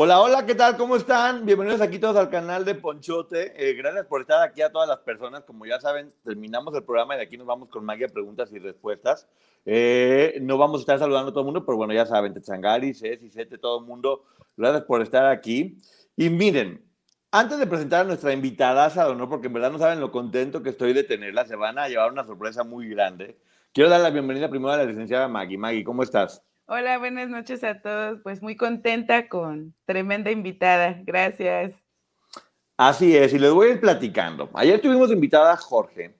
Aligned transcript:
Hola, 0.00 0.20
hola, 0.20 0.46
¿qué 0.46 0.54
tal? 0.54 0.76
¿Cómo 0.76 0.94
están? 0.94 1.44
Bienvenidos 1.44 1.80
aquí 1.80 1.98
todos 1.98 2.14
al 2.14 2.30
canal 2.30 2.64
de 2.64 2.76
Ponchote. 2.76 3.52
Eh, 3.56 3.74
gracias 3.74 4.06
por 4.06 4.20
estar 4.20 4.40
aquí 4.48 4.62
a 4.62 4.70
todas 4.70 4.88
las 4.88 4.98
personas. 4.98 5.42
Como 5.42 5.66
ya 5.66 5.80
saben, 5.80 6.14
terminamos 6.24 6.72
el 6.76 6.84
programa 6.84 7.16
y 7.16 7.16
de 7.16 7.24
aquí 7.24 7.36
nos 7.36 7.48
vamos 7.48 7.68
con 7.68 7.84
magia, 7.84 8.06
preguntas 8.06 8.52
y 8.52 8.60
respuestas. 8.60 9.26
Eh, 9.66 10.38
no 10.40 10.56
vamos 10.56 10.78
a 10.78 10.82
estar 10.82 11.00
saludando 11.00 11.30
a 11.30 11.32
todo 11.32 11.40
el 11.40 11.46
mundo, 11.46 11.66
pero 11.66 11.76
bueno, 11.76 11.92
ya 11.92 12.06
saben, 12.06 12.32
Techangari, 12.32 12.94
Ceci, 12.94 13.28
Sete, 13.28 13.58
todo 13.58 13.80
el 13.80 13.86
mundo, 13.86 14.22
gracias 14.56 14.84
por 14.84 15.02
estar 15.02 15.26
aquí. 15.26 15.78
Y 16.16 16.30
miren, 16.30 16.80
antes 17.32 17.58
de 17.58 17.66
presentar 17.66 18.02
a 18.02 18.04
nuestra 18.04 18.32
invitada, 18.32 18.88
¿no? 19.16 19.28
porque 19.28 19.48
en 19.48 19.54
verdad 19.54 19.72
no 19.72 19.78
saben 19.80 19.98
lo 19.98 20.12
contento 20.12 20.62
que 20.62 20.70
estoy 20.70 20.92
de 20.92 21.02
tenerla, 21.02 21.44
se 21.44 21.56
van 21.56 21.76
a 21.76 21.88
llevar 21.88 22.12
una 22.12 22.24
sorpresa 22.24 22.62
muy 22.62 22.88
grande. 22.88 23.36
Quiero 23.72 23.90
dar 23.90 24.00
la 24.00 24.10
bienvenida 24.10 24.48
primero 24.48 24.70
a 24.70 24.76
la 24.76 24.84
licenciada 24.84 25.26
Maggie. 25.26 25.58
Maggie, 25.58 25.82
¿cómo 25.82 26.04
estás? 26.04 26.47
Hola, 26.70 26.98
buenas 26.98 27.30
noches 27.30 27.64
a 27.64 27.80
todos. 27.80 28.20
Pues 28.22 28.42
muy 28.42 28.54
contenta 28.54 29.26
con 29.30 29.74
tremenda 29.86 30.30
invitada. 30.30 31.00
Gracias. 31.02 31.72
Así 32.76 33.16
es, 33.16 33.32
y 33.32 33.38
les 33.38 33.52
voy 33.52 33.68
a 33.68 33.70
ir 33.72 33.80
platicando. 33.80 34.50
Ayer 34.52 34.78
tuvimos 34.78 35.10
invitada 35.10 35.54
a 35.54 35.56
Jorge, 35.56 36.14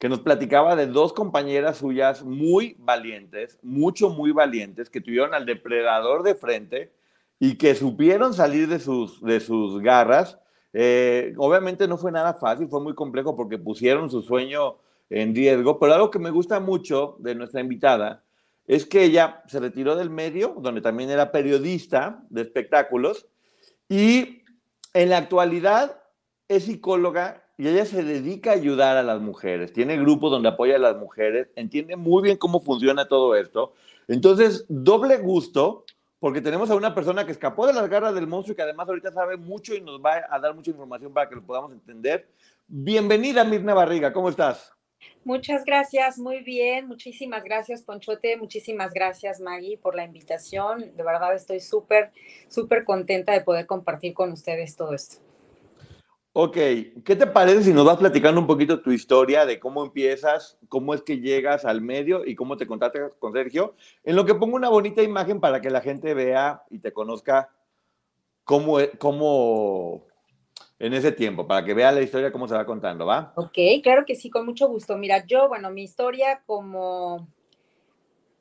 que 0.00 0.08
nos 0.08 0.18
platicaba 0.18 0.74
de 0.74 0.88
dos 0.88 1.12
compañeras 1.12 1.76
suyas 1.76 2.24
muy 2.24 2.74
valientes, 2.80 3.60
mucho, 3.62 4.10
muy 4.10 4.32
valientes, 4.32 4.90
que 4.90 5.00
tuvieron 5.00 5.34
al 5.34 5.46
depredador 5.46 6.24
de 6.24 6.34
frente 6.34 6.92
y 7.38 7.56
que 7.56 7.76
supieron 7.76 8.34
salir 8.34 8.66
de 8.66 8.80
sus, 8.80 9.22
de 9.22 9.38
sus 9.38 9.80
garras. 9.80 10.36
Eh, 10.72 11.32
obviamente 11.36 11.86
no 11.86 11.96
fue 11.96 12.10
nada 12.10 12.34
fácil, 12.34 12.66
fue 12.66 12.80
muy 12.80 12.96
complejo 12.96 13.36
porque 13.36 13.56
pusieron 13.56 14.10
su 14.10 14.20
sueño 14.20 14.78
en 15.10 15.32
riesgo, 15.32 15.78
pero 15.78 15.94
algo 15.94 16.10
que 16.10 16.18
me 16.18 16.30
gusta 16.30 16.58
mucho 16.58 17.14
de 17.20 17.36
nuestra 17.36 17.60
invitada 17.60 18.24
es 18.66 18.86
que 18.86 19.04
ella 19.04 19.42
se 19.46 19.60
retiró 19.60 19.96
del 19.96 20.10
medio, 20.10 20.56
donde 20.58 20.80
también 20.80 21.10
era 21.10 21.32
periodista 21.32 22.22
de 22.30 22.42
espectáculos, 22.42 23.26
y 23.88 24.42
en 24.94 25.10
la 25.10 25.18
actualidad 25.18 26.02
es 26.48 26.64
psicóloga 26.64 27.44
y 27.58 27.68
ella 27.68 27.84
se 27.84 28.02
dedica 28.02 28.50
a 28.50 28.54
ayudar 28.54 28.96
a 28.96 29.02
las 29.02 29.20
mujeres. 29.20 29.72
Tiene 29.72 29.96
grupos 29.96 30.30
donde 30.30 30.48
apoya 30.48 30.76
a 30.76 30.80
las 30.80 30.96
mujeres, 30.96 31.48
entiende 31.54 31.96
muy 31.96 32.22
bien 32.22 32.36
cómo 32.36 32.60
funciona 32.60 33.08
todo 33.08 33.36
esto. 33.36 33.74
Entonces, 34.08 34.64
doble 34.68 35.18
gusto, 35.18 35.84
porque 36.18 36.40
tenemos 36.40 36.70
a 36.70 36.74
una 36.74 36.94
persona 36.94 37.24
que 37.26 37.32
escapó 37.32 37.66
de 37.66 37.72
las 37.72 37.88
garras 37.88 38.14
del 38.14 38.26
monstruo 38.26 38.52
y 38.52 38.56
que 38.56 38.62
además 38.62 38.88
ahorita 38.88 39.12
sabe 39.12 39.36
mucho 39.36 39.74
y 39.74 39.80
nos 39.80 40.00
va 40.00 40.22
a 40.28 40.38
dar 40.38 40.54
mucha 40.54 40.70
información 40.70 41.12
para 41.12 41.28
que 41.28 41.34
lo 41.34 41.42
podamos 41.42 41.72
entender. 41.72 42.28
Bienvenida, 42.66 43.44
Mirna 43.44 43.74
Barriga, 43.74 44.12
¿cómo 44.12 44.28
estás? 44.28 44.72
Muchas 45.24 45.64
gracias, 45.64 46.18
muy 46.18 46.40
bien. 46.42 46.88
Muchísimas 46.88 47.44
gracias, 47.44 47.82
Ponchote. 47.82 48.36
Muchísimas 48.36 48.92
gracias, 48.92 49.40
Maggie, 49.40 49.78
por 49.78 49.94
la 49.94 50.04
invitación. 50.04 50.94
De 50.96 51.02
verdad 51.02 51.34
estoy 51.34 51.60
súper, 51.60 52.10
súper 52.48 52.84
contenta 52.84 53.32
de 53.32 53.40
poder 53.40 53.66
compartir 53.66 54.14
con 54.14 54.32
ustedes 54.32 54.76
todo 54.76 54.94
esto. 54.94 55.18
Ok, 56.34 56.54
¿qué 56.54 57.14
te 57.14 57.26
parece 57.26 57.62
si 57.62 57.74
nos 57.74 57.84
vas 57.84 57.98
platicando 57.98 58.40
un 58.40 58.46
poquito 58.46 58.80
tu 58.80 58.90
historia 58.90 59.44
de 59.44 59.60
cómo 59.60 59.84
empiezas, 59.84 60.56
cómo 60.70 60.94
es 60.94 61.02
que 61.02 61.18
llegas 61.18 61.66
al 61.66 61.82
medio 61.82 62.24
y 62.24 62.34
cómo 62.34 62.56
te 62.56 62.66
contactas 62.66 63.12
con 63.18 63.34
Sergio? 63.34 63.74
En 64.02 64.16
lo 64.16 64.24
que 64.24 64.34
pongo 64.34 64.56
una 64.56 64.70
bonita 64.70 65.02
imagen 65.02 65.40
para 65.40 65.60
que 65.60 65.68
la 65.68 65.82
gente 65.82 66.14
vea 66.14 66.62
y 66.70 66.78
te 66.78 66.90
conozca 66.90 67.50
cómo, 68.44 68.80
e, 68.80 68.92
cómo 68.92 70.06
en 70.82 70.94
ese 70.94 71.12
tiempo, 71.12 71.46
para 71.46 71.64
que 71.64 71.74
vea 71.74 71.92
la 71.92 72.02
historia 72.02 72.32
cómo 72.32 72.48
se 72.48 72.56
va 72.56 72.66
contando, 72.66 73.06
¿va? 73.06 73.32
Ok, 73.36 73.56
claro 73.84 74.04
que 74.04 74.16
sí, 74.16 74.28
con 74.30 74.44
mucho 74.44 74.66
gusto. 74.66 74.98
Mira, 74.98 75.24
yo, 75.24 75.48
bueno, 75.48 75.70
mi 75.70 75.84
historia 75.84 76.42
como 76.44 77.28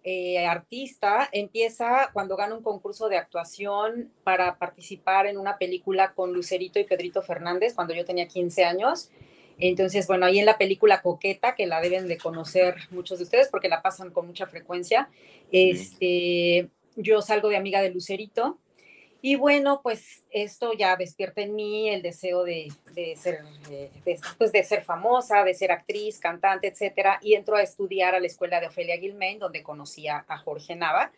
eh, 0.03 0.43
artista 0.43 1.29
empieza 1.31 2.09
cuando 2.13 2.35
gano 2.35 2.57
un 2.57 2.63
concurso 2.63 3.09
de 3.09 3.17
actuación 3.17 4.11
para 4.23 4.57
participar 4.57 5.27
en 5.27 5.37
una 5.37 5.59
película 5.59 6.13
con 6.15 6.33
Lucerito 6.33 6.79
y 6.79 6.83
Pedrito 6.83 7.21
Fernández 7.21 7.75
cuando 7.75 7.93
yo 7.93 8.05
tenía 8.05 8.27
15 8.27 8.63
años. 8.65 9.11
Entonces, 9.59 10.07
bueno, 10.07 10.25
ahí 10.25 10.39
en 10.39 10.47
la 10.47 10.57
película 10.57 11.03
Coqueta, 11.03 11.53
que 11.53 11.67
la 11.67 11.79
deben 11.79 12.07
de 12.07 12.17
conocer 12.17 12.77
muchos 12.89 13.19
de 13.19 13.25
ustedes 13.25 13.49
porque 13.49 13.69
la 13.69 13.83
pasan 13.83 14.09
con 14.09 14.25
mucha 14.25 14.47
frecuencia, 14.47 15.09
este, 15.51 16.71
yo 16.95 17.21
salgo 17.21 17.49
de 17.49 17.57
amiga 17.57 17.83
de 17.83 17.91
Lucerito 17.91 18.57
y 19.21 19.35
bueno, 19.35 19.81
pues 19.83 20.23
esto 20.31 20.73
ya 20.73 20.95
despierta 20.95 21.41
en 21.41 21.53
mí 21.53 21.89
el 21.89 22.01
deseo 22.01 22.43
de, 22.43 22.73
ser, 23.15 23.43
de, 23.69 24.19
pues 24.37 24.51
de 24.51 24.63
ser 24.63 24.83
famosa, 24.83 25.43
de 25.43 25.53
ser 25.53 25.71
actriz, 25.71 26.19
cantante, 26.19 26.67
etcétera. 26.67 27.19
Y 27.21 27.35
entro 27.35 27.55
a 27.55 27.61
estudiar 27.61 28.15
a 28.15 28.19
la 28.19 28.25
escuela 28.25 28.59
de 28.59 28.67
Ofelia 28.67 28.97
Gilmain, 28.97 29.37
donde 29.37 29.61
conocí 29.61 30.07
a, 30.07 30.25
a 30.27 30.37
Jorge 30.37 30.75
Nava. 30.75 31.11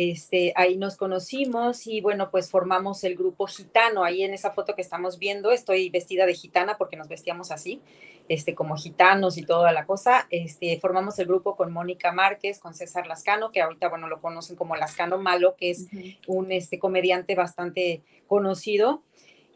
Este, 0.00 0.52
ahí 0.54 0.76
nos 0.76 0.96
conocimos 0.96 1.88
y 1.88 2.00
bueno, 2.00 2.30
pues 2.30 2.52
formamos 2.52 3.02
el 3.02 3.16
grupo 3.16 3.48
gitano. 3.48 4.04
Ahí 4.04 4.22
en 4.22 4.32
esa 4.32 4.52
foto 4.52 4.76
que 4.76 4.80
estamos 4.80 5.18
viendo, 5.18 5.50
estoy 5.50 5.90
vestida 5.90 6.24
de 6.24 6.34
gitana 6.34 6.78
porque 6.78 6.94
nos 6.94 7.08
vestíamos 7.08 7.50
así 7.50 7.82
este, 8.28 8.54
como 8.54 8.76
gitanos 8.76 9.38
y 9.38 9.42
toda 9.42 9.72
la 9.72 9.86
cosa. 9.86 10.28
Este, 10.30 10.78
formamos 10.78 11.18
el 11.18 11.26
grupo 11.26 11.56
con 11.56 11.72
Mónica 11.72 12.12
Márquez, 12.12 12.60
con 12.60 12.74
César 12.74 13.08
Lascano, 13.08 13.50
que 13.50 13.60
ahorita, 13.60 13.88
bueno, 13.88 14.06
lo 14.06 14.20
conocen 14.20 14.54
como 14.54 14.76
Lascano 14.76 15.18
Malo, 15.18 15.56
que 15.56 15.70
es 15.70 15.88
un 16.28 16.52
este, 16.52 16.78
comediante 16.78 17.34
bastante 17.34 18.02
conocido. 18.28 19.02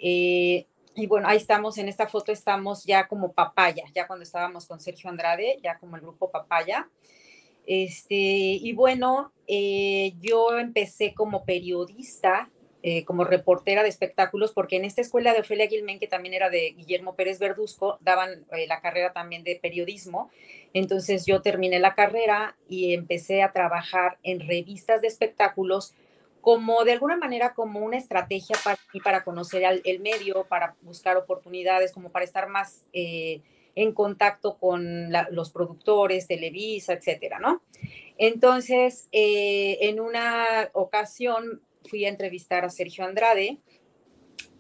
Eh, 0.00 0.66
y 0.96 1.06
bueno, 1.06 1.28
ahí 1.28 1.36
estamos, 1.36 1.78
en 1.78 1.88
esta 1.88 2.08
foto 2.08 2.32
estamos 2.32 2.82
ya 2.82 3.06
como 3.06 3.30
Papaya, 3.30 3.84
ya 3.94 4.08
cuando 4.08 4.24
estábamos 4.24 4.66
con 4.66 4.80
Sergio 4.80 5.08
Andrade, 5.08 5.60
ya 5.62 5.78
como 5.78 5.94
el 5.94 6.02
grupo 6.02 6.32
Papaya. 6.32 6.88
Este, 7.66 8.14
y 8.14 8.72
bueno, 8.72 9.32
eh, 9.46 10.14
yo 10.20 10.58
empecé 10.58 11.14
como 11.14 11.44
periodista 11.44 12.50
eh, 12.84 13.04
como 13.04 13.22
reportera 13.22 13.84
de 13.84 13.88
espectáculos, 13.88 14.50
porque 14.50 14.74
en 14.74 14.84
esta 14.84 15.00
escuela 15.02 15.32
de 15.32 15.40
Ofelia 15.40 15.68
Gilmen, 15.68 16.00
que 16.00 16.08
también 16.08 16.34
era 16.34 16.50
de 16.50 16.74
Guillermo 16.76 17.14
Pérez 17.14 17.38
Verduzco, 17.38 17.98
daban 18.00 18.44
eh, 18.50 18.66
la 18.66 18.80
carrera 18.80 19.12
también 19.12 19.44
de 19.44 19.54
periodismo. 19.54 20.30
Entonces 20.74 21.24
yo 21.24 21.42
terminé 21.42 21.78
la 21.78 21.94
carrera 21.94 22.56
y 22.68 22.94
empecé 22.94 23.44
a 23.44 23.52
trabajar 23.52 24.18
en 24.24 24.40
revistas 24.40 25.00
de 25.00 25.06
espectáculos 25.06 25.94
como 26.40 26.82
de 26.82 26.90
alguna 26.90 27.16
manera 27.16 27.54
como 27.54 27.78
una 27.78 27.98
estrategia 27.98 28.56
para 28.64 28.76
para 29.04 29.22
conocer 29.22 29.62
el 29.84 30.00
medio, 30.00 30.44
para 30.48 30.74
buscar 30.82 31.16
oportunidades, 31.16 31.92
como 31.92 32.10
para 32.10 32.24
estar 32.24 32.48
más 32.48 32.84
en 33.74 33.92
contacto 33.92 34.58
con 34.58 35.10
los 35.30 35.50
productores, 35.50 36.26
Televisa, 36.26 36.92
etcétera, 36.92 37.38
¿no? 37.38 37.62
Entonces, 38.18 39.08
en 39.12 40.00
una 40.00 40.70
ocasión 40.72 41.62
fui 41.88 42.04
a 42.04 42.08
entrevistar 42.08 42.64
a 42.64 42.70
Sergio 42.70 43.04
Andrade 43.04 43.58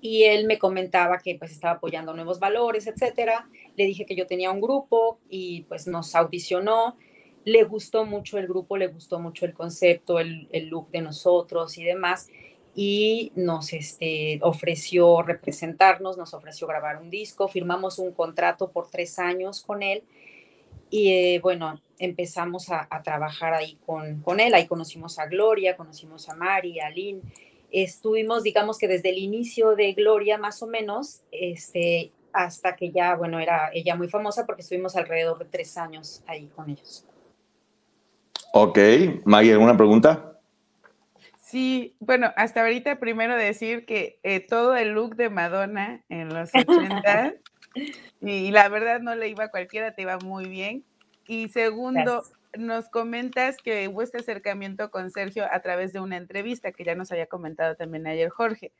y 0.00 0.24
él 0.24 0.46
me 0.46 0.58
comentaba 0.58 1.18
que 1.18 1.36
pues 1.36 1.52
estaba 1.52 1.74
apoyando 1.74 2.12
nuevos 2.14 2.40
valores, 2.40 2.86
etcétera. 2.88 3.48
Le 3.76 3.84
dije 3.84 4.04
que 4.04 4.16
yo 4.16 4.26
tenía 4.26 4.50
un 4.50 4.60
grupo 4.60 5.20
y 5.28 5.62
pues 5.62 5.86
nos 5.86 6.14
audicionó. 6.16 6.96
Le 7.44 7.62
gustó 7.64 8.04
mucho 8.04 8.38
el 8.38 8.48
grupo, 8.48 8.76
le 8.76 8.88
gustó 8.88 9.20
mucho 9.20 9.46
el 9.46 9.52
concepto, 9.52 10.18
el 10.18 10.48
look 10.68 10.90
de 10.90 11.02
nosotros 11.02 11.78
y 11.78 11.84
demás. 11.84 12.28
Y 12.74 13.32
nos 13.34 13.72
este, 13.72 14.38
ofreció 14.42 15.22
representarnos, 15.22 16.16
nos 16.16 16.32
ofreció 16.32 16.66
grabar 16.66 17.02
un 17.02 17.10
disco, 17.10 17.48
firmamos 17.48 17.98
un 17.98 18.12
contrato 18.12 18.70
por 18.70 18.88
tres 18.90 19.18
años 19.18 19.62
con 19.62 19.82
él. 19.82 20.02
Y 20.88 21.10
eh, 21.12 21.40
bueno, 21.42 21.80
empezamos 21.98 22.70
a, 22.70 22.88
trabajar 23.02 23.54
ahí 23.54 23.78
con, 23.86 24.20
con, 24.20 24.40
él. 24.40 24.54
Ahí 24.54 24.66
conocimos 24.66 25.18
a 25.18 25.26
Gloria, 25.26 25.76
conocimos 25.76 26.28
a 26.28 26.34
Mari, 26.34 26.80
a 26.80 26.90
Lynn. 26.90 27.22
Estuvimos, 27.70 28.42
digamos 28.42 28.78
que 28.78 28.88
desde 28.88 29.10
el 29.10 29.18
inicio 29.18 29.74
de 29.74 29.92
Gloria, 29.94 30.36
más 30.36 30.62
o 30.62 30.66
menos, 30.66 31.22
este, 31.30 32.12
hasta 32.32 32.76
que 32.76 32.90
ya, 32.90 33.14
bueno, 33.16 33.38
era 33.38 33.70
ella 33.72 33.96
muy 33.96 34.08
famosa 34.08 34.46
porque 34.46 34.62
estuvimos 34.62 34.96
alrededor 34.96 35.38
de 35.38 35.44
tres 35.46 35.76
años 35.76 36.22
ahí 36.26 36.48
con 36.54 36.70
ellos. 36.70 37.04
Ok, 38.52 38.78
Maggie, 39.24 39.52
¿alguna 39.52 39.76
pregunta? 39.76 40.38
Sí, 41.52 41.94
bueno, 42.00 42.32
hasta 42.36 42.62
ahorita 42.62 42.98
primero 42.98 43.36
decir 43.36 43.84
que 43.84 44.18
eh, 44.22 44.40
todo 44.40 44.74
el 44.74 44.92
look 44.92 45.16
de 45.16 45.28
Madonna 45.28 46.02
en 46.08 46.32
los 46.32 46.48
80 46.54 47.34
y 48.22 48.50
la 48.50 48.70
verdad 48.70 49.00
no 49.00 49.14
le 49.14 49.28
iba 49.28 49.44
a 49.44 49.50
cualquiera, 49.50 49.94
te 49.94 50.00
iba 50.00 50.16
muy 50.16 50.48
bien. 50.48 50.82
Y 51.26 51.50
segundo, 51.50 52.22
nos 52.56 52.88
comentas 52.88 53.58
que 53.58 53.86
hubo 53.88 54.00
este 54.00 54.16
acercamiento 54.16 54.90
con 54.90 55.10
Sergio 55.10 55.44
a 55.52 55.60
través 55.60 55.92
de 55.92 56.00
una 56.00 56.16
entrevista 56.16 56.72
que 56.72 56.84
ya 56.84 56.94
nos 56.94 57.12
había 57.12 57.26
comentado 57.26 57.74
también 57.76 58.06
ayer 58.06 58.30
Jorge. 58.30 58.72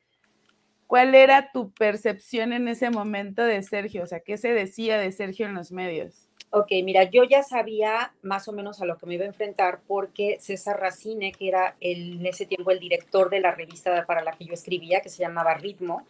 ¿Cuál 0.92 1.14
era 1.14 1.52
tu 1.52 1.72
percepción 1.72 2.52
en 2.52 2.68
ese 2.68 2.90
momento 2.90 3.42
de 3.42 3.62
Sergio? 3.62 4.02
O 4.02 4.06
sea, 4.06 4.20
¿qué 4.20 4.36
se 4.36 4.52
decía 4.52 4.98
de 4.98 5.10
Sergio 5.10 5.46
en 5.46 5.54
los 5.54 5.72
medios? 5.72 6.28
Ok, 6.50 6.66
mira, 6.84 7.04
yo 7.04 7.24
ya 7.24 7.42
sabía 7.42 8.12
más 8.20 8.46
o 8.46 8.52
menos 8.52 8.82
a 8.82 8.84
lo 8.84 8.98
que 8.98 9.06
me 9.06 9.14
iba 9.14 9.24
a 9.24 9.28
enfrentar 9.28 9.80
porque 9.86 10.36
César 10.38 10.78
Racine, 10.78 11.32
que 11.32 11.48
era 11.48 11.76
en 11.80 12.26
ese 12.26 12.44
tiempo 12.44 12.72
el 12.72 12.78
director 12.78 13.30
de 13.30 13.40
la 13.40 13.52
revista 13.52 14.04
para 14.04 14.22
la 14.22 14.32
que 14.32 14.44
yo 14.44 14.52
escribía, 14.52 15.00
que 15.00 15.08
se 15.08 15.22
llamaba 15.22 15.54
Ritmo, 15.54 16.06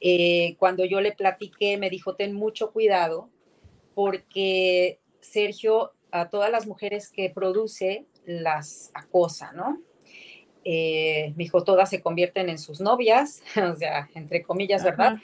eh, 0.00 0.56
cuando 0.58 0.84
yo 0.84 1.00
le 1.00 1.12
platiqué, 1.12 1.78
me 1.78 1.88
dijo, 1.88 2.16
ten 2.16 2.34
mucho 2.34 2.72
cuidado 2.72 3.30
porque 3.94 4.98
Sergio 5.20 5.92
a 6.10 6.30
todas 6.30 6.50
las 6.50 6.66
mujeres 6.66 7.12
que 7.12 7.30
produce 7.30 8.06
las 8.26 8.90
acosa, 8.92 9.52
¿no? 9.52 9.80
Eh, 10.72 11.32
me 11.34 11.42
dijo, 11.42 11.64
todas 11.64 11.90
se 11.90 12.00
convierten 12.00 12.48
en 12.48 12.56
sus 12.56 12.80
novias, 12.80 13.42
o 13.56 13.74
sea, 13.74 14.08
entre 14.14 14.44
comillas, 14.44 14.84
¿verdad? 14.84 15.16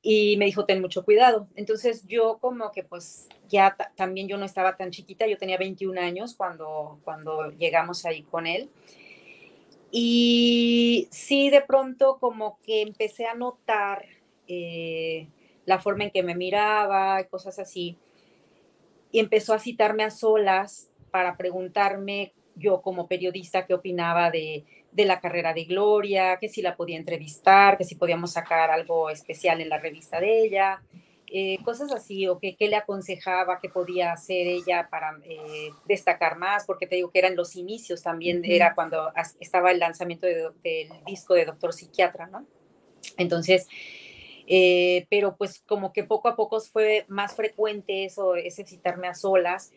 Y 0.00 0.38
me 0.38 0.46
dijo, 0.46 0.64
ten 0.64 0.80
mucho 0.80 1.04
cuidado. 1.04 1.48
Entonces 1.54 2.06
yo 2.06 2.38
como 2.40 2.72
que 2.72 2.82
pues 2.82 3.28
ya 3.46 3.76
también 3.94 4.26
yo 4.26 4.38
no 4.38 4.46
estaba 4.46 4.78
tan 4.78 4.92
chiquita, 4.92 5.26
yo 5.26 5.36
tenía 5.36 5.58
21 5.58 6.00
años 6.00 6.34
cuando, 6.34 6.98
cuando 7.04 7.50
llegamos 7.50 8.06
ahí 8.06 8.22
con 8.22 8.46
él. 8.46 8.70
Y 9.90 11.08
sí, 11.10 11.50
de 11.50 11.60
pronto 11.60 12.16
como 12.18 12.58
que 12.64 12.80
empecé 12.80 13.26
a 13.26 13.34
notar 13.34 14.06
eh, 14.48 15.28
la 15.66 15.78
forma 15.78 16.04
en 16.04 16.10
que 16.10 16.22
me 16.22 16.34
miraba, 16.34 17.20
y 17.20 17.26
cosas 17.26 17.58
así. 17.58 17.98
Y 19.12 19.18
empezó 19.18 19.52
a 19.52 19.58
citarme 19.58 20.04
a 20.04 20.10
solas 20.10 20.90
para 21.10 21.36
preguntarme 21.36 22.32
yo 22.54 22.80
como 22.80 23.08
periodista 23.08 23.66
qué 23.66 23.74
opinaba 23.74 24.30
de, 24.30 24.64
de, 24.96 25.04
la 25.04 25.20
carrera 25.20 25.52
de 25.52 25.64
Gloria, 25.64 26.38
que 26.40 26.48
si 26.48 26.62
la 26.62 26.76
podía 26.76 26.96
entrevistar, 26.96 27.76
que 27.76 27.84
si 27.84 27.94
podíamos 27.94 28.32
sacar 28.32 28.70
algo 28.70 29.10
especial 29.10 29.60
en 29.60 29.68
la 29.68 29.78
revista 29.78 30.18
de 30.20 30.44
ella, 30.44 30.82
eh, 31.28 31.58
cosas 31.64 31.92
así, 31.92 32.26
o 32.28 32.38
que 32.38 32.56
qué 32.56 32.68
le 32.68 32.76
aconsejaba, 32.76 33.58
qué 33.60 33.68
podía 33.68 34.12
hacer 34.12 34.46
ella 34.46 34.88
para 34.90 35.18
eh, 35.24 35.70
destacar 35.86 36.38
más, 36.38 36.64
porque 36.64 36.86
te 36.86 36.96
digo 36.96 37.10
que 37.10 37.18
eran 37.18 37.36
los 37.36 37.56
inicios 37.56 38.02
también, 38.02 38.42
era 38.44 38.74
cuando 38.74 39.12
estaba 39.40 39.70
el 39.70 39.78
lanzamiento 39.78 40.26
del 40.26 40.88
disco 41.04 41.34
de 41.34 41.44
Doctor 41.44 41.72
Psiquiatra, 41.72 42.26
¿no? 42.26 42.46
Entonces, 43.16 43.68
eh, 44.46 45.06
pero 45.10 45.36
pues 45.36 45.62
como 45.66 45.92
que 45.92 46.04
poco 46.04 46.28
a 46.28 46.36
poco 46.36 46.60
fue 46.60 47.04
más 47.08 47.34
frecuente 47.34 48.04
eso, 48.04 48.36
ese 48.36 48.64
citarme 48.64 49.08
a 49.08 49.14
solas. 49.14 49.72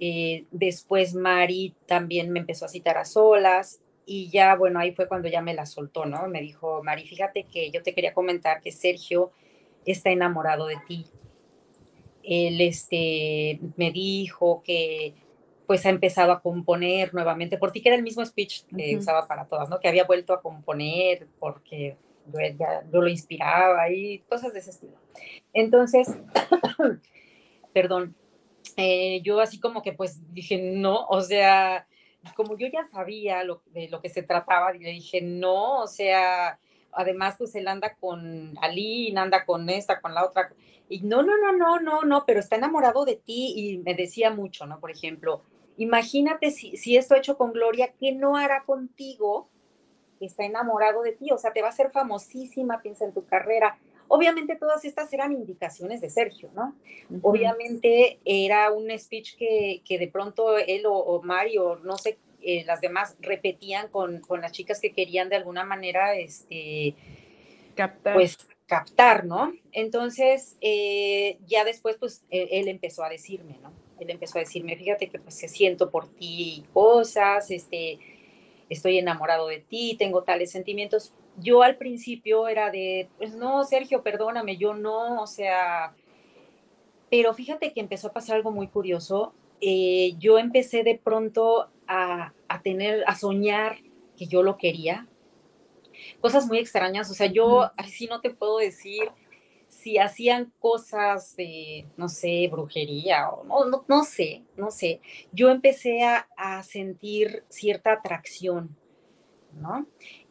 Eh, 0.00 0.46
después 0.50 1.14
Mari 1.14 1.74
también 1.86 2.30
me 2.30 2.40
empezó 2.40 2.64
a 2.64 2.68
citar 2.68 2.98
a 2.98 3.04
solas 3.04 3.81
y 4.04 4.30
ya, 4.30 4.56
bueno, 4.56 4.80
ahí 4.80 4.92
fue 4.92 5.08
cuando 5.08 5.28
ya 5.28 5.40
me 5.40 5.54
la 5.54 5.66
soltó, 5.66 6.04
¿no? 6.06 6.26
Me 6.28 6.40
dijo, 6.40 6.82
Mari, 6.82 7.06
fíjate 7.06 7.44
que 7.44 7.70
yo 7.70 7.82
te 7.82 7.94
quería 7.94 8.14
comentar 8.14 8.60
que 8.60 8.72
Sergio 8.72 9.32
está 9.84 10.10
enamorado 10.10 10.66
de 10.66 10.76
ti. 10.86 11.06
Él 12.22 12.60
este, 12.60 13.60
me 13.76 13.90
dijo 13.90 14.62
que 14.64 15.14
pues 15.66 15.86
ha 15.86 15.90
empezado 15.90 16.32
a 16.32 16.42
componer 16.42 17.14
nuevamente 17.14 17.56
por 17.56 17.72
ti, 17.72 17.80
que 17.80 17.88
era 17.88 17.96
el 17.96 18.02
mismo 18.02 18.24
speech 18.24 18.64
que 18.76 18.96
usaba 18.96 19.26
para 19.26 19.46
todas, 19.46 19.70
¿no? 19.70 19.80
Que 19.80 19.88
había 19.88 20.04
vuelto 20.04 20.34
a 20.34 20.42
componer 20.42 21.26
porque 21.38 21.96
yo, 22.90 23.00
lo 23.00 23.08
inspiraba 23.08 23.90
y 23.90 24.18
cosas 24.28 24.52
de 24.52 24.58
ese 24.58 24.70
estilo. 24.70 24.96
Entonces, 25.52 26.08
perdón, 27.72 28.14
eh, 28.76 29.20
yo 29.22 29.40
así 29.40 29.58
como 29.60 29.82
que 29.82 29.92
pues 29.92 30.20
dije, 30.32 30.58
no, 30.60 31.06
o 31.06 31.20
sea, 31.22 31.86
como 32.36 32.56
yo 32.56 32.68
ya 32.68 32.84
sabía 32.84 33.44
lo, 33.44 33.62
de 33.66 33.88
lo 33.88 34.00
que 34.00 34.08
se 34.08 34.22
trataba, 34.22 34.72
le 34.72 34.90
dije, 34.90 35.20
no, 35.20 35.80
o 35.80 35.86
sea, 35.86 36.58
además 36.92 37.36
pues 37.38 37.54
él 37.54 37.68
anda 37.68 37.94
con 37.96 38.54
Aline, 38.60 39.20
anda 39.20 39.44
con 39.44 39.68
esta, 39.68 40.00
con 40.00 40.14
la 40.14 40.24
otra, 40.24 40.52
y 40.88 41.00
no, 41.00 41.22
no, 41.22 41.36
no, 41.36 41.52
no, 41.52 41.80
no, 41.80 42.02
no, 42.02 42.24
pero 42.26 42.40
está 42.40 42.56
enamorado 42.56 43.04
de 43.04 43.16
ti 43.16 43.54
y 43.56 43.78
me 43.78 43.94
decía 43.94 44.30
mucho, 44.30 44.66
¿no? 44.66 44.78
Por 44.80 44.90
ejemplo, 44.90 45.42
imagínate 45.76 46.50
si, 46.50 46.76
si 46.76 46.96
esto 46.96 47.14
hecho 47.14 47.36
con 47.36 47.52
Gloria, 47.52 47.94
¿qué 47.98 48.12
no 48.12 48.36
hará 48.36 48.64
contigo? 48.64 49.48
está 50.26 50.44
enamorado 50.44 51.02
de 51.02 51.12
ti, 51.12 51.30
o 51.32 51.38
sea, 51.38 51.52
te 51.52 51.62
va 51.62 51.68
a 51.68 51.72
ser 51.72 51.90
famosísima, 51.90 52.80
piensa 52.82 53.04
en 53.04 53.12
tu 53.12 53.26
carrera. 53.26 53.78
Obviamente 54.14 54.56
todas 54.56 54.84
estas 54.84 55.10
eran 55.14 55.32
indicaciones 55.32 56.02
de 56.02 56.10
Sergio, 56.10 56.50
¿no? 56.54 56.76
Obviamente 57.22 58.18
era 58.26 58.70
un 58.70 58.90
speech 58.98 59.38
que, 59.38 59.80
que 59.86 59.98
de 59.98 60.06
pronto 60.06 60.58
él 60.58 60.82
o, 60.84 61.22
Mario, 61.22 61.76
no 61.82 61.96
sé, 61.96 62.18
eh, 62.42 62.62
las 62.66 62.82
demás 62.82 63.16
repetían 63.20 63.88
con, 63.88 64.20
con, 64.20 64.42
las 64.42 64.52
chicas 64.52 64.80
que 64.80 64.92
querían 64.92 65.30
de 65.30 65.36
alguna 65.36 65.64
manera, 65.64 66.14
este, 66.14 66.94
captar. 67.74 68.12
Pues 68.12 68.36
captar, 68.66 69.24
¿no? 69.24 69.54
Entonces, 69.72 70.58
eh, 70.60 71.38
ya 71.46 71.64
después, 71.64 71.96
pues, 71.96 72.22
él, 72.28 72.48
él, 72.50 72.68
empezó 72.68 73.04
a 73.04 73.08
decirme, 73.08 73.56
¿no? 73.62 73.72
Él 73.98 74.10
empezó 74.10 74.36
a 74.36 74.40
decirme, 74.40 74.76
fíjate 74.76 75.08
que 75.08 75.20
pues 75.20 75.36
se 75.36 75.48
siento 75.48 75.90
por 75.90 76.06
ti 76.06 76.66
cosas, 76.74 77.50
este, 77.50 77.98
estoy 78.68 78.98
enamorado 78.98 79.48
de 79.48 79.60
ti, 79.60 79.96
tengo 79.98 80.22
tales 80.22 80.50
sentimientos. 80.50 81.14
Yo 81.38 81.62
al 81.62 81.76
principio 81.76 82.46
era 82.48 82.70
de, 82.70 83.08
pues 83.16 83.34
no, 83.34 83.64
Sergio, 83.64 84.02
perdóname, 84.02 84.56
yo 84.56 84.74
no, 84.74 85.22
o 85.22 85.26
sea, 85.26 85.94
pero 87.10 87.34
fíjate 87.34 87.72
que 87.72 87.80
empezó 87.80 88.08
a 88.08 88.12
pasar 88.12 88.36
algo 88.36 88.50
muy 88.50 88.68
curioso. 88.68 89.34
Eh, 89.60 90.14
yo 90.18 90.38
empecé 90.38 90.82
de 90.82 90.98
pronto 91.02 91.68
a, 91.86 92.32
a, 92.48 92.62
tener, 92.62 93.04
a 93.06 93.14
soñar 93.14 93.76
que 94.16 94.26
yo 94.26 94.42
lo 94.42 94.56
quería. 94.56 95.06
Cosas 96.20 96.46
muy 96.46 96.58
extrañas, 96.58 97.10
o 97.10 97.14
sea, 97.14 97.26
yo 97.26 97.70
así 97.76 98.06
no 98.06 98.20
te 98.20 98.30
puedo 98.30 98.58
decir 98.58 99.10
si 99.68 99.98
hacían 99.98 100.52
cosas 100.58 101.34
de, 101.36 101.86
no 101.96 102.08
sé, 102.08 102.48
brujería 102.50 103.30
o 103.30 103.44
no, 103.44 103.84
no, 103.88 104.04
sé, 104.04 104.42
no 104.56 104.70
sé, 104.70 105.00
yo 105.32 105.50
empecé 105.50 106.02
a, 106.02 106.28
a 106.36 106.62
sentir 106.62 107.44
cierta 107.48 107.92
atracción, 107.92 108.76
¿no? 109.54 109.86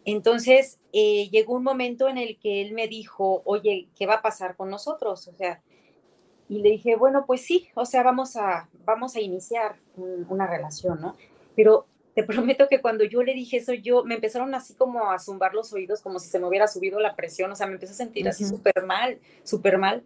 Entonces, 0.06 0.80
eh, 0.94 1.30
llegó 1.30 1.56
un 1.56 1.64
momento 1.64 2.08
en 2.10 2.18
el 2.18 2.40
que 2.40 2.62
él 2.62 2.74
me 2.74 2.88
dijo, 2.88 3.42
oye, 3.46 3.88
¿qué 3.96 4.06
va 4.08 4.16
a 4.16 4.22
pasar 4.22 4.56
con 4.56 4.70
nosotros? 4.70 5.28
O 5.28 5.34
sea, 5.34 5.62
y 6.50 6.60
le 6.60 6.72
dije, 6.72 6.96
bueno, 6.96 7.26
pues 7.26 7.42
sí, 7.42 7.70
o 7.76 7.86
sea, 7.86 8.04
vamos 8.04 8.36
a, 8.36 8.70
vamos 8.84 9.16
a 9.16 9.22
iniciar 9.22 9.78
una 9.96 10.48
relación, 10.48 11.00
¿no? 11.00 11.16
Pero 11.56 11.88
te 12.14 12.24
prometo 12.24 12.68
que 12.68 12.82
cuando 12.82 13.04
yo 13.04 13.24
le 13.24 13.34
dije 13.34 13.58
eso, 13.58 13.74
yo 13.74 14.04
me 14.04 14.16
empezaron 14.16 14.54
así 14.56 14.74
como 14.74 15.12
a 15.12 15.20
zumbar 15.20 15.54
los 15.54 15.72
oídos, 15.72 16.02
como 16.02 16.20
si 16.20 16.30
se 16.30 16.40
me 16.40 16.48
hubiera 16.48 16.68
subido 16.68 17.00
la 17.00 17.16
presión, 17.16 17.52
o 17.52 17.56
sea, 17.56 17.68
me 17.68 17.74
empecé 17.74 17.94
a 17.94 17.98
sentir 17.98 18.28
así 18.28 18.46
súper 18.46 18.84
mal, 18.86 19.20
súper 19.44 19.78
mal. 19.78 20.04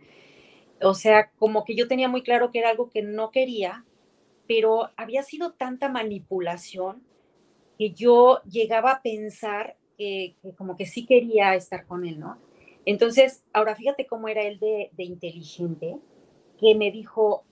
O 0.82 0.94
sea, 0.94 1.32
como 1.38 1.64
que 1.64 1.76
yo 1.76 1.88
tenía 1.88 2.10
muy 2.10 2.22
claro 2.22 2.52
que 2.52 2.60
era 2.60 2.70
algo 2.70 2.90
que 2.90 3.02
no 3.02 3.32
quería, 3.32 3.86
pero 4.48 4.90
había 4.98 5.24
sido 5.24 5.54
tanta 5.54 5.90
manipulación 5.90 7.02
que 7.78 7.92
yo 7.92 8.42
llegaba 8.44 8.92
a 8.92 9.02
pensar 9.02 9.78
que, 9.96 10.36
como 10.58 10.78
que 10.78 10.86
sí 10.86 11.06
quería 11.06 11.56
estar 11.56 11.86
con 11.86 12.06
él, 12.06 12.20
¿no? 12.20 12.38
Entonces, 12.86 13.44
ahora 13.54 13.76
fíjate 13.76 14.06
cómo 14.06 14.28
era 14.28 14.44
él 14.44 14.60
de, 14.60 14.90
de 14.94 15.04
inteligente, 15.04 15.98
que 16.60 16.76
me 16.76 16.92
dijo, 16.92 17.44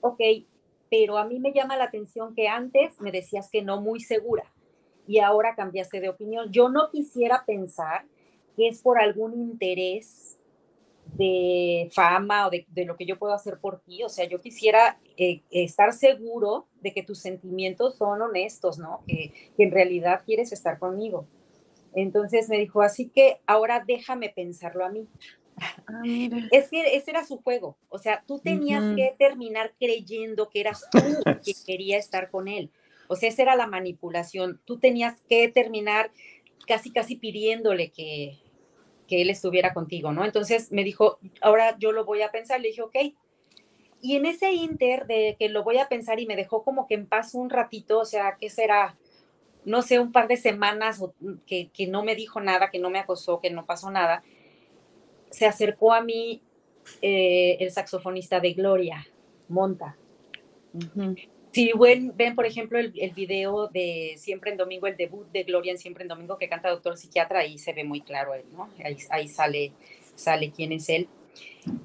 ok, 0.00 0.20
pero 0.90 1.18
a 1.18 1.24
mí 1.24 1.38
me 1.38 1.52
llama 1.52 1.76
la 1.76 1.84
atención 1.84 2.34
que 2.34 2.48
antes 2.48 3.00
me 3.00 3.12
decías 3.12 3.50
que 3.50 3.62
no 3.62 3.80
muy 3.80 4.00
segura 4.00 4.44
y 5.06 5.18
ahora 5.18 5.54
cambiaste 5.54 6.00
de 6.00 6.08
opinión. 6.08 6.50
Yo 6.52 6.68
no 6.68 6.90
quisiera 6.90 7.44
pensar 7.46 8.04
que 8.56 8.68
es 8.68 8.82
por 8.82 8.98
algún 8.98 9.34
interés 9.34 10.38
de 11.12 11.90
fama 11.92 12.46
o 12.46 12.50
de, 12.50 12.66
lo 12.84 12.96
que 12.96 13.06
yo 13.06 13.18
puedo 13.18 13.34
hacer 13.34 13.58
por 13.58 13.80
ti. 13.80 14.02
O 14.02 14.08
sea, 14.08 14.26
yo 14.26 14.40
quisiera 14.40 14.98
eh, 15.16 15.42
estar 15.50 15.92
seguro 15.92 16.66
de 16.80 16.92
que 16.92 17.02
tus 17.02 17.18
sentimientos 17.18 17.96
son 17.96 18.22
honestos, 18.22 18.78
¿no? 18.78 19.02
Que, 19.06 19.32
que 19.56 19.64
en 19.64 19.70
realidad 19.70 20.22
quieres 20.24 20.52
estar 20.52 20.78
conmigo. 20.78 21.26
Entonces 21.94 22.48
me 22.48 22.58
dijo, 22.58 22.82
así 22.82 23.08
que 23.08 23.40
ahora 23.46 23.84
déjame 23.86 24.30
pensarlo 24.30 24.84
a 24.84 24.90
mí. 24.90 25.06
Ah, 25.86 26.02
es 26.50 26.70
que 26.70 26.96
ese 26.96 27.10
era 27.10 27.24
su 27.24 27.38
juego. 27.42 27.76
O 27.88 27.98
sea, 27.98 28.24
tú 28.26 28.38
tenías 28.38 28.82
que 28.96 29.14
terminar 29.18 29.74
creyendo 29.78 30.48
que 30.48 30.60
eras 30.60 30.88
tú 30.90 30.98
que 31.44 31.52
quería 31.66 31.98
estar 31.98 32.30
con 32.30 32.48
él. 32.48 32.70
O 33.08 33.16
sea, 33.16 33.28
esa 33.28 33.42
era 33.42 33.56
la 33.56 33.66
manipulación. 33.66 34.60
Tú 34.64 34.78
tenías 34.78 35.20
que 35.28 35.48
terminar 35.48 36.10
casi, 36.66 36.90
casi 36.90 37.16
pidiéndole 37.16 37.90
que, 37.90 38.38
que 39.12 39.20
él 39.20 39.28
estuviera 39.28 39.74
contigo, 39.74 40.10
¿no? 40.12 40.24
Entonces 40.24 40.72
me 40.72 40.84
dijo, 40.84 41.18
ahora 41.42 41.76
yo 41.78 41.92
lo 41.92 42.06
voy 42.06 42.22
a 42.22 42.30
pensar. 42.30 42.60
Le 42.60 42.68
dije, 42.68 42.80
ok. 42.80 42.96
Y 44.00 44.16
en 44.16 44.24
ese 44.24 44.52
inter 44.52 45.06
de 45.06 45.36
que 45.38 45.50
lo 45.50 45.64
voy 45.64 45.78
a 45.78 45.88
pensar 45.88 46.18
y 46.18 46.26
me 46.26 46.36
dejó 46.36 46.62
como 46.62 46.86
que 46.86 46.94
en 46.94 47.06
paz 47.06 47.34
un 47.34 47.50
ratito, 47.50 47.98
o 47.98 48.04
sea, 48.04 48.36
¿qué 48.40 48.48
será? 48.48 48.96
No 49.64 49.82
sé, 49.82 50.00
un 50.00 50.12
par 50.12 50.28
de 50.28 50.36
semanas 50.38 51.04
que, 51.46 51.70
que 51.70 51.86
no 51.86 52.02
me 52.02 52.14
dijo 52.14 52.40
nada, 52.40 52.70
que 52.70 52.78
no 52.78 52.88
me 52.88 52.98
acosó, 52.98 53.40
que 53.40 53.50
no 53.50 53.66
pasó 53.66 53.90
nada 53.90 54.22
se 55.32 55.46
acercó 55.46 55.92
a 55.92 56.02
mí 56.02 56.42
eh, 57.00 57.56
el 57.58 57.72
saxofonista 57.72 58.38
de 58.38 58.52
Gloria, 58.52 59.06
Monta. 59.48 59.96
Si 61.52 61.70
ven, 61.78 62.12
ven, 62.16 62.34
por 62.34 62.46
ejemplo, 62.46 62.78
el, 62.78 62.92
el, 62.98 63.10
video 63.10 63.68
de 63.68 64.14
Siempre 64.16 64.50
en 64.50 64.56
Domingo, 64.56 64.86
el 64.86 64.96
debut 64.96 65.26
de 65.32 65.42
Gloria 65.42 65.72
en 65.72 65.78
Siempre 65.78 66.02
en 66.02 66.08
Domingo 66.08 66.38
que 66.38 66.48
canta 66.48 66.70
Doctor 66.70 66.96
Psiquiatra, 66.96 67.40
ahí 67.40 67.58
se 67.58 67.72
ve 67.72 67.84
muy 67.84 68.00
claro 68.00 68.34
él, 68.34 68.44
¿no? 68.52 68.70
Ahí, 68.82 68.96
ahí 69.10 69.28
sale, 69.28 69.72
sale 70.14 70.50
quién 70.50 70.72
es 70.72 70.88
él. 70.88 71.08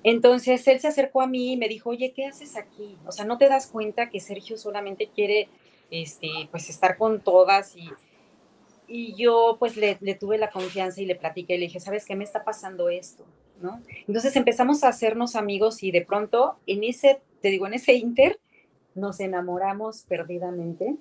Entonces 0.04 0.68
él 0.68 0.80
se 0.80 0.88
acercó 0.88 1.22
a 1.22 1.28
mí 1.28 1.54
y 1.54 1.58
me 1.58 1.68
dijo, 1.68 1.90
oye, 1.90 2.14
¿qué 2.14 2.26
haces 2.26 2.56
aquí? 2.56 2.98
O 3.06 3.12
sea, 3.12 3.26
¿no 3.26 3.38
te 3.38 3.48
das 3.48 3.68
cuenta 3.68 4.10
que 4.10 4.20
Sergio 4.20 4.58
solamente 4.58 5.10
quiere, 5.14 5.50
este, 5.92 6.30
pues, 6.50 6.70
estar 6.70 6.98
con 6.98 7.22
todas 7.22 7.76
y, 7.76 7.90
y 8.88 9.16
yo 9.16 9.58
pues 9.60 9.76
le, 9.76 9.96
tuve 10.20 10.38
la 10.38 10.50
confianza 10.50 11.02
y 11.02 11.06
le 11.06 11.16
platiqué 11.16 11.56
y 11.56 11.58
le 11.58 11.66
dije, 11.66 11.80
¿sabes 11.80 12.06
qué 12.06 12.16
me 12.16 12.24
está 12.24 12.44
pasando 12.44 12.90
esto? 12.90 13.26
¿No? 13.62 13.82
Entonces 14.08 14.36
empezamos 14.36 14.84
a 14.84 14.90
hacernos 14.90 15.36
amigos 15.36 15.84
y 15.84 15.92
de 15.92 16.02
pronto 16.02 16.58
en 16.68 16.84
ese, 16.84 17.20
te 17.42 17.50
digo, 17.50 17.68
en 17.68 17.74
ese 17.74 17.94
inter 17.94 18.40
nos 18.98 19.20
enamoramos 19.20 20.04
perdidamente. 20.04 20.98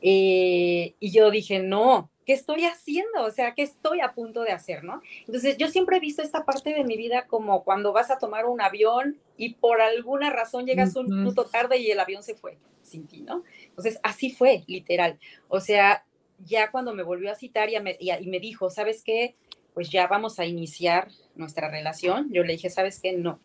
Eh, 0.00 0.94
y 0.98 1.10
yo 1.12 1.30
dije, 1.30 1.60
no, 1.60 2.10
¿qué 2.26 2.32
estoy 2.32 2.64
haciendo? 2.64 3.24
O 3.24 3.30
sea, 3.30 3.54
¿qué 3.54 3.62
estoy 3.62 4.00
a 4.00 4.14
punto 4.14 4.42
de 4.42 4.52
hacer, 4.52 4.84
no? 4.84 5.00
Entonces, 5.26 5.56
yo 5.56 5.68
siempre 5.68 5.96
he 5.96 6.00
visto 6.00 6.22
esta 6.22 6.44
parte 6.44 6.74
de 6.74 6.84
mi 6.84 6.96
vida 6.96 7.26
como 7.26 7.64
cuando 7.64 7.92
vas 7.92 8.10
a 8.10 8.18
tomar 8.18 8.46
un 8.46 8.60
avión 8.60 9.18
y 9.36 9.54
por 9.54 9.80
alguna 9.80 10.30
razón 10.30 10.66
llegas 10.66 10.96
un 10.96 11.08
minuto 11.08 11.44
tarde 11.46 11.78
y 11.78 11.90
el 11.90 12.00
avión 12.00 12.22
se 12.22 12.34
fue 12.34 12.58
sin 12.82 13.06
ti, 13.06 13.22
¿no? 13.22 13.44
Entonces, 13.64 13.98
así 14.02 14.30
fue, 14.30 14.64
literal. 14.66 15.18
O 15.48 15.60
sea, 15.60 16.04
ya 16.44 16.70
cuando 16.70 16.94
me 16.94 17.02
volvió 17.02 17.30
a 17.30 17.36
citar 17.36 17.70
y, 17.70 17.80
me, 17.80 17.96
y 17.98 18.26
me 18.26 18.40
dijo, 18.40 18.70
¿sabes 18.70 19.02
qué? 19.04 19.36
Pues 19.72 19.88
ya 19.88 20.06
vamos 20.08 20.38
a 20.38 20.46
iniciar 20.46 21.08
nuestra 21.34 21.70
relación. 21.70 22.30
Yo 22.32 22.42
le 22.42 22.52
dije, 22.54 22.70
¿sabes 22.70 23.00
qué? 23.00 23.12
No. 23.12 23.40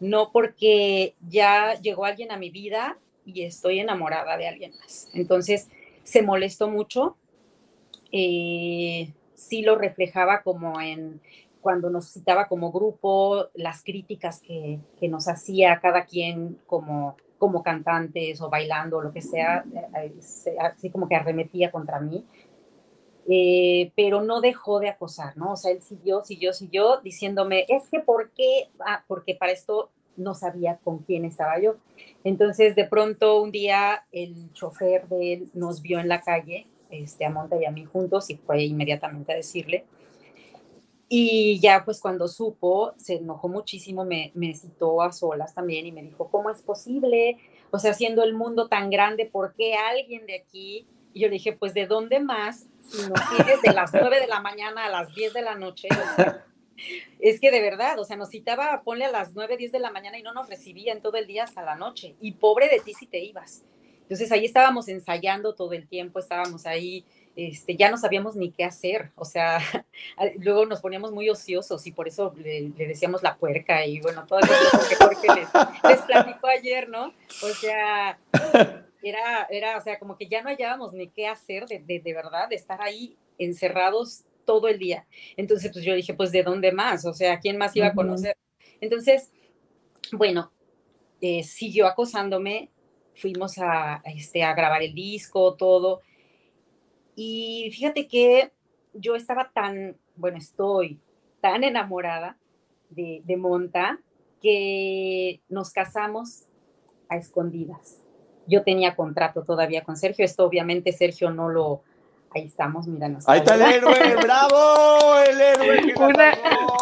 No 0.00 0.30
porque 0.32 1.14
ya 1.28 1.74
llegó 1.80 2.04
alguien 2.04 2.30
a 2.30 2.36
mi 2.36 2.50
vida 2.50 2.98
y 3.24 3.42
estoy 3.42 3.80
enamorada 3.80 4.36
de 4.36 4.48
alguien 4.48 4.72
más. 4.80 5.08
Entonces, 5.12 5.68
se 6.04 6.22
molestó 6.22 6.68
mucho 6.68 7.16
eh, 8.12 9.12
sí 9.34 9.62
lo 9.62 9.76
reflejaba 9.76 10.42
como 10.42 10.80
en 10.80 11.20
cuando 11.60 11.90
nos 11.90 12.12
citaba 12.12 12.46
como 12.46 12.72
grupo, 12.72 13.48
las 13.54 13.82
críticas 13.82 14.40
que, 14.40 14.78
que 14.98 15.08
nos 15.08 15.28
hacía 15.28 15.80
cada 15.80 16.04
quien 16.04 16.58
como, 16.66 17.16
como 17.36 17.62
cantantes 17.62 18.40
o 18.40 18.48
bailando 18.48 18.98
o 18.98 19.02
lo 19.02 19.12
que 19.12 19.20
sea, 19.20 19.64
eh, 19.96 20.12
así 20.60 20.90
como 20.90 21.08
que 21.08 21.16
arremetía 21.16 21.70
contra 21.70 22.00
mí. 22.00 22.24
Eh, 23.30 23.92
pero 23.94 24.22
no 24.22 24.40
dejó 24.40 24.80
de 24.80 24.88
acosar, 24.88 25.36
¿no? 25.36 25.52
O 25.52 25.56
sea, 25.56 25.70
él 25.70 25.82
siguió, 25.82 26.22
siguió, 26.24 26.54
siguió 26.54 27.00
diciéndome, 27.02 27.66
es 27.68 27.90
que 27.90 28.00
¿por 28.00 28.30
qué? 28.30 28.70
Ah, 28.80 29.04
porque 29.06 29.34
para 29.34 29.52
esto 29.52 29.90
no 30.16 30.34
sabía 30.34 30.78
con 30.82 30.98
quién 31.00 31.26
estaba 31.26 31.60
yo. 31.60 31.76
Entonces, 32.24 32.74
de 32.74 32.84
pronto, 32.84 33.42
un 33.42 33.52
día 33.52 34.06
el 34.12 34.52
chofer 34.54 35.08
de 35.08 35.34
él 35.34 35.50
nos 35.52 35.82
vio 35.82 35.98
en 36.00 36.08
la 36.08 36.22
calle 36.22 36.66
este, 36.90 37.26
a 37.26 37.30
Monta 37.30 37.60
y 37.60 37.66
a 37.66 37.70
mí 37.70 37.84
juntos 37.84 38.30
y 38.30 38.36
fue 38.36 38.64
inmediatamente 38.64 39.32
a 39.32 39.36
decirle. 39.36 39.84
Y 41.10 41.58
ya 41.60 41.84
pues 41.84 42.00
cuando 42.00 42.28
supo, 42.28 42.92
se 42.96 43.16
enojó 43.16 43.48
muchísimo, 43.48 44.04
me, 44.04 44.30
me 44.34 44.54
citó 44.54 45.00
a 45.00 45.12
solas 45.12 45.54
también 45.54 45.86
y 45.86 45.92
me 45.92 46.02
dijo, 46.02 46.28
¿cómo 46.30 46.50
es 46.50 46.60
posible? 46.60 47.38
O 47.70 47.78
sea, 47.78 47.94
siendo 47.94 48.22
el 48.22 48.34
mundo 48.34 48.68
tan 48.68 48.90
grande, 48.90 49.24
¿por 49.24 49.54
qué 49.54 49.74
alguien 49.74 50.26
de 50.26 50.36
aquí? 50.36 50.86
Y 51.12 51.20
yo 51.20 51.28
le 51.28 51.34
dije, 51.34 51.52
pues 51.52 51.74
¿de 51.74 51.86
dónde 51.86 52.20
más? 52.20 52.66
Si 52.88 53.02
no 53.02 53.14
tienes 53.36 53.62
de 53.62 53.72
las 53.72 53.92
9 53.92 54.20
de 54.20 54.26
la 54.26 54.40
mañana 54.40 54.86
a 54.86 54.88
las 54.88 55.14
10 55.14 55.32
de 55.32 55.42
la 55.42 55.54
noche. 55.54 55.88
es 57.20 57.40
que 57.40 57.50
de 57.50 57.60
verdad, 57.60 57.98
o 57.98 58.04
sea, 58.04 58.16
nos 58.16 58.30
citaba, 58.30 58.82
ponle 58.82 59.04
a 59.04 59.10
las 59.10 59.34
9, 59.34 59.56
10 59.56 59.72
de 59.72 59.78
la 59.78 59.90
mañana 59.90 60.18
y 60.18 60.22
no 60.22 60.32
nos 60.32 60.48
recibían 60.48 61.02
todo 61.02 61.16
el 61.16 61.26
día 61.26 61.44
hasta 61.44 61.62
la 61.62 61.76
noche. 61.76 62.14
Y 62.20 62.32
pobre 62.32 62.68
de 62.68 62.80
ti 62.80 62.94
si 62.94 63.06
te 63.06 63.18
ibas. 63.18 63.64
Entonces 64.02 64.32
ahí 64.32 64.46
estábamos 64.46 64.88
ensayando 64.88 65.54
todo 65.54 65.74
el 65.74 65.86
tiempo, 65.86 66.18
estábamos 66.18 66.64
ahí, 66.66 67.04
este, 67.36 67.76
ya 67.76 67.90
no 67.90 67.98
sabíamos 67.98 68.36
ni 68.36 68.50
qué 68.50 68.64
hacer, 68.64 69.10
o 69.16 69.26
sea, 69.26 69.60
luego 70.38 70.64
nos 70.64 70.80
poníamos 70.80 71.12
muy 71.12 71.28
ociosos 71.28 71.86
y 71.86 71.92
por 71.92 72.08
eso 72.08 72.34
le, 72.38 72.70
decíamos 72.70 73.22
la 73.22 73.36
puerca 73.36 73.84
y 73.84 74.00
bueno, 74.00 74.24
todo 74.26 74.40
eso 74.40 74.88
que 74.88 74.96
Jorge 74.96 75.26
les, 75.34 75.48
les 75.84 76.00
platicó 76.06 76.46
ayer, 76.46 76.88
¿no? 76.88 77.12
O 77.42 77.48
sea, 77.48 78.18
era, 79.02 79.46
era, 79.50 79.76
o 79.76 79.80
sea, 79.80 79.98
como 79.98 80.16
que 80.16 80.28
ya 80.28 80.42
no 80.42 80.48
hallábamos 80.48 80.92
ni 80.92 81.08
qué 81.08 81.26
hacer 81.26 81.66
de, 81.66 81.80
de, 81.80 82.14
verdad, 82.14 82.48
de 82.48 82.56
estar 82.56 82.80
ahí 82.82 83.16
encerrados 83.38 84.24
todo 84.44 84.68
el 84.68 84.78
día. 84.78 85.06
Entonces, 85.36 85.70
pues 85.72 85.84
yo 85.84 85.94
dije, 85.94 86.14
pues, 86.14 86.32
¿de 86.32 86.42
dónde 86.42 86.72
más? 86.72 87.04
O 87.04 87.12
sea, 87.12 87.38
¿quién 87.38 87.58
más 87.58 87.76
iba 87.76 87.88
a 87.88 87.94
conocer? 87.94 88.36
Entonces, 88.80 89.30
bueno, 90.12 90.52
eh, 91.20 91.42
siguió 91.42 91.86
acosándome, 91.86 92.70
fuimos 93.14 93.58
a, 93.58 94.02
este, 94.04 94.42
a 94.42 94.54
grabar 94.54 94.82
el 94.82 94.94
disco, 94.94 95.54
todo. 95.54 96.00
Y 97.14 97.70
fíjate 97.72 98.08
que 98.08 98.52
yo 98.94 99.16
estaba 99.16 99.50
tan, 99.52 99.96
bueno, 100.16 100.38
estoy 100.38 100.98
tan 101.40 101.64
enamorada 101.64 102.38
de, 102.90 103.22
de 103.24 103.36
Monta 103.36 104.00
que 104.40 105.40
nos 105.48 105.72
casamos 105.72 106.46
a 107.08 107.16
escondidas. 107.16 108.07
Yo 108.48 108.62
tenía 108.62 108.96
contrato 108.96 109.44
todavía 109.44 109.84
con 109.84 109.96
Sergio, 109.96 110.24
esto 110.24 110.44
obviamente 110.44 110.92
Sergio 110.92 111.30
no 111.30 111.48
lo, 111.48 111.82
Ahí 112.34 112.44
estamos, 112.44 112.86
mira. 112.86 113.10
Ahí 113.26 113.38
está 113.38 113.54
el 113.54 113.62
héroe, 113.62 114.16
bravo, 114.22 115.18
el 115.26 115.40
héroe. 115.40 115.94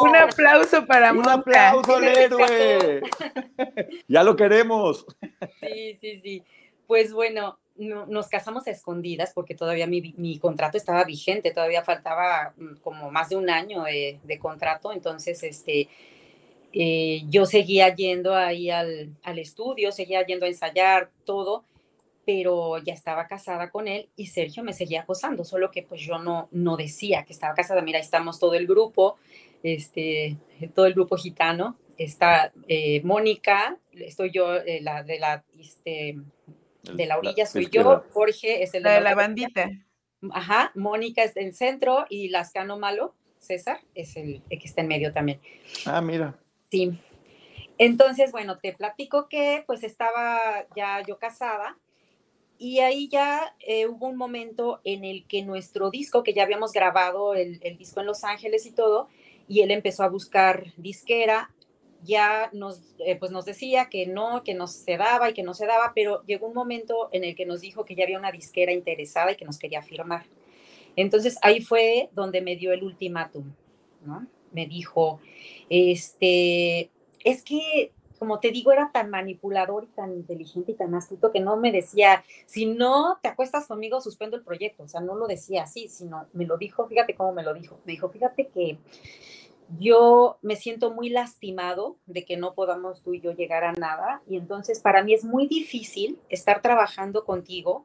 un 0.01 0.17
aplauso 0.17 0.85
para 0.87 1.13
Un 1.13 1.29
aplauso 1.29 1.97
al 1.97 2.05
héroe. 2.05 3.03
ya 4.09 4.25
lo 4.25 4.35
queremos. 4.35 5.07
Sí, 5.61 5.97
sí, 6.01 6.19
sí. 6.19 6.45
Pues 6.87 7.13
bueno, 7.13 7.59
nos 7.77 8.29
casamos 8.29 8.67
a 8.67 8.71
escondidas 8.71 9.33
porque 9.35 9.55
todavía 9.55 9.87
mi, 9.87 10.39
contrato 10.39 10.77
estaba 10.77 11.05
vigente, 11.05 11.53
todavía 11.53 11.83
faltaba 11.83 12.55
mm, 12.57 12.77
como 12.83 13.11
más 13.11 13.29
de 13.29 13.37
un 13.37 13.51
año 13.51 13.85
de, 13.85 14.39
contrato, 14.41 14.93
entonces 14.93 15.43
este, 15.43 15.89
eh, 16.79 17.23
yo 17.29 17.47
seguía 17.47 17.95
yendo 17.95 18.35
ahí 18.35 18.71
al, 18.71 19.17
al 19.23 19.39
estudio, 19.39 19.93
seguía 19.93 20.25
yendo 20.27 20.47
a 20.47 20.49
ensayar 20.49 21.11
todo 21.25 21.65
pero 22.27 22.79
ya 22.79 22.93
estaba 22.93 23.29
casada 23.29 23.71
con 23.71 23.87
él 23.87 24.09
y 24.17 24.27
Sergio 24.27 24.65
me 24.65 24.73
seguía 24.73 25.03
acosando, 25.03 25.45
solo 25.45 25.71
que 25.71 25.85
pues 25.85 26.01
yo 26.01 26.19
no, 26.19 26.49
no 26.51 26.77
decía 26.77 27.23
que 27.25 27.33
estaba 27.33 27.55
casada. 27.55 27.83
Mira, 27.83 28.01
estamos 28.01 28.41
todo 28.41 28.55
el 28.55 28.67
grupo, 28.67 29.17
este, 29.63 30.37
todo 30.75 30.87
el 30.87 30.95
grupo 30.95 31.17
gitano, 31.17 31.79
está 31.97 32.53
eh, 32.67 33.01
Mónica, 33.05 33.79
estoy 33.93 34.33
yo 34.33 34.57
eh, 34.57 34.81
la, 34.83 35.05
de 35.05 35.21
la, 35.21 35.45
este, 35.59 36.17
de 36.93 37.07
la 37.07 37.17
orilla 37.17 37.47
soy 37.47 37.69
yo, 37.71 38.03
Jorge 38.13 38.65
es 38.65 38.75
el 38.75 38.83
de 38.83 39.01
la, 39.01 39.15
bandita. 39.15 39.71
Ajá, 40.33 40.73
Mónica 40.75 41.23
es 41.23 41.37
el 41.37 41.55
centro 41.55 42.07
y 42.11 42.29
Lascano 42.31 42.77
Malo, 42.77 43.15
César, 43.39 43.79
es 43.95 44.17
el, 44.17 44.43
el 44.51 44.59
que 44.59 44.67
está 44.67 44.81
en 44.81 44.89
medio 44.89 45.13
también. 45.13 45.41
Ah, 45.85 46.01
mira. 46.01 46.37
Sí. 46.71 46.99
Entonces, 47.79 48.33
bueno, 48.33 48.59
te 48.59 48.73
platico 48.73 49.29
que 49.29 49.63
pues 49.67 49.83
estaba 49.85 50.67
ya 50.75 51.03
yo 51.07 51.19
casada 51.19 51.77
y 52.59 52.79
ahí 52.81 53.09
ya 53.09 53.55
eh, 53.61 53.87
hubo 53.87 54.07
un 54.07 54.17
momento 54.17 54.81
en 54.85 55.05
el 55.05 55.27
que 55.27 55.43
nuestro 55.43 55.91
disco, 55.91 56.23
que 56.23 56.33
ya 56.33 56.43
habíamos 56.43 56.73
grabado 56.73 57.35
el, 57.35 57.59
disco 57.77 58.01
en 58.01 58.07
Los 58.07 58.25
Ángeles 58.25 58.65
y 58.67 58.73
todo, 58.73 59.09
y 59.47 59.61
él 59.61 59.71
empezó 59.71 60.05
a 60.05 60.09
buscar 60.09 60.73
disquera, 60.77 61.51
ya 62.03 62.51
nos, 62.53 62.95
eh, 63.01 63.17
pues 63.17 63.31
nos 63.31 63.45
decía 63.45 63.89
que 63.91 64.07
no, 64.07 64.43
que 64.43 64.55
no 64.55 64.67
se 64.69 64.97
daba 64.97 65.31
y 65.31 65.35
que 65.35 65.43
no 65.43 65.55
se 65.55 65.67
daba, 65.67 65.93
pero 65.95 66.23
llegó 66.25 66.47
un 66.47 66.55
momento 66.55 67.09
en 67.13 67.25
el 67.25 67.35
que 67.35 67.47
nos 67.47 67.61
dijo 67.61 67.85
que 67.85 67.95
ya 67.95 68.05
había 68.05 68.19
una 68.19 68.33
disquera 68.33 68.73
interesada 68.73 69.33
y 69.33 69.37
que 69.37 69.45
nos 69.45 69.59
quería 69.59 69.83
firmar. 69.83 70.27
Entonces 70.95 71.39
ahí 71.43 71.61
fue 71.61 72.09
donde 72.13 72.41
me 72.41 72.57
dio 72.57 72.73
el 72.73 72.83
ultimátum, 72.83 73.53
¿no? 74.05 74.27
Me 74.57 74.67
dijo, 74.67 75.21
este, 75.69 76.91
es 77.23 77.43
que 77.43 77.93
como 78.19 78.41
te 78.41 78.51
digo, 78.51 78.73
era 78.73 78.91
tan 78.93 79.11
manipulador 79.11 79.85
y 79.85 79.89
tan 79.89 80.15
inteligente 80.15 80.73
y 80.73 80.75
tan 80.75 80.95
astuto 80.95 81.31
que 81.33 81.41
no 81.41 81.59
me 81.59 81.71
decía, 81.71 82.25
si 82.47 82.65
no 82.65 83.19
te 83.23 83.29
acuestas 83.29 83.67
conmigo, 83.67 84.01
suspendo 84.01 84.39
el 84.39 84.43
proyecto. 84.43 84.85
O 84.85 84.89
sea, 84.89 85.03
no 85.03 85.15
lo 85.17 85.27
decía 85.27 85.65
así, 85.65 85.89
sino 85.89 86.27
me 86.33 86.47
lo 86.47 86.57
dijo, 86.57 86.89
fíjate 86.89 87.15
cómo 87.15 87.33
me 87.33 87.43
lo 87.43 87.53
dijo. 87.53 87.79
Me 87.85 87.93
dijo, 87.93 88.09
fíjate 88.09 88.49
que 88.49 88.79
yo 89.79 90.39
me 90.43 90.57
siento 90.57 90.93
muy 90.93 91.11
lastimado 91.11 91.97
de 92.07 92.25
que 92.25 92.37
no 92.37 92.55
podamos 92.55 93.03
tú 93.03 93.15
y 93.15 93.21
yo 93.21 93.33
llegar 93.33 93.65
a 93.65 93.73
nada. 93.73 94.23
Y 94.27 94.37
entonces 94.37 94.81
para 94.81 95.03
mí 95.03 95.13
es 95.13 95.25
muy 95.25 95.47
difícil 95.47 96.19
estar 96.29 96.63
trabajando 96.63 97.25
contigo 97.25 97.85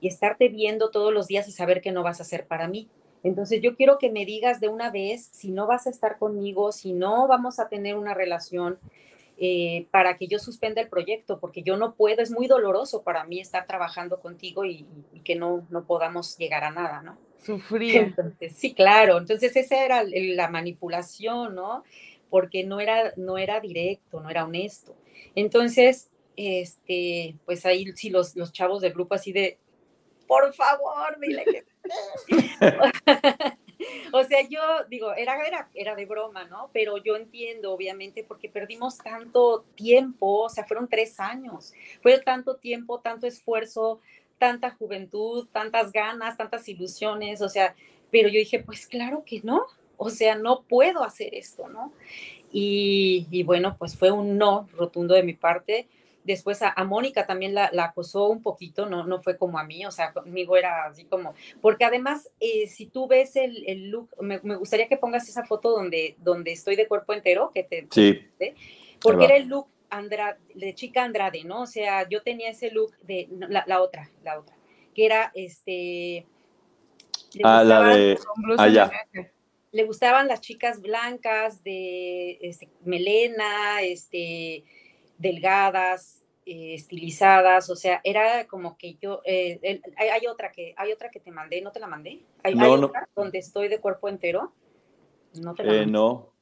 y 0.00 0.08
estarte 0.08 0.48
viendo 0.48 0.90
todos 0.90 1.12
los 1.12 1.26
días 1.26 1.48
y 1.48 1.52
saber 1.52 1.80
que 1.80 1.92
no 1.92 2.02
vas 2.02 2.20
a 2.20 2.24
ser 2.24 2.46
para 2.46 2.68
mí. 2.68 2.88
Entonces 3.22 3.60
yo 3.62 3.74
quiero 3.76 3.98
que 3.98 4.10
me 4.10 4.24
digas 4.24 4.60
de 4.60 4.68
una 4.68 4.90
vez 4.90 5.28
si 5.32 5.50
no 5.50 5.66
vas 5.66 5.86
a 5.86 5.90
estar 5.90 6.18
conmigo, 6.18 6.72
si 6.72 6.92
no 6.92 7.26
vamos 7.26 7.58
a 7.58 7.68
tener 7.68 7.96
una 7.96 8.14
relación, 8.14 8.78
eh, 9.40 9.86
para 9.92 10.16
que 10.16 10.26
yo 10.26 10.40
suspenda 10.40 10.80
el 10.80 10.88
proyecto, 10.88 11.38
porque 11.38 11.62
yo 11.62 11.76
no 11.76 11.94
puedo, 11.94 12.22
es 12.22 12.32
muy 12.32 12.48
doloroso 12.48 13.02
para 13.04 13.22
mí 13.22 13.38
estar 13.38 13.68
trabajando 13.68 14.18
contigo 14.18 14.64
y, 14.64 14.84
que 15.22 15.36
no, 15.36 15.64
no 15.70 15.84
podamos 15.84 16.36
llegar 16.38 16.64
a 16.64 16.72
nada, 16.72 17.02
¿no? 17.02 17.16
Sufrir. 17.40 18.16
sí, 18.52 18.74
claro, 18.74 19.18
entonces 19.18 19.54
esa 19.54 19.84
era 19.84 20.02
la 20.02 20.48
manipulación, 20.48 21.54
¿no? 21.54 21.84
Porque 22.30 22.64
no 22.64 22.80
era, 22.80 23.12
no 23.16 23.38
era 23.38 23.60
directo, 23.60 24.20
no 24.20 24.28
era 24.28 24.44
honesto. 24.44 24.96
Entonces, 25.36 26.10
este, 26.34 27.36
pues 27.44 27.64
ahí 27.64 27.86
sí 27.94 28.10
los, 28.10 28.34
los 28.34 28.52
chavos 28.52 28.80
del 28.80 28.92
grupo 28.92 29.14
así 29.14 29.30
de, 29.30 29.58
por 30.28 30.52
favor, 30.52 31.18
dile 31.20 31.44
que... 31.44 31.64
o 34.12 34.22
sea, 34.24 34.42
yo 34.48 34.60
digo, 34.88 35.12
era, 35.14 35.44
era, 35.46 35.68
era 35.74 35.96
de 35.96 36.04
broma, 36.04 36.44
¿no? 36.44 36.70
Pero 36.72 36.98
yo 36.98 37.16
entiendo, 37.16 37.72
obviamente, 37.72 38.22
porque 38.22 38.48
perdimos 38.48 38.98
tanto 38.98 39.64
tiempo, 39.74 40.44
o 40.44 40.48
sea, 40.50 40.64
fueron 40.64 40.86
tres 40.86 41.18
años, 41.18 41.72
fue 42.02 42.18
tanto 42.20 42.56
tiempo, 42.56 43.00
tanto 43.00 43.26
esfuerzo, 43.26 44.00
tanta 44.38 44.70
juventud, 44.70 45.48
tantas 45.50 45.90
ganas, 45.90 46.36
tantas 46.36 46.68
ilusiones, 46.68 47.40
o 47.40 47.48
sea, 47.48 47.74
pero 48.10 48.28
yo 48.28 48.38
dije, 48.38 48.60
pues 48.60 48.86
claro 48.86 49.24
que 49.24 49.40
no, 49.42 49.64
o 49.96 50.10
sea, 50.10 50.36
no 50.36 50.62
puedo 50.62 51.02
hacer 51.02 51.34
esto, 51.34 51.68
¿no? 51.68 51.92
Y, 52.52 53.26
y 53.30 53.42
bueno, 53.42 53.76
pues 53.78 53.96
fue 53.96 54.10
un 54.10 54.38
no 54.38 54.68
rotundo 54.76 55.14
de 55.14 55.22
mi 55.22 55.34
parte 55.34 55.88
Después 56.28 56.60
a, 56.60 56.74
Mónica 56.84 57.24
también 57.24 57.54
la, 57.54 57.70
acosó 57.74 58.28
un 58.28 58.42
poquito, 58.42 58.84
no, 58.84 59.06
no 59.06 59.18
fue 59.18 59.38
como 59.38 59.58
a 59.58 59.64
mí, 59.64 59.86
o 59.86 59.90
sea, 59.90 60.12
conmigo 60.12 60.58
era 60.58 60.84
así 60.84 61.06
como, 61.06 61.32
porque 61.62 61.86
además, 61.86 62.30
eh, 62.38 62.66
si 62.66 62.84
tú 62.84 63.08
ves 63.08 63.34
el, 63.34 63.88
look, 63.88 64.10
me, 64.20 64.36
gustaría 64.36 64.88
que 64.88 64.98
pongas 64.98 65.26
esa 65.26 65.46
foto 65.46 65.70
donde, 65.70 66.16
donde 66.18 66.52
estoy 66.52 66.76
de 66.76 66.86
cuerpo 66.86 67.14
entero, 67.14 67.50
que 67.54 67.62
te... 67.62 67.88
Sí. 67.90 68.26
Porque 69.00 69.24
era 69.24 69.36
el 69.36 69.48
look 69.48 69.68
Andrade, 69.88 70.38
de 70.54 70.74
chica 70.74 71.02
Andrade, 71.02 71.44
¿no? 71.44 71.62
O 71.62 71.66
sea, 71.66 72.06
yo 72.06 72.22
tenía 72.22 72.50
ese 72.50 72.72
look 72.72 72.94
de 72.98 73.26
la, 73.48 73.80
otra, 73.80 74.10
la 74.22 74.38
otra, 74.38 74.54
que 74.94 75.06
era 75.06 75.32
este... 75.34 76.26
Ah, 77.42 77.64
la 77.64 77.84
de... 77.84 78.18
Allá. 78.58 78.90
Le 79.72 79.84
gustaban 79.84 80.28
las 80.28 80.42
chicas 80.42 80.82
blancas 80.82 81.64
de 81.64 82.38
este, 82.42 82.68
melena, 82.84 83.80
este 83.80 84.64
delgadas, 85.18 86.22
eh, 86.46 86.74
estilizadas, 86.74 87.68
o 87.68 87.76
sea, 87.76 88.00
era 88.04 88.46
como 88.46 88.78
que 88.78 88.94
yo, 88.94 89.20
eh, 89.24 89.82
hay, 89.98 90.26
otra 90.26 90.50
que, 90.50 90.74
hay 90.78 90.92
otra 90.92 91.10
que 91.10 91.20
te 91.20 91.30
mandé, 91.30 91.60
¿no 91.60 91.72
te 91.72 91.80
la 91.80 91.86
mandé? 91.86 92.22
¿Hay, 92.42 92.54
no, 92.54 92.72
otra 92.72 93.08
donde 93.14 93.38
estoy 93.38 93.68
de 93.68 93.80
cuerpo 93.80 94.08
entero? 94.08 94.54
No 95.42 95.54
te 95.54 95.64
la 95.64 95.74
eh, 95.74 95.86
No. 95.86 96.32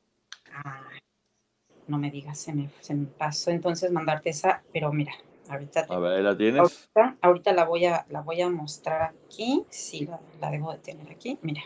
no 1.88 1.98
me 1.98 2.10
digas, 2.10 2.38
se 2.38 2.52
me, 2.52 2.70
se 2.80 2.94
me, 2.94 3.06
pasó 3.06 3.50
entonces 3.50 3.90
mandarte 3.90 4.30
esa, 4.30 4.62
pero 4.72 4.92
mira, 4.92 5.12
ahorita. 5.48 5.86
a 5.88 5.98
ver, 5.98 6.22
¿la 6.22 6.36
tienes? 6.36 6.88
Ahorita, 7.20 7.52
la, 7.52 7.64
voy 7.64 7.86
a, 7.86 8.06
la 8.10 8.20
voy 8.20 8.40
a 8.42 8.48
mostrar 8.48 9.14
aquí, 9.24 9.64
sí, 9.70 10.06
la, 10.06 10.20
la 10.40 10.50
debo 10.50 10.72
de 10.72 10.78
tener 10.78 11.10
aquí, 11.10 11.38
mira. 11.42 11.62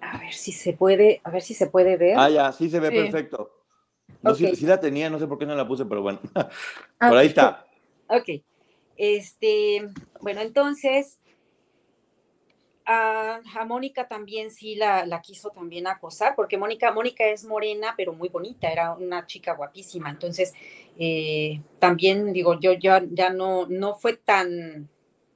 A 0.00 0.18
ver 0.18 0.32
si 0.32 0.52
se 0.52 0.72
puede, 0.72 1.20
a 1.22 1.30
ver 1.30 1.42
si 1.42 1.54
se 1.54 1.68
puede 1.68 1.96
ver. 1.96 2.18
Ah, 2.18 2.28
ya, 2.28 2.52
sí 2.52 2.68
se 2.68 2.80
ve 2.80 2.90
perfecto. 2.90 3.55
No, 4.26 4.34
sí, 4.34 4.66
la 4.66 4.80
tenía, 4.80 5.10
no 5.10 5.18
sé 5.18 5.26
por 5.26 5.38
qué 5.38 5.46
no 5.46 5.54
la 5.54 5.66
puse, 5.66 5.84
pero 5.84 6.02
bueno. 6.02 6.20
por 6.98 7.16
ahí 7.16 7.28
está. 7.28 7.62
Ok. 8.08 8.40
Este, 8.96 9.88
bueno, 10.20 10.40
entonces, 10.40 11.18
a, 12.86 13.40
Mónica 13.66 14.06
también 14.06 14.50
sí 14.50 14.76
la, 14.76 15.04
la, 15.04 15.20
quiso 15.20 15.50
también 15.50 15.88
acosar, 15.88 16.34
porque 16.36 16.56
Mónica, 16.56 16.92
Mónica 16.92 17.26
es 17.26 17.44
morena, 17.44 17.94
pero 17.96 18.12
muy 18.12 18.28
bonita, 18.28 18.70
era 18.70 18.94
una 18.94 19.26
chica 19.26 19.54
guapísima. 19.54 20.08
Entonces, 20.08 20.54
eh, 20.98 21.60
también 21.80 22.32
digo, 22.32 22.60
yo 22.60 22.74
ya, 22.74 23.02
ya 23.10 23.30
no, 23.30 23.66
no 23.66 23.96
fue 23.96 24.16
tan, 24.16 24.88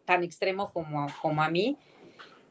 tan 0.04 0.22
extremo 0.22 0.72
como, 0.72 1.08
como 1.20 1.42
a 1.42 1.50
mí, 1.50 1.76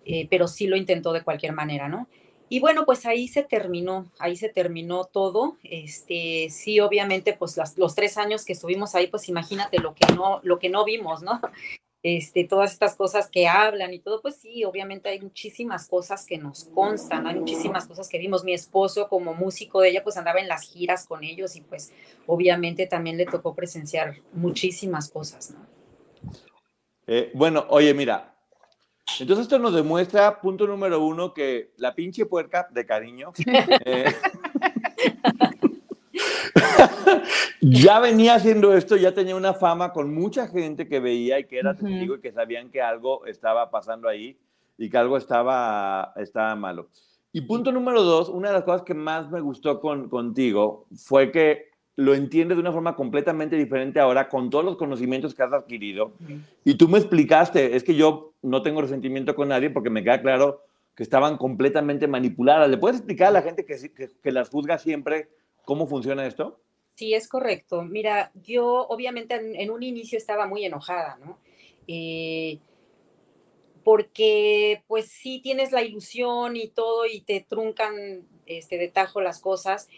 eh, 0.06 0.28
pero 0.30 0.48
sí 0.48 0.68
lo 0.68 0.76
intentó 0.76 1.14
de 1.14 1.24
cualquier 1.24 1.54
manera, 1.54 1.88
¿no? 1.88 2.08
Y 2.50 2.60
bueno, 2.60 2.86
pues 2.86 3.06
ahí 3.06 3.28
se 3.28 3.44
terminó, 3.44 4.12
ahí 4.18 4.36
se 4.36 4.50
terminó 4.50 5.06
todo. 5.06 5.58
Este, 5.64 6.50
sí, 6.50 6.80
obviamente, 6.80 7.34
pues 7.34 7.56
los 7.78 7.96
tres 7.96 8.18
años 8.18 8.44
que 8.44 8.54
estuvimos 8.54 8.96
ahí, 8.96 9.08
pues 9.08 9.30
imagínate 9.30 9.78
lo 9.80 9.94
que 9.94 10.12
no, 10.16 10.40
lo 10.44 10.58
que 10.58 10.70
no 10.70 10.84
vimos, 10.84 11.22
¿no? 11.22 11.40
Este, 12.02 12.46
todas 12.46 12.72
estas 12.72 12.96
cosas 12.96 13.28
que 13.30 13.50
hablan 13.50 13.94
y 13.94 14.00
todo, 14.00 14.22
pues 14.22 14.38
sí, 14.38 14.64
obviamente 14.64 15.10
hay 15.10 15.20
muchísimas 15.20 15.86
cosas 15.90 16.26
que 16.26 16.38
nos 16.38 16.64
constan, 16.64 17.28
hay 17.28 17.36
muchísimas 17.36 17.88
cosas 17.88 18.08
que 18.08 18.18
vimos. 18.18 18.46
Mi 18.46 18.54
esposo 18.54 19.10
como 19.10 19.34
músico 19.34 19.82
de 19.82 19.90
ella, 19.90 20.02
pues 20.02 20.16
andaba 20.16 20.40
en 20.40 20.48
las 20.48 20.62
giras 20.62 21.06
con 21.06 21.26
ellos 21.26 21.58
y 21.58 21.62
pues 21.62 21.92
obviamente 22.26 22.88
también 22.88 23.18
le 23.18 23.26
tocó 23.26 23.54
presenciar 23.54 24.16
muchísimas 24.32 25.12
cosas, 25.12 25.52
¿no? 25.52 25.68
Eh, 27.06 27.32
bueno, 27.34 27.66
oye, 27.70 27.94
mira, 27.94 28.29
entonces 29.20 29.44
esto 29.44 29.60
nos 29.60 29.74
demuestra, 29.74 30.40
punto 30.42 30.68
número 30.68 31.04
uno, 31.04 31.34
que 31.34 31.72
la 31.78 31.96
pinche 31.96 32.26
puerca 32.26 32.68
de 32.72 32.86
cariño 32.86 33.32
eh, 33.86 34.14
ya 37.62 38.00
venía 38.00 38.36
haciendo 38.36 38.74
esto, 38.74 38.96
ya 38.96 39.14
tenía 39.14 39.36
una 39.36 39.54
fama 39.54 39.92
con 39.92 40.14
mucha 40.14 40.48
gente 40.48 40.88
que 40.88 41.00
veía 41.00 41.40
y 41.40 41.46
que 41.46 41.60
era 41.60 41.76
testigo 41.76 42.16
y 42.16 42.22
que 42.22 42.32
sabían 42.32 42.70
que 42.70 42.82
algo 42.82 43.26
estaba 43.26 43.70
pasando 43.70 44.08
ahí 44.08 44.38
y 44.78 44.90
que 44.90 44.98
algo 44.98 45.18
estaba, 45.18 46.14
estaba 46.16 46.56
malo. 46.56 46.88
Y 47.32 47.42
punto 47.42 47.72
número 47.72 48.02
dos, 48.02 48.30
una 48.30 48.48
de 48.48 48.56
las 48.56 48.64
cosas 48.64 48.82
que 48.82 48.96
más 48.96 49.30
me 49.30 49.40
gustó 49.40 49.80
con, 49.80 50.10
contigo 50.10 50.88
fue 50.96 51.32
que 51.32 51.69
lo 52.00 52.14
entiendes 52.14 52.56
de 52.56 52.62
una 52.62 52.72
forma 52.72 52.96
completamente 52.96 53.58
diferente 53.58 54.00
ahora 54.00 54.30
con 54.30 54.50
todos 54.50 54.64
los 54.64 54.78
conocimientos 54.78 55.36
que 55.36 55.44
has 55.44 55.52
adquirido. 55.52 56.14
Y 56.64 56.76
tú 56.76 56.88
me 56.88 56.98
explicaste, 56.98 57.76
es 57.76 57.84
que 57.84 57.94
yo 57.94 58.32
no 58.42 58.62
tengo 58.62 58.82
resentimiento 58.82 59.36
con 59.36 59.50
nadie 59.50 59.70
porque 59.70 59.90
me 59.90 60.02
queda 60.02 60.22
claro 60.22 60.64
que 60.96 61.04
estaban 61.04 61.38
completamente 61.38 62.08
manipuladas. 62.08 62.70
¿Le 62.70 62.78
puedes 62.78 62.98
explicar 62.98 63.28
a 63.28 63.32
la 63.32 63.42
gente 63.42 63.66
que, 63.66 63.76
que, 64.24 64.32
las 64.32 64.50
juzga 64.50 64.78
siempre 64.78 65.28
cómo 65.66 65.88
funciona 65.88 66.26
esto? 66.26 66.62
Sí, 66.96 67.14
es 67.14 67.28
correcto. 67.28 67.82
Mira, 67.82 68.32
yo 68.34 68.88
obviamente 68.88 69.36
en, 69.36 69.70
un 69.70 69.84
inicio 69.84 70.18
estaba 70.18 70.48
muy 70.48 70.64
enojada, 70.64 71.18
¿no? 71.18 71.38
Eh, 71.86 72.60
porque 73.84 74.84
pues 74.88 75.08
sí 75.08 75.42
tienes 75.44 75.74
la 75.74 75.82
ilusión 75.82 76.56
y 76.56 76.70
todo 76.70 77.06
y 77.06 77.22
te 77.22 77.42
truncan 77.42 78.26
este, 78.46 78.78
de 78.78 78.88
tajo 78.88 79.20
las 79.20 79.42
cosas 79.42 79.90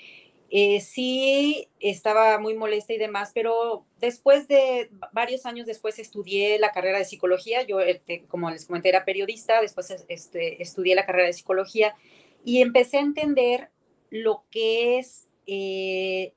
eh, 0.53 0.81
sí, 0.81 1.69
estaba 1.79 2.37
muy 2.37 2.55
molesta 2.55 2.91
y 2.91 2.97
demás, 2.97 3.31
pero 3.33 3.85
después 4.01 4.49
de 4.49 4.91
varios 5.13 5.45
años 5.45 5.65
después 5.65 5.97
estudié 5.97 6.59
la 6.59 6.73
carrera 6.73 6.97
de 6.97 7.05
psicología. 7.05 7.63
Yo, 7.63 7.79
este, 7.79 8.25
como 8.25 8.51
les 8.51 8.65
comenté, 8.65 8.89
era 8.89 9.05
periodista, 9.05 9.61
después 9.61 9.95
este, 10.09 10.61
estudié 10.61 10.93
la 10.93 11.05
carrera 11.05 11.27
de 11.27 11.33
psicología 11.33 11.95
y 12.43 12.61
empecé 12.61 12.97
a 12.97 13.01
entender 13.01 13.69
lo 14.09 14.43
que 14.51 14.99
es 14.99 15.29
eh, 15.47 16.33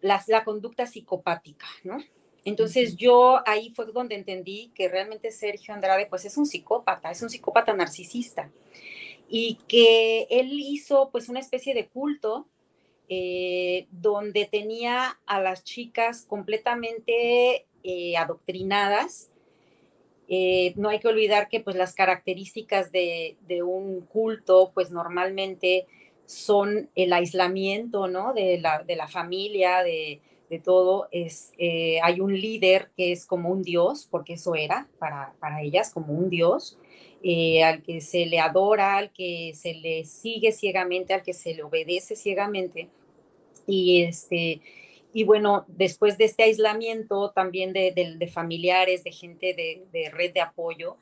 la, 0.00 0.22
la, 0.28 0.44
conducta 0.44 0.86
psicopática, 0.86 1.66
¿no? 1.82 1.98
Entonces 2.44 2.94
yo 2.94 3.40
ahí 3.48 3.72
fue 3.74 3.86
donde 3.86 4.14
entendí 4.14 4.70
que 4.76 4.88
realmente 4.88 5.32
Sergio 5.32 5.74
Andrade 5.74 6.06
pues 6.06 6.24
es 6.24 6.36
un 6.36 6.46
psicópata, 6.46 7.10
es 7.10 7.20
un 7.20 7.30
psicópata 7.30 7.72
narcisista 7.72 8.48
y 9.28 9.58
que 9.66 10.28
él 10.30 10.52
hizo 10.52 11.10
pues 11.10 11.28
una 11.28 11.40
especie 11.40 11.74
de 11.74 11.88
culto 11.88 12.46
eh, 13.14 13.88
donde 13.90 14.46
tenía 14.46 15.18
a 15.26 15.38
las 15.38 15.64
chicas 15.64 16.24
completamente 16.26 17.66
eh, 17.82 18.16
adoctrinadas. 18.16 19.30
Eh, 20.28 20.72
no 20.76 20.88
hay 20.88 20.98
que 20.98 21.08
olvidar 21.08 21.50
que 21.50 21.60
pues 21.60 21.76
las 21.76 21.94
características 21.94 22.90
de, 22.90 23.36
un 23.62 24.00
culto 24.06 24.72
pues 24.72 24.90
normalmente 24.90 25.86
son 26.24 26.88
el 26.94 27.12
aislamiento, 27.12 28.08
¿no? 28.08 28.32
De 28.32 28.58
la, 28.58 29.08
familia, 29.08 29.82
de, 29.82 30.22
todo. 30.64 31.08
Es, 31.10 31.52
hay 32.02 32.20
un 32.20 32.32
líder 32.32 32.92
que 32.96 33.12
es 33.12 33.26
como 33.26 33.50
un 33.50 33.60
dios, 33.60 34.08
porque 34.10 34.34
eso 34.34 34.54
era 34.54 34.88
para, 34.98 35.34
para 35.38 35.60
ellas, 35.60 35.92
como 35.92 36.14
un 36.14 36.30
dios. 36.30 36.78
al 37.62 37.82
que 37.82 38.00
se 38.00 38.24
le 38.24 38.40
adora, 38.40 38.96
al 38.96 39.12
que 39.12 39.52
se 39.54 39.74
le 39.74 40.04
sigue 40.06 40.50
ciegamente, 40.50 41.12
al 41.12 41.22
que 41.22 41.34
se 41.34 41.52
le 41.52 41.62
obedece 41.62 42.16
ciegamente. 42.16 42.88
Y, 43.66 44.02
este, 44.02 44.60
y 45.12 45.24
bueno, 45.24 45.64
después 45.68 46.16
de 46.18 46.24
este 46.24 46.44
aislamiento 46.44 47.30
también 47.30 47.72
de, 47.72 48.30
familiares, 48.32 49.04
de 49.04 49.12
gente 49.12 49.54
de, 49.92 50.10
red 50.10 50.32
de 50.32 50.40
apoyo, 50.40 50.96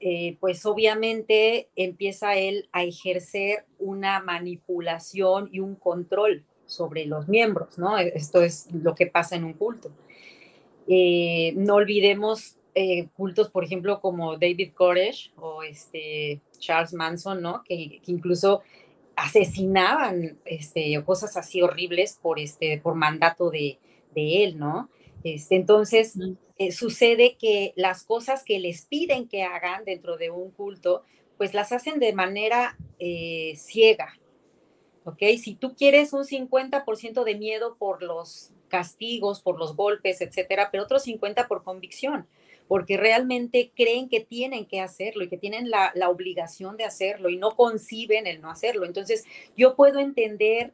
eh, 0.00 0.36
pues 0.40 0.66
obviamente 0.66 1.68
empieza 1.76 2.34
él 2.34 2.68
a 2.72 2.82
ejercer 2.82 3.66
una 3.78 4.20
manipulación 4.20 5.48
y 5.52 5.60
un 5.60 5.76
control 5.76 6.44
sobre 6.66 7.06
los 7.06 7.28
miembros, 7.28 7.78
¿no? 7.78 7.96
E, 7.98 8.12
esto 8.16 8.42
es 8.42 8.66
lo 8.72 8.96
que 8.96 9.06
pasa 9.06 9.36
en 9.36 9.44
un 9.44 9.52
culto. 9.52 9.92
Eh, 10.88 11.52
no 11.54 11.76
olvidemos 11.76 12.56
eh, 12.74 13.08
cultos, 13.14 13.48
por 13.50 13.62
ejemplo, 13.62 14.00
como 14.00 14.38
David 14.38 14.72
Koresh 14.74 15.32
o 15.36 15.62
este 15.62 16.40
Charles 16.58 16.94
Manson, 16.94 17.40
¿no? 17.40 17.62
Que, 17.62 18.00
que 18.04 18.10
incluso 18.10 18.62
asesinaban 19.22 20.36
este, 20.44 21.00
cosas 21.04 21.36
así 21.36 21.62
horribles 21.62 22.18
por, 22.20 22.40
este, 22.40 22.78
por 22.78 22.96
mandato 22.96 23.50
de, 23.50 23.78
él, 24.14 24.58
¿no? 24.58 24.90
Este, 25.22 25.54
entonces, 25.54 26.18
eh, 26.58 26.72
sucede 26.72 27.36
que 27.38 27.72
las 27.76 28.02
cosas 28.02 28.42
que 28.44 28.58
les 28.58 28.84
piden 28.84 29.28
que 29.28 29.44
hagan 29.44 29.84
dentro 29.84 30.16
de 30.16 30.30
un 30.30 30.50
culto, 30.50 31.04
pues 31.38 31.54
las 31.54 31.70
hacen 31.70 32.00
de 32.00 32.12
manera 32.12 32.76
eh, 32.98 33.54
ciega, 33.56 34.18
¿ok? 35.04 35.22
Si 35.40 35.54
tú 35.54 35.76
quieres 35.76 36.12
un 36.12 36.24
50% 36.24 37.22
de 37.22 37.34
miedo 37.36 37.76
por 37.78 38.02
los 38.02 38.50
castigos, 38.66 39.40
por 39.40 39.56
los 39.56 39.76
golpes, 39.76 40.20
etcétera, 40.20 40.70
pero 40.72 40.82
otro 40.82 40.98
50% 40.98 41.46
por 41.46 41.62
convicción 41.62 42.26
porque 42.68 42.96
realmente 42.96 43.72
creen 43.76 44.08
que 44.08 44.20
tienen 44.20 44.66
que 44.66 44.80
hacerlo 44.80 45.24
y 45.24 45.28
que 45.28 45.38
tienen 45.38 45.70
la, 45.70 45.92
obligación 46.08 46.76
de 46.76 46.84
hacerlo 46.84 47.28
y 47.28 47.36
no 47.36 47.56
conciben 47.56 48.26
el 48.26 48.40
no 48.40 48.50
hacerlo. 48.50 48.86
Entonces, 48.86 49.24
yo 49.56 49.76
puedo 49.76 49.98
entender 49.98 50.72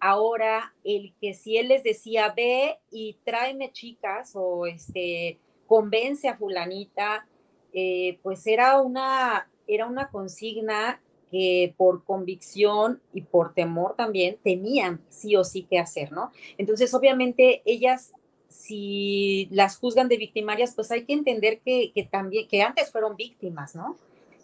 ahora 0.00 0.74
el 0.84 1.14
que 1.20 1.34
si 1.34 1.56
él 1.56 1.68
les 1.68 1.82
decía, 1.82 2.32
ve 2.36 2.78
y 2.90 3.16
tráeme 3.24 3.72
chicas 3.72 4.32
o 4.34 4.66
este, 4.66 5.38
convence 5.66 6.28
a 6.28 6.36
fulanita, 6.36 7.26
eh, 7.72 8.18
pues 8.22 8.46
era 8.46 8.80
una, 8.80 9.48
era 9.66 9.86
una 9.86 10.10
consigna 10.10 11.00
que 11.34 11.74
por 11.76 12.04
convicción 12.04 13.00
y 13.12 13.22
por 13.22 13.54
temor 13.54 13.96
también 13.96 14.38
tenían 14.44 15.00
sí 15.08 15.34
o 15.34 15.42
sí 15.42 15.64
que 15.64 15.80
hacer, 15.80 16.12
¿no? 16.12 16.30
Entonces, 16.58 16.94
obviamente, 16.94 17.60
ellas, 17.64 18.12
si 18.48 19.48
las 19.50 19.76
juzgan 19.76 20.08
de 20.08 20.16
victimarias, 20.16 20.74
pues 20.74 20.90
hay 20.90 21.04
que 21.04 21.12
entender 21.12 21.60
que, 21.60 21.92
que 21.94 22.04
también, 22.04 22.48
que 22.48 22.62
antes 22.62 22.90
fueron 22.90 23.16
víctimas, 23.16 23.74
¿no? 23.74 23.96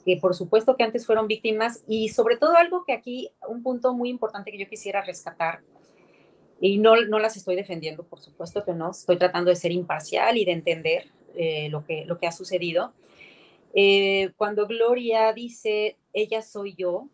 Que 0.05 0.17
por 0.17 0.35
supuesto 0.35 0.77
que 0.77 0.83
antes 0.83 1.07
fueron 1.07 1.27
víctimas 1.27 1.83
y 1.87 2.09
sobre 2.09 2.37
todo 2.37 2.57
algo 2.57 2.85
que 2.85 2.93
aquí, 2.93 3.31
un 3.49 3.63
punto 3.63 3.95
muy 3.95 4.09
importante 4.09 4.51
que 4.51 4.59
yo 4.59 4.69
quisiera 4.69 5.03
rescatar, 5.03 5.61
y 6.61 6.79
no, 6.79 6.95
no 6.97 7.19
las 7.19 7.37
estoy 7.37 7.57
defendiendo, 7.57 8.05
por 8.05 8.21
supuesto 8.21 8.65
que 8.65 8.75
no, 8.75 8.91
estoy 8.91 9.17
tratando 9.17 9.49
de 9.49 9.57
ser 9.57 9.73
imparcial 9.73 10.37
y 10.37 10.45
de 10.45 10.53
entender 10.53 11.07
eh, 11.35 11.69
lo, 11.71 11.85
que, 11.87 12.05
lo 12.05 12.19
que 12.19 12.27
ha 12.27 12.33
sucedido. 12.33 12.93
Eh, 13.73 14.33
cuando 14.37 14.67
Gloria 14.67 15.33
dice, 15.33 15.97
ella 16.13 16.43
soy 16.43 16.75
yo, 16.75 17.09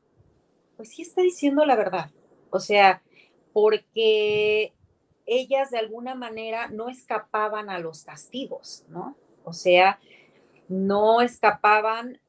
pues 0.76 0.90
sí 0.90 1.02
está 1.02 1.22
diciendo 1.22 1.64
la 1.64 1.76
verdad. 1.76 2.10
O 2.50 2.58
sea, 2.58 3.02
porque 3.52 4.72
ellas 5.26 5.70
de 5.70 5.78
alguna 5.78 6.14
manera 6.14 6.68
no 6.68 6.88
escapaban 6.88 7.68
a 7.68 7.78
los 7.78 8.04
castigos, 8.04 8.84
¿no? 8.88 9.16
O 9.44 9.52
sea, 9.52 9.98
no 10.68 11.20
escapaban 11.20 12.20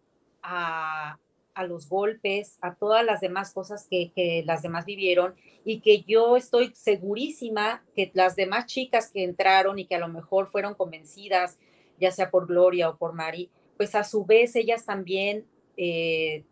a, 0.42 1.18
a 1.54 1.66
los 1.66 1.90
golpes, 1.90 2.58
a 2.62 2.76
todas 2.76 3.04
las 3.04 3.20
demás 3.20 3.54
cosas 3.54 3.88
que, 3.90 4.12
que, 4.16 4.44
las 4.46 4.62
demás 4.62 4.86
vivieron 4.86 5.36
y 5.66 5.80
que 5.80 6.04
yo 6.04 6.38
estoy 6.38 6.72
segurísima 6.76 7.84
que 7.96 8.12
las 8.14 8.36
demás 8.36 8.68
chicas 8.68 9.12
que 9.12 9.24
entraron 9.24 9.80
y 9.80 9.86
que 9.86 9.96
a 9.96 10.00
lo 10.00 10.08
mejor 10.08 10.48
fueron 10.48 10.76
convencidas, 10.76 11.58
ya 12.00 12.12
sea 12.12 12.30
por 12.30 12.46
Gloria 12.46 12.90
o 12.90 12.98
por 12.98 13.14
Mari, 13.14 13.50
pues 13.76 13.96
a 13.96 14.04
su 14.04 14.24
vez 14.26 14.56
ellas 14.56 14.86
también 14.86 15.46
eh, 15.78 16.44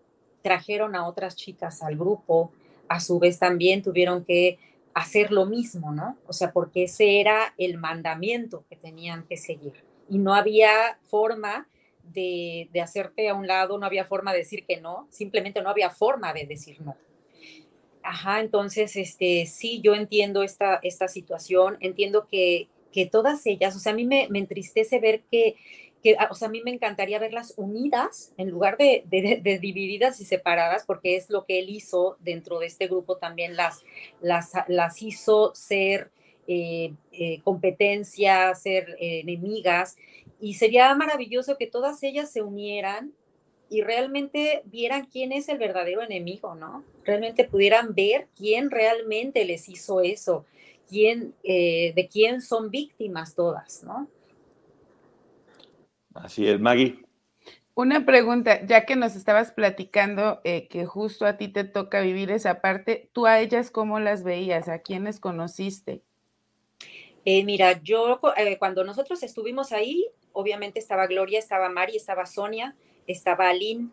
trajeron 0.41 0.95
a 0.95 1.07
otras 1.07 1.35
chicas 1.35 1.81
al 1.83 1.97
grupo, 1.97 2.51
a 2.87 2.99
su 2.99 3.19
vez 3.19 3.39
también 3.39 3.81
tuvieron 3.83 4.25
que 4.25 4.59
hacer 4.95 5.31
lo 5.31 5.45
mismo, 5.45 5.91
¿no? 5.91 6.17
O 6.25 6.33
sea, 6.33 6.51
porque 6.51 6.85
ese 6.85 7.19
era 7.19 7.53
el 7.57 7.77
mandamiento 7.77 8.63
que 8.69 8.77
tenían 8.77 9.27
que 9.27 9.35
seguir. 9.35 9.73
Y 10.09 10.17
no 10.17 10.33
había 10.33 10.97
forma 11.03 11.67
de, 12.01 12.69
de, 12.71 12.81
hacerte 12.81 13.27
a 13.27 13.33
un 13.33 13.45
lado, 13.45 13.77
no 13.77 13.85
había 13.85 14.05
forma 14.05 14.31
de 14.31 14.39
decir 14.39 14.65
que 14.65 14.79
no, 14.79 15.07
simplemente 15.11 15.61
no 15.61 15.69
había 15.69 15.89
forma 15.89 16.31
de 16.31 16.45
decir 16.45 16.81
no. 16.81 16.95
Ajá, 18.03 18.39
entonces, 18.39 18.95
este, 18.95 19.45
sí, 19.47 19.81
yo 19.81 19.95
entiendo 19.95 20.43
esta, 20.43 20.79
esta 20.81 21.09
situación, 21.09 21.77
entiendo 21.81 22.27
que, 22.27 22.69
que 22.93 23.05
todas 23.05 23.45
ellas, 23.47 23.75
o 23.75 23.79
sea, 23.79 23.91
a 23.91 23.95
mí 23.95 24.05
me, 24.05 24.27
me 24.29 24.39
entristece 24.39 24.99
ver 24.99 25.23
que 25.29 25.57
ah, 26.19 26.27
o 26.31 26.35
sea, 26.35 26.47
a 26.47 26.51
mí 26.51 26.61
me 26.63 26.71
encantaría 26.71 27.19
verlas 27.19 27.53
unidas 27.57 28.33
en 28.37 28.49
lugar 28.49 28.77
de, 28.77 29.03
de, 29.07 29.59
divididas 29.59 30.19
y 30.21 30.25
separadas, 30.25 30.83
porque 30.85 31.15
es 31.15 31.29
lo 31.29 31.45
que 31.45 31.59
él 31.59 31.69
hizo 31.69 32.17
dentro 32.19 32.59
de 32.59 32.67
este 32.67 32.87
grupo 32.87 33.17
también, 33.17 33.55
las, 33.55 33.83
las, 34.21 34.51
las 34.67 35.01
hizo 35.01 35.53
ser 35.55 36.11
eh, 36.47 36.93
eh, 37.11 37.41
competencia, 37.43 38.53
ser 38.53 38.97
eh, 38.99 39.21
enemigas, 39.21 39.97
y 40.39 40.55
sería 40.55 40.93
maravilloso 40.93 41.57
que 41.57 41.67
todas 41.67 42.03
ellas 42.03 42.31
se 42.31 42.43
unieran 42.43 43.13
y 43.69 43.81
realmente 43.81 44.61
vieran 44.65 45.07
quién 45.07 45.31
es 45.31 45.49
el 45.49 45.57
verdadero 45.57 46.03
enemigo, 46.03 46.53
¿no? 46.53 46.83
Realmente 47.03 47.45
pudieran 47.45 47.95
ver 47.95 48.27
quién 48.37 48.69
realmente 48.69 49.43
les 49.43 49.67
hizo 49.69 50.01
eso, 50.01 50.45
quién, 50.87 51.33
de 51.41 52.09
quién 52.11 52.41
son 52.41 52.69
víctimas 52.69 53.33
todas, 53.33 53.81
¿no? 53.83 54.07
Así 56.15 56.47
es, 56.47 56.59
Maggie. 56.59 57.05
Una 57.73 58.05
pregunta, 58.05 58.65
ya 58.65 58.85
que 58.85 58.95
nos 58.95 59.17
estabas 59.17 59.51
platicando 59.51 60.39
eh, 60.45 60.69
que 60.69 60.85
justo 60.85 61.25
a 61.25 61.35
ti 61.35 61.49
te 61.49 61.65
toca 61.65 61.99
vivir 61.99 62.31
esa 62.31 62.61
parte, 62.61 63.09
¿tú 63.11 63.25
a 63.25 63.41
ellas 63.41 63.69
cómo 63.69 63.99
las 63.99 64.23
veías? 64.23 64.69
¿A 64.69 64.79
quiénes 64.79 65.19
conociste? 65.19 66.01
Eh, 67.25 67.43
mira, 67.43 67.81
yo 67.83 68.21
eh, 68.37 68.57
cuando 68.57 68.85
nosotros 68.85 69.23
estuvimos 69.23 69.73
ahí, 69.73 70.07
obviamente 70.31 70.79
estaba 70.79 71.05
Gloria, 71.07 71.37
estaba 71.37 71.67
Mari, 71.67 71.97
estaba 71.97 72.25
Sonia, 72.25 72.77
estaba 73.07 73.49
Aline. 73.49 73.89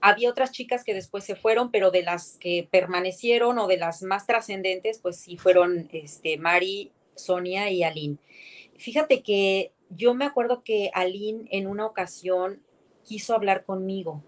Había 0.00 0.30
otras 0.30 0.52
chicas 0.52 0.84
que 0.84 0.94
después 0.94 1.24
se 1.24 1.34
fueron, 1.34 1.72
pero 1.72 1.90
de 1.90 2.04
las 2.04 2.36
que 2.38 2.68
permanecieron 2.70 3.58
o 3.58 3.66
de 3.66 3.78
las 3.78 4.02
más 4.02 4.28
trascendentes, 4.28 5.00
pues 5.00 5.16
sí 5.16 5.36
fueron 5.36 5.88
este, 5.92 6.38
Mari, 6.38 6.92
Sonia 7.16 7.68
y 7.68 7.82
Aline. 7.82 8.18
Fíjate 8.76 9.24
que 9.24 9.72
yo 9.90 10.14
me 10.14 10.24
acuerdo 10.24 10.62
que 10.62 10.90
Aline 10.94 11.48
en 11.50 11.66
una 11.66 11.86
ocasión 11.86 12.62
quiso 13.04 13.34
hablar 13.34 13.64
conmigo 13.64 14.22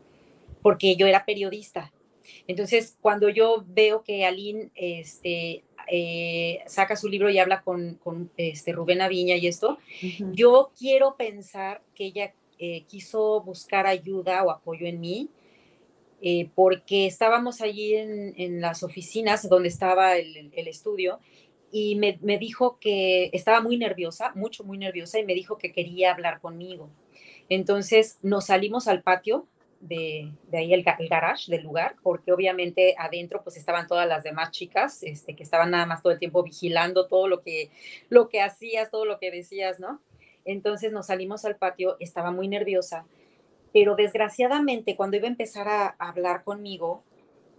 porque 0.63 0.97
yo 0.97 1.07
era 1.07 1.25
periodista. 1.25 1.93
Entonces, 2.47 2.97
cuando 3.01 3.29
yo 3.29 3.65
veo 3.67 4.03
que 4.03 4.25
Aline 4.25 4.71
este, 4.75 5.65
eh, 5.89 6.61
saca 6.67 6.97
su 6.97 7.09
libro 7.09 7.31
y 7.31 7.39
habla 7.39 7.63
con, 7.63 7.95
con 7.95 8.31
este, 8.37 8.73
Rubén 8.73 9.01
Aviña 9.01 9.37
y 9.37 9.47
esto, 9.47 9.79
yo 10.33 10.71
quiero 10.79 11.17
pensar 11.17 11.83
que 11.95 12.07
ella 12.07 12.35
eh, 12.59 12.85
quiso 12.87 13.41
buscar 13.41 13.87
ayuda 13.87 14.45
o 14.45 14.51
apoyo 14.51 14.87
en 14.87 15.01
mí, 15.01 15.29
eh, 16.23 16.51
porque 16.55 17.07
estábamos 17.07 17.63
allí 17.63 17.95
en, 17.95 18.35
en, 18.37 18.61
las 18.61 18.83
oficinas 18.83 19.49
donde 19.49 19.71
estaba 19.71 20.19
el, 20.19 20.53
el 20.55 20.69
estudio 20.69 21.19
y 21.73 21.97
me, 21.97 22.19
me, 22.23 22.39
dijo 22.39 22.79
que 22.81 23.31
estaba 23.33 23.61
muy 23.61 23.77
nerviosa, 23.77 24.33
mucho, 24.35 24.65
muy 24.65 24.79
nerviosa, 24.79 25.19
y 25.19 25.25
me 25.25 25.35
dijo 25.35 25.59
que 25.59 25.73
quería 25.73 26.13
hablar 26.13 26.41
conmigo. 26.41 26.91
Entonces 27.49 28.19
nos 28.23 28.47
salimos 28.47 28.89
al 28.89 29.03
patio 29.03 29.47
de, 29.81 30.31
de 30.49 30.59
ahí, 30.59 30.75
el, 30.75 30.85
el, 30.99 31.09
garage 31.09 31.51
del 31.51 31.63
lugar, 31.63 31.97
porque 32.03 32.33
obviamente 32.33 32.95
adentro 32.99 33.43
pues 33.43 33.57
estaban 33.57 33.87
todas 33.87 34.07
las 34.07 34.23
demás 34.23 34.51
chicas, 34.51 35.03
este, 35.03 35.35
que 35.35 35.43
estaban 35.43 35.71
nada 35.71 35.87
más 35.87 36.03
todo 36.03 36.13
el 36.13 36.19
tiempo 36.19 36.43
vigilando 36.43 37.07
todo 37.07 37.29
lo 37.29 37.41
que, 37.43 37.71
lo 38.09 38.29
que 38.29 38.41
hacías, 38.41 38.91
todo 38.91 39.05
lo 39.05 39.19
que 39.19 39.31
decías, 39.31 39.81
¿no? 39.81 40.01
Entonces 40.45 40.93
nos 40.93 41.07
salimos 41.07 41.45
al 41.45 41.57
patio, 41.57 41.97
estaba 41.99 42.31
muy 42.31 42.47
nerviosa, 42.47 43.07
pero 43.73 43.95
desgraciadamente 43.95 44.97
cuando 44.97 45.17
iba 45.17 45.27
a 45.27 45.31
empezar 45.31 45.69
a, 45.69 45.89
hablar 45.99 46.45
conmigo, 46.45 47.03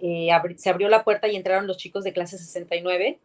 eh, 0.01 0.29
se 0.57 0.69
abrió 0.69 0.89
la 0.89 1.03
puerta 1.03 1.27
y 1.27 1.35
entraron 1.35 1.67
los 1.67 1.77
chicos 1.77 2.03
de 2.03 2.13
clase 2.13 2.37
69 2.37 3.19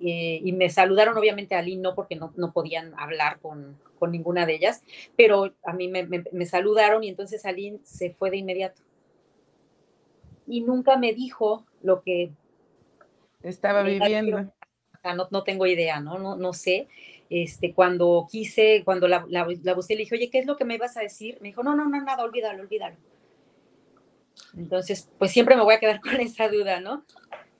eh, 0.00 0.40
y 0.44 0.52
me 0.52 0.68
saludaron 0.68 1.16
obviamente 1.16 1.54
a 1.54 1.60
Aline, 1.60 1.82
no 1.82 1.94
porque 1.94 2.16
no, 2.16 2.32
no 2.36 2.52
podían 2.52 2.92
hablar 2.98 3.38
con, 3.40 3.78
con, 3.98 4.12
ninguna 4.12 4.44
de 4.44 4.54
ellas, 4.54 4.82
pero 5.16 5.54
a 5.64 5.72
mí 5.72 5.88
me, 5.88 6.06
me, 6.06 6.22
me, 6.32 6.46
saludaron 6.46 7.02
y 7.02 7.08
entonces 7.08 7.46
Aline 7.46 7.80
se 7.82 8.10
fue 8.10 8.30
de 8.30 8.36
inmediato. 8.36 8.82
Y 10.46 10.60
nunca 10.60 10.96
me 10.96 11.12
dijo 11.12 11.64
lo 11.82 12.02
que 12.02 12.30
estaba 13.42 13.82
viviendo. 13.82 14.52
No, 15.04 15.28
no, 15.30 15.44
tengo 15.44 15.66
idea, 15.66 16.00
¿no? 16.00 16.18
No, 16.18 16.36
no 16.36 16.52
sé. 16.52 16.88
Este, 17.30 17.72
cuando 17.72 18.26
quise, 18.30 18.82
cuando 18.84 19.06
la, 19.08 19.24
la, 19.28 19.46
la 19.62 19.74
busqué, 19.74 19.94
le 19.94 20.00
dije, 20.00 20.16
oye, 20.16 20.30
¿qué 20.30 20.40
es 20.40 20.46
lo 20.46 20.56
que 20.56 20.64
me 20.64 20.74
ibas 20.74 20.96
a 20.96 21.00
decir? 21.00 21.38
Me 21.40 21.48
dijo, 21.48 21.62
no, 21.62 21.76
no, 21.76 21.88
no, 21.88 22.02
nada, 22.02 22.24
olvídalo, 22.24 22.62
olvídalo. 22.62 22.96
Entonces, 24.56 25.08
pues 25.18 25.30
siempre 25.30 25.56
me 25.56 25.62
voy 25.62 25.74
a 25.74 25.80
quedar 25.80 26.00
con 26.02 26.20
esa 26.20 26.48
duda, 26.48 26.80
¿no? 26.80 27.04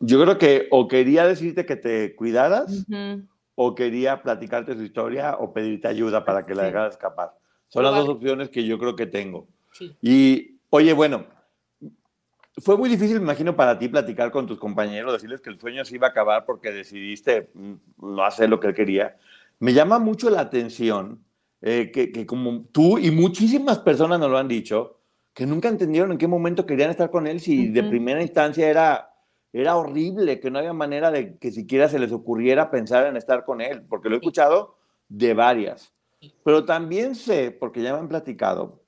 Yo 0.01 0.21
creo 0.23 0.39
que 0.39 0.69
o 0.71 0.89
quería 0.89 1.27
decirte 1.27 1.65
que 1.65 1.77
te 1.77 2.15
cuidaras 2.15 2.85
uh 2.89 2.93
-huh. 2.93 3.29
o 3.55 3.75
quería 3.75 4.23
platicarte 4.23 4.75
su 4.75 4.83
historia 4.83 5.37
o 5.39 5.53
pedirte 5.53 5.89
ayuda 5.89 6.25
para 6.25 6.45
que 6.45 6.55
la 6.55 6.63
sí. 6.63 6.67
dejaras 6.67 6.95
escapar. 6.95 7.33
Son 7.69 7.83
las 7.83 7.95
dos 7.95 8.09
opciones 8.09 8.49
que 8.49 8.65
yo 8.65 8.79
creo 8.79 8.95
que 8.95 9.07
tengo. 9.07 9.49
Sí. 9.73 9.97
Y, 10.01 10.59
oye, 10.71 10.93
bueno, 10.93 11.27
fue 12.59 12.77
muy 12.77 12.89
difícil, 12.89 13.17
me 13.17 13.25
imagino, 13.25 13.55
para 13.57 13.79
ti 13.79 13.89
platicar 13.89 14.31
con 14.31 14.47
tus 14.47 14.59
compañeros, 14.59 15.13
decirles 15.13 15.41
que 15.41 15.51
el 15.51 15.61
sueño 15.61 15.85
se 15.85 15.97
iba 15.97 16.07
a 16.07 16.11
acabar 16.11 16.45
porque 16.47 16.73
decidiste 16.73 17.51
no 17.99 18.25
hacer 18.25 18.49
lo 18.49 18.61
que 18.61 18.69
él 18.69 18.75
quería. 18.75 19.17
Me 19.59 19.73
llama 19.73 19.99
mucho 19.99 20.31
la 20.31 20.41
atención 20.41 21.23
eh, 21.61 21.91
que, 21.93 22.13
que, 22.13 22.25
como 22.25 22.65
tú 22.73 22.99
y 22.99 23.11
muchísimas 23.11 23.79
personas 23.79 24.21
nos 24.21 24.31
lo 24.31 24.39
han 24.39 24.49
dicho, 24.49 25.01
que 25.35 25.47
nunca 25.47 25.69
entendieron 25.69 26.13
en 26.13 26.19
qué 26.19 26.27
momento 26.27 26.65
querían 26.65 26.91
estar 26.91 27.11
con 27.11 27.27
él 27.27 27.41
si 27.41 27.59
uh 27.59 27.71
-huh. 27.71 27.73
de 27.73 27.83
primera 27.85 28.23
instancia 28.23 28.69
era 28.69 29.11
era 29.61 29.77
horrible, 29.77 30.41
que 30.41 30.51
no 30.51 30.59
había 30.59 30.73
manera 30.73 31.11
de 31.11 31.39
que 31.39 31.51
siquiera 31.51 31.89
se 31.89 31.99
les 31.99 32.13
ocurriera 32.13 32.71
pensar 32.71 33.07
en 33.07 33.17
estar 33.17 33.45
con 33.45 33.61
él, 33.61 33.83
porque 33.89 34.09
lo 34.09 34.17
he 34.17 34.19
escuchado 34.19 34.77
de 35.09 35.35
varias. 35.35 35.93
Pero 36.45 36.65
también 36.65 37.15
sé, 37.15 37.51
porque 37.51 37.83
ya 37.83 37.93
me 37.93 38.01
han 38.01 38.09
platicado, 38.09 38.83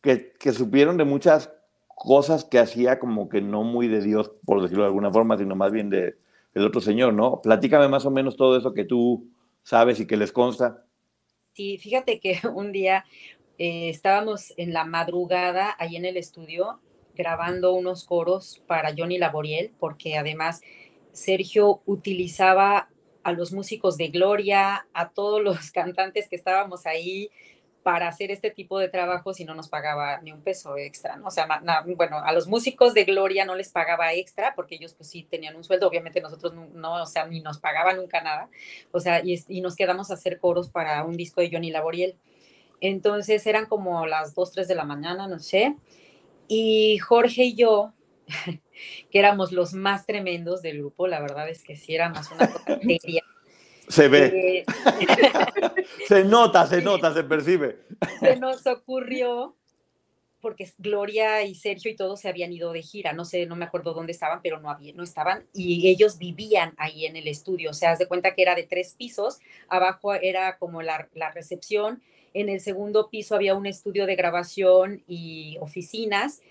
que, 0.00 0.32
que 0.32 0.52
supieron 0.52 0.96
de 0.96 1.04
muchas 1.04 1.52
cosas 1.86 2.44
que 2.44 2.58
hacía 2.58 2.98
como 2.98 3.28
que 3.28 3.40
no 3.40 3.62
muy 3.62 3.88
de 3.88 4.00
Dios, 4.00 4.32
por 4.44 4.60
decirlo 4.62 4.82
de 4.82 4.88
alguna 4.88 5.10
forma, 5.10 5.38
sino 5.38 5.54
más 5.54 5.70
bien 5.70 5.90
de, 5.90 6.16
del 6.54 6.66
otro 6.66 6.80
señor, 6.80 7.14
¿no? 7.14 7.40
Platícame 7.40 7.88
más 7.88 8.04
o 8.04 8.10
menos 8.10 8.36
todo 8.36 8.56
eso 8.56 8.74
que 8.74 8.84
tú 8.84 9.28
sabes 9.62 10.00
y 10.00 10.06
que 10.06 10.16
les 10.16 10.32
consta. 10.32 10.84
Sí, 11.52 11.78
fíjate 11.78 12.20
que 12.20 12.40
un 12.54 12.72
día 12.72 13.04
eh, 13.58 13.90
estábamos 13.90 14.52
en 14.56 14.72
la 14.72 14.84
madrugada 14.84 15.74
ahí 15.78 15.96
en 15.96 16.04
el 16.04 16.16
estudio 16.16 16.80
grabando 17.14 17.74
unos 17.74 18.04
coros 18.04 18.62
para 18.66 18.94
Johnny 18.96 19.18
Laboriel, 19.18 19.72
porque 19.78 20.18
además 20.18 20.60
Sergio 21.12 21.82
utilizaba 21.86 22.88
a 23.22 23.32
los 23.32 23.52
músicos 23.52 23.96
de 23.96 24.08
Gloria, 24.08 24.86
a 24.92 25.10
todos 25.10 25.42
los 25.42 25.70
cantantes 25.72 26.28
que 26.28 26.36
estábamos 26.36 26.86
ahí, 26.86 27.30
para 27.84 28.08
hacer 28.08 28.30
este 28.30 28.50
tipo 28.50 28.78
de 28.78 28.88
trabajo 28.88 29.34
si 29.34 29.44
no 29.44 29.54
nos 29.54 29.68
pagaba 29.68 30.18
ni 30.22 30.32
un 30.32 30.40
peso 30.40 30.78
extra, 30.78 31.16
¿no? 31.16 31.26
O 31.26 31.30
sea, 31.30 31.46
bueno, 31.96 32.18
a 32.18 32.32
los 32.32 32.48
músicos 32.48 32.94
de 32.94 33.04
Gloria 33.04 33.44
no 33.44 33.54
les 33.54 33.68
pagaba 33.68 34.14
extra 34.14 34.54
porque 34.56 34.76
ellos 34.76 34.94
pues 34.94 35.10
sí 35.10 35.26
tenían 35.30 35.54
un 35.54 35.64
sueldo, 35.64 35.86
obviamente 35.86 36.22
nosotros 36.22 36.54
no, 36.54 37.02
o 37.02 37.06
sea, 37.06 37.26
ni 37.26 37.40
nos 37.40 37.58
pagaban 37.58 37.96
nunca 37.98 38.22
nada, 38.22 38.48
o 38.90 39.00
sea, 39.00 39.20
y, 39.22 39.38
y, 39.48 39.60
nos 39.60 39.76
quedamos 39.76 40.10
a 40.10 40.14
hacer 40.14 40.38
coros 40.38 40.70
para 40.70 41.04
un 41.04 41.16
disco 41.16 41.42
de 41.42 41.50
Johnny 41.52 41.70
Laboriel. 41.70 42.16
Entonces 42.80 43.46
eran 43.46 43.66
como 43.66 44.06
las 44.06 44.34
2, 44.34 44.52
3 44.52 44.68
de 44.68 44.74
la 44.74 44.84
mañana, 44.84 45.28
no 45.28 45.38
sé, 45.38 45.76
y 46.48 46.98
Jorge 46.98 47.44
y 47.44 47.54
yo, 47.54 47.92
que 49.10 49.18
éramos 49.18 49.52
los 49.52 49.74
más 49.74 50.06
tremendos 50.06 50.62
del 50.62 50.78
grupo, 50.78 51.06
la 51.06 51.20
verdad 51.20 51.48
es 51.48 51.62
que 51.62 51.76
sí 51.76 51.94
éramos 51.94 52.30
una 52.30 52.48
tontería 52.48 53.22
se 53.88 54.08
ve. 54.08 54.64
se 56.08 56.24
nota, 56.24 56.66
se 56.66 56.82
nota, 56.82 57.12
se 57.12 57.24
percibe. 57.24 57.78
Se 58.20 58.36
nos 58.36 58.66
ocurrió, 58.66 59.56
porque 60.40 60.70
Gloria 60.78 61.42
y 61.42 61.54
Sergio 61.54 61.90
y 61.90 61.96
todos 61.96 62.20
se 62.20 62.28
habían 62.28 62.52
ido 62.52 62.72
de 62.72 62.82
gira, 62.82 63.12
no 63.12 63.24
sé, 63.24 63.46
no 63.46 63.56
me 63.56 63.64
acuerdo 63.64 63.94
dónde 63.94 64.12
estaban, 64.12 64.40
pero 64.42 64.60
no, 64.60 64.70
había, 64.70 64.92
no 64.94 65.02
estaban, 65.02 65.46
y 65.54 65.88
ellos 65.88 66.18
vivían 66.18 66.74
ahí 66.76 67.06
en 67.06 67.16
el 67.16 67.28
estudio, 67.28 67.70
o 67.70 67.74
sea, 67.74 67.92
haz 67.92 67.98
de 67.98 68.06
cuenta 68.06 68.34
que 68.34 68.42
era 68.42 68.54
de 68.54 68.64
tres 68.64 68.94
pisos, 68.94 69.38
abajo 69.68 70.14
era 70.14 70.58
como 70.58 70.82
la, 70.82 71.08
la 71.14 71.30
recepción, 71.30 72.02
en 72.34 72.48
el 72.48 72.60
segundo 72.60 73.08
piso 73.08 73.34
había 73.34 73.54
un 73.54 73.66
estudio 73.66 74.06
de 74.06 74.16
grabación 74.16 75.02
y 75.06 75.56
oficinas, 75.60 76.42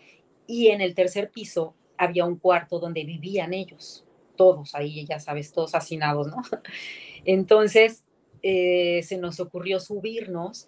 y 0.48 0.70
en 0.70 0.82
el 0.82 0.96
tercer 0.96 1.30
piso 1.30 1.76
había 1.98 2.26
un 2.26 2.38
cuarto 2.38 2.80
donde 2.80 3.04
vivían 3.04 3.54
ellos, 3.54 4.06
todos 4.36 4.74
ahí, 4.76 5.06
ya 5.06 5.20
sabes, 5.20 5.52
todos 5.52 5.76
hacinados, 5.76 6.28
¿no? 6.28 6.42
Entonces, 7.26 8.04
eh, 8.42 9.02
se 9.04 9.18
nos 9.18 9.40
ocurrió 9.40 9.80
subirnos 9.80 10.68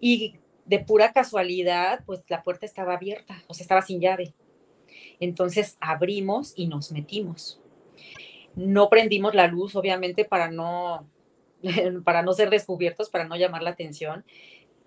y 0.00 0.34
de 0.64 0.80
pura 0.80 1.12
casualidad, 1.12 2.04
pues 2.04 2.20
la 2.28 2.42
puerta 2.42 2.66
estaba 2.66 2.94
abierta, 2.94 3.42
o 3.46 3.54
sea, 3.54 3.64
estaba 3.64 3.82
sin 3.82 4.00
llave. 4.00 4.34
Entonces 5.20 5.76
abrimos 5.80 6.52
y 6.56 6.66
nos 6.66 6.92
metimos. 6.92 7.60
No 8.54 8.88
prendimos 8.88 9.34
la 9.34 9.46
luz, 9.46 9.76
obviamente, 9.76 10.24
para 10.24 10.50
no, 10.50 11.08
para 12.04 12.22
no 12.22 12.32
ser 12.32 12.50
descubiertos, 12.50 13.10
para 13.10 13.24
no 13.24 13.36
llamar 13.36 13.62
la 13.62 13.70
atención, 13.70 14.24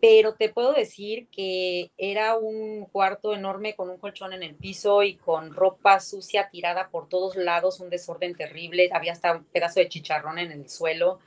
pero 0.02 0.34
te 0.36 0.50
puedo 0.50 0.74
decir 0.74 1.28
que 1.28 1.92
era 1.98 2.38
un 2.38 2.86
cuarto 2.86 3.34
enorme 3.34 3.76
con 3.76 3.90
un 3.90 3.98
colchón 3.98 4.34
en 4.34 4.44
el 4.44 4.56
piso 4.56 5.04
y 5.04 5.16
con 5.16 5.54
ropa 5.54 6.00
sucia 6.00 6.50
tirada 6.50 6.90
por 6.90 7.10
todos 7.10 7.36
lados, 7.36 7.80
un 7.80 7.90
desorden 7.90 8.36
terrible, 8.36 8.90
había 8.94 9.12
hasta 9.12 9.38
un 9.38 9.44
pedazo 9.46 9.80
de 9.80 9.90
chicharrón 9.90 10.40
en 10.40 10.52
el 10.52 10.70
suelo, 10.70 11.20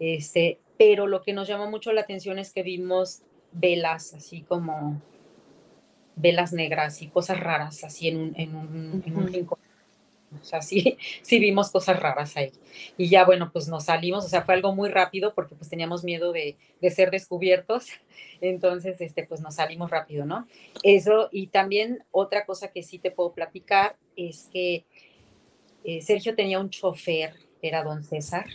este, 0.00 0.58
pero 0.76 1.06
lo 1.06 1.22
que 1.22 1.32
nos 1.32 1.46
llamó 1.46 1.70
mucho 1.70 1.92
la 1.92 2.00
atención 2.00 2.38
es 2.38 2.52
que 2.52 2.62
vimos 2.62 3.22
velas, 3.52 4.14
así 4.14 4.42
como 4.42 5.00
velas 6.16 6.52
negras 6.52 7.00
y 7.02 7.08
cosas 7.08 7.38
raras, 7.38 7.84
así 7.84 8.08
en 8.08 8.16
un, 8.16 8.32
en 8.36 8.56
un, 8.56 9.02
en 9.06 9.16
un 9.16 9.32
rincón 9.32 9.58
o 10.40 10.44
sea, 10.44 10.62
sí, 10.62 10.98
sí 11.22 11.38
vimos 11.38 11.70
cosas 11.70 12.00
raras 12.00 12.36
ahí. 12.36 12.52
Y 12.96 13.08
ya, 13.08 13.24
bueno, 13.24 13.50
pues 13.52 13.68
nos 13.68 13.84
salimos, 13.84 14.24
o 14.24 14.28
sea, 14.28 14.42
fue 14.42 14.54
algo 14.54 14.74
muy 14.74 14.88
rápido 14.90 15.34
porque 15.34 15.54
pues 15.54 15.70
teníamos 15.70 16.04
miedo 16.04 16.32
de, 16.32 16.56
de 16.80 16.90
ser 16.90 17.10
descubiertos. 17.10 17.88
Entonces, 18.40 19.00
este, 19.00 19.24
pues 19.24 19.40
nos 19.40 19.56
salimos 19.56 19.90
rápido, 19.90 20.24
¿no? 20.24 20.46
Eso, 20.82 21.28
y 21.32 21.48
también 21.48 22.04
otra 22.10 22.44
cosa 22.44 22.68
que 22.68 22.82
sí 22.82 22.98
te 22.98 23.10
puedo 23.10 23.32
platicar 23.32 23.96
es 24.16 24.48
que 24.52 24.84
eh, 25.84 26.02
Sergio 26.02 26.34
tenía 26.34 26.60
un 26.60 26.70
chofer, 26.70 27.34
era 27.62 27.82
don 27.82 28.02
César, 28.02 28.46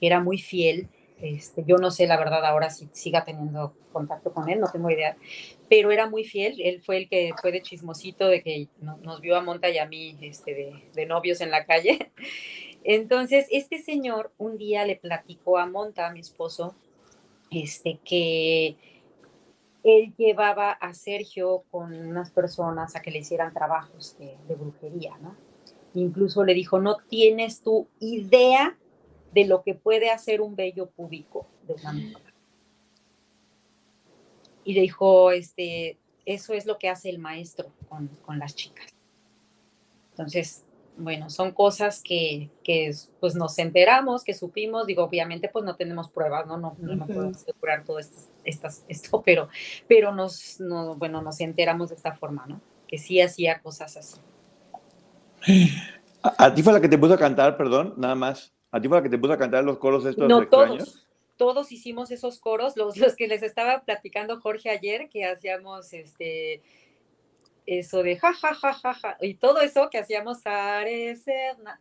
que 0.00 0.06
era 0.06 0.20
muy 0.20 0.38
fiel 0.38 0.88
este, 1.20 1.64
yo 1.66 1.76
no 1.78 1.90
sé 1.90 2.06
la 2.06 2.16
verdad 2.16 2.44
ahora 2.44 2.70
si 2.70 2.88
siga 2.92 3.24
teniendo 3.24 3.74
contacto 3.92 4.32
con 4.32 4.48
él, 4.48 4.60
no 4.60 4.70
tengo 4.70 4.90
idea, 4.90 5.16
pero 5.68 5.90
era 5.90 6.08
muy 6.08 6.24
fiel, 6.24 6.60
él 6.60 6.80
fue 6.82 6.98
el 6.98 7.08
que 7.08 7.32
fue 7.40 7.50
de 7.50 7.62
chismosito, 7.62 8.28
de 8.28 8.42
que 8.42 8.68
nos 8.80 9.20
vio 9.20 9.36
a 9.36 9.42
Monta 9.42 9.68
y 9.68 9.78
a 9.78 9.86
mí 9.86 10.16
este, 10.20 10.80
de, 10.94 11.06
novios 11.06 11.40
en 11.40 11.50
la 11.50 11.64
calle. 11.64 12.12
Entonces, 12.84 13.46
este 13.50 13.82
señor 13.82 14.32
un 14.38 14.56
día 14.56 14.84
le 14.84 14.96
platicó 14.96 15.58
a 15.58 15.66
Monta, 15.66 16.06
a 16.06 16.12
mi 16.12 16.20
esposo, 16.20 16.76
este, 17.50 17.98
que 18.04 18.76
él 19.82 20.14
llevaba 20.16 20.70
a 20.72 20.94
Sergio 20.94 21.64
con 21.70 21.94
unas 21.94 22.30
personas 22.30 22.94
a 22.94 23.02
que 23.02 23.10
le 23.10 23.18
hicieran 23.18 23.52
trabajos 23.52 24.16
de, 24.18 24.36
de 24.46 24.54
brujería, 24.54 25.16
¿no? 25.18 25.36
Incluso 25.94 26.44
le 26.44 26.54
dijo, 26.54 26.78
no 26.78 26.98
tienes 27.08 27.62
tu 27.62 27.88
idea 27.98 28.76
de 29.32 29.44
lo 29.46 29.62
que 29.62 29.74
puede 29.74 30.10
hacer 30.10 30.40
un 30.40 30.56
vello 30.56 30.88
público 30.90 31.46
de 31.66 31.74
una 31.74 31.92
mujer. 31.92 32.34
Y 34.64 34.74
le 34.74 34.80
dijo, 34.82 35.30
este, 35.30 35.98
eso 36.24 36.52
es 36.52 36.66
lo 36.66 36.78
que 36.78 36.88
hace 36.88 37.08
el 37.08 37.18
maestro 37.18 37.72
con, 37.88 38.08
con 38.24 38.38
las 38.38 38.54
chicas. 38.54 38.94
Entonces, 40.10 40.64
bueno, 40.98 41.30
son 41.30 41.52
cosas 41.52 42.02
que, 42.02 42.50
que, 42.64 42.92
pues 43.20 43.34
nos 43.34 43.58
enteramos, 43.58 44.24
que 44.24 44.34
supimos, 44.34 44.86
digo, 44.86 45.04
obviamente 45.04 45.48
pues 45.48 45.64
no 45.64 45.76
tenemos 45.76 46.10
pruebas, 46.10 46.46
no, 46.46 46.58
no, 46.58 46.76
no, 46.78 47.06
podemos 47.06 47.36
asegurar 47.36 47.84
todo 47.84 47.98
esto, 47.98 48.16
estas, 48.44 48.84
esto, 48.88 49.22
pero, 49.24 49.48
pero 49.86 50.12
nos, 50.12 50.60
no, 50.60 50.96
bueno, 50.96 51.22
nos 51.22 51.40
enteramos 51.40 51.90
de 51.90 51.94
esta 51.94 52.14
forma, 52.14 52.46
¿no? 52.46 52.60
Que 52.88 52.98
sí 52.98 53.20
hacía 53.20 53.60
cosas 53.60 53.96
así. 53.96 54.20
¿A, 56.22 56.46
¿A, 56.46 56.54
ti 56.54 56.62
fue 56.62 56.72
la 56.72 56.80
que 56.80 56.88
te 56.88 56.98
puso 56.98 57.14
a 57.14 57.18
cantar, 57.18 57.56
perdón, 57.56 57.94
nada 57.96 58.16
más? 58.16 58.52
¿A 58.70 58.80
ti 58.80 58.88
fue 58.88 58.98
la 58.98 59.02
que 59.02 59.08
te 59.08 59.18
puso 59.18 59.32
a 59.32 59.38
cantar 59.38 59.64
los 59.64 59.78
coros 59.78 60.04
estos 60.04 60.28
No, 60.28 60.46
todos. 60.46 61.04
Todos 61.36 61.70
hicimos 61.70 62.10
esos 62.10 62.40
coros, 62.40 62.76
los, 62.76 62.96
los 62.96 63.14
que 63.14 63.28
les 63.28 63.44
estaba 63.44 63.82
platicando 63.82 64.40
Jorge 64.40 64.70
ayer, 64.70 65.08
que 65.08 65.24
hacíamos 65.24 65.92
este 65.92 66.60
eso 67.68 68.02
de 68.02 68.16
ja, 68.16 68.32
ja, 68.32 68.54
ja, 68.54 68.72
ja, 68.72 68.94
ja, 68.94 69.16
y 69.20 69.34
todo 69.34 69.60
eso 69.60 69.90
que 69.90 69.98
hacíamos 69.98 70.42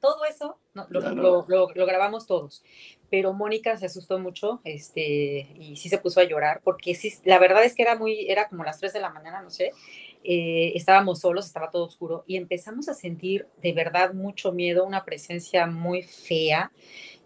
todo 0.02 0.26
eso 0.26 0.60
lo, 0.74 1.46
lo, 1.48 1.72
lo, 1.74 1.86
grabamos 1.86 2.28
todos. 2.28 2.62
Pero 3.10 3.32
Mónica 3.32 3.78
se 3.78 3.86
asustó 3.86 4.20
mucho 4.20 4.60
este, 4.66 5.48
y 5.58 5.78
sí 5.78 5.88
se 5.88 5.98
puso 5.98 6.20
a 6.20 6.26
llorar, 6.26 6.60
porque 6.62 6.94
sí, 6.94 7.14
la 7.24 7.40
verdad 7.40 7.64
es 7.64 7.74
que 7.74 7.84
era 7.84 7.96
muy, 7.96 8.30
era 8.30 8.50
como 8.50 8.66
las 8.66 8.80
3 8.80 8.92
de 8.92 9.00
la 9.00 9.12
mañana, 9.12 9.42
no 9.42 9.50
sé, 9.50 9.72
eh, 10.24 10.74
estábamos 10.76 11.20
solos, 11.20 11.46
estaba 11.46 11.72
todo 11.72 11.86
oscuro 11.86 12.24
y 12.28 12.38
empezamos 12.38 12.90
a 12.90 12.94
sentir 12.94 13.48
de 13.62 13.74
verdad 13.74 14.14
mucho 14.14 14.52
miedo, 14.52 14.86
una 14.86 15.06
presencia 15.06 15.68
muy 15.68 16.02
fea. 16.02 16.72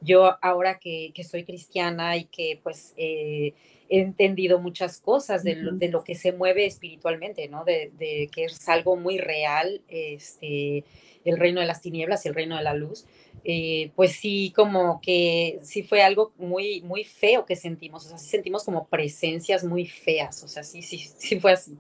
Yo 0.01 0.37
ahora 0.41 0.79
que, 0.79 1.11
que 1.13 1.23
soy 1.23 1.43
cristiana 1.43 2.17
y 2.17 2.25
que 2.25 2.59
pues 2.63 2.93
eh, 2.97 3.53
he 3.89 3.99
entendido 3.99 4.59
muchas 4.59 4.99
cosas 4.99 5.43
de 5.43 5.55
lo, 5.55 5.73
de 5.73 5.89
lo, 5.89 6.03
que 6.03 6.15
se 6.15 6.31
mueve 6.31 6.65
espiritualmente, 6.65 7.47
¿no? 7.49 7.65
De, 7.65 7.91
de, 7.97 8.29
que 8.33 8.45
es 8.45 8.69
algo 8.69 8.95
muy 8.95 9.17
real, 9.17 9.81
este, 9.89 10.85
el 11.25 11.37
reino 11.37 11.59
de 11.59 11.67
las 11.67 11.81
tinieblas 11.81 12.25
y 12.25 12.29
el 12.29 12.35
reino 12.35 12.55
de 12.57 12.63
la 12.63 12.73
luz. 12.73 13.05
Eh, 13.43 13.91
pues 13.95 14.13
sí, 14.13 14.53
como 14.55 15.01
que 15.01 15.59
sí 15.63 15.83
fue 15.83 16.03
algo 16.03 16.31
muy, 16.37 16.81
muy 16.81 17.03
feo 17.03 17.45
que 17.45 17.55
sentimos, 17.55 18.05
o 18.05 18.09
sea, 18.09 18.17
sí 18.17 18.29
sentimos 18.29 18.63
como 18.63 18.87
presencias 18.87 19.63
muy 19.63 19.87
feas, 19.87 20.43
o 20.43 20.47
sea, 20.47 20.63
sí, 20.63 20.81
sí, 20.81 20.99
sí 21.17 21.39
fue 21.39 21.53
así. 21.53 21.75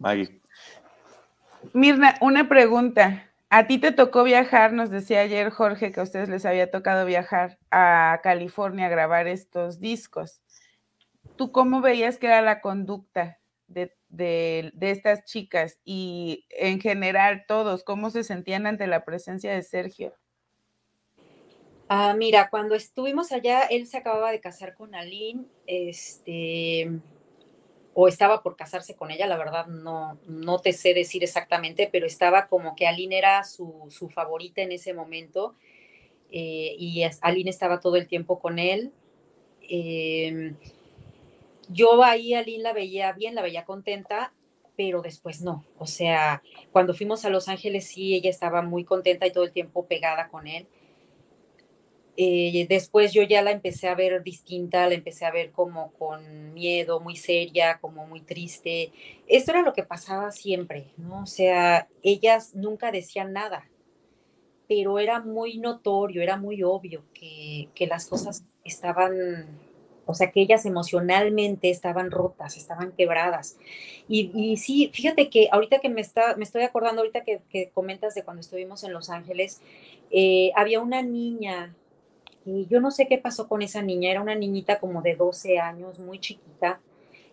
Maggie. 0.00 0.40
Mirna, 1.72 2.16
una 2.20 2.48
pregunta. 2.48 3.30
A 3.50 3.66
ti 3.66 3.78
te 3.78 3.92
tocó 3.92 4.24
viajar, 4.24 4.72
nos 4.72 4.90
decía 4.90 5.20
ayer 5.20 5.50
Jorge 5.50 5.92
que 5.92 6.00
a 6.00 6.04
ustedes 6.04 6.28
les 6.28 6.46
había 6.46 6.70
tocado 6.70 7.04
viajar 7.04 7.58
a 7.70 8.20
California 8.22 8.86
a 8.86 8.90
grabar 8.90 9.26
estos 9.26 9.78
discos. 9.78 10.40
¿Tú 11.36 11.52
cómo 11.52 11.80
veías 11.80 12.18
que 12.18 12.26
era 12.26 12.42
la 12.42 12.60
conducta 12.60 13.38
de, 13.66 13.94
de, 14.08 14.70
de, 14.74 14.90
estas 14.90 15.24
chicas 15.24 15.80
y 15.84 16.46
en 16.50 16.80
general 16.80 17.44
todos, 17.46 17.84
cómo 17.84 18.10
se 18.10 18.24
sentían 18.24 18.66
ante 18.66 18.86
la 18.86 19.04
presencia 19.04 19.52
de 19.52 19.62
Sergio? 19.62 20.14
Ah, 21.88 22.14
mira, 22.16 22.50
cuando 22.50 22.74
estuvimos 22.74 23.32
allá, 23.32 23.62
él 23.62 23.86
se 23.86 23.96
acababa 23.96 24.30
de 24.30 24.40
casar 24.40 24.74
con 24.74 24.94
Aline, 24.94 25.44
este, 25.66 27.00
o 27.94 28.08
estaba 28.08 28.42
por 28.42 28.56
casarse 28.56 28.94
con 28.94 29.10
ella, 29.10 29.26
la 29.26 29.36
verdad 29.36 29.66
no, 29.66 30.18
no 30.26 30.58
te 30.60 30.72
sé 30.72 30.94
decir 30.94 31.24
exactamente, 31.24 31.88
pero 31.90 32.06
estaba 32.06 32.46
como 32.46 32.76
que 32.76 32.86
Aline 32.86 33.18
era 33.18 33.42
su, 33.44 33.86
su 33.90 34.08
favorita 34.08 34.62
en 34.62 34.72
ese 34.72 34.94
momento 34.94 35.54
eh, 36.30 36.76
y 36.78 37.02
Aline 37.20 37.50
estaba 37.50 37.80
todo 37.80 37.96
el 37.96 38.06
tiempo 38.06 38.38
con 38.38 38.58
él. 38.58 38.92
Eh, 39.62 40.54
yo 41.68 42.02
ahí 42.04 42.34
Aline 42.34 42.62
la 42.62 42.72
veía 42.72 43.12
bien, 43.12 43.34
la 43.34 43.42
veía 43.42 43.64
contenta, 43.64 44.32
pero 44.76 45.02
después 45.02 45.42
no. 45.42 45.64
O 45.76 45.86
sea, 45.86 46.42
cuando 46.70 46.94
fuimos 46.94 47.24
a 47.24 47.30
Los 47.30 47.48
Ángeles 47.48 47.86
sí, 47.86 48.14
ella 48.14 48.30
estaba 48.30 48.62
muy 48.62 48.84
contenta 48.84 49.26
y 49.26 49.32
todo 49.32 49.44
el 49.44 49.52
tiempo 49.52 49.86
pegada 49.86 50.28
con 50.28 50.46
él 50.46 50.68
eh, 52.22 52.66
después 52.68 53.14
yo 53.14 53.22
ya 53.22 53.40
la 53.40 53.50
empecé 53.50 53.88
a 53.88 53.94
ver 53.94 54.22
distinta, 54.22 54.86
la 54.86 54.92
empecé 54.92 55.24
a 55.24 55.30
ver 55.30 55.52
como 55.52 55.90
con 55.92 56.52
miedo, 56.52 57.00
muy 57.00 57.16
seria, 57.16 57.78
como 57.80 58.06
muy 58.06 58.20
triste. 58.20 58.92
Esto 59.26 59.52
era 59.52 59.62
lo 59.62 59.72
que 59.72 59.84
pasaba 59.84 60.30
siempre, 60.30 60.92
¿no? 60.98 61.22
O 61.22 61.26
sea, 61.26 61.88
ellas 62.02 62.54
nunca 62.54 62.92
decían 62.92 63.32
nada, 63.32 63.70
pero 64.68 64.98
era 64.98 65.20
muy 65.20 65.56
notorio, 65.56 66.20
era 66.20 66.36
muy 66.36 66.62
obvio 66.62 67.04
que, 67.14 67.70
que 67.74 67.86
las 67.86 68.06
cosas 68.06 68.44
estaban 68.64 69.58
o 70.10 70.14
sea, 70.14 70.32
que 70.32 70.40
ellas 70.40 70.66
emocionalmente 70.66 71.70
estaban 71.70 72.10
rotas, 72.10 72.56
estaban 72.56 72.92
quebradas. 72.92 73.56
Y, 74.08 74.56
sí, 74.56 74.90
fíjate 74.92 75.30
que 75.30 75.48
ahorita 75.52 75.78
que 75.78 75.88
me, 75.88 76.00
está, 76.00 76.34
me 76.36 76.42
estoy 76.42 76.62
acordando, 76.62 77.02
ahorita 77.02 77.22
que, 77.22 77.70
comentas 77.72 78.14
de 78.14 78.24
cuando 78.24 78.40
estuvimos 78.40 78.82
en 78.82 78.92
Los 78.92 79.08
Ángeles, 79.08 79.60
eh, 80.10 80.50
había 80.56 80.80
una 80.80 81.02
niña, 81.02 81.76
y 82.44 82.66
yo 82.66 82.80
no 82.80 82.90
sé 82.90 83.06
qué 83.06 83.18
pasó 83.18 83.48
con 83.48 83.62
esa 83.62 83.82
niña, 83.82 84.10
era 84.10 84.22
una 84.22 84.34
niñita 84.34 84.78
como 84.80 85.02
de 85.02 85.14
12 85.14 85.58
años, 85.58 85.98
muy 85.98 86.18
chiquita, 86.18 86.80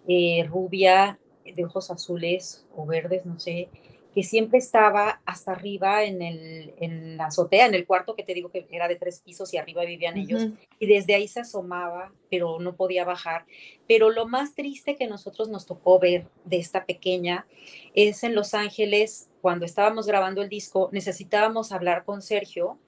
eh, 0.08 0.46
rubia, 0.50 1.20
de 1.46 1.65
ojos 1.65 1.91
azules 1.91 2.65
o 2.76 2.86
verdes, 2.86 3.26
no 3.26 3.39
sé, 3.39 3.70
que 4.13 4.24
siempre 4.24 4.58
estaba 4.58 5.22
hasta 5.26 5.52
arriba 5.52 6.04
en, 6.04 6.22
el, 6.24 6.74
en 6.80 7.17
la 7.17 7.28
azotea, 7.28 7.67
en 7.67 7.76
el 7.76 7.86
cuarto 7.86 8.15
que 8.15 8.24
te 8.24 8.34
digo 8.34 8.50
que 8.50 8.65
era 8.72 8.88
de 8.88 8.96
tres 8.96 9.22
pisos 9.22 9.54
y 9.54 9.58
arriba 9.58 9.86
vivían 9.86 10.17
ellos, 10.17 10.48
y 10.80 10.88
desde 10.88 11.13
ahí 11.13 11.28
se 11.28 11.41
asomaba, 11.41 12.12
pero 12.32 12.60
no 12.60 12.76
podía 12.76 13.06
bajar. 13.06 13.46
Pero 13.88 14.10
lo 14.10 14.28
más 14.28 14.56
triste 14.56 14.96
que 14.96 15.06
nosotros 15.08 15.50
nos 15.50 15.67
tocó 15.67 16.00
ver 16.00 16.26
de 16.46 16.58
esta 16.58 16.86
pequeña 16.86 17.46
es 17.93 18.24
en 18.24 18.34
Los 18.34 18.56
Ángeles, 18.56 19.30
cuando 19.41 19.65
estábamos 19.65 20.08
grabando 20.08 20.41
el 20.41 20.50
disco, 20.50 20.89
necesitábamos 20.91 21.72
hablar 21.72 22.04
con 22.04 22.24
Sergio 22.24 22.80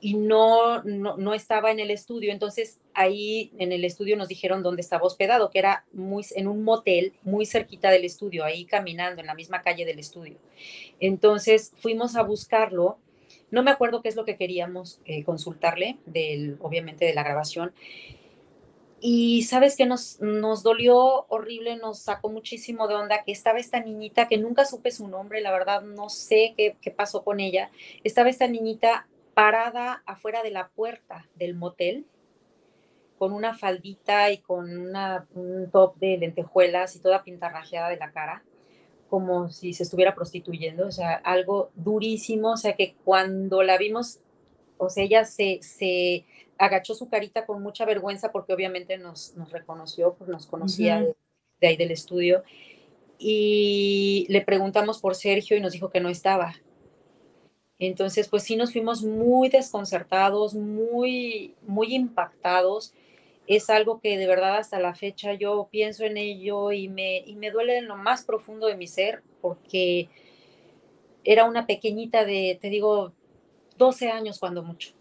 y 0.00 0.14
no, 0.14 0.82
no, 0.84 1.34
estaba 1.34 1.70
en 1.70 1.80
el 1.80 1.90
estudio. 1.90 2.32
Entonces 2.32 2.78
ahí 2.94 3.52
en 3.58 3.72
el 3.72 3.84
estudio 3.84 4.16
nos 4.16 4.28
dijeron 4.28 4.62
dónde 4.62 4.82
estaba 4.82 5.04
hospedado, 5.04 5.50
que 5.50 5.58
era 5.58 5.84
muy, 5.92 6.24
en 6.36 6.46
un 6.46 6.62
motel 6.62 7.14
muy 7.22 7.46
cerquita 7.46 7.90
del 7.90 8.04
estudio, 8.04 8.44
ahí 8.44 8.64
caminando 8.64 9.20
en 9.20 9.26
la 9.26 9.34
misma 9.34 9.62
calle 9.62 9.84
del 9.84 9.98
estudio. 9.98 10.38
Entonces 11.00 11.72
fuimos 11.78 12.16
a 12.16 12.22
buscarlo. 12.22 12.98
No 13.50 13.62
me 13.62 13.70
acuerdo 13.70 14.02
qué 14.02 14.08
es 14.08 14.16
lo 14.16 14.24
que 14.24 14.36
queríamos 14.36 15.00
eh, 15.04 15.24
consultarle, 15.24 15.98
del, 16.06 16.58
obviamente 16.60 17.04
de 17.04 17.14
la 17.14 17.24
grabación. 17.24 17.72
Y 19.00 19.42
sabes 19.44 19.76
que 19.76 19.86
nos, 19.86 20.20
nos 20.20 20.62
dolió 20.62 21.26
horrible, 21.28 21.76
nos 21.76 22.00
sacó 22.00 22.30
muchísimo 22.30 22.88
de 22.88 22.96
onda 22.96 23.22
que 23.24 23.30
estaba 23.32 23.58
esta 23.58 23.80
niñita, 23.80 24.26
que 24.26 24.38
nunca 24.38 24.64
supe 24.64 24.90
su 24.90 25.06
nombre, 25.06 25.40
la 25.40 25.52
verdad 25.52 25.82
no 25.82 26.08
sé 26.08 26.52
qué, 26.56 26.76
qué 26.80 26.90
pasó 26.90 27.22
con 27.22 27.38
ella. 27.38 27.70
Estaba 28.02 28.28
esta 28.28 28.48
niñita 28.48 29.06
parada 29.38 30.02
afuera 30.04 30.42
de 30.42 30.50
la 30.50 30.66
puerta 30.70 31.28
del 31.36 31.54
motel 31.54 32.06
con 33.18 33.32
una 33.32 33.54
faldita 33.54 34.32
y 34.32 34.38
con 34.38 34.68
un 34.68 35.70
top 35.70 35.96
de 35.98 36.18
lentejuelas 36.18 36.96
y 36.96 37.00
toda 37.00 37.22
pintarrajeada 37.22 37.88
de 37.88 37.98
la 37.98 38.10
cara, 38.10 38.42
como 39.08 39.48
si 39.48 39.74
se 39.74 39.84
estuviera 39.84 40.16
prostituyendo, 40.16 40.88
o 40.88 40.90
sea, 40.90 41.14
algo 41.14 41.70
durísimo, 41.76 42.54
o 42.54 42.56
sea, 42.56 42.72
que 42.72 42.96
cuando 43.04 43.62
la 43.62 43.78
vimos, 43.78 44.18
o 44.76 44.90
sea, 44.90 45.04
ella 45.04 45.24
se, 45.24 45.60
se 45.62 46.24
agachó 46.58 46.96
su 46.96 47.08
carita 47.08 47.46
con 47.46 47.62
mucha 47.62 47.84
vergüenza 47.84 48.32
porque 48.32 48.52
obviamente 48.52 48.98
nos, 48.98 49.36
nos 49.36 49.52
reconoció, 49.52 50.14
pues 50.14 50.28
nos 50.28 50.48
conocía 50.48 51.00
de, 51.00 51.14
de 51.60 51.68
ahí 51.68 51.76
del 51.76 51.92
estudio, 51.92 52.42
y 53.20 54.26
le 54.30 54.40
preguntamos 54.40 55.00
por 55.00 55.14
Sergio 55.14 55.56
y 55.56 55.60
nos 55.60 55.74
dijo 55.74 55.90
que 55.90 56.00
no 56.00 56.08
estaba, 56.08 56.56
entonces, 57.78 58.28
pues 58.28 58.42
sí 58.42 58.56
nos 58.56 58.72
fuimos 58.72 59.02
muy 59.02 59.48
desconcertados, 59.48 60.54
muy, 60.54 61.54
muy 61.66 61.94
impactados. 61.94 62.92
Es 63.46 63.70
algo 63.70 64.00
que 64.00 64.18
de 64.18 64.26
verdad 64.26 64.56
hasta 64.56 64.80
la 64.80 64.94
fecha 64.94 65.32
yo 65.34 65.68
pienso 65.70 66.04
en 66.04 66.16
ello 66.16 66.72
y 66.72 66.88
me, 66.88 67.18
y 67.18 67.36
me 67.36 67.50
duele 67.50 67.78
en 67.78 67.86
lo 67.86 67.96
más 67.96 68.24
profundo 68.24 68.66
de 68.66 68.76
mi 68.76 68.88
ser 68.88 69.22
porque 69.40 70.08
era 71.24 71.44
una 71.44 71.66
pequeñita 71.66 72.24
de, 72.24 72.58
te 72.60 72.68
digo, 72.68 73.12
12 73.76 74.10
años 74.10 74.38
cuando 74.38 74.62
mucho. 74.62 74.92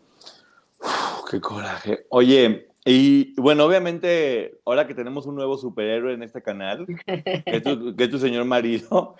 qué 1.29 1.41
coraje. 1.41 2.05
Oye, 2.09 2.69
y 2.85 3.33
bueno, 3.41 3.65
obviamente, 3.65 4.59
ahora 4.65 4.87
que 4.87 4.93
tenemos 4.93 5.25
un 5.25 5.35
nuevo 5.35 5.57
superhéroe 5.57 6.13
en 6.13 6.23
este 6.23 6.41
canal, 6.41 6.85
que 7.05 8.03
es 8.03 8.09
tu 8.09 8.19
señor 8.19 8.45
marido, 8.45 9.15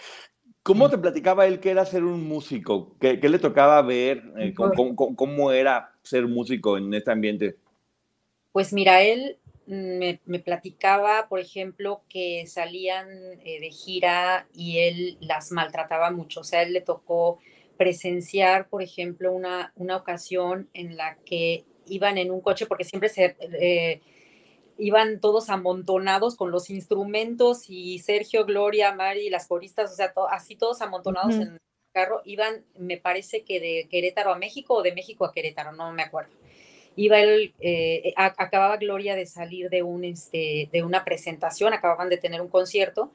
¿Cómo 0.67 0.89
te 0.89 0.97
platicaba 0.97 1.47
él 1.47 1.61
que 1.61 1.69
era 1.69 1.85
ser 1.85 2.03
un 2.03 2.27
músico? 2.27 2.97
¿Qué, 2.99 3.17
le 3.17 3.39
tocaba 3.39 3.81
ver? 3.81 4.21
Eh, 4.37 4.53
¿cómo, 4.53 5.53
era 5.53 5.93
ser 6.03 6.27
músico 6.27 6.77
en 6.77 6.93
este 6.93 7.09
ambiente? 7.09 7.55
Pues 8.51 8.73
mira, 8.73 9.01
él 9.01 9.37
me, 9.65 10.19
platicaba, 10.43 11.29
por 11.29 11.39
ejemplo, 11.39 12.01
que 12.09 12.45
salían 12.47 13.07
eh, 13.45 13.61
de 13.61 13.69
gira 13.69 14.45
y 14.53 14.79
él 14.79 15.17
las 15.21 15.53
maltrataba 15.53 16.11
mucho. 16.11 16.41
O 16.41 16.43
sea, 16.43 16.63
él 16.63 16.73
le 16.73 16.81
tocó 16.81 17.39
presenciar, 17.77 18.67
por 18.67 18.83
ejemplo, 18.83 19.31
una, 19.31 19.71
una 19.77 19.95
ocasión 19.95 20.67
en 20.73 20.97
la 20.97 21.15
que 21.25 21.63
iban 21.85 22.17
en 22.17 22.29
un 22.29 22.41
coche, 22.41 22.65
porque 22.65 22.83
siempre 22.83 23.07
se... 23.07 23.37
Eh, 23.61 24.01
iban 24.77 25.19
todos 25.19 25.49
amontonados 25.49 26.35
con 26.35 26.51
los 26.51 26.69
instrumentos 26.69 27.65
y 27.69 27.99
Sergio, 27.99 28.45
Gloria, 28.45 28.93
Mari, 28.93 29.29
las 29.29 29.47
coristas, 29.47 29.91
o 29.91 29.95
sea, 29.95 30.13
así 30.31 30.55
todos 30.55 30.81
amontonados 30.81 31.35
en 31.35 31.41
el 31.41 31.59
carro, 31.93 32.21
iban, 32.25 32.63
me 32.77 32.97
parece 32.97 33.43
que 33.43 33.59
de 33.59 33.87
Querétaro 33.89 34.31
a 34.31 34.37
México 34.37 34.75
o 34.75 34.83
de 34.83 34.93
México 34.93 35.25
a 35.25 35.31
Querétaro, 35.31 35.71
no 35.71 35.91
me 35.93 36.03
acuerdo. 36.03 36.33
Iba 36.95 37.19
él, 37.19 37.53
eh, 37.59 38.13
acababa 38.15 38.77
Gloria 38.77 39.15
de 39.15 39.25
salir 39.25 39.69
de, 39.69 39.83
un, 39.83 40.03
este, 40.03 40.69
de 40.71 40.83
una 40.83 41.05
presentación, 41.05 41.73
acababan 41.73 42.09
de 42.09 42.17
tener 42.17 42.41
un 42.41 42.49
concierto, 42.49 43.11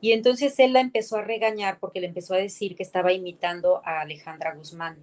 y 0.00 0.12
entonces 0.12 0.58
él 0.58 0.72
la 0.72 0.80
empezó 0.80 1.18
a 1.18 1.22
regañar 1.22 1.78
porque 1.78 2.00
le 2.00 2.06
empezó 2.06 2.34
a 2.34 2.38
decir 2.38 2.74
que 2.74 2.82
estaba 2.82 3.12
imitando 3.12 3.82
a 3.84 4.00
Alejandra 4.00 4.54
Guzmán 4.54 4.96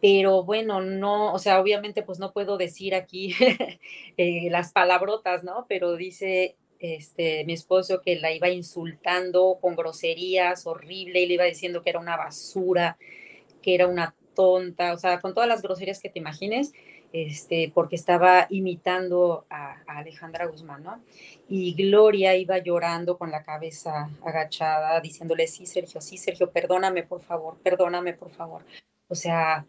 pero 0.00 0.44
bueno, 0.44 0.80
no, 0.80 1.32
o 1.32 1.38
sea, 1.38 1.60
obviamente 1.60 2.02
pues 2.02 2.18
no 2.18 2.32
puedo 2.32 2.56
decir 2.56 2.94
aquí 2.94 3.34
eh, 4.16 4.48
las 4.50 4.72
palabrotas, 4.72 5.44
¿no? 5.44 5.66
Pero 5.68 5.96
dice 5.96 6.56
este, 6.80 7.44
mi 7.44 7.52
esposo 7.52 8.00
que 8.00 8.16
la 8.16 8.32
iba 8.32 8.48
insultando 8.48 9.58
con 9.60 9.76
groserías 9.76 10.66
horrible 10.66 11.20
y 11.20 11.26
le 11.26 11.34
iba 11.34 11.44
diciendo 11.44 11.82
que 11.82 11.90
era 11.90 12.00
una 12.00 12.16
basura, 12.16 12.96
que 13.60 13.74
era 13.74 13.86
una 13.86 14.14
tonta, 14.34 14.94
o 14.94 14.98
sea, 14.98 15.20
con 15.20 15.34
todas 15.34 15.48
las 15.48 15.60
groserías 15.60 16.00
que 16.00 16.08
te 16.08 16.18
imagines, 16.18 16.72
este, 17.12 17.70
porque 17.74 17.96
estaba 17.96 18.46
imitando 18.48 19.44
a, 19.50 19.82
a, 19.86 19.98
Alejandra 19.98 20.46
Guzmán, 20.46 20.82
¿no? 20.82 21.02
Y 21.48 21.74
Gloria 21.74 22.36
iba 22.36 22.56
llorando 22.58 23.18
con 23.18 23.30
la 23.30 23.42
cabeza 23.42 24.08
agachada, 24.24 25.00
diciéndole, 25.00 25.46
sí, 25.48 25.66
Sergio, 25.66 26.00
sí, 26.00 26.16
Sergio, 26.16 26.50
perdóname, 26.50 27.02
por 27.02 27.20
favor, 27.20 27.58
perdóname, 27.62 28.14
por 28.14 28.30
favor. 28.30 28.64
O 29.08 29.14
sea, 29.14 29.66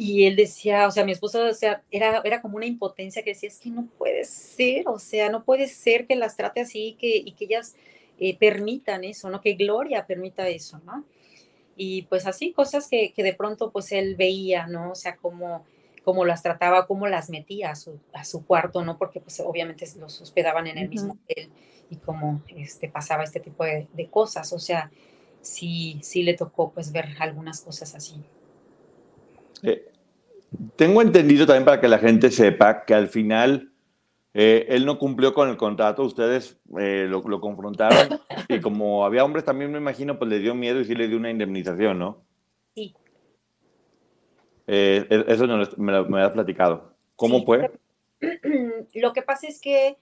y 0.00 0.26
él 0.26 0.36
decía, 0.36 0.86
o 0.86 0.92
sea, 0.92 1.04
mi 1.04 1.10
esposo, 1.10 1.44
o 1.44 1.54
sea, 1.54 1.82
era, 1.90 2.22
era 2.24 2.40
como 2.40 2.56
una 2.56 2.66
impotencia 2.66 3.24
que 3.24 3.30
decía, 3.30 3.48
es 3.48 3.58
que 3.58 3.68
no 3.68 3.88
puede 3.98 4.24
ser, 4.24 4.86
o 4.86 5.00
sea, 5.00 5.28
no 5.28 5.42
puede 5.42 5.66
ser 5.66 6.06
que 6.06 6.14
las 6.14 6.36
trate 6.36 6.60
así 6.60 6.96
que, 7.00 7.16
y 7.16 7.32
que 7.32 7.46
ellas 7.46 7.74
eh, 8.20 8.38
permitan 8.38 9.02
eso, 9.02 9.28
¿no? 9.28 9.40
Que 9.40 9.54
Gloria 9.54 10.06
permita 10.06 10.46
eso, 10.46 10.80
¿no? 10.86 11.04
Y 11.76 12.02
pues 12.02 12.28
así, 12.28 12.52
cosas 12.52 12.86
que, 12.86 13.12
que 13.12 13.24
de 13.24 13.34
pronto 13.34 13.72
pues 13.72 13.90
él 13.90 14.14
veía, 14.14 14.68
¿no? 14.68 14.92
O 14.92 14.94
sea, 14.94 15.16
cómo, 15.16 15.64
cómo 16.04 16.24
las 16.24 16.44
trataba, 16.44 16.86
cómo 16.86 17.08
las 17.08 17.28
metía 17.28 17.72
a 17.72 17.74
su, 17.74 17.98
a 18.12 18.24
su 18.24 18.46
cuarto, 18.46 18.84
¿no? 18.84 18.98
Porque 18.98 19.18
pues 19.18 19.40
obviamente 19.40 19.84
los 19.98 20.20
hospedaban 20.20 20.68
en 20.68 20.78
el 20.78 20.88
mismo 20.88 21.14
hotel 21.14 21.50
y 21.90 21.96
cómo 21.96 22.40
este, 22.56 22.88
pasaba 22.88 23.24
este 23.24 23.40
tipo 23.40 23.64
de, 23.64 23.88
de 23.92 24.06
cosas, 24.06 24.52
o 24.52 24.60
sea, 24.60 24.92
sí, 25.40 25.98
sí 26.04 26.22
le 26.22 26.34
tocó 26.34 26.70
pues 26.70 26.92
ver 26.92 27.16
algunas 27.18 27.62
cosas 27.62 27.96
así. 27.96 28.22
Eh, 29.62 29.90
tengo 30.76 31.02
entendido 31.02 31.46
también 31.46 31.64
para 31.64 31.80
que 31.80 31.88
la 31.88 31.98
gente 31.98 32.30
sepa 32.30 32.84
que 32.84 32.94
al 32.94 33.08
final 33.08 33.72
eh, 34.34 34.66
él 34.68 34.86
no 34.86 34.98
cumplió 34.98 35.34
con 35.34 35.48
el 35.48 35.56
contrato, 35.56 36.04
ustedes 36.04 36.58
eh, 36.78 37.06
lo, 37.08 37.40
confrontaron 37.40 38.20
y 38.48 38.60
como 38.60 39.04
había 39.04 39.24
hombres 39.24 39.44
también 39.44 39.72
me 39.72 39.78
imagino, 39.78 40.18
pues 40.18 40.30
le 40.30 40.38
dio 40.38 40.54
miedo 40.54 40.80
y 40.80 40.84
sí 40.84 40.94
le 40.94 41.08
dio 41.08 41.16
una 41.16 41.30
indemnización, 41.30 41.98
¿no? 41.98 42.22
Sí. 42.74 42.94
E, 44.66 45.06
eso 45.28 45.46
me, 45.76 45.92
lo, 45.92 46.08
me 46.08 46.22
has 46.22 46.30
platicado. 46.30 46.94
¿Cómo 47.16 47.44
fue? 47.44 47.70
Lo 48.94 49.12
que 49.12 49.22
pasa 49.22 49.48
es 49.48 49.60
que 49.60 49.96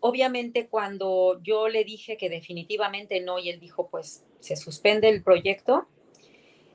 obviamente 0.00 0.68
cuando 0.68 1.40
yo 1.42 1.68
le 1.68 1.84
dije 1.84 2.16
que 2.16 2.28
definitivamente 2.28 3.20
no 3.20 3.38
y 3.38 3.50
él 3.50 3.60
dijo 3.60 3.88
pues 3.88 4.24
se 4.40 4.56
suspende 4.56 5.08
el 5.08 5.22
proyecto, 5.22 5.86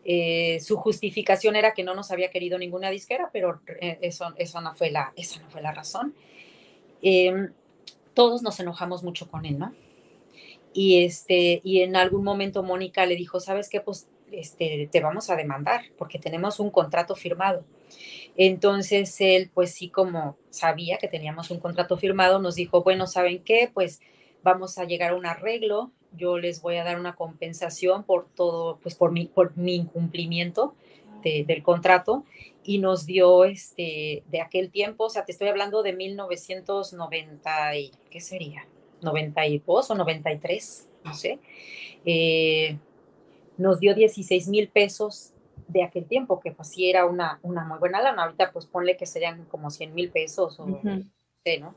eh, 0.07 0.59
su 0.61 0.77
justificación 0.77 1.55
era 1.55 1.73
que 1.73 1.83
no 1.83 1.95
nos 1.95 2.11
había 2.11 2.29
querido 2.29 2.59
ninguna 2.59 2.91
disquera, 2.91 3.31
pero 3.33 3.61
eh, 3.81 3.97
eso, 4.01 4.33
eso, 4.37 4.61
no, 4.61 4.75
fue 4.75 4.91
la, 4.91 5.11
esa 5.15 5.41
no 5.41 5.49
fue 5.49 5.63
la 5.63 5.71
razón. 5.71 6.13
Em, 7.01 7.51
todos 8.13 8.43
nos 8.43 8.59
enojamos 8.59 9.03
mucho 9.03 9.27
con 9.27 9.45
él, 9.45 9.57
¿no? 9.57 9.73
Y, 10.73 11.03
este, 11.03 11.59
y 11.63 11.81
en 11.81 11.95
algún 11.95 12.23
momento 12.23 12.61
Mónica 12.61 13.05
le 13.07 13.15
dijo, 13.15 13.39
¿sabes 13.39 13.67
qué? 13.67 13.81
Pues 13.81 14.07
este, 14.31 14.87
te 14.91 15.01
vamos 15.01 15.29
a 15.31 15.35
demandar 15.35 15.85
porque 15.97 16.19
tenemos 16.19 16.59
un 16.59 16.69
contrato 16.69 17.15
firmado. 17.15 17.65
Entonces 18.37 19.19
él, 19.21 19.49
pues 19.53 19.73
sí, 19.73 19.89
como 19.89 20.37
sabía 20.51 20.97
que 20.97 21.07
teníamos 21.07 21.49
un 21.49 21.59
contrato 21.59 21.97
firmado, 21.97 22.39
nos 22.39 22.55
dijo, 22.55 22.83
bueno, 22.83 23.07
¿saben 23.07 23.41
qué? 23.43 23.71
Pues 23.73 24.01
vamos 24.43 24.77
a 24.77 24.85
llegar 24.85 25.11
a 25.11 25.15
un 25.15 25.25
arreglo 25.25 25.91
yo 26.17 26.37
les 26.37 26.61
voy 26.61 26.77
a 26.77 26.83
dar 26.83 26.99
una 26.99 27.15
compensación 27.15 28.03
por 28.03 28.27
todo, 28.35 28.79
pues 28.81 28.95
por 28.95 29.11
mi, 29.11 29.25
por 29.25 29.57
mi 29.57 29.75
incumplimiento 29.75 30.75
del 31.25 31.63
contrato 31.63 32.23
y 32.63 32.79
nos 32.79 33.05
dio 33.05 33.45
este, 33.45 34.23
de 34.27 34.41
aquel 34.41 34.71
tiempo, 34.71 35.05
o 35.05 35.09
sea, 35.09 35.25
te 35.25 35.31
estoy 35.31 35.47
hablando 35.47 35.83
de 35.83 35.93
1990, 35.93 37.77
y, 37.77 37.91
¿qué 38.09 38.21
sería? 38.21 38.67
92 39.01 39.91
o 39.91 39.95
93, 39.95 40.87
no 41.03 41.13
sé. 41.13 41.39
Eh, 42.05 42.77
nos 43.57 43.79
dio 43.79 43.93
16 43.95 44.47
mil 44.49 44.67
pesos 44.67 45.31
de 45.67 45.83
aquel 45.83 46.05
tiempo, 46.05 46.39
que 46.39 46.51
pues 46.51 46.69
sí 46.69 46.89
era 46.89 47.05
una, 47.05 47.39
una 47.43 47.65
muy 47.65 47.79
buena 47.79 48.01
lana. 48.01 48.23
Ahorita 48.23 48.51
pues 48.51 48.65
ponle 48.65 48.97
que 48.97 49.05
serían 49.05 49.45
como 49.45 49.69
100 49.69 49.93
mil 49.93 50.09
pesos 50.09 50.59
o 50.59 50.65
no 50.65 50.81
sé, 51.43 51.59
¿no? 51.59 51.75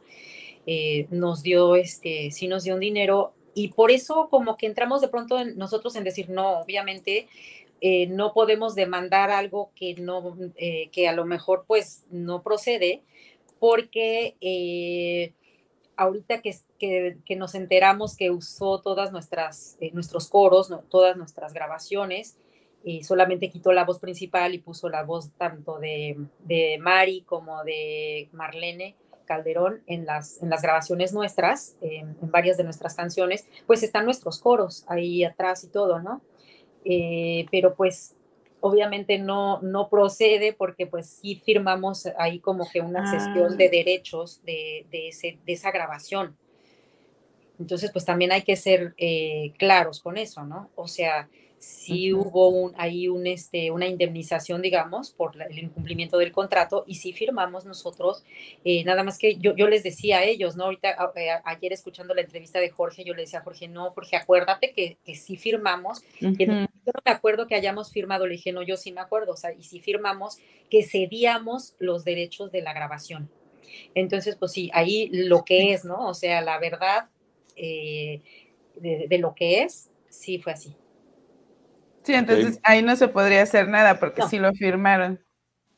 Eh, 0.67 1.07
nos 1.11 1.43
dio, 1.43 1.77
este, 1.77 2.31
sí 2.31 2.49
nos 2.49 2.65
dio 2.65 2.75
un 2.75 2.81
dinero 2.81 3.33
y 3.59 3.69
por 3.69 3.91
eso 3.91 4.29
como 4.31 4.57
que 4.57 4.67
entramos 4.67 5.01
de 5.01 5.09
pronto 5.09 5.45
nosotros 5.45 5.97
en 5.97 6.05
decir, 6.05 6.31
no, 6.31 6.61
obviamente 6.61 7.27
eh, 7.81 8.07
no 8.07 8.33
podemos 8.33 8.77
demandar 8.77 9.33
algo 9.33 9.73
que 9.75 9.95
no, 9.95 10.37
eh, 10.55 10.89
que 10.93 11.09
a 11.09 11.13
lo 11.13 11.25
mejor 11.25 11.65
pues 11.67 12.05
no 12.09 12.45
procede, 12.45 13.03
porque 13.59 14.37
eh, 14.41 15.33
ahorita 15.97 16.41
que, 16.41 16.55
que, 16.79 17.37
nos 17.37 17.57
enteramos 17.57 18.17
que 18.17 18.31
usó 18.31 18.81
todas 18.81 19.11
nuestras, 19.11 19.77
nuestros 19.93 20.29
coros, 20.29 20.73
todas 20.89 21.17
nuestras 21.17 21.53
grabaciones, 21.53 22.39
y 22.85 23.03
solamente 23.03 23.51
quitó 23.51 23.73
la 23.73 23.85
voz 23.85 23.99
principal 23.99 24.55
y 24.55 24.59
puso 24.59 24.89
la 24.89 25.03
voz 25.03 25.33
tanto 25.37 25.81
de, 25.81 26.17
de 26.45 26.79
Mari 26.79 27.23
como 27.23 27.65
de 27.65 28.29
Marlene, 28.31 28.95
Calderón 29.29 29.83
en 29.87 30.07
las, 30.07 30.43
en 30.43 30.51
las 30.51 30.63
grabaciones 30.63 31.13
nuestras, 31.13 31.77
en 31.81 32.17
varias 32.23 32.57
de 32.57 32.65
nuestras 32.65 32.97
canciones, 32.97 33.47
pues 33.69 33.85
están 33.85 34.07
nuestros 34.07 34.41
coros 34.41 34.85
ahí 34.89 35.23
atrás 35.23 35.63
y 35.63 35.69
todo, 35.69 36.01
¿no? 36.01 36.23
Eh, 36.85 37.47
pero 37.51 37.75
pues 37.75 38.17
obviamente 38.61 39.19
no, 39.19 39.61
no 39.61 39.89
procede 39.89 40.53
porque 40.53 40.87
pues 40.87 41.07
sí 41.07 41.41
firmamos 41.45 42.07
ahí 42.19 42.41
como 42.41 42.69
que 42.69 42.81
una 42.81 43.11
sesión 43.11 43.57
de 43.57 43.67
ah. 43.67 43.71
derechos 43.71 44.43
de, 44.45 44.87
de, 44.91 45.09
ese, 45.09 45.39
de, 45.45 45.53
esa 45.53 45.71
grabación. 45.71 46.37
Entonces 47.61 47.91
pues 47.93 48.05
también 48.05 48.33
hay 48.33 48.43
que 48.43 48.57
ser 48.57 48.95
eh, 48.97 49.53
claros 49.59 50.01
con 50.01 50.17
eso, 50.17 50.45
¿no? 50.45 50.71
O 50.75 50.89
sea, 50.89 51.29
sí 51.59 52.13
hubo 52.13 52.49
un, 52.49 52.73
ahí 52.77 53.09
un, 53.09 53.27
este, 53.27 53.71
una 53.71 53.87
indemnización, 53.87 54.63
digamos, 54.63 55.11
por 55.11 55.41
el 55.41 55.59
incumplimiento 55.59 56.19
del 56.19 56.33
contrato 56.33 56.85
y 56.87 56.95
sí 56.95 57.13
firmamos 57.13 57.65
nosotros, 57.65 58.25
eh, 58.65 58.85
nada 58.85 59.03
más 59.03 59.19
que 59.19 59.37
yo, 59.37 59.55
yo 59.57 59.69
les 59.69 59.83
decía 59.83 60.19
a 60.19 60.25
ellos, 60.25 60.57
¿no? 60.57 60.65
Ahorita, 60.65 61.13
eh, 61.17 61.31
ayer 61.45 61.73
escuchando 61.73 62.15
la 62.15 62.21
entrevista 62.21 62.61
de 62.61 62.71
Jorge, 62.71 63.05
yo 63.05 63.15
le 63.15 63.23
decía 63.23 63.41
a 63.41 63.43
Jorge, 63.43 63.69
no, 63.69 63.91
Jorge, 63.91 64.17
acuérdate 64.17 64.73
que, 64.73 64.99
que 65.05 65.15
sí 65.15 65.37
firmamos, 65.37 66.03
yo 66.21 66.29
no 66.47 66.69
me 67.05 67.13
acuerdo 67.13 67.47
que 67.47 67.55
hayamos 67.55 67.91
firmado, 67.91 68.27
le 68.27 68.35
dije, 68.35 68.53
no, 68.53 68.63
yo 68.63 68.77
sí 68.77 68.93
me 68.93 69.01
acuerdo, 69.01 69.33
o 69.33 69.37
sea, 69.37 69.53
y 69.53 69.65
sí 69.65 69.81
firmamos 69.81 70.39
que 70.71 70.85
cedíamos 70.85 71.75
los 71.79 72.05
derechos 72.05 72.53
de 72.53 72.63
la 72.63 72.73
grabación. 72.73 73.31
Entonces, 73.95 74.37
pues 74.37 74.53
sí, 74.53 74.71
ahí 74.73 75.11
lo 75.13 75.45
que 75.45 75.73
es, 75.73 75.85
¿no? 75.85 76.09
O 76.09 76.15
sea, 76.15 76.41
la 76.41 76.59
verdad 76.59 77.09
eh, 77.57 78.23
de, 78.77 79.07
de 79.09 79.19
lo 79.19 79.35
que 79.35 79.63
es, 79.63 79.91
sí 80.09 80.39
fue 80.39 80.53
así. 80.53 80.75
Sí, 82.09 82.15
entonces 82.15 82.59
ahí 82.63 82.83
no 82.83 82.97
se 82.97 83.09
podría 83.09 83.43
hacer 83.43 83.69
nada 83.69 84.01
porque 84.01 84.23
sí 84.31 84.39
lo 84.39 84.51
firmaron. 84.55 85.23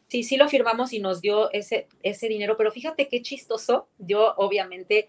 Sí, 0.06 0.22
sí 0.22 0.36
lo 0.36 0.48
firmamos 0.48 0.92
y 0.92 1.00
nos 1.00 1.20
dio 1.20 1.50
ese, 1.50 1.88
ese 2.04 2.28
dinero, 2.28 2.56
pero 2.56 2.70
fíjate 2.70 3.08
qué 3.08 3.20
chistoso. 3.20 3.88
Yo 3.98 4.34
obviamente 4.36 5.08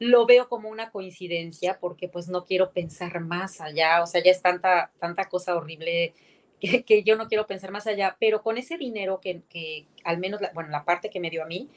lo 0.00 0.26
veo 0.26 0.48
como 0.48 0.68
una 0.68 0.90
coincidencia 0.90 1.78
porque 1.80 2.08
pues 2.08 2.26
no 2.26 2.44
quiero 2.44 2.72
pensar 2.72 3.20
más 3.20 3.60
allá, 3.60 4.02
o 4.02 4.08
sea, 4.08 4.20
ya 4.24 4.32
es 4.32 4.42
tanta, 4.42 4.90
tanta 4.98 5.28
cosa 5.28 5.54
horrible 5.54 6.14
que, 6.60 7.04
yo 7.04 7.14
no 7.14 7.28
quiero 7.28 7.46
pensar 7.46 7.70
más 7.70 7.86
allá, 7.86 8.16
pero 8.18 8.42
con 8.42 8.58
ese 8.58 8.76
dinero 8.76 9.20
que, 9.20 9.42
que 9.48 9.86
al 10.02 10.18
menos, 10.18 10.40
la, 10.40 10.50
bueno, 10.52 10.70
la 10.70 10.84
parte 10.84 11.10
que 11.10 11.20
me 11.20 11.30
dio 11.30 11.44
a 11.44 11.46
mí, 11.46 11.68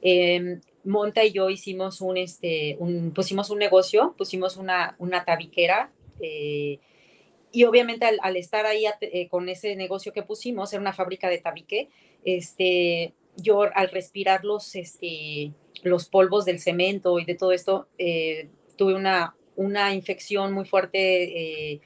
em, 0.00 0.62
Monta 0.84 1.24
y 1.24 1.32
yo 1.32 1.50
hicimos 1.50 2.00
un, 2.00 2.16
este, 2.16 2.76
un, 2.78 3.12
pusimos 3.12 3.50
un 3.50 3.58
negocio, 3.58 4.14
pusimos 4.16 4.56
una, 4.56 4.96
una 4.98 5.26
tabiquera, 5.26 5.92
eh, 6.22 6.78
y 7.52 7.64
obviamente 7.64 8.06
al, 8.06 8.36
estar 8.36 8.66
ahí 8.66 8.84
eh, 9.00 9.28
con 9.28 9.48
ese 9.48 9.74
negocio 9.76 10.12
que 10.12 10.22
pusimos, 10.22 10.72
era 10.72 10.80
una 10.80 10.92
fábrica 10.92 11.28
de 11.28 11.38
tabique, 11.38 11.88
este, 12.24 13.14
yo 13.36 13.62
al 13.62 13.90
respirar 13.90 14.44
los, 14.44 14.74
este, 14.76 15.52
los 15.82 16.08
polvos 16.08 16.44
del 16.44 16.60
cemento 16.60 17.18
y 17.18 17.24
de 17.24 17.34
todo 17.34 17.52
esto, 17.52 17.88
eh, 17.98 18.48
tuve 18.76 18.94
una, 18.94 19.34
una 19.56 19.94
infección 19.94 20.52
muy 20.52 20.64
fuerte 20.64 21.72
eh, 21.72 21.80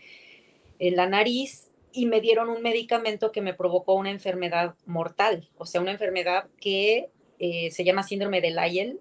en 0.78 0.96
la 0.96 1.08
nariz 1.08 1.70
y 1.92 2.06
me 2.06 2.20
dieron 2.20 2.50
un 2.50 2.62
medicamento 2.62 3.32
que 3.32 3.40
me 3.40 3.54
provocó 3.54 3.94
una 3.94 4.10
enfermedad 4.10 4.74
mortal, 4.84 5.48
o 5.56 5.64
sea, 5.64 5.80
una 5.80 5.92
enfermedad 5.92 6.48
que 6.60 7.10
se 7.38 7.84
llama 7.84 8.02
síndrome 8.04 8.40
de 8.40 8.52
Lyell 8.52 9.00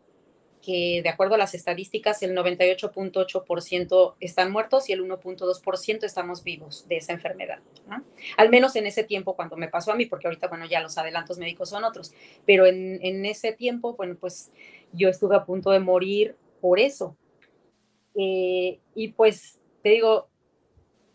que 0.64 1.02
de 1.04 1.10
acuerdo 1.10 1.36
a 1.36 1.38
las 1.38 1.54
estadísticas 1.54 2.24
el 2.24 2.36
98.8% 2.36 4.16
están 4.22 4.52
muertos 4.52 4.90
y 4.90 4.94
el 4.94 5.04
1.2% 5.04 6.04
estamos 6.04 6.44
vivos 6.44 6.88
de 6.88 6.98
esa 6.98 7.12
enfermedad. 7.12 7.60
Al 8.38 8.50
menos 8.50 8.76
en 8.78 8.88
ese 8.88 9.04
tiempo 9.04 9.36
cuando 9.36 9.58
me 9.58 9.68
pasó 9.68 9.92
a 9.92 9.96
mí, 9.96 10.06
porque 10.06 10.28
ahorita, 10.28 10.48
bueno, 10.48 10.66
ya 10.66 10.80
los 10.80 10.98
adelantos 10.98 11.38
médicos 11.38 11.70
son 11.70 11.84
otros, 11.84 12.14
pero 12.46 12.66
en, 12.66 13.26
ese 13.26 13.52
tiempo, 13.52 13.96
bueno, 13.96 14.16
pues 14.20 14.52
yo 14.94 15.10
estuve 15.10 15.36
a 15.36 15.46
punto 15.46 15.70
de 15.72 15.80
morir 15.80 16.38
por 16.62 16.80
eso. 16.80 17.18
Eh, 18.16 18.80
y 18.96 19.10
pues 19.10 19.60
te 19.82 19.90
digo, 19.90 20.30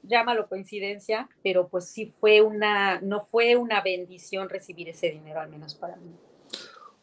llámalo 0.02 0.48
coincidencia, 0.48 1.28
pero 1.42 1.68
pues 1.68 1.88
sí 1.88 2.12
fue 2.20 2.42
una, 2.42 3.00
no 3.00 3.20
fue 3.20 3.56
una 3.56 3.80
bendición 3.80 4.50
recibir 4.50 4.90
ese 4.90 5.10
dinero, 5.10 5.40
al 5.40 5.48
menos 5.48 5.74
para 5.74 5.96
mí. 5.96 6.10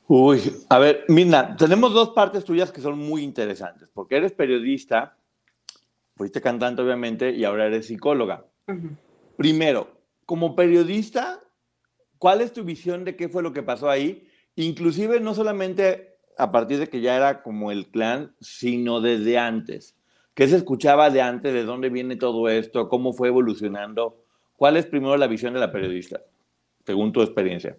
Uy, 0.08 0.40
a 0.70 0.78
ver, 0.78 1.04
Mirna, 1.08 1.56
tenemos 1.58 1.94
dos 1.94 2.10
partes 2.10 2.46
tuyas 2.46 2.72
que 2.72 2.80
son 2.80 3.00
muy 3.00 3.24
interesantes, 3.24 3.90
porque 3.92 4.18
eres 4.18 4.34
periodista, 4.34 5.18
fuiste 6.16 6.42
cantante 6.42 6.84
obviamente 6.84 7.32
y 7.32 7.44
ahora 7.44 7.66
eres 7.66 7.88
psicóloga. 7.88 8.46
Primero, 9.36 9.90
como 10.26 10.56
periodista, 10.56 11.42
¿cuál 12.20 12.42
es 12.42 12.54
tu 12.54 12.64
visión 12.64 13.04
de 13.04 13.16
qué 13.16 13.30
fue 13.30 13.42
lo 13.42 13.52
que 13.52 13.64
pasó 13.64 13.90
ahí? 13.90 14.28
Inclusive 14.56 15.20
no 15.20 15.34
solamente 15.34 16.18
a 16.38 16.52
partir 16.52 16.78
de 16.80 16.90
que 16.90 17.02
ya 17.02 17.16
era 17.16 17.42
como 17.42 17.72
el 17.72 17.88
clan, 17.88 18.36
sino 18.40 19.02
desde 19.02 19.40
antes. 19.40 19.96
¿Qué 20.36 20.48
se 20.48 20.58
escuchaba 20.58 21.10
de 21.10 21.22
antes? 21.22 21.54
¿De 21.54 21.64
dónde 21.64 21.90
viene 21.90 22.16
todo 22.16 22.50
esto? 22.50 22.90
¿Cómo 22.90 23.14
fue 23.14 23.30
evolucionando? 23.30 24.22
¿Cuál 24.56 24.78
es 24.78 24.86
primero 24.86 25.18
la 25.18 25.28
visión 25.28 25.54
de 25.54 25.60
la 25.60 25.72
periodista, 25.72 26.22
según 26.86 27.12
tu 27.12 27.22
experiencia? 27.22 27.78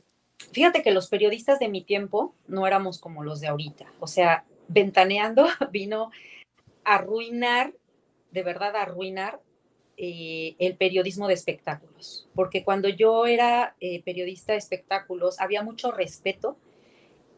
Fíjate 0.52 0.82
que 0.82 0.90
los 0.90 1.08
periodistas 1.08 1.58
de 1.58 1.68
mi 1.68 1.82
tiempo 1.82 2.34
no 2.46 2.66
éramos 2.66 2.98
como 2.98 3.24
los 3.24 3.40
de 3.40 3.48
ahorita. 3.48 3.86
O 4.00 4.06
sea, 4.06 4.44
ventaneando 4.68 5.46
vino 5.72 6.10
a 6.84 6.96
arruinar, 6.96 7.74
de 8.30 8.42
verdad 8.42 8.76
arruinar 8.76 9.40
eh, 9.96 10.56
el 10.58 10.76
periodismo 10.76 11.28
de 11.28 11.34
espectáculos. 11.34 12.28
Porque 12.34 12.64
cuando 12.64 12.88
yo 12.88 13.26
era 13.26 13.76
eh, 13.80 14.02
periodista 14.02 14.52
de 14.52 14.58
espectáculos, 14.58 15.40
había 15.40 15.62
mucho 15.62 15.90
respeto 15.90 16.58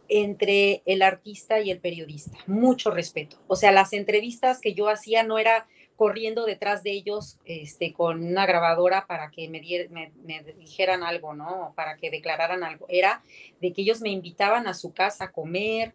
entre 0.09 0.83
el 0.87 1.03
artista 1.03 1.61
y 1.61 1.71
el 1.71 1.81
periodista, 1.81 2.39
mucho 2.47 2.91
respeto. 2.91 3.37
O 3.47 3.57
sea, 3.57 3.73
las 3.73 3.93
entrevistas 3.93 4.61
que 4.61 4.75
yo 4.75 4.89
hacía 4.89 5.23
no 5.23 5.39
era 5.39 5.67
corriendo 5.99 6.47
detrás 6.47 6.85
de 6.85 6.93
ellos 6.93 7.39
este, 7.45 7.93
con 7.93 8.25
una 8.25 8.47
grabadora 8.47 9.09
para 9.09 9.33
que 9.33 9.49
me, 9.49 9.61
me, 9.91 10.43
dijeran 10.57 11.03
algo, 11.03 11.35
¿no? 11.35 11.73
Para 11.75 11.97
que 11.97 12.09
declararan 12.09 12.63
algo. 12.63 12.87
Era 12.89 13.21
de 13.61 13.73
que 13.73 13.83
ellos 13.83 14.01
me 14.01 14.11
invitaban 14.11 14.69
a 14.69 14.75
su 14.75 14.95
casa 14.95 15.25
a 15.25 15.33
comer, 15.33 15.95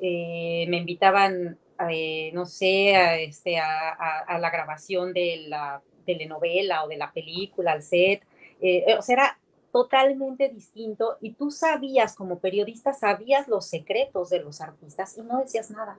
eh, 0.00 0.64
me 0.70 0.78
invitaban, 0.78 1.58
eh, 1.90 2.30
no 2.32 2.46
sé, 2.46 2.96
a, 2.96 3.18
este, 3.18 3.58
a, 3.58 4.38
la 4.38 4.48
grabación 4.48 5.12
de 5.12 5.44
la 5.46 5.82
telenovela 6.06 6.82
o 6.82 6.88
de 6.88 6.96
la 6.96 7.12
película, 7.12 7.72
al 7.72 7.82
set. 7.82 8.22
Eh, 8.62 8.96
o 8.98 9.02
sea, 9.02 9.12
era 9.12 9.38
totalmente 9.70 10.48
distinto 10.48 11.18
y 11.20 11.32
tú 11.32 11.50
sabías 11.50 12.14
como 12.14 12.38
periodista, 12.38 12.94
sabías 12.94 13.46
los 13.46 13.66
secretos 13.66 14.30
de 14.30 14.40
los 14.40 14.62
artistas 14.62 15.18
y 15.18 15.20
no 15.20 15.40
decías 15.40 15.70
nada 15.70 15.98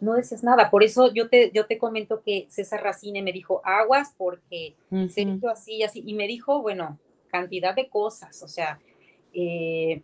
no 0.00 0.14
decías 0.14 0.42
nada. 0.42 0.70
Por 0.70 0.82
eso 0.82 1.12
yo 1.12 1.28
te, 1.28 1.50
yo 1.52 1.66
te 1.66 1.78
comento 1.78 2.22
que 2.22 2.46
César 2.48 2.82
Racine 2.82 3.22
me 3.22 3.32
dijo 3.32 3.60
aguas 3.64 4.14
porque 4.16 4.74
se 5.08 5.22
hizo 5.22 5.48
así 5.48 5.76
y 5.76 5.82
así. 5.82 6.02
Y 6.04 6.14
me 6.14 6.26
dijo, 6.26 6.62
bueno, 6.62 6.98
cantidad 7.28 7.74
de 7.74 7.88
cosas. 7.88 8.42
O 8.42 8.48
sea, 8.48 8.80
eh, 9.32 10.02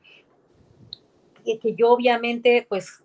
que, 1.45 1.75
yo 1.75 1.91
obviamente, 1.91 2.67
pues, 2.69 3.03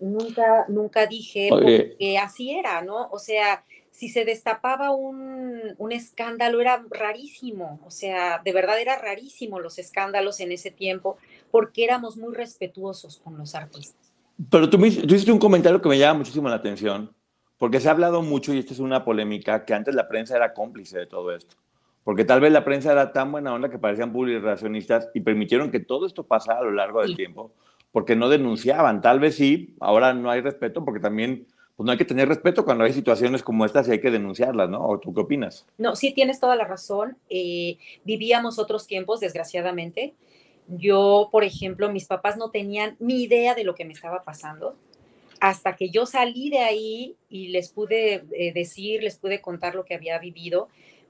nunca, 0.00 0.66
nunca 0.68 1.06
dije 1.06 1.50
que 1.98 2.18
así 2.18 2.52
era, 2.52 2.82
¿no? 2.82 3.08
O 3.10 3.18
sea, 3.18 3.64
si 3.90 4.10
se 4.10 4.26
destapaba 4.26 4.90
un, 4.90 5.74
un, 5.78 5.92
escándalo 5.92 6.60
era 6.60 6.84
rarísimo, 6.90 7.80
o 7.86 7.90
sea, 7.90 8.42
de 8.44 8.52
verdad 8.52 8.78
era 8.78 8.98
rarísimo 8.98 9.58
los 9.58 9.78
escándalos 9.78 10.40
en 10.40 10.52
ese 10.52 10.70
tiempo 10.70 11.16
porque 11.50 11.84
éramos 11.84 12.18
muy 12.18 12.34
respetuosos 12.34 13.18
con 13.18 13.38
los 13.38 13.54
artistas. 13.54 14.05
Pero 14.50 14.68
tú, 14.68 14.78
tú 14.78 14.84
hiciste 14.86 15.32
un 15.32 15.38
comentario 15.38 15.80
que 15.80 15.88
me 15.88 15.98
llama 15.98 16.18
muchísimo 16.18 16.48
la 16.48 16.56
atención, 16.56 17.14
porque 17.58 17.80
se 17.80 17.88
ha 17.88 17.92
hablado 17.92 18.22
mucho, 18.22 18.52
y 18.52 18.58
esta 18.58 18.74
es 18.74 18.80
una 18.80 19.04
polémica, 19.04 19.64
que 19.64 19.74
antes 19.74 19.94
la 19.94 20.08
prensa 20.08 20.36
era 20.36 20.52
cómplice 20.52 20.98
de 20.98 21.06
todo 21.06 21.34
esto. 21.34 21.56
porque 22.04 22.24
tal 22.24 22.40
vez 22.40 22.52
la 22.52 22.64
prensa 22.64 22.92
era 22.92 23.12
tan 23.12 23.32
buena 23.32 23.52
onda 23.52 23.68
que 23.68 23.80
parecían 23.80 24.12
publicacionistas 24.12 25.08
y 25.12 25.20
permitieron 25.22 25.72
que 25.72 25.80
todo 25.80 26.06
esto 26.06 26.22
pasara 26.24 26.60
a 26.60 26.62
lo 26.62 26.70
largo 26.70 27.02
del 27.02 27.16
tiempo, 27.16 27.50
porque 27.90 28.14
no 28.14 28.28
denunciaban. 28.28 29.00
Tal 29.00 29.18
vez 29.18 29.34
sí, 29.34 29.74
ahora 29.80 30.14
no 30.14 30.30
hay 30.30 30.40
respeto, 30.40 30.84
porque 30.84 31.00
también 31.00 31.48
pues 31.74 31.84
no 31.84 31.90
hay 31.90 31.98
que 31.98 32.04
tener 32.04 32.28
respeto 32.28 32.64
cuando 32.64 32.84
hay 32.84 32.92
situaciones 32.92 33.42
como 33.42 33.66
estas 33.66 33.88
y 33.88 33.90
hay 33.90 34.00
que 34.00 34.12
denunciarlas, 34.12 34.70
¿no? 34.70 34.86
¿O 34.86 35.00
tú 35.00 35.12
qué 35.12 35.20
opinas? 35.22 35.66
No, 35.78 35.96
sí 35.96 36.14
tienes 36.14 36.38
toda 36.38 36.54
la 36.54 36.64
razón. 36.64 37.16
Eh, 37.28 37.76
vivíamos 38.04 38.60
otros 38.60 38.86
tiempos, 38.86 39.18
desgraciadamente. 39.18 40.14
Yo, 40.68 41.28
por 41.30 41.44
ejemplo, 41.44 41.90
mis 41.90 42.06
papás 42.06 42.36
no 42.36 42.50
tenían 42.50 42.96
ni 42.98 43.22
idea 43.22 43.54
de 43.54 43.64
lo 43.64 43.74
que 43.74 43.84
me 43.84 43.92
estaba 43.92 44.24
pasando. 44.24 44.76
Hasta 45.40 45.76
que 45.76 45.90
yo 45.90 46.06
salí 46.06 46.50
de 46.50 46.60
ahí 46.60 47.16
y 47.28 47.48
les 47.48 47.70
pude 47.70 48.24
eh, 48.32 48.52
decir, 48.52 49.02
les 49.02 49.16
pude 49.16 49.40
contar 49.40 49.74
lo 49.74 49.84
que 49.84 49.94
había 49.94 50.18
vivido, 50.18 50.68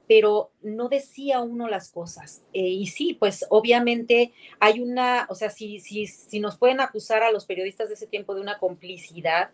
pero 0.09 0.51
no 0.63 0.89
decía 0.89 1.41
uno 1.41 1.69
las 1.69 1.91
cosas. 1.91 2.43
Eh, 2.53 2.61
y 2.61 2.87
sí, 2.87 3.15
pues 3.15 3.47
obviamente 3.51 4.33
hay 4.61 4.81
una, 4.81 5.27
o 5.31 5.35
sea, 5.35 5.51
si, 5.51 5.81
si, 5.81 6.07
si 6.07 6.41
nos 6.41 6.59
pueden 6.59 6.81
acusar 6.81 7.23
a 7.23 7.33
los 7.33 7.47
periodistas 7.47 7.89
de 7.89 7.95
ese 7.95 8.07
tiempo 8.07 8.35
de 8.35 8.41
una 8.41 8.59
complicidad, 8.59 9.51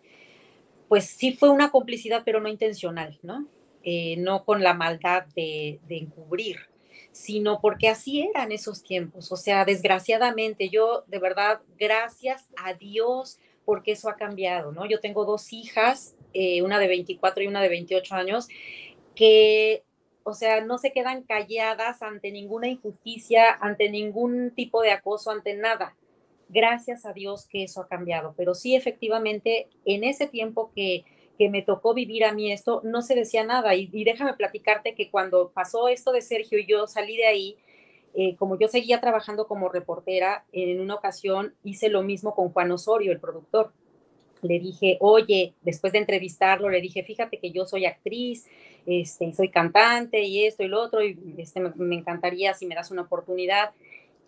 pues 0.89 1.07
sí 1.07 1.33
fue 1.33 1.51
una 1.51 1.71
complicidad, 1.71 2.23
pero 2.25 2.41
no 2.41 2.49
intencional, 2.49 3.19
¿no? 3.23 3.47
Eh, 3.85 4.17
no 4.19 4.45
con 4.45 4.63
la 4.63 4.75
maldad 4.75 5.25
de, 5.35 5.81
de, 5.89 5.97
encubrir, 5.97 6.59
sino 7.13 7.61
porque 7.61 7.89
así 7.89 8.23
eran 8.23 8.53
esos 8.53 8.83
tiempos. 8.83 9.31
O 9.31 9.37
sea, 9.37 9.65
desgraciadamente, 9.65 10.69
yo 10.71 11.05
de 11.07 11.19
verdad, 11.19 11.61
gracias 11.79 12.49
a 12.57 12.75
Dios, 12.75 13.39
porque 13.65 13.93
eso 13.93 14.09
ha 14.09 14.17
cambiado, 14.17 14.73
¿no? 14.73 14.87
Yo 14.87 14.99
tengo 15.01 15.25
dos 15.25 15.53
hijas, 15.53 16.17
eh, 16.33 16.63
una 16.63 16.79
de 16.79 16.89
24 16.89 17.45
y 17.45 17.47
una 17.47 17.63
de 17.63 17.69
28 17.69 18.15
años, 18.15 18.49
que 19.15 19.85
o 20.25 20.35
sea, 20.35 20.61
no 20.61 20.79
se 20.79 20.93
quedan 20.93 21.23
calladas 21.23 22.03
ante 22.03 22.31
ninguna 22.31 22.69
injusticia, 22.69 23.53
ante 23.61 23.91
ningún 23.91 24.53
tipo 24.55 24.83
de 24.83 24.93
acoso, 24.93 25.31
ante 25.31 25.55
nada. 25.55 25.97
Gracias 26.49 27.05
a 27.07 27.13
Dios 27.13 27.47
que 27.47 27.65
eso 27.65 27.81
ha 27.81 27.89
cambiado, 27.89 28.35
pero 28.37 28.55
sí 28.55 28.77
efectivamente 28.77 29.69
en 29.85 30.05
ese 30.05 30.27
tiempo 30.27 30.71
que, 30.75 31.05
que 31.43 31.51
me 31.51 31.63
tocó 31.63 31.93
vivir 31.93 32.25
a 32.25 32.33
mí 32.33 32.53
esto, 32.53 32.83
no 32.85 33.03
se 33.03 33.17
decía 33.17 33.43
nada. 33.43 33.75
Y, 33.75 33.89
déjame 34.05 34.35
platicarte 34.35 34.95
que 34.95 35.11
cuando 35.11 35.51
pasó 35.51 35.89
esto 35.89 36.13
de 36.13 36.21
Sergio 36.21 36.57
y 36.57 36.67
yo 36.67 36.87
salí 36.87 37.17
de 37.17 37.27
ahí, 37.27 37.57
eh, 38.15 38.37
como 38.37 38.57
yo 38.57 38.69
seguía 38.69 39.01
trabajando 39.01 39.49
como 39.49 39.69
reportera, 39.69 40.45
en 40.53 40.81
una 40.81 40.95
ocasión 40.95 41.53
hice 41.65 41.89
lo 41.89 42.05
mismo 42.05 42.37
con 42.37 42.51
Juan 42.51 42.71
Osorio, 42.71 43.11
el 43.11 43.19
productor. 43.19 43.73
Le 44.43 44.61
dije, 44.61 44.99
oye, 45.01 45.55
después 45.63 45.93
de 45.93 45.99
entrevistarlo, 45.99 46.71
le 46.71 46.81
dije, 46.81 47.03
fíjate 47.03 47.41
que 47.41 47.51
yo 47.51 47.67
soy 47.67 47.87
actriz, 47.87 48.47
este, 48.87 49.25
y 49.25 49.33
soy 49.33 49.49
cantante 49.49 50.23
y 50.23 50.45
esto 50.45 50.63
y 50.63 50.69
lo 50.69 50.81
otro, 50.81 51.03
y 51.03 51.19
este, 51.39 51.59
me, 51.59 51.97
encantaría 51.97 52.55
si 52.55 52.67
me 52.67 52.77
das 52.77 52.93
una 52.93 53.03
oportunidad. 53.03 53.73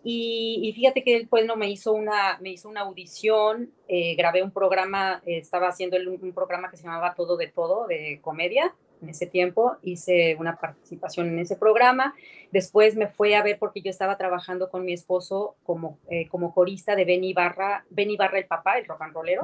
Y, 0.07 0.71
fíjate 0.75 1.03
que 1.03 1.15
él 1.15 1.27
pues 1.27 1.47
no 1.47 1.55
me 1.55 1.67
hizo 1.67 1.91
una, 1.91 2.37
me 2.39 2.51
hizo 2.51 2.69
una 2.69 2.81
audición, 2.81 3.71
eh, 3.87 4.13
grabé 4.15 4.43
un 4.43 4.51
programa, 4.51 5.23
estaba 5.25 5.69
haciendo 5.69 5.97
un 5.97 6.31
programa 6.31 6.69
que 6.69 6.77
se 6.77 6.83
llamaba 6.83 7.15
Todo 7.15 7.37
de 7.37 7.47
Todo, 7.47 7.87
de 7.87 8.19
comedia, 8.21 8.75
en 9.01 9.09
ese 9.09 9.25
tiempo, 9.25 9.77
hice 9.81 10.35
una 10.39 10.57
participación 10.57 11.29
en 11.29 11.39
ese 11.39 11.55
programa, 11.55 12.13
después 12.51 12.95
me 12.95 13.07
fue 13.07 13.35
a 13.35 13.43
ver 13.43 13.57
porque 13.59 13.81
yo 13.81 13.89
estaba 13.89 14.17
trabajando 14.17 14.69
con 14.69 14.85
mi 14.85 14.93
esposo 14.93 15.55
como, 15.63 15.97
eh, 16.09 16.27
como 16.27 16.53
corista 16.53 16.95
de 16.95 17.05
Benny 17.05 17.33
Barra, 17.33 17.85
Benny 17.89 18.15
Barra 18.15 18.39
el 18.39 18.45
papá, 18.45 18.77
el 18.77 18.85
rock 18.85 19.01
and 19.01 19.13
rollero, 19.13 19.41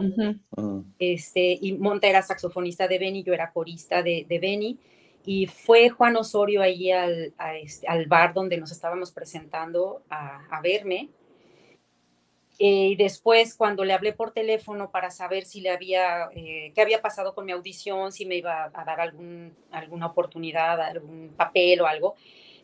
este, 0.99 1.57
y 1.59 1.74
Monta 1.74 2.07
era 2.07 2.22
saxofonista 2.22 2.88
de 2.88 2.99
Benny, 2.99 3.24
yo 3.24 3.34
era 3.34 3.51
corista 3.51 4.03
de, 4.03 4.26
de 4.28 4.39
Benny, 4.39 4.80
y 5.26 5.47
fue 5.47 5.89
Juan 5.89 6.15
Osorio 6.15 6.61
ahí 6.61 6.91
al, 6.91 7.34
este, 7.61 7.88
al 7.88 8.05
bar 8.07 8.34
donde 8.34 8.57
nos 8.57 8.72
estábamos 8.72 9.11
presentando 9.11 10.03
a, 10.09 10.59
verme. 10.61 11.09
Eh, 12.59 12.89
y 12.89 12.95
después, 12.95 13.55
cuando 13.55 13.84
le 13.84 13.93
hablé 13.93 14.13
por 14.13 14.32
teléfono 14.32 14.91
para 14.91 15.09
saber 15.09 15.45
si 15.45 15.61
le 15.61 15.72
había, 15.72 16.30
eh, 16.36 16.72
qué 16.76 16.82
había 16.82 17.01
pasado 17.01 17.34
con 17.34 17.45
mi 17.45 17.51
audición, 17.51 18.11
si 18.11 18.26
me 18.26 18.36
iba 18.36 18.72
a 18.74 18.86
dar 18.86 18.99
algún, 18.99 19.55
alguna 19.72 20.07
oportunidad, 20.07 20.80
algún 20.80 21.34
papel 21.36 21.82
o 21.82 21.88
algo, 21.88 22.15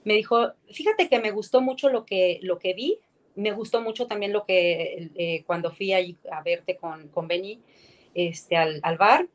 me 0.03 0.13
dijo, 0.13 0.51
fíjate 0.71 1.09
que 1.09 1.19
me 1.19 1.31
gustó 1.31 1.61
mucho 1.61 1.89
lo 1.89 2.05
que, 2.05 2.39
lo 2.43 2.59
que 2.59 2.73
vi, 2.73 2.99
me 3.35 3.51
gustó 3.51 3.81
mucho 3.81 4.07
también 4.07 4.33
lo 4.33 4.45
que, 4.45 5.11
eh, 5.15 5.43
cuando 5.45 5.71
fui 5.71 5.93
ahí 5.93 6.17
a 6.31 6.41
verte 6.41 6.75
con, 6.75 7.07
con 7.09 7.27
Benny 7.27 7.59
este, 8.13 8.55
al, 8.55 8.79
al 8.83 8.97
bar, 8.97 9.27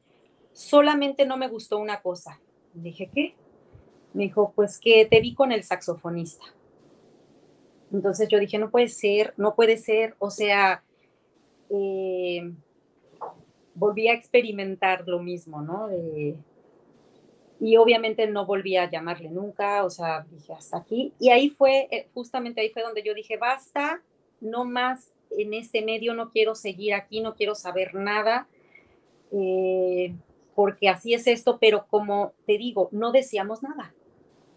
solamente 0.53 1.25
no 1.25 1.37
me 1.37 1.49
gustó 1.49 1.79
una 1.79 2.01
cosa, 2.03 2.41
Dije, 2.75 3.11
¿qué? 3.13 3.35
Me 4.13 4.25
dijo, 4.25 4.53
pues 4.55 4.79
que 4.79 5.07
te 5.07 5.21
vi 5.21 5.35
con 5.35 5.53
el 5.53 5.63
saxofonista. 5.65 6.45
Entonces 7.93 8.29
yo 8.29 8.39
dije, 8.39 8.59
no 8.59 8.71
puede 8.71 8.89
ser, 8.89 9.35
no 9.37 9.55
puede 9.55 9.77
ser. 9.77 10.15
O 10.19 10.31
sea, 10.31 10.83
eh, 11.71 12.53
volví 13.75 14.09
a 14.09 14.15
experimentar 14.15 15.07
lo 15.07 15.21
mismo, 15.21 15.63
¿no? 15.63 15.89
y 17.65 17.77
obviamente 17.77 18.27
no 18.27 18.45
volví 18.45 18.77
a 18.77 18.91
llamarle 18.91 19.31
nunca, 19.31 19.85
o 19.85 19.91
sea, 19.91 20.27
dije 20.29 20.53
hasta 20.53 20.79
aquí. 20.79 21.13
Y 21.21 21.31
ahí 21.31 21.49
fue, 21.49 21.87
eh, 21.93 22.09
justamente 22.13 22.61
ahí 22.61 22.71
fue 22.71 22.83
donde 22.83 23.05
yo 23.05 23.15
dije, 23.15 23.37
basta, 23.37 24.03
no 24.41 24.65
más 24.65 25.13
en 25.31 25.55
este 25.55 25.81
medio, 25.81 26.13
no 26.13 26.31
quiero 26.31 26.57
seguir 26.57 26.93
aquí, 26.93 27.21
no 27.21 27.37
quiero 27.37 27.55
saber 27.55 27.95
nada. 27.95 28.49
Eh, 29.31 30.13
porque 30.55 30.89
así 30.89 31.15
es 31.15 31.27
esto, 31.27 31.59
pero 31.61 31.87
como 31.89 32.33
te 32.47 32.59
digo, 32.59 32.89
no 32.93 33.13
decíamos 33.13 33.63
nada. 33.63 33.95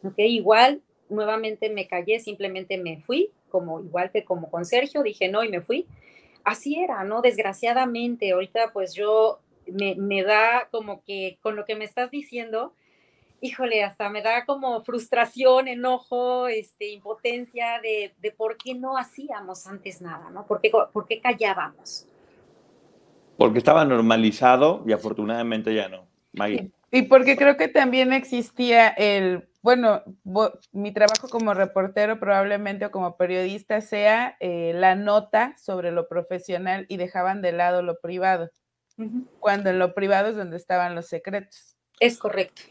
¿ok? 0.03 0.19
Igual, 0.19 0.81
nuevamente 1.09 1.69
me 1.69 1.87
callé, 1.87 2.19
simplemente 2.19 2.77
me 2.77 3.01
fui, 3.01 3.31
como 3.49 3.79
igual 3.79 4.11
que 4.11 4.23
como 4.23 4.49
con 4.49 4.65
Sergio, 4.65 5.03
dije 5.03 5.29
no 5.29 5.43
y 5.43 5.49
me 5.49 5.61
fui. 5.61 5.87
Así 6.43 6.79
era, 6.79 7.03
¿no? 7.03 7.21
Desgraciadamente, 7.21 8.31
ahorita 8.31 8.71
pues 8.71 8.93
yo 8.93 9.39
me, 9.67 10.23
da 10.23 10.67
como 10.71 11.03
que 11.03 11.39
con 11.41 11.55
lo 11.55 11.65
que 11.65 11.75
me 11.75 11.85
estás 11.85 12.11
diciendo, 12.11 12.73
híjole, 13.41 13.83
hasta 13.83 14.09
me 14.09 14.21
da 14.21 14.45
como 14.45 14.83
frustración, 14.83 15.67
enojo, 15.67 16.47
este, 16.47 16.89
impotencia 16.89 17.79
de, 17.81 18.13
de 18.19 18.31
por 18.31 18.57
qué 18.57 18.75
no 18.75 18.97
hacíamos 18.97 19.65
antes 19.65 20.01
nada, 20.01 20.29
¿no? 20.29 20.45
¿Por 20.45 20.61
qué, 20.61 20.71
por 20.93 21.07
qué 21.07 21.19
callábamos? 21.19 22.07
Porque 23.37 23.57
estaba 23.59 23.85
normalizado 23.85 24.83
y 24.87 24.93
afortunadamente 24.93 25.73
ya 25.73 25.89
no. 25.89 26.07
Y 26.91 27.03
porque 27.03 27.35
creo 27.35 27.57
que 27.57 27.67
también 27.67 28.13
existía 28.13 28.87
el, 28.87 29.47
bueno, 29.61 30.03
mi 30.71 30.93
trabajo 30.93 31.27
como 31.27 31.53
reportero 31.53 32.19
probablemente 32.19 32.85
o 32.85 32.91
como 32.91 33.17
periodista 33.17 33.81
sea 33.81 34.37
eh, 34.39 34.71
la 34.75 34.95
nota 34.95 35.55
sobre 35.57 35.91
lo 35.91 36.07
profesional 36.07 36.85
y 36.87 36.97
dejaban 36.97 37.41
de 37.41 37.51
lado 37.51 37.81
lo 37.81 37.99
privado, 37.99 38.49
cuando 39.39 39.69
en 39.69 39.79
lo 39.79 39.93
privado 39.93 40.29
es 40.29 40.37
donde 40.37 40.57
estaban 40.57 40.95
los 40.95 41.07
secretos. 41.07 41.75
Es 41.99 42.17
correcto. 42.17 42.61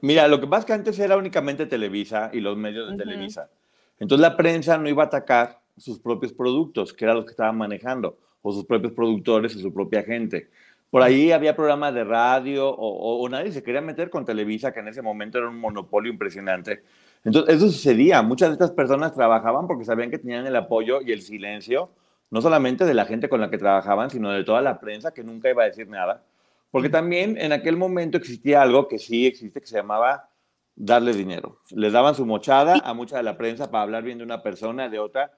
Mira, 0.00 0.26
lo 0.28 0.40
que 0.40 0.46
pasa 0.46 0.60
es 0.60 0.66
que 0.66 0.72
antes 0.72 0.98
era 0.98 1.16
únicamente 1.16 1.66
Televisa 1.66 2.30
y 2.32 2.40
los 2.40 2.56
medios 2.56 2.90
de 2.90 2.96
Televisa. 2.96 3.50
Entonces 3.98 4.22
la 4.22 4.36
prensa 4.36 4.78
no 4.78 4.88
iba 4.88 5.02
a 5.02 5.06
atacar 5.06 5.60
sus 5.76 6.00
propios 6.00 6.32
productos, 6.32 6.92
que 6.92 7.04
era 7.04 7.14
lo 7.14 7.24
que 7.24 7.32
estaban 7.32 7.56
manejando 7.56 8.18
o 8.42 8.52
sus 8.52 8.64
propios 8.64 8.92
productores 8.92 9.54
o 9.56 9.58
su 9.58 9.72
propia 9.72 10.02
gente. 10.02 10.48
Por 10.90 11.02
ahí 11.02 11.30
había 11.30 11.54
programas 11.54 11.94
de 11.94 12.02
radio 12.02 12.68
o, 12.68 13.28
nadie 13.28 13.52
se 13.52 13.62
quería 13.62 13.80
meter 13.80 14.10
con 14.10 14.24
Televisa, 14.24 14.72
que 14.72 14.80
en 14.80 14.88
ese 14.88 15.02
momento 15.02 15.38
era 15.38 15.48
un 15.48 15.58
monopolio 15.58 16.10
impresionante. 16.10 16.82
Entonces, 17.24 17.54
eso 17.54 17.70
sucedía. 17.70 18.22
Muchas 18.22 18.48
de 18.48 18.54
estas 18.54 18.72
personas 18.72 19.14
trabajaban 19.14 19.68
porque 19.68 19.84
sabían 19.84 20.10
que 20.10 20.18
tenían 20.18 20.46
el 20.46 20.56
apoyo 20.56 21.00
y 21.00 21.12
el 21.12 21.22
silencio, 21.22 21.90
no 22.30 22.42
solamente 22.42 22.84
de 22.84 22.94
la 22.94 23.04
gente 23.04 23.28
con 23.28 23.40
la 23.40 23.50
que 23.50 23.58
trabajaban, 23.58 24.10
sino 24.10 24.32
de 24.32 24.42
toda 24.42 24.62
la 24.62 24.80
prensa 24.80 25.14
que 25.14 25.22
nunca 25.22 25.48
iba 25.48 25.62
a 25.62 25.66
decir 25.66 25.88
nada. 25.88 26.24
Porque 26.72 26.88
también 26.88 27.36
en 27.38 27.52
aquel 27.52 27.76
momento 27.76 28.18
existía 28.18 28.62
algo 28.62 28.88
que 28.88 28.98
sí 28.98 29.26
existe, 29.26 29.60
que 29.60 29.66
se 29.66 29.76
llamaba 29.76 30.28
darle 30.74 31.12
dinero. 31.12 31.60
Les 31.70 31.92
daban 31.92 32.16
su 32.16 32.26
mochada 32.26 32.80
a 32.82 32.94
mucha 32.94 33.16
de 33.16 33.22
la 33.22 33.36
prensa 33.36 33.70
para 33.70 33.82
hablar 33.82 34.02
bien 34.02 34.18
de 34.18 34.24
una 34.24 34.42
persona, 34.42 34.88
de 34.88 34.98
otra, 34.98 35.32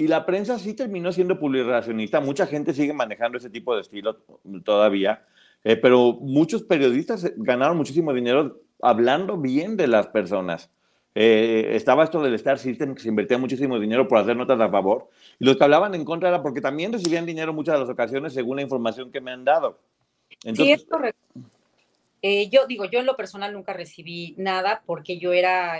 y 0.00 0.08
la 0.08 0.24
prensa 0.24 0.58
sí 0.58 0.72
terminó 0.72 1.12
siendo 1.12 1.38
publicacionista. 1.38 2.20
Mucha 2.20 2.46
gente 2.46 2.72
sigue 2.72 2.94
manejando 2.94 3.36
ese 3.36 3.50
tipo 3.50 3.74
de 3.74 3.82
estilo 3.82 4.16
todavía. 4.64 5.26
Eh, 5.62 5.76
pero 5.76 6.14
muchos 6.14 6.62
periodistas 6.62 7.30
ganaron 7.36 7.76
muchísimo 7.76 8.14
dinero 8.14 8.62
hablando 8.80 9.36
bien 9.36 9.76
de 9.76 9.88
las 9.88 10.06
personas. 10.06 10.70
Eh, 11.14 11.72
estaba 11.74 12.04
esto 12.04 12.22
del 12.22 12.32
Star 12.32 12.58
System, 12.58 12.94
que 12.94 13.02
se 13.02 13.10
invertía 13.10 13.36
muchísimo 13.36 13.78
dinero 13.78 14.08
por 14.08 14.16
hacer 14.16 14.34
notas 14.34 14.58
a 14.58 14.70
favor. 14.70 15.10
Y 15.38 15.44
los 15.44 15.58
que 15.58 15.64
hablaban 15.64 15.94
en 15.94 16.06
contra 16.06 16.30
era 16.30 16.42
porque 16.42 16.62
también 16.62 16.94
recibían 16.94 17.26
dinero 17.26 17.52
muchas 17.52 17.74
de 17.74 17.80
las 17.80 17.90
ocasiones, 17.90 18.32
según 18.32 18.56
la 18.56 18.62
información 18.62 19.12
que 19.12 19.20
me 19.20 19.32
han 19.32 19.44
dado. 19.44 19.80
sí, 20.42 20.72
es 20.72 20.82
correcto. 20.86 21.20
Eh, 22.22 22.48
yo 22.48 22.66
digo, 22.66 22.86
yo 22.86 23.00
en 23.00 23.06
lo 23.06 23.18
personal 23.18 23.52
nunca 23.52 23.74
recibí 23.74 24.34
nada 24.38 24.82
porque 24.86 25.18
yo 25.18 25.34
era 25.34 25.78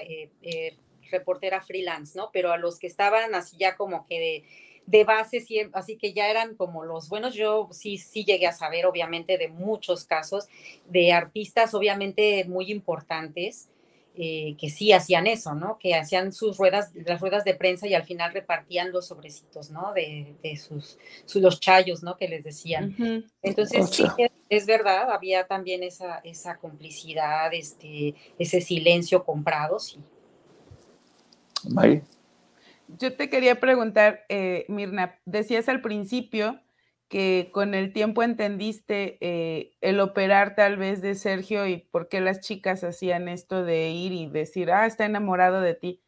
reportera 1.10 1.60
freelance, 1.60 2.16
¿no? 2.16 2.30
Pero 2.32 2.52
a 2.52 2.56
los 2.56 2.78
que 2.78 2.86
estaban 2.86 3.34
así 3.34 3.56
ya 3.58 3.76
como 3.76 4.06
que 4.06 4.18
de, 4.18 4.44
de 4.86 5.04
base, 5.04 5.44
así 5.72 5.96
que 5.96 6.12
ya 6.12 6.28
eran 6.30 6.56
como 6.56 6.84
los 6.84 7.08
buenos, 7.08 7.34
yo 7.34 7.68
sí, 7.72 7.98
sí 7.98 8.24
llegué 8.24 8.46
a 8.46 8.52
saber, 8.52 8.86
obviamente, 8.86 9.38
de 9.38 9.48
muchos 9.48 10.04
casos 10.04 10.48
de 10.88 11.12
artistas, 11.12 11.74
obviamente, 11.74 12.44
muy 12.46 12.70
importantes, 12.70 13.68
eh, 14.16 14.56
que 14.58 14.68
sí 14.68 14.92
hacían 14.92 15.28
eso, 15.28 15.54
¿no? 15.54 15.78
Que 15.78 15.94
hacían 15.94 16.32
sus 16.32 16.58
ruedas, 16.58 16.90
las 16.94 17.20
ruedas 17.20 17.44
de 17.44 17.54
prensa 17.54 17.86
y 17.86 17.94
al 17.94 18.02
final 18.02 18.32
repartían 18.32 18.90
los 18.90 19.06
sobrecitos, 19.06 19.70
¿no? 19.70 19.92
De, 19.92 20.34
sus, 20.56 20.98
los 21.36 21.60
chayos, 21.60 22.02
¿no? 22.02 22.16
Que 22.16 22.28
les 22.28 22.42
decían. 22.42 22.96
Entonces, 23.42 23.88
sí, 23.90 24.04
es 24.48 24.66
verdad, 24.66 25.12
había 25.12 25.46
también 25.46 25.84
esa, 25.84 26.18
esa 26.24 26.56
complicidad, 26.56 27.54
este, 27.54 28.16
ese 28.38 28.60
silencio 28.60 29.24
comprado, 29.24 29.78
sí. 29.78 30.00
Yo 32.98 33.14
te 33.16 33.28
quería 33.30 33.60
preguntar, 33.60 34.24
eh, 34.28 34.66
Mirna, 34.68 35.18
decías 35.24 35.68
al 35.68 35.80
principio 35.80 36.60
que 37.08 37.50
con 37.52 37.74
el 37.74 37.92
tiempo 37.92 38.22
entendiste 38.22 39.18
eh, 39.20 39.76
el 39.80 40.00
operar 40.00 40.54
tal 40.54 40.76
vez 40.76 41.02
de 41.02 41.16
Sergio 41.16 41.66
y 41.66 41.78
por 41.78 42.08
qué 42.08 42.20
las 42.20 42.40
chicas 42.40 42.84
hacían 42.84 43.28
esto 43.28 43.64
de 43.64 43.90
ir 43.90 44.12
y 44.12 44.28
decir, 44.28 44.70
ah, 44.70 44.86
está 44.86 45.06
enamorado 45.06 45.60
de 45.60 45.74
ti. 45.74 46.02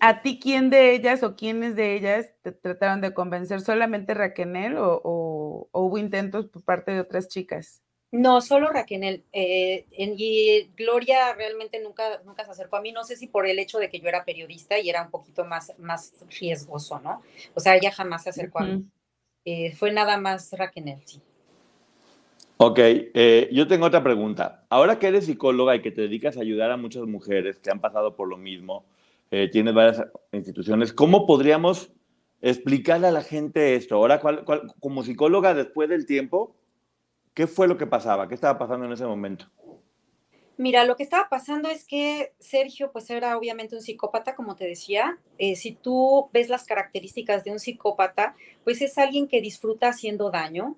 ¿A 0.00 0.22
ti 0.22 0.38
quién 0.40 0.70
de 0.70 0.94
ellas 0.94 1.22
o 1.22 1.34
quiénes 1.34 1.74
de 1.74 1.94
ellas 1.94 2.32
te 2.42 2.52
trataron 2.52 3.00
de 3.00 3.14
convencer? 3.14 3.60
¿Solamente 3.60 4.14
Raquel 4.14 4.76
o, 4.78 5.68
hubo 5.72 5.98
intentos 5.98 6.46
por 6.46 6.62
parte 6.62 6.92
de 6.92 7.00
otras 7.00 7.28
chicas? 7.28 7.82
No, 8.10 8.40
solo 8.40 8.68
Raquel. 8.68 9.22
Eh, 9.32 9.86
y 9.92 10.70
Gloria 10.76 11.34
realmente 11.34 11.80
nunca, 11.80 12.22
nunca 12.24 12.44
se 12.44 12.52
acercó 12.52 12.76
a 12.76 12.80
mí. 12.80 12.90
No 12.90 13.04
sé 13.04 13.16
si 13.16 13.26
por 13.26 13.46
el 13.46 13.58
hecho 13.58 13.78
de 13.78 13.90
que 13.90 14.00
yo 14.00 14.08
era 14.08 14.24
periodista 14.24 14.78
y 14.78 14.88
era 14.88 15.02
un 15.02 15.10
poquito 15.10 15.44
más, 15.44 15.74
más 15.78 16.14
riesgoso, 16.40 17.00
¿no? 17.00 17.22
O 17.54 17.60
sea, 17.60 17.76
ella 17.76 17.92
jamás 17.92 18.24
se 18.24 18.30
acercó 18.30 18.60
a 18.60 18.66
mí. 18.66 18.84
Eh, 19.44 19.74
fue 19.74 19.92
nada 19.92 20.18
más 20.18 20.50
Raquel, 20.52 20.96
sí. 21.04 21.20
Ok, 22.56 22.78
eh, 22.80 23.48
yo 23.52 23.68
tengo 23.68 23.86
otra 23.86 24.02
pregunta. 24.02 24.64
Ahora 24.70 24.98
que 24.98 25.08
eres 25.08 25.26
psicóloga 25.26 25.76
y 25.76 25.82
que 25.82 25.92
te 25.92 26.00
dedicas 26.00 26.36
a 26.36 26.40
ayudar 26.40 26.70
a 26.70 26.76
muchas 26.76 27.04
mujeres 27.04 27.58
que 27.58 27.70
han 27.70 27.80
pasado 27.80 28.16
por 28.16 28.26
lo 28.28 28.36
mismo, 28.36 28.84
tienes 29.52 29.74
varias 29.74 30.02
instituciones, 30.32 30.92
¿cómo 30.94 31.26
podríamos 31.26 31.92
explicarle 32.40 33.08
a 33.08 33.12
la 33.12 33.22
gente 33.22 33.76
esto? 33.76 33.96
Ahora, 33.96 34.20
como 34.80 35.04
psicóloga, 35.04 35.52
después 35.54 35.88
del 35.90 36.06
tiempo, 36.06 36.57
¿Qué 37.38 37.46
fue 37.46 37.68
lo 37.68 37.78
que 37.78 37.86
pasaba? 37.86 38.26
¿Qué 38.26 38.34
estaba 38.34 38.58
pasando 38.58 38.84
en 38.84 38.90
ese 38.90 39.06
momento? 39.06 39.46
Mira, 40.56 40.84
lo 40.84 40.96
que 40.96 41.04
estaba 41.04 41.28
pasando 41.28 41.68
es 41.68 41.84
que 41.84 42.32
Sergio, 42.40 42.90
pues 42.90 43.08
era 43.10 43.38
obviamente 43.38 43.76
un 43.76 43.80
psicópata, 43.80 44.34
como 44.34 44.56
te 44.56 44.66
decía. 44.66 45.20
Eh, 45.38 45.54
si 45.54 45.70
tú 45.70 46.30
ves 46.32 46.48
las 46.48 46.64
características 46.64 47.44
de 47.44 47.52
un 47.52 47.60
psicópata, 47.60 48.34
pues 48.64 48.82
es 48.82 48.98
alguien 48.98 49.28
que 49.28 49.40
disfruta 49.40 49.90
haciendo 49.90 50.32
daño. 50.32 50.74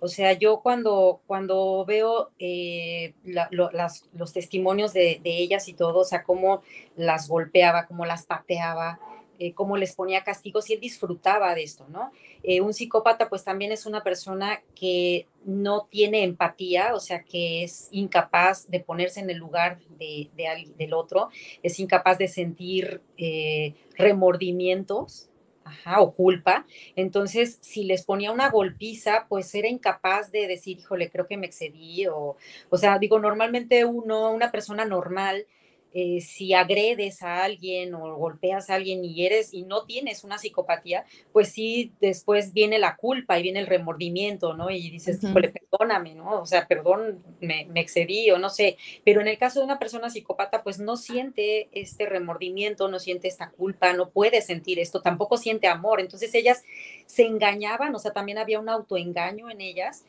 O 0.00 0.08
sea, 0.08 0.32
yo 0.32 0.62
cuando, 0.62 1.20
cuando 1.28 1.84
veo 1.84 2.32
eh, 2.40 3.14
los 3.22 4.32
testimonios 4.32 4.92
de, 4.92 5.20
de, 5.22 5.38
ellas 5.38 5.68
y 5.68 5.74
todo, 5.74 6.00
o 6.00 6.04
sea, 6.04 6.24
cómo 6.24 6.62
las 6.96 7.28
golpeaba, 7.28 7.86
cómo 7.86 8.04
las 8.04 8.26
pateaba, 8.26 8.98
eh, 9.42 9.54
cómo 9.54 9.78
les 9.78 9.94
ponía 9.94 10.22
castigos 10.22 10.68
y 10.68 10.74
él 10.74 10.80
disfrutaba 10.80 11.54
de 11.54 11.62
esto, 11.62 11.86
¿no? 11.88 12.12
Eh, 12.42 12.60
un 12.60 12.72
psicópata 12.72 13.28
pues 13.28 13.44
también 13.44 13.72
es 13.72 13.86
una 13.86 14.02
persona 14.02 14.62
que 14.74 15.26
no 15.44 15.86
tiene 15.90 16.22
empatía, 16.22 16.94
o 16.94 17.00
sea, 17.00 17.22
que 17.24 17.64
es 17.64 17.88
incapaz 17.90 18.70
de 18.70 18.80
ponerse 18.80 19.20
en 19.20 19.30
el 19.30 19.38
lugar 19.38 19.78
de, 19.98 20.30
del 20.76 20.92
otro, 20.94 21.30
es 21.62 21.78
incapaz 21.80 22.18
de 22.18 22.28
sentir 22.28 23.02
eh, 23.16 23.74
remordimientos, 23.96 25.30
o 25.98 26.12
culpa. 26.14 26.66
Entonces, 26.96 27.58
si 27.60 27.84
les 27.84 28.04
ponía 28.04 28.32
una 28.32 28.50
golpiza, 28.50 29.26
pues 29.28 29.54
era 29.54 29.68
incapaz 29.68 30.32
de 30.32 30.46
decir, 30.46 30.78
híjole, 30.78 31.10
creo 31.10 31.26
que 31.26 31.36
me 31.36 31.46
excedí, 31.46 32.06
o, 32.06 32.36
o 32.68 32.76
sea, 32.76 32.98
digo, 32.98 33.18
normalmente 33.18 33.84
uno, 33.84 34.30
una 34.30 34.50
persona 34.50 34.84
normal, 34.84 35.46
eh, 35.92 36.20
si 36.20 36.54
agredes 36.54 37.22
a 37.22 37.42
alguien 37.42 37.94
o 37.94 38.16
golpeas 38.16 38.70
a 38.70 38.74
alguien 38.74 39.04
y 39.04 39.26
eres 39.26 39.52
y 39.52 39.62
no 39.62 39.84
tienes 39.86 40.22
una 40.22 40.38
psicopatía, 40.38 41.04
pues 41.32 41.48
sí, 41.50 41.92
después 42.00 42.52
viene 42.52 42.78
la 42.78 42.96
culpa 42.96 43.38
y 43.38 43.42
viene 43.42 43.58
el 43.58 43.66
remordimiento, 43.66 44.54
¿no? 44.54 44.70
Y 44.70 44.88
dices, 44.88 45.18
perdóname, 45.20 46.14
¿no? 46.14 46.40
O 46.40 46.46
sea, 46.46 46.68
perdón, 46.68 47.24
me, 47.40 47.66
me, 47.66 47.80
excedí 47.80 48.30
o 48.30 48.38
no 48.38 48.50
sé. 48.50 48.76
Pero 49.04 49.20
en 49.20 49.28
el 49.28 49.38
caso 49.38 49.58
de 49.58 49.64
una 49.64 49.80
persona 49.80 50.10
psicópata, 50.10 50.62
pues 50.62 50.78
no 50.78 50.96
siente 50.96 51.68
este 51.72 52.06
remordimiento, 52.06 52.88
no 52.88 53.00
siente 53.00 53.26
esta 53.26 53.50
culpa, 53.50 53.92
no 53.92 54.10
puede 54.10 54.42
sentir 54.42 54.78
esto, 54.78 55.02
tampoco 55.02 55.36
siente 55.36 55.66
amor. 55.66 56.00
Entonces 56.00 56.32
ellas 56.34 56.62
se 57.06 57.26
engañaban, 57.26 57.94
o 57.94 57.98
sea, 57.98 58.12
también 58.12 58.38
había 58.38 58.60
un 58.60 58.68
autoengaño 58.68 59.50
en 59.50 59.60
ellas. 59.60 60.04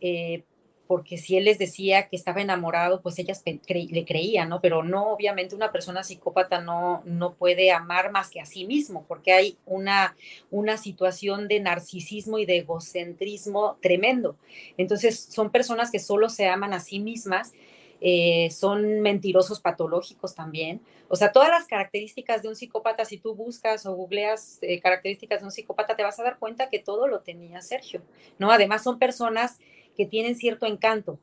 Eh, 0.00 0.44
porque 0.86 1.18
si 1.18 1.36
él 1.36 1.44
les 1.44 1.58
decía 1.58 2.08
que 2.08 2.16
estaba 2.16 2.40
enamorado, 2.40 3.00
pues 3.00 3.18
ellas 3.18 3.42
le 3.44 4.04
creían, 4.04 4.48
¿no? 4.48 4.60
Pero 4.60 4.82
no, 4.82 5.12
obviamente 5.12 5.54
una 5.54 5.72
persona 5.72 6.04
psicópata 6.04 6.60
no, 6.60 7.02
no 7.04 7.34
puede 7.34 7.72
amar 7.72 8.12
más 8.12 8.30
que 8.30 8.40
a 8.40 8.46
sí 8.46 8.66
mismo, 8.66 9.04
porque 9.08 9.32
hay 9.32 9.58
una, 9.66 10.16
una 10.50 10.76
situación 10.76 11.48
de 11.48 11.60
narcisismo 11.60 12.38
y 12.38 12.46
de 12.46 12.58
egocentrismo 12.58 13.78
tremendo. 13.80 14.36
Entonces, 14.76 15.18
son 15.18 15.50
personas 15.50 15.90
que 15.90 15.98
solo 15.98 16.28
se 16.28 16.46
aman 16.46 16.72
a 16.72 16.80
sí 16.80 17.00
mismas, 17.00 17.52
eh, 18.00 18.50
son 18.50 19.00
mentirosos 19.00 19.60
patológicos 19.60 20.34
también. 20.34 20.80
O 21.08 21.16
sea, 21.16 21.32
todas 21.32 21.48
las 21.48 21.66
características 21.66 22.42
de 22.42 22.48
un 22.48 22.56
psicópata, 22.56 23.04
si 23.04 23.16
tú 23.16 23.34
buscas 23.34 23.86
o 23.86 23.94
googleas 23.94 24.58
eh, 24.60 24.80
características 24.80 25.40
de 25.40 25.46
un 25.46 25.52
psicópata, 25.52 25.96
te 25.96 26.02
vas 26.02 26.18
a 26.18 26.24
dar 26.24 26.38
cuenta 26.38 26.68
que 26.68 26.78
todo 26.78 27.06
lo 27.06 27.20
tenía 27.20 27.62
Sergio, 27.62 28.02
¿no? 28.38 28.50
Además, 28.50 28.82
son 28.82 28.98
personas 28.98 29.58
que 29.96 30.06
tienen 30.06 30.36
cierto 30.36 30.66
encanto. 30.66 31.18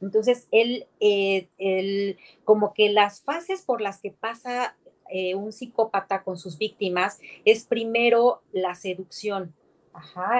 Entonces, 0.00 0.48
él, 0.50 0.86
eh, 1.00 2.16
como 2.44 2.74
que 2.74 2.90
las 2.90 3.22
fases 3.22 3.62
por 3.62 3.80
las 3.80 4.00
que 4.00 4.10
pasa 4.10 4.76
eh, 5.08 5.34
un 5.34 5.52
psicópata 5.52 6.22
con 6.22 6.36
sus 6.36 6.58
víctimas 6.58 7.20
es 7.44 7.64
primero 7.64 8.42
la 8.52 8.74
seducción, 8.74 9.54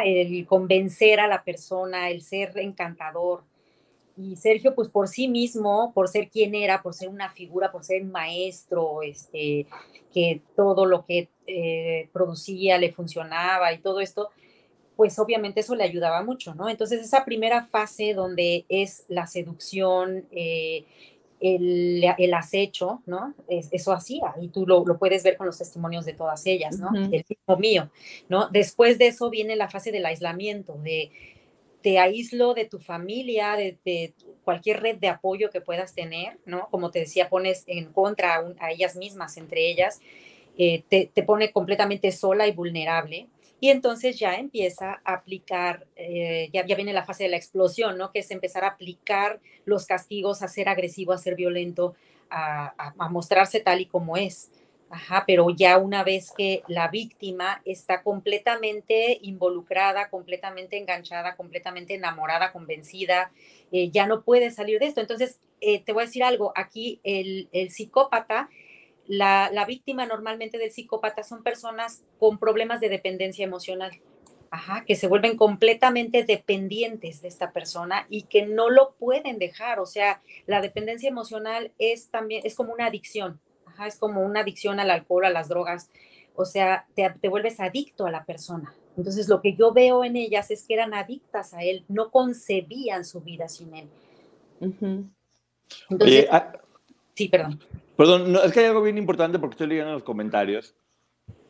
el 0.05 0.47
convencer 0.47 1.21
a 1.21 1.29
la 1.29 1.45
persona, 1.45 2.11
el 2.11 2.23
ser 2.23 2.59
encantador. 2.59 3.45
Y 4.17 4.37
Sergio, 4.37 4.75
pues 4.75 4.89
por 4.89 5.09
sí 5.09 5.29
mismo, 5.29 5.93
por 5.95 6.09
ser 6.09 6.31
quien 6.31 6.55
era, 6.55 6.83
por 6.83 6.95
ser 6.95 7.09
una 7.09 7.31
figura, 7.31 7.71
por 7.71 7.85
ser 7.85 8.03
un 8.03 8.11
maestro, 8.11 9.03
este, 9.03 9.67
que 10.13 10.41
todo 10.57 10.87
lo 10.87 11.05
que 11.05 11.29
eh, 11.47 12.09
producía 12.13 12.79
le 12.79 12.93
funcionaba 12.93 13.73
y 13.73 13.79
todo 13.79 14.01
esto, 14.01 14.31
pues 14.97 15.19
obviamente 15.19 15.61
eso 15.61 15.75
le 15.75 15.85
ayudaba 15.85 16.23
mucho, 16.23 16.55
¿no? 16.55 16.69
Entonces 16.69 17.03
esa 17.03 17.25
primera 17.25 17.67
fase 17.67 18.15
donde 18.15 18.65
es 18.69 19.05
la 19.09 19.27
seducción, 19.27 20.27
eh, 20.33 20.85
el, 21.39 22.35
acecho, 22.35 23.03
¿no? 23.05 23.35
eso 23.49 23.93
hacía, 23.93 24.35
y 24.41 24.49
tú 24.49 24.67
lo, 24.67 24.85
puedes 24.99 25.23
ver 25.23 25.37
con 25.37 25.47
los 25.47 25.59
testimonios 25.59 26.07
de 26.07 26.15
todas 26.15 26.47
ellas, 26.47 26.79
¿no? 26.79 26.89
El 26.95 27.25
mismo 27.29 27.57
mío, 27.59 27.91
¿no? 28.31 28.49
Después 28.49 28.97
de 28.99 29.09
eso 29.09 29.29
viene 29.29 29.55
la 29.55 29.69
fase 29.69 29.93
del 29.93 30.07
aislamiento, 30.07 30.79
de 30.79 31.11
te 31.83 31.99
aíslo 31.99 32.55
de 32.55 32.65
tu 32.65 32.79
familia, 32.79 33.55
de, 33.55 34.15
cualquier 34.45 34.81
red 34.81 34.97
de 34.97 35.09
apoyo 35.09 35.51
que 35.51 35.61
puedas 35.61 35.95
tener, 35.95 36.39
¿no? 36.47 36.69
Como 36.71 36.91
te 36.91 37.01
decía, 37.01 37.29
pones 37.29 37.65
en 37.67 37.93
contra 37.93 38.43
a, 38.59 38.71
ellas 38.71 38.97
mismas, 38.97 39.37
entre 39.37 39.71
ellas, 39.71 40.01
eh, 40.57 40.85
te, 40.89 41.11
te 41.13 41.23
pone 41.23 41.53
completamente 41.53 42.13
sola 42.13 42.47
y 42.47 42.53
vulnerable 42.53 43.29
y 43.61 43.71
entonces 43.71 44.19
ya 44.19 44.35
empieza 44.35 45.01
a 45.05 45.15
aplicar, 45.15 45.87
eh, 45.97 46.51
ya, 46.53 46.67
ya, 46.67 46.77
viene 46.77 46.93
la 46.93 47.05
fase 47.05 47.25
de 47.25 47.31
la 47.31 47.37
explosión, 47.37 47.97
¿no? 47.97 48.13
Que 48.13 48.19
es 48.19 48.31
empezar 48.31 48.65
a 48.65 48.69
aplicar 48.69 49.41
los 49.65 49.87
castigos, 49.87 50.43
a 50.43 50.49
ser 50.49 50.69
agresivo, 50.69 51.13
a 51.13 51.19
ser 51.19 51.37
violento, 51.37 51.95
a, 52.29 52.95
mostrarse 53.11 53.61
tal 53.61 53.81
y 53.81 53.87
como 53.87 54.17
es. 54.17 54.51
Ajá, 54.89 55.25
pero 55.27 55.51
ya 55.51 55.79
una 55.79 56.05
vez 56.05 56.33
que 56.37 56.63
la 56.69 56.89
víctima 56.89 57.61
está 57.65 58.03
completamente 58.03 59.19
involucrada, 59.23 60.11
completamente 60.11 60.77
enganchada, 60.77 61.35
completamente 61.35 61.95
enamorada, 61.95 62.53
convencida, 62.53 63.33
eh, 63.73 63.91
ya 63.91 64.07
no 64.07 64.23
puede 64.23 64.51
salir 64.53 64.79
de 64.79 64.87
esto. 64.87 65.01
Entonces, 65.01 65.41
eh, 65.61 65.81
te 65.81 65.93
voy 65.93 66.03
a 66.03 66.07
decir 66.07 66.23
algo, 66.23 66.53
aquí 66.55 67.01
el, 67.03 67.49
el 67.53 67.71
psicópata 67.71 68.49
la, 69.09 69.65
víctima 69.67 70.07
normalmente 70.07 70.59
del 70.59 70.71
psicópata 70.71 71.23
son 71.23 71.43
personas 71.43 72.05
con 72.19 72.39
problemas 72.39 72.81
de 72.81 72.89
dependencia 72.89 73.45
emocional. 73.45 73.93
Ajá, 74.51 74.85
que 74.87 74.95
se 74.95 75.09
vuelven 75.09 75.37
completamente 75.37 76.23
dependientes 76.23 77.21
de 77.21 77.29
esta 77.29 77.51
persona 77.51 78.07
y 78.09 78.23
que 78.23 78.47
no 78.47 78.71
lo 78.71 78.95
pueden 78.95 79.39
dejar. 79.39 79.81
O 79.81 79.87
sea, 79.87 80.23
la 80.47 80.61
dependencia 80.61 81.09
emocional 81.09 81.73
es 81.79 82.11
también, 82.11 82.43
es 82.45 82.55
como 82.55 82.73
una 82.73 82.87
adicción. 82.87 83.41
Ajá, 83.67 83.89
es 83.89 83.99
como 83.99 84.23
una 84.23 84.41
adicción 84.41 84.79
al 84.79 84.91
alcohol, 84.91 85.25
a 85.25 85.31
las 85.31 85.49
drogas. 85.49 85.91
O 86.37 86.45
sea, 86.45 86.87
te, 86.95 87.29
vuelves 87.29 87.59
adicto 87.61 88.07
a 88.07 88.11
la 88.11 88.25
persona. 88.25 88.73
Entonces, 88.97 89.29
lo 89.29 89.43
que 89.43 89.55
yo 89.55 89.73
veo 89.73 90.05
en 90.05 90.17
ellas 90.17 90.51
es 90.51 90.65
que 90.65 90.75
eran 90.75 90.95
adictas 90.95 91.53
a 91.53 91.63
él, 91.63 91.85
no 91.89 92.11
concebían 92.11 93.05
su 93.05 93.21
vida 93.21 93.49
sin 93.49 93.75
él. 93.75 93.89
Entonces, 95.91 96.29
sí, 97.17 97.29
perdón. 97.29 97.59
Perdón, 97.97 98.37
es 98.45 98.53
que 98.53 98.61
hay 98.61 98.67
algo 98.67 98.83
bien 98.83 98.99
importante 98.99 99.39
porque 99.39 99.55
estoy 99.55 99.69
leyendo 99.69 99.91
en 99.91 99.95
los 99.95 100.05
comentarios. 100.05 100.77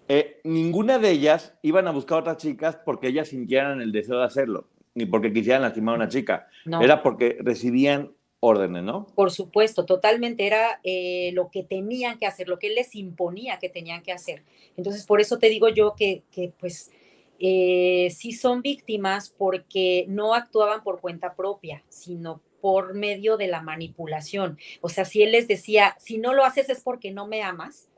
Eh, 0.09 0.41
ninguna 0.45 0.99
de 0.99 1.11
ellas 1.11 1.55
iban 1.63 1.89
a 1.89 1.91
buscar 1.91 2.19
a 2.19 2.21
otras 2.21 2.37
chicas 2.37 2.79
porque 2.85 3.09
ellas 3.09 3.29
sintieran 3.29 3.81
el 3.81 3.91
deseo 3.91 4.19
de 4.19 4.25
hacerlo, 4.25 4.69
ni 4.95 5.05
porque 5.05 5.33
quisieran 5.33 5.63
lastimar 5.63 5.95
a 5.95 5.99
una 5.99 6.09
chica. 6.09 6.49
Era 6.81 7.03
porque 7.03 7.37
recibían 7.41 8.13
órdenes, 8.39 8.85
¿no? 8.85 9.07
Por 9.17 9.33
supuesto, 9.33 9.85
totalmente 9.85 10.47
era 10.47 10.81
eh, 10.85 11.31
lo 11.33 11.51
que 11.51 11.65
tenían 11.65 12.19
que 12.19 12.27
hacer, 12.27 12.49
lo 12.49 12.59
que 12.59 12.69
él 12.69 12.77
les 12.77 12.95
imponía 12.95 13.59
que 13.59 13.69
tenían 13.69 14.03
que 14.03 14.13
hacer. 14.13 14.45
Entonces, 14.77 15.05
por 15.05 15.21
eso 15.21 15.39
te 15.39 15.49
digo 15.49 15.69
yo 15.69 15.95
que, 15.97 16.23
que 16.31 16.53
pues, 16.59 16.93
eh, 17.41 18.09
sí 18.15 18.33
son 18.33 18.63
víctimas 18.63 19.35
porque 19.37 20.07
no 20.09 20.35
actuaban 20.35 20.85
por 20.85 21.01
cuenta 21.01 21.35
propia, 21.35 21.83
sino 21.89 22.41
por 22.61 22.95
medio 22.95 23.37
de 23.37 23.49
la 23.49 23.63
manipulación. 23.63 24.59
O 24.81 24.89
sea, 24.89 25.05
si 25.05 25.23
él 25.23 25.33
les 25.33 25.49
decía, 25.49 25.97
si 25.99 26.19
no 26.19 26.35
lo 26.35 26.45
haces 26.45 26.69
es 26.69 26.81
porque 26.81 27.11
no 27.11 27.27
me 27.27 27.43
amas, 27.43 27.89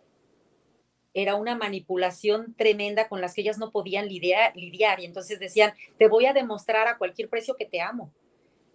era 1.14 1.34
una 1.34 1.56
manipulación 1.56 2.54
tremenda 2.54 3.08
con 3.08 3.20
las 3.20 3.34
que 3.34 3.40
ellas 3.40 3.58
no 3.58 3.70
podían 3.70 4.08
lidiar, 4.08 4.56
lidiar, 4.56 5.00
y 5.00 5.04
entonces 5.04 5.40
decían, 5.40 5.72
te 5.96 6.06
voy 6.06 6.26
a 6.26 6.32
demostrar 6.32 6.86
a 6.86 6.98
cualquier 6.98 7.28
precio 7.28 7.56
que 7.56 7.66
te 7.66 7.80
amo. 7.80 8.12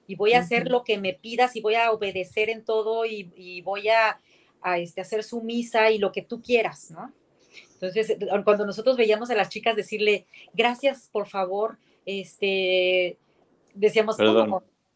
Y 0.08 0.16
voy 0.16 0.34
a 0.34 0.40
hacer 0.40 0.70
lo 0.70 0.84
que 0.84 0.98
me 0.98 1.14
pidas 1.14 1.56
y 1.56 1.62
voy 1.62 1.76
a 1.76 1.92
obedecer 1.92 2.50
en 2.50 2.66
todo 2.66 3.06
y, 3.06 3.62
voy 3.62 3.88
a, 3.88 4.20
a 4.62 4.78
este, 4.78 5.00
hacer 5.00 5.24
sumisa 5.24 5.92
y 5.92 5.98
lo 5.98 6.12
que 6.12 6.22
tú 6.22 6.42
quieras, 6.42 6.92
¿no? 6.92 7.14
Entonces, 7.76 8.10
eh, 8.10 8.18
cuando 8.44 8.66
nosotros 8.66 8.98
veíamos 8.98 9.30
a 9.30 9.36
las 9.36 9.50
chicas 9.50 9.76
decirle, 9.76 10.26
gracias, 10.54 11.10
por 11.12 11.28
favor, 11.28 11.78
este, 12.06 13.18
decíamos, 13.74 14.18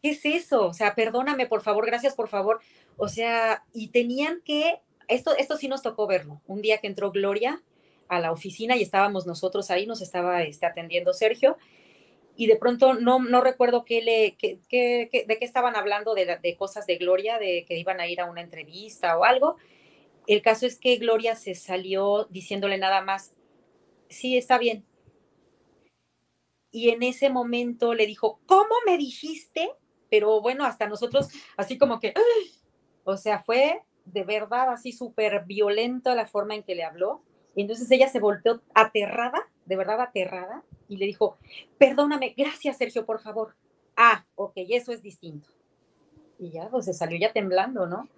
¿qué 0.02 0.10
es 0.10 0.24
eso? 0.24 0.66
O 0.66 0.74
sea, 0.74 0.94
perdóname, 0.94 1.46
por 1.46 1.62
favor, 1.62 1.86
gracias, 1.86 2.14
por 2.14 2.28
favor. 2.28 2.60
O 2.96 3.08
sea, 3.08 3.64
y 3.72 3.88
tenían 3.88 4.42
que, 4.44 4.80
esto, 5.08 5.36
esto 5.36 5.56
sí 5.56 5.68
nos 5.68 5.82
tocó 5.82 6.06
verlo. 6.06 6.40
Un 6.46 6.62
día 6.62 6.78
que 6.78 6.86
entró 6.86 7.10
Gloria 7.10 7.62
a 8.08 8.20
la 8.20 8.32
oficina 8.32 8.76
y 8.76 8.82
estábamos 8.82 9.26
nosotros 9.26 9.70
ahí, 9.70 9.86
nos 9.86 10.00
estaba 10.00 10.42
este, 10.42 10.66
atendiendo 10.66 11.12
Sergio, 11.12 11.56
y 12.36 12.46
de 12.46 12.56
pronto 12.56 12.94
no, 12.94 13.18
no 13.18 13.40
recuerdo 13.40 13.84
qué 13.84 14.00
le, 14.00 14.36
qué, 14.36 14.60
de 14.70 15.38
qué 15.38 15.44
estaban 15.44 15.74
hablando, 15.74 16.14
de, 16.14 16.38
de, 16.40 16.56
cosas 16.56 16.86
de 16.86 16.96
Gloria, 16.96 17.38
de 17.38 17.64
que 17.66 17.76
iban 17.76 18.00
a 18.00 18.06
ir 18.06 18.20
a 18.20 18.30
una 18.30 18.42
entrevista 18.42 19.18
o 19.18 19.24
algo. 19.24 19.56
El 20.28 20.40
caso 20.40 20.64
es 20.64 20.78
que 20.78 20.96
Gloria 20.98 21.34
se 21.34 21.56
salió 21.56 22.28
diciéndole 22.30 22.78
nada 22.78 23.02
más, 23.02 23.34
sí, 24.08 24.36
está 24.36 24.56
bien. 24.58 24.84
Y 26.70 26.90
en 26.90 27.02
ese 27.02 27.28
momento 27.28 27.92
le 27.94 28.06
dijo, 28.06 28.40
¿cómo 28.46 28.74
me 28.86 28.98
dijiste? 28.98 29.70
Pero 30.10 30.40
bueno, 30.40 30.64
hasta 30.64 30.86
nosotros, 30.86 31.28
así 31.56 31.78
como 31.78 32.00
que, 32.00 32.14
o 33.04 33.16
sea, 33.16 33.42
fue 33.42 33.82
de 34.12 34.24
verdad 34.24 34.70
así 34.70 34.92
súper 34.92 35.44
violenta 35.44 36.14
la 36.14 36.26
forma 36.26 36.54
en 36.54 36.62
que 36.62 36.74
le 36.74 36.84
habló. 36.84 37.22
Y 37.54 37.62
entonces 37.62 37.90
ella 37.90 38.08
se 38.08 38.20
volteó 38.20 38.62
aterrada, 38.74 39.38
de 39.66 39.76
verdad 39.76 40.00
aterrada, 40.00 40.62
y 40.88 40.96
le 40.96 41.06
dijo, 41.06 41.36
perdóname, 41.76 42.34
gracias 42.36 42.78
Sergio, 42.78 43.04
por 43.04 43.20
favor. 43.20 43.54
Ah, 43.96 44.24
ok, 44.36 44.52
eso 44.68 44.92
es 44.92 45.02
distinto. 45.02 45.48
Y 46.38 46.50
ya, 46.50 46.68
pues 46.68 46.84
se 46.84 46.94
salió 46.94 47.18
ya 47.18 47.32
temblando, 47.32 47.86
¿no? 47.86 48.08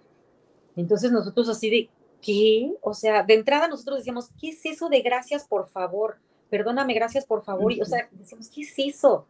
Entonces 0.75 1.11
nosotros 1.11 1.49
así 1.49 1.69
de, 1.69 1.89
¿qué? 2.21 2.73
O 2.81 2.93
sea, 2.93 3.23
de 3.23 3.33
entrada 3.33 3.67
nosotros 3.67 3.97
decíamos, 3.97 4.29
¿qué 4.39 4.49
es 4.49 4.65
eso 4.65 4.89
de 4.89 5.01
gracias, 5.01 5.45
por 5.47 5.67
favor? 5.67 6.19
Perdóname, 6.49 6.93
gracias, 6.93 7.25
por 7.25 7.43
favor. 7.43 7.73
Y, 7.73 7.81
o 7.81 7.85
sea, 7.85 8.07
decíamos, 8.11 8.49
¿qué 8.49 8.61
es 8.61 8.73
eso? 8.77 9.25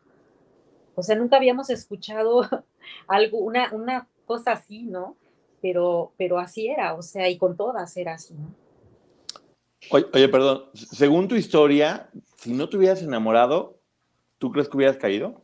O 0.96 1.04
sea, 1.04 1.16
nunca 1.16 1.38
habíamos 1.38 1.70
escuchado 1.70 2.48
algo, 3.08 3.40
una, 3.40 3.72
una 3.74 4.08
cosa 4.26 4.54
así, 4.54 4.84
¿no? 4.84 5.16
Pero, 5.62 6.14
pero 6.18 6.40
así 6.40 6.68
era, 6.68 6.96
o 6.96 7.02
sea, 7.02 7.30
y 7.30 7.38
con 7.38 7.56
todas 7.56 7.96
era 7.98 8.16
así, 8.16 8.34
¿no? 8.34 8.54
Oye, 9.90 10.30
perdón, 10.30 10.66
según 10.74 11.28
tu 11.28 11.36
historia, 11.36 12.10
si 12.38 12.54
no 12.54 12.70
te 12.70 12.78
hubieras 12.78 13.02
enamorado, 13.02 13.80
¿tú 14.38 14.52
crees 14.52 14.70
que 14.70 14.78
hubieras 14.78 14.98
caído? 14.98 15.42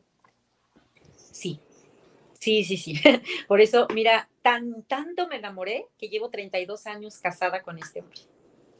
Sí, 1.31 1.59
sí, 2.39 2.63
sí, 2.63 2.77
sí. 2.77 2.93
Por 3.47 3.61
eso, 3.61 3.87
mira, 3.93 4.29
tan, 4.41 4.83
tanto 4.83 5.27
me 5.27 5.37
enamoré 5.37 5.87
que 5.97 6.07
llevo 6.07 6.29
32 6.29 6.87
años 6.87 7.17
casada 7.19 7.61
con 7.61 7.77
este 7.77 8.01
hombre. 8.01 8.19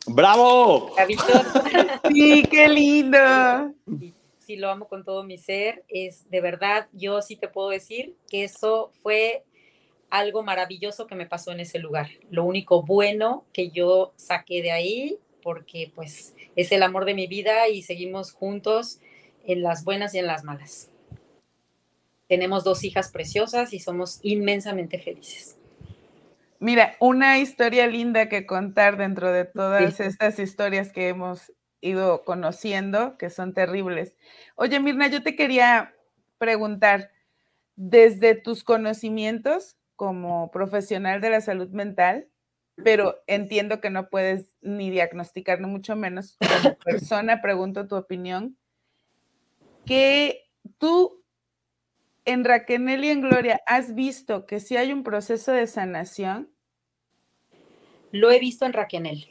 ¡Bravo! 0.08 0.96
Sí, 2.08 2.44
qué 2.50 2.70
lindo. 2.70 3.18
Sí, 4.00 4.14
sí, 4.48 4.56
lo 4.56 4.72
amo 4.72 4.88
con 4.88 5.04
todo 5.04 5.24
mi 5.24 5.38
ser. 5.38 5.84
Es 5.90 6.30
de 6.30 6.42
verdad, 6.42 6.88
yo 6.94 7.22
sí 7.22 7.36
te 7.36 7.50
puedo 7.50 7.70
decir 7.70 8.16
que 8.30 8.46
eso 8.46 8.92
fue 9.04 9.44
algo 10.10 10.42
maravilloso 10.42 11.06
que 11.06 11.16
me 11.16 11.28
pasó 11.28 11.52
en 11.52 11.60
ese 11.60 11.80
lugar. 11.80 12.08
Lo 12.32 12.46
único 12.46 12.82
bueno 12.82 13.46
que 13.52 13.70
yo 13.70 14.14
saqué 14.16 14.62
de 14.62 14.72
ahí 14.72 15.20
porque 15.44 15.92
pues 15.94 16.34
es 16.56 16.72
el 16.72 16.82
amor 16.82 17.06
de 17.06 17.14
mi 17.14 17.28
vida 17.28 17.68
y 17.68 17.82
seguimos 17.82 18.32
juntos 18.32 19.00
en 19.46 19.62
las 19.62 19.84
buenas 19.84 20.16
y 20.16 20.20
en 20.20 20.28
las 20.28 20.46
malas. 20.46 20.90
Tenemos 22.28 22.64
dos 22.64 22.84
hijas 22.84 23.12
preciosas 23.12 23.74
y 23.74 23.80
somos 23.80 24.20
inmensamente 24.24 24.98
felices. 25.00 25.58
Mira, 26.60 26.96
una 27.00 27.38
historia 27.38 27.86
linda 27.88 28.30
que 28.30 28.46
contar 28.46 28.98
dentro 28.98 29.32
de 29.32 29.46
todas 29.46 30.00
estas 30.00 30.40
historias 30.40 30.92
que 30.92 31.10
hemos 31.10 31.52
ido 31.82 32.24
conociendo, 32.24 33.18
que 33.18 33.30
son 33.30 33.54
terribles. 33.54 34.16
Oye, 34.56 34.80
Mirna, 34.80 35.08
yo 35.08 35.24
te 35.24 35.36
quería 35.36 35.94
preguntar, 36.38 37.12
desde 37.78 38.36
tus 38.36 38.64
conocimientos 38.64 39.78
como 39.96 40.52
profesional 40.52 41.22
de 41.22 41.30
la 41.30 41.42
salud 41.42 41.70
mental, 41.70 42.28
pero 42.76 43.24
entiendo 43.28 43.80
que 43.80 43.90
no 43.90 44.10
puedes 44.10 44.56
ni 44.62 44.90
diagnosticar, 44.90 45.60
no 45.62 45.68
mucho 45.68 45.96
menos 45.96 46.38
como 46.40 46.76
persona, 46.86 47.42
pregunto 47.42 47.88
tu 47.88 47.96
opinión, 47.96 48.58
que 49.86 50.50
tú 50.78 51.24
en 52.26 52.44
Raquel 52.44 53.06
y 53.06 53.10
en 53.10 53.22
Gloria 53.22 53.62
has 53.66 53.96
visto 53.96 54.46
que 54.46 54.60
si 54.60 54.76
hay 54.76 54.92
un 54.92 55.04
proceso 55.04 55.54
de 55.54 55.66
sanación. 55.66 56.52
Lo 58.12 58.32
he 58.32 58.40
visto 58.40 58.66
en 58.66 58.74
Raquel. 58.74 59.28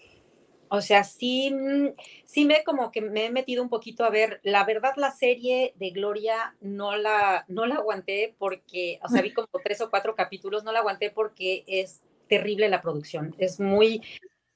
O 0.68 0.80
sea, 0.80 1.04
sí, 1.04 1.50
mm, 1.52 1.94
sí 2.24 2.44
me 2.44 2.64
como 2.64 2.90
que 2.90 3.00
me 3.00 3.26
he 3.26 3.30
metido 3.30 3.62
un 3.62 3.68
poquito 3.68 4.04
a 4.04 4.10
ver, 4.10 4.40
la 4.42 4.64
verdad 4.64 4.94
la 4.96 5.12
serie 5.12 5.74
de 5.76 5.90
Gloria 5.90 6.56
no 6.60 6.96
la, 6.96 7.44
no 7.48 7.66
la 7.66 7.76
aguanté 7.76 8.34
porque, 8.38 8.98
o 9.02 9.08
sea, 9.08 9.22
vi 9.22 9.32
como 9.34 9.48
tres 9.62 9.80
o 9.80 9.90
cuatro 9.90 10.14
capítulos, 10.14 10.64
no 10.64 10.72
la 10.72 10.80
aguanté 10.80 11.10
porque 11.10 11.64
es 11.66 12.02
terrible 12.28 12.68
la 12.68 12.80
producción, 12.80 13.34
es 13.38 13.60
muy, 13.60 14.02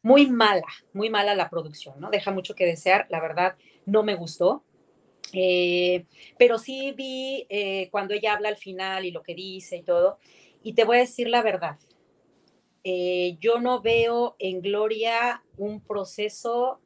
muy 0.02 0.26
mala, 0.26 0.66
muy 0.92 1.10
mala 1.10 1.34
la 1.34 1.48
producción, 1.48 2.00
¿no? 2.00 2.10
Deja 2.10 2.32
mucho 2.32 2.54
que 2.54 2.66
desear, 2.66 3.06
la 3.10 3.20
verdad, 3.20 3.56
no 3.86 4.02
me 4.02 4.14
gustó. 4.16 4.64
Eh, 5.32 6.06
pero 6.38 6.58
sí 6.58 6.92
vi 6.96 7.46
eh, 7.48 7.88
cuando 7.92 8.14
ella 8.14 8.32
habla 8.32 8.48
al 8.48 8.56
final 8.56 9.04
y 9.04 9.12
lo 9.12 9.22
que 9.22 9.34
dice 9.34 9.76
y 9.76 9.82
todo, 9.84 10.18
y 10.62 10.72
te 10.74 10.84
voy 10.84 10.96
a 10.96 11.00
decir 11.00 11.28
la 11.28 11.42
verdad. 11.42 11.78
Eh, 12.84 13.36
yo 13.40 13.60
no 13.60 13.80
veo 13.80 14.36
en 14.38 14.62
Gloria 14.62 15.42
un 15.56 15.80
proceso 15.80 16.80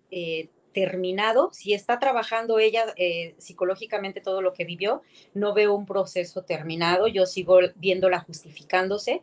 terminado. 0.73 1.51
Si 1.53 1.73
está 1.73 1.99
trabajando 1.99 2.61
ella 2.61 2.95
psicológicamente 3.39 4.21
todo 4.21 4.43
lo 4.43 4.53
que 4.53 4.65
vivió, 4.65 5.03
no 5.33 5.55
veo 5.55 5.75
un 5.75 5.87
proceso 5.87 6.43
terminado. 6.43 7.09
Yo 7.09 7.27
sigo 7.27 7.59
viéndola 7.77 8.21
justificándose 8.21 9.23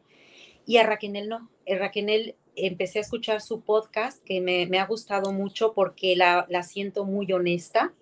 y 0.65 0.78
a 0.78 0.84
Raquel 0.84 1.28
no. 1.28 1.49
A 1.69 1.76
Raquel 1.76 2.36
empecé 2.55 2.99
a 2.99 3.01
escuchar 3.01 3.41
su 3.41 3.61
podcast 3.61 4.24
que 4.24 4.41
me, 4.41 4.80
ha 4.80 4.86
gustado 4.86 5.32
mucho 5.32 5.74
porque 5.74 6.15
la, 6.15 6.45
siento 6.63 7.05
muy 7.05 7.32
honesta. 7.32 7.93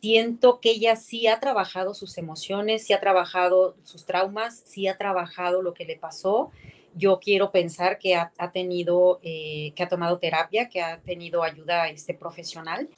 Siento 0.00 0.60
que 0.60 0.70
ella 0.70 0.94
sí 0.94 1.26
ha 1.26 1.40
trabajado 1.40 1.92
sus 1.92 2.18
emociones, 2.18 2.86
sí 2.86 2.92
ha 2.92 3.00
trabajado 3.00 3.76
sus 3.82 4.06
traumas, 4.06 4.62
sí 4.64 4.86
ha 4.86 4.96
trabajado 4.96 5.60
lo 5.60 5.74
que 5.74 5.84
le 5.84 5.96
pasó. 5.96 6.52
Yo 6.98 7.20
quiero 7.20 7.50
pensar 7.52 7.98
que 7.98 8.16
ha, 8.16 8.32
tenido, 8.52 9.20
eh, 9.22 9.72
que 9.74 9.82
ha 9.82 9.88
tomado 9.88 10.18
terapia, 10.18 10.68
que 10.68 10.82
ha 10.82 11.00
tenido 11.00 11.42
ayuda 11.42 11.88
este, 11.88 12.12
profesional, 12.12 12.88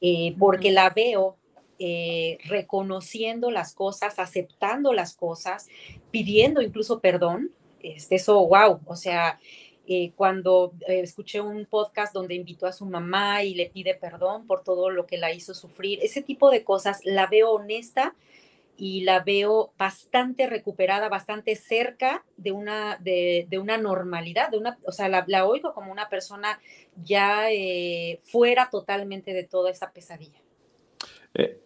eh, 0.00 0.34
porque 0.38 0.72
la 0.72 0.90
veo 0.90 1.36
eh, 1.78 2.38
reconociendo 2.44 3.50
las 3.50 3.74
cosas, 3.74 4.18
aceptando 4.18 4.92
las 4.92 5.16
cosas, 5.16 5.68
pidiendo 6.10 6.62
incluso 6.62 7.00
perdón, 7.00 7.50
este, 7.80 8.14
eso, 8.14 8.46
wow, 8.46 8.80
o 8.86 8.94
sea, 8.94 9.40
eh, 9.84 10.12
cuando 10.14 10.74
eh, 10.86 11.00
escuché 11.00 11.40
un 11.40 11.66
podcast 11.66 12.14
donde 12.14 12.36
invitó 12.36 12.66
a 12.66 12.72
su 12.72 12.86
mamá 12.86 13.42
y 13.42 13.54
le 13.54 13.66
pide 13.66 13.96
perdón 13.96 14.46
por 14.46 14.62
todo 14.62 14.90
lo 14.90 15.06
que 15.06 15.18
la 15.18 15.32
hizo 15.32 15.54
sufrir, 15.54 15.98
ese 16.02 16.22
tipo 16.22 16.50
de 16.50 16.62
cosas 16.62 17.00
la 17.04 17.26
veo 17.26 17.50
honesta 17.50 18.14
y 18.76 19.02
la 19.02 19.20
veo 19.20 19.72
bastante 19.78 20.46
recuperada, 20.46 21.08
bastante 21.08 21.54
cerca 21.56 22.24
de 22.36 22.52
una, 22.52 22.96
de, 22.98 23.46
una 23.60 23.78
normalidad, 23.78 24.50
de 24.50 24.58
una, 24.58 24.78
o 24.86 24.92
sea, 24.92 25.08
la, 25.08 25.46
oigo 25.46 25.74
como 25.74 25.92
una 25.92 26.08
persona 26.08 26.58
ya 27.04 27.50
eh, 27.50 28.20
fuera 28.24 28.70
totalmente 28.70 29.32
de 29.32 29.44
toda 29.44 29.70
esa 29.70 29.92
pesadilla. 29.92 30.40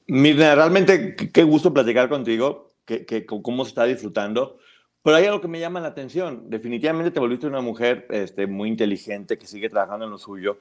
Mirna, 0.07 0.55
realmente 0.55 1.17
qué 1.17 1.43
gusto 1.43 1.73
platicar 1.73 2.09
contigo, 2.09 2.75
que, 2.85 3.05
que, 3.05 3.27
cómo 3.27 3.65
se 3.65 3.71
está 3.71 3.85
disfrutando. 3.85 4.59
Pero 5.03 5.19
hay 5.19 5.27
algo 5.27 5.41
que 5.41 5.49
me 5.49 5.61
llama 5.61 5.81
la 5.81 5.89
atención. 5.89 6.51
Definitivamente 6.51 7.13
te 7.13 7.21
volviste 7.21 7.47
una 7.47 7.61
mujer 7.61 8.07
este, 8.11 8.47
muy 8.47 8.69
inteligente 8.69 9.39
que 9.39 9.47
sigue 9.47 9.69
trabajando 9.69 10.05
en 10.05 10.11
lo 10.11 10.19
suyo, 10.19 10.59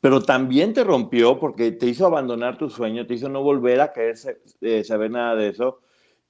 pero 0.00 0.22
también 0.22 0.72
te 0.72 0.84
rompió 0.84 1.38
porque 1.38 1.72
te 1.72 1.86
hizo 1.86 2.06
abandonar 2.06 2.56
tu 2.58 2.70
sueño, 2.70 3.06
te 3.06 3.14
hizo 3.14 3.28
no 3.28 3.42
volver 3.42 3.80
a 3.80 3.92
querer 3.92 4.16
eh, 4.60 4.84
saber 4.84 5.10
nada 5.10 5.34
de 5.36 5.48
eso. 5.48 5.80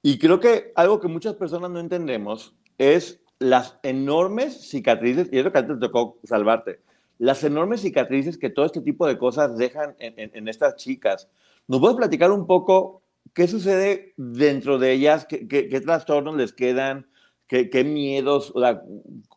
Y 0.01 0.17
creo 0.17 0.39
que 0.39 0.71
algo 0.75 0.99
que 0.99 1.07
muchas 1.07 1.35
personas 1.35 1.71
no 1.71 1.79
entendemos 1.79 2.55
es 2.77 3.21
las 3.39 3.79
enormes 3.83 4.69
cicatrices, 4.69 5.29
y 5.31 5.39
es 5.39 5.43
lo 5.43 5.51
que 5.51 5.59
antes 5.59 5.79
te 5.79 5.87
tocó 5.87 6.19
salvarte, 6.23 6.79
las 7.17 7.43
enormes 7.43 7.81
cicatrices 7.81 8.37
que 8.37 8.49
todo 8.49 8.65
este 8.65 8.81
tipo 8.81 9.07
de 9.07 9.17
cosas 9.17 9.57
dejan 9.57 9.95
en, 9.99 10.47
estas 10.47 10.75
chicas. 10.75 11.29
¿Nos 11.67 11.79
puedes 11.79 11.97
platicar 11.97 12.31
un 12.31 12.47
poco 12.47 13.03
qué 13.33 13.47
sucede 13.47 14.13
dentro 14.17 14.79
de 14.79 14.91
ellas? 14.91 15.25
¿Qué, 15.25 15.47
qué, 15.47 15.81
trastornos 15.81 16.35
les 16.35 16.53
quedan? 16.53 17.07
¿Qué, 17.47 17.69
qué 17.69 17.83
miedos? 17.83 18.53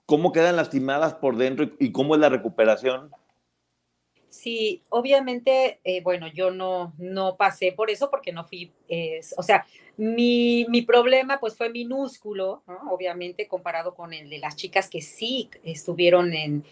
¿Cómo 0.07 0.33
quedan 0.33 0.57
lastimadas 0.57 1.15
por 1.15 1.37
dentro 1.37 1.67
y, 1.79 1.93
cómo 1.93 2.15
es 2.15 2.21
la 2.21 2.31
recuperación? 2.31 3.11
Sí, 4.35 4.83
obviamente, 4.91 5.79
eh, 5.85 6.03
bueno, 6.03 6.27
yo 6.27 6.51
no, 6.51 6.93
no 6.99 7.37
pasé 7.37 7.71
por 7.71 7.89
eso 7.89 8.11
porque 8.11 8.33
no 8.33 8.45
fui, 8.45 8.73
o 9.37 9.43
sea, 9.43 9.65
mi, 9.97 10.67
mi, 10.69 10.83
problema 10.83 11.39
pues 11.39 11.57
fue 11.57 11.71
minúsculo, 11.71 12.65
obviamente 12.91 13.47
comparado 13.47 13.95
con 13.95 14.13
el 14.13 14.29
de 14.29 14.39
las 14.39 14.57
chicas 14.57 14.91
que 14.91 15.01
sí 15.01 15.51
estuvieron 15.63 16.35
en, 16.35 16.65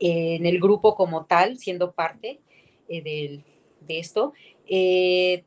en 0.00 0.44
el 0.44 0.60
grupo 0.60 0.96
como 0.96 1.24
tal, 1.24 1.56
siendo 1.58 1.92
parte 1.92 2.40
eh, 2.88 3.40
de 3.80 3.98
esto. 3.98 4.32
Eh, 4.66 5.44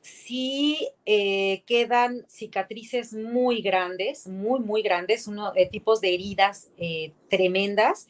sí 0.00 0.88
eh, 1.06 1.62
quedan 1.66 2.24
cicatrices 2.28 3.12
muy 3.12 3.62
grandes, 3.62 4.26
muy, 4.26 4.60
muy 4.60 4.82
grandes, 4.82 5.28
uno, 5.28 5.52
tipos 5.70 6.00
de 6.00 6.14
heridas 6.14 6.70
tremendas, 7.28 8.08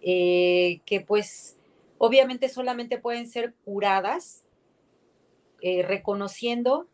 que 0.00 1.04
pues 1.06 1.55
obviamente 1.98 2.48
solamente 2.48 2.98
pueden 2.98 3.28
ser 3.28 3.54
curadas 3.64 4.44
reconociendo, 5.62 6.86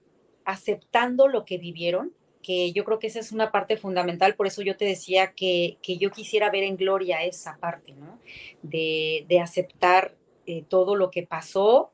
aceptando 0.45 1.29
lo 1.29 1.45
que 1.45 1.59
vivieron 1.59 2.13
que 2.43 2.73
yo 2.73 2.85
creo 2.85 2.99
que 2.99 3.07
esa 3.07 3.21
es 3.21 3.33
una 3.33 3.51
parte 3.51 3.77
fundamental, 3.77 4.35
por 4.35 4.47
eso 4.47 4.63
yo 4.63 4.77
te 4.77 4.85
decía 4.85 5.33
que, 5.33 5.79
yo 5.83 6.11
quisiera 6.11 6.51
ver 6.51 6.65
en 6.65 6.77
Gloria 6.77 7.25
esa 7.25 7.57
parte, 7.59 7.93
¿no? 7.93 8.19
De, 8.63 9.25
aceptar 9.41 10.15
eh, 10.47 10.65
todo 10.69 10.97
lo 10.97 11.11
que 11.11 11.23
pasó 11.23 11.93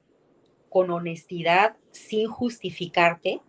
con 0.71 0.91
honestidad, 0.91 1.77
sin 1.93 2.27
justificarte, 2.27 3.41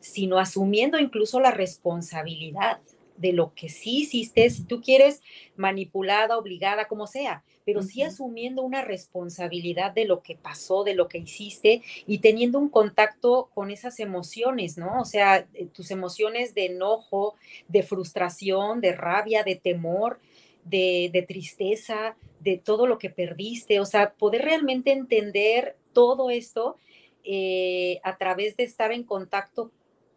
sino 0.00 0.38
asumiendo 0.38 0.98
incluso 0.98 1.40
la 1.40 1.50
responsabilidad 1.50 2.80
de 3.16 3.32
lo 3.32 3.52
que 3.54 3.68
sí 3.68 3.98
hiciste, 3.98 4.48
si 4.48 4.64
tú 4.64 4.80
quieres, 4.80 5.22
manipulada, 5.56 6.38
obligada, 6.38 6.86
como 6.86 7.08
sea, 7.08 7.42
pero 7.68 7.82
sí 7.82 8.02
asumiendo 8.02 8.62
una 8.62 8.80
responsabilidad 8.80 9.92
de 9.92 10.06
lo 10.06 10.22
que 10.22 10.34
pasó, 10.34 10.84
de 10.84 10.94
lo 10.94 11.06
que 11.06 11.18
hiciste 11.18 11.82
y 12.06 12.20
teniendo 12.20 12.58
un 12.58 12.70
contacto 12.70 13.50
con 13.52 13.70
esas 13.70 14.00
emociones, 14.00 14.78
¿no? 14.78 15.02
O 15.02 15.04
sea, 15.04 15.46
eh, 15.52 15.66
tus 15.66 15.90
emociones 15.90 16.54
de 16.54 16.64
enojo, 16.64 17.34
de 17.68 17.82
frustración, 17.82 18.80
de 18.80 18.92
rabia, 18.92 19.42
de 19.42 19.56
temor, 19.56 20.18
de, 20.64 21.26
tristeza, 21.28 22.16
de 22.40 22.56
todo 22.56 22.86
lo 22.86 22.96
que 22.96 23.10
perdiste, 23.10 23.80
o 23.80 23.84
sea, 23.84 24.14
poder 24.14 24.46
realmente 24.46 24.90
entender 24.90 25.76
todo 25.92 26.30
esto 26.30 26.78
eh, 27.22 28.00
a 28.02 28.16
través 28.16 28.56
de 28.56 28.64
estar 28.64 28.92
en 28.92 29.02
contacto 29.02 29.72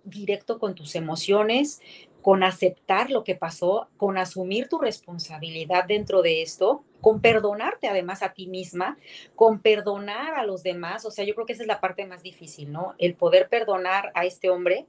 directo 0.05 0.57
con 0.57 0.73
tus 0.73 0.95
emociones, 0.95 1.81
con 2.21 2.43
aceptar 2.43 3.09
lo 3.09 3.23
que 3.23 3.35
pasó, 3.35 3.87
con 3.97 4.17
asumir 4.17 4.69
tu 4.69 4.77
responsabilidad 4.77 5.85
dentro 5.85 6.21
de 6.21 6.41
esto, 6.41 6.83
con 7.01 7.19
perdonarte 7.19 7.87
además 7.87 8.21
a 8.21 8.33
ti 8.33 8.47
misma, 8.47 8.97
con 9.35 9.59
perdonar 9.59 10.35
a 10.35 10.45
los 10.45 10.61
demás. 10.61 11.05
O 11.05 11.11
sea, 11.11 11.25
yo 11.25 11.33
creo 11.33 11.47
que 11.47 11.53
esa 11.53 11.63
es 11.63 11.67
la 11.67 11.81
parte 11.81 12.05
más 12.05 12.21
difícil, 12.21 12.71
¿no? 12.71 12.93
El 12.99 13.15
poder 13.15 13.49
perdonar 13.49 14.11
a 14.13 14.25
este 14.25 14.49
hombre, 14.49 14.85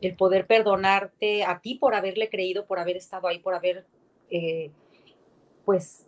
el 0.00 0.14
poder 0.14 0.46
perdonarte 0.46 1.44
a 1.44 1.60
ti 1.60 1.74
por 1.74 1.94
haberle 1.94 2.28
creído, 2.28 2.66
por 2.66 2.78
haber 2.78 2.96
estado 2.96 3.26
ahí, 3.26 3.40
por 3.40 3.54
haber, 3.54 3.84
eh, 4.30 4.70
pues, 5.64 6.06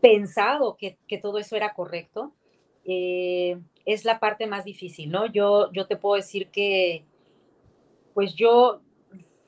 pensado 0.00 0.76
que, 0.76 0.96
todo 1.20 1.38
eso 1.38 1.56
era 1.56 1.74
correcto. 1.74 2.32
Eh, 2.84 3.58
es 3.84 4.04
la 4.04 4.20
parte 4.20 4.46
más 4.46 4.64
difícil, 4.64 5.10
¿no? 5.10 5.26
Yo, 5.26 5.70
yo 5.72 5.86
te 5.86 5.96
puedo 5.96 6.14
decir 6.14 6.48
que, 6.48 7.04
pues 8.14 8.34
yo, 8.34 8.80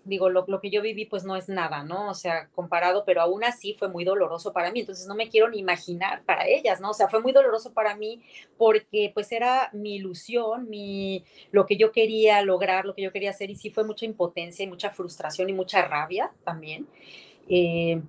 digo, 0.04 0.28
lo, 0.28 0.44
que 0.60 0.70
yo 0.70 0.82
viví 0.82 1.06
pues 1.06 1.24
no 1.24 1.36
es 1.36 1.48
nada, 1.48 1.84
¿no? 1.84 2.10
O 2.10 2.14
sea, 2.14 2.48
comparado, 2.48 3.04
pero 3.04 3.20
aún 3.20 3.44
así 3.44 3.74
fue 3.74 3.88
muy 3.88 4.04
doloroso 4.04 4.52
para 4.52 4.72
mí, 4.72 4.80
entonces 4.80 5.06
no 5.06 5.14
me 5.14 5.28
quiero 5.28 5.48
ni 5.48 5.58
imaginar 5.58 6.24
para 6.24 6.46
ellas, 6.46 6.80
¿no? 6.80 6.90
O 6.90 6.94
sea, 6.94 7.08
fue 7.08 7.20
muy 7.20 7.32
doloroso 7.32 7.72
para 7.72 7.96
mí 7.96 8.22
porque 8.58 9.10
pues 9.14 9.30
era 9.32 9.70
mi 9.72 9.96
ilusión, 9.96 10.68
mi, 10.68 11.24
lo 11.50 11.66
que 11.66 11.76
yo 11.76 11.92
quería 11.92 12.42
lograr, 12.42 12.84
lo 12.84 12.94
que 12.94 13.02
yo 13.02 13.12
quería 13.12 13.30
hacer 13.30 13.50
y 13.50 13.56
sí 13.56 13.70
fue 13.70 13.84
mucha 13.84 14.04
impotencia 14.04 14.64
y 14.64 14.68
mucha 14.68 14.90
frustración 14.90 15.48
y 15.50 15.52
mucha 15.52 15.86
rabia 15.86 16.32
también. 16.44 16.86
Eh, 17.48 18.00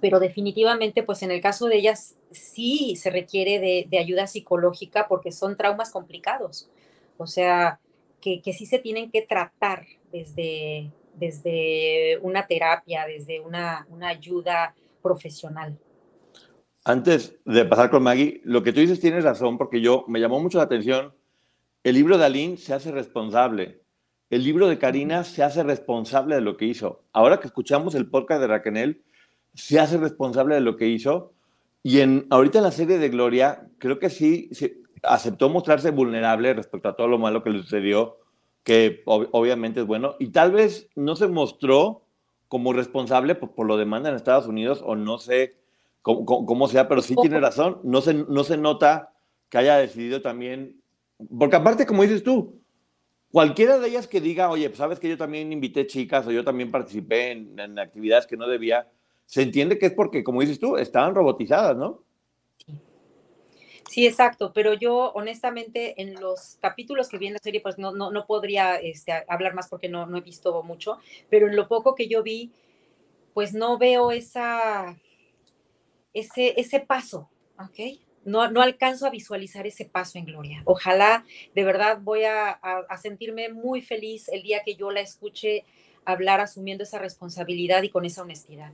pero 0.00 0.18
definitivamente 0.18 1.02
pues 1.02 1.22
en 1.22 1.30
el 1.30 1.40
caso 1.40 1.66
de 1.66 1.76
ellas 1.76 2.16
sí 2.30 2.96
se 2.96 3.10
requiere 3.10 3.58
de, 3.58 3.86
de 3.88 3.98
ayuda 3.98 4.26
psicológica 4.26 5.06
porque 5.08 5.32
son 5.32 5.56
traumas 5.56 5.90
complicados, 5.90 6.70
o 7.18 7.26
sea, 7.26 7.80
que, 8.20 8.40
que 8.40 8.52
sí 8.52 8.66
se 8.66 8.78
tienen 8.78 9.10
que 9.10 9.22
tratar 9.22 9.86
desde, 10.12 10.90
desde 11.20 12.18
una 12.22 12.46
terapia, 12.46 13.04
desde 13.06 13.40
una, 13.40 13.86
ayuda 14.02 14.74
profesional. 15.02 15.78
Antes 16.84 17.38
de 17.44 17.64
pasar 17.66 17.90
con 17.90 18.02
Maggie, 18.02 18.40
lo 18.44 18.62
que 18.62 18.72
tú 18.72 18.80
dices 18.80 19.00
tienes 19.00 19.22
razón, 19.22 19.58
porque 19.58 19.80
yo 19.80 20.04
me 20.08 20.18
llamó 20.18 20.40
mucho 20.40 20.58
la 20.58 20.64
atención. 20.64 21.14
El 21.84 21.94
libro 21.94 22.16
de 22.16 22.24
Aline 22.24 22.56
se 22.56 22.72
hace 22.72 22.90
responsable. 22.90 23.82
El 24.30 24.44
libro 24.44 24.66
de 24.66 24.78
Karina 24.78 25.22
se 25.24 25.42
hace 25.42 25.62
responsable 25.62 26.36
de 26.36 26.40
lo 26.40 26.56
que 26.56 26.64
hizo. 26.64 27.04
Ahora 27.12 27.38
que 27.38 27.48
escuchamos 27.48 27.94
el 27.94 28.08
podcast 28.08 28.40
de 28.40 28.46
Raquel, 28.46 29.02
se 29.54 29.78
hace 29.78 29.98
responsable 29.98 30.54
de 30.54 30.62
lo 30.62 30.76
que 30.76 30.88
hizo. 30.88 31.34
Y 31.82 32.00
en, 32.00 32.26
ahorita 32.30 32.58
en 32.58 32.64
la 32.64 32.70
serie 32.70 32.98
de 32.98 33.08
Gloria, 33.10 33.68
creo 33.78 33.98
que 33.98 34.08
sí, 34.08 34.48
sí 34.52 34.82
aceptó 35.02 35.48
mostrarse 35.50 35.90
vulnerable 35.90 36.54
respecto 36.54 36.88
a 36.88 36.96
todo 36.96 37.08
lo 37.08 37.18
malo 37.18 37.42
que 37.42 37.50
le 37.50 37.60
sucedió 37.60 38.19
que 38.62 39.02
obviamente 39.06 39.80
es 39.80 39.86
bueno, 39.86 40.16
y 40.18 40.28
tal 40.28 40.52
vez 40.52 40.88
no 40.94 41.16
se 41.16 41.28
mostró 41.28 42.02
como 42.48 42.72
responsable 42.72 43.34
por, 43.34 43.66
lo 43.66 43.76
demanda 43.76 44.10
en 44.10 44.16
Estados 44.16 44.46
Unidos, 44.46 44.82
o 44.84 44.96
no 44.96 45.18
sé 45.18 45.56
cómo, 46.02 46.68
sea, 46.68 46.88
pero 46.88 47.02
sí 47.02 47.14
tiene 47.20 47.40
razón, 47.40 47.80
no 47.84 48.00
se, 48.00 48.14
no 48.14 48.44
se 48.44 48.56
nota 48.56 49.12
que 49.48 49.58
haya 49.58 49.76
decidido 49.76 50.20
también, 50.20 50.80
porque 51.38 51.56
aparte, 51.56 51.86
como 51.86 52.02
dices 52.02 52.22
tú, 52.22 52.60
cualquiera 53.30 53.78
de 53.78 53.88
ellas 53.88 54.06
que 54.06 54.20
diga, 54.20 54.50
oye, 54.50 54.68
pues 54.68 54.78
sabes 54.78 54.98
que 54.98 55.08
yo 55.08 55.16
también 55.16 55.52
invité 55.52 55.86
chicas 55.86 56.26
o 56.26 56.32
yo 56.32 56.44
también 56.44 56.70
participé 56.70 57.32
en, 57.32 57.58
en 57.58 57.78
actividades 57.78 58.26
que 58.26 58.36
no 58.36 58.48
debía, 58.48 58.88
se 59.26 59.42
entiende 59.42 59.78
que 59.78 59.86
es 59.86 59.92
porque, 59.92 60.24
como 60.24 60.40
dices 60.40 60.58
tú, 60.58 60.76
estaban 60.76 61.14
robotizadas, 61.14 61.76
¿no? 61.76 62.02
Sí, 63.90 64.06
exacto, 64.06 64.52
pero 64.52 64.72
yo 64.74 65.10
honestamente 65.14 66.00
en 66.00 66.14
los 66.14 66.58
capítulos 66.60 67.08
que 67.08 67.18
vi 67.18 67.26
en 67.26 67.32
la 67.32 67.40
serie, 67.40 67.60
pues 67.60 67.76
no, 67.76 67.90
no, 67.90 68.12
no 68.12 68.24
podría 68.24 68.76
este, 68.76 69.10
hablar 69.26 69.52
más 69.52 69.66
porque 69.68 69.88
no, 69.88 70.06
no 70.06 70.16
he 70.16 70.20
visto 70.20 70.62
mucho, 70.62 70.98
pero 71.28 71.48
en 71.48 71.56
lo 71.56 71.66
poco 71.66 71.96
que 71.96 72.06
yo 72.06 72.22
vi, 72.22 72.52
pues 73.34 73.52
no 73.52 73.78
veo 73.78 74.12
esa, 74.12 74.96
ese, 76.14 76.60
ese 76.60 76.78
paso, 76.78 77.30
¿ok? 77.58 77.98
No, 78.24 78.48
no 78.48 78.62
alcanzo 78.62 79.08
a 79.08 79.10
visualizar 79.10 79.66
ese 79.66 79.86
paso 79.86 80.18
en 80.18 80.26
Gloria. 80.26 80.62
Ojalá, 80.66 81.24
de 81.56 81.64
verdad, 81.64 81.98
voy 82.00 82.22
a, 82.22 82.50
a 82.50 82.96
sentirme 82.96 83.48
muy 83.48 83.82
feliz 83.82 84.28
el 84.28 84.44
día 84.44 84.62
que 84.64 84.76
yo 84.76 84.92
la 84.92 85.00
escuche 85.00 85.64
hablar 86.04 86.38
asumiendo 86.38 86.84
esa 86.84 87.00
responsabilidad 87.00 87.82
y 87.82 87.88
con 87.88 88.04
esa 88.04 88.22
honestidad 88.22 88.70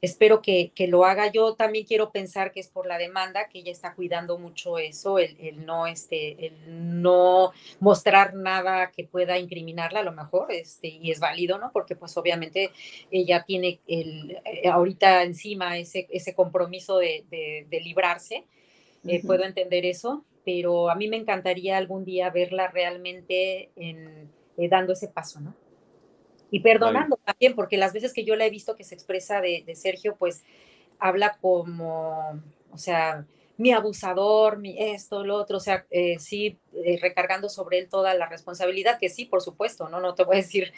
espero 0.00 0.42
que, 0.42 0.72
lo 0.88 1.04
haga. 1.04 1.30
Yo 1.30 1.54
también 1.54 1.84
quiero 1.84 2.10
pensar 2.10 2.52
que 2.52 2.60
es 2.60 2.68
por 2.68 2.86
la 2.86 2.98
demanda, 2.98 3.48
que 3.48 3.60
ella 3.60 3.72
está 3.72 3.94
cuidando 3.94 4.38
mucho 4.38 4.78
eso, 4.78 5.18
el, 5.18 5.64
no, 5.64 5.86
este, 5.86 6.46
el 6.46 7.02
no 7.02 7.52
mostrar 7.80 8.34
nada 8.34 8.90
que 8.90 9.04
pueda 9.04 9.38
incriminarla 9.38 10.00
a 10.00 10.04
lo 10.04 10.12
mejor, 10.12 10.52
este, 10.52 10.88
y 10.88 11.10
es 11.10 11.20
válido, 11.20 11.58
¿no? 11.58 11.70
Porque 11.72 11.96
pues 11.96 12.16
obviamente 12.16 12.70
ella 13.10 13.44
tiene 13.44 13.80
el, 13.86 14.38
eh, 14.44 14.68
ahorita 14.68 15.22
encima 15.22 15.78
ese, 15.78 16.06
ese 16.10 16.34
compromiso 16.34 16.98
de, 16.98 17.24
librarse. 17.82 18.44
Eh, 19.08 19.22
puedo 19.24 19.44
entender 19.44 19.86
eso, 19.86 20.24
pero 20.44 20.90
a 20.90 20.96
mí 20.96 21.06
me 21.06 21.16
encantaría 21.16 21.76
algún 21.76 22.04
día 22.04 22.28
verla 22.30 22.66
realmente 22.68 23.70
en, 23.76 24.28
eh, 24.56 24.68
dando 24.68 24.94
ese 24.94 25.06
paso, 25.06 25.40
¿no? 25.40 25.54
Y 26.50 26.60
perdonando 26.60 27.18
también, 27.24 27.54
porque 27.54 27.76
las 27.76 27.92
veces 27.92 28.12
que 28.12 28.24
yo 28.24 28.36
la 28.36 28.46
he 28.46 28.50
visto 28.50 28.76
que 28.76 28.84
se 28.84 28.94
expresa 28.94 29.40
de, 29.40 29.64
Sergio, 29.74 30.16
pues 30.16 30.44
habla 30.98 31.36
como, 31.40 32.40
o 32.70 32.78
sea, 32.78 33.26
mi 33.56 33.72
abusador, 33.72 34.58
mi 34.58 34.76
esto, 34.78 35.24
lo 35.24 35.36
otro, 35.36 35.56
o 35.56 35.60
sea, 35.60 35.86
eh, 35.90 36.18
sí, 36.18 36.58
eh, 36.72 36.98
recargando 37.00 37.48
sobre 37.48 37.78
él 37.78 37.88
toda 37.88 38.14
la 38.14 38.26
responsabilidad, 38.26 38.98
que 38.98 39.08
sí, 39.08 39.24
por 39.24 39.42
supuesto, 39.42 39.88
¿no? 39.88 40.00
No 40.00 40.14
te 40.14 40.24
voy 40.24 40.36
a 40.36 40.40
decir, 40.40 40.72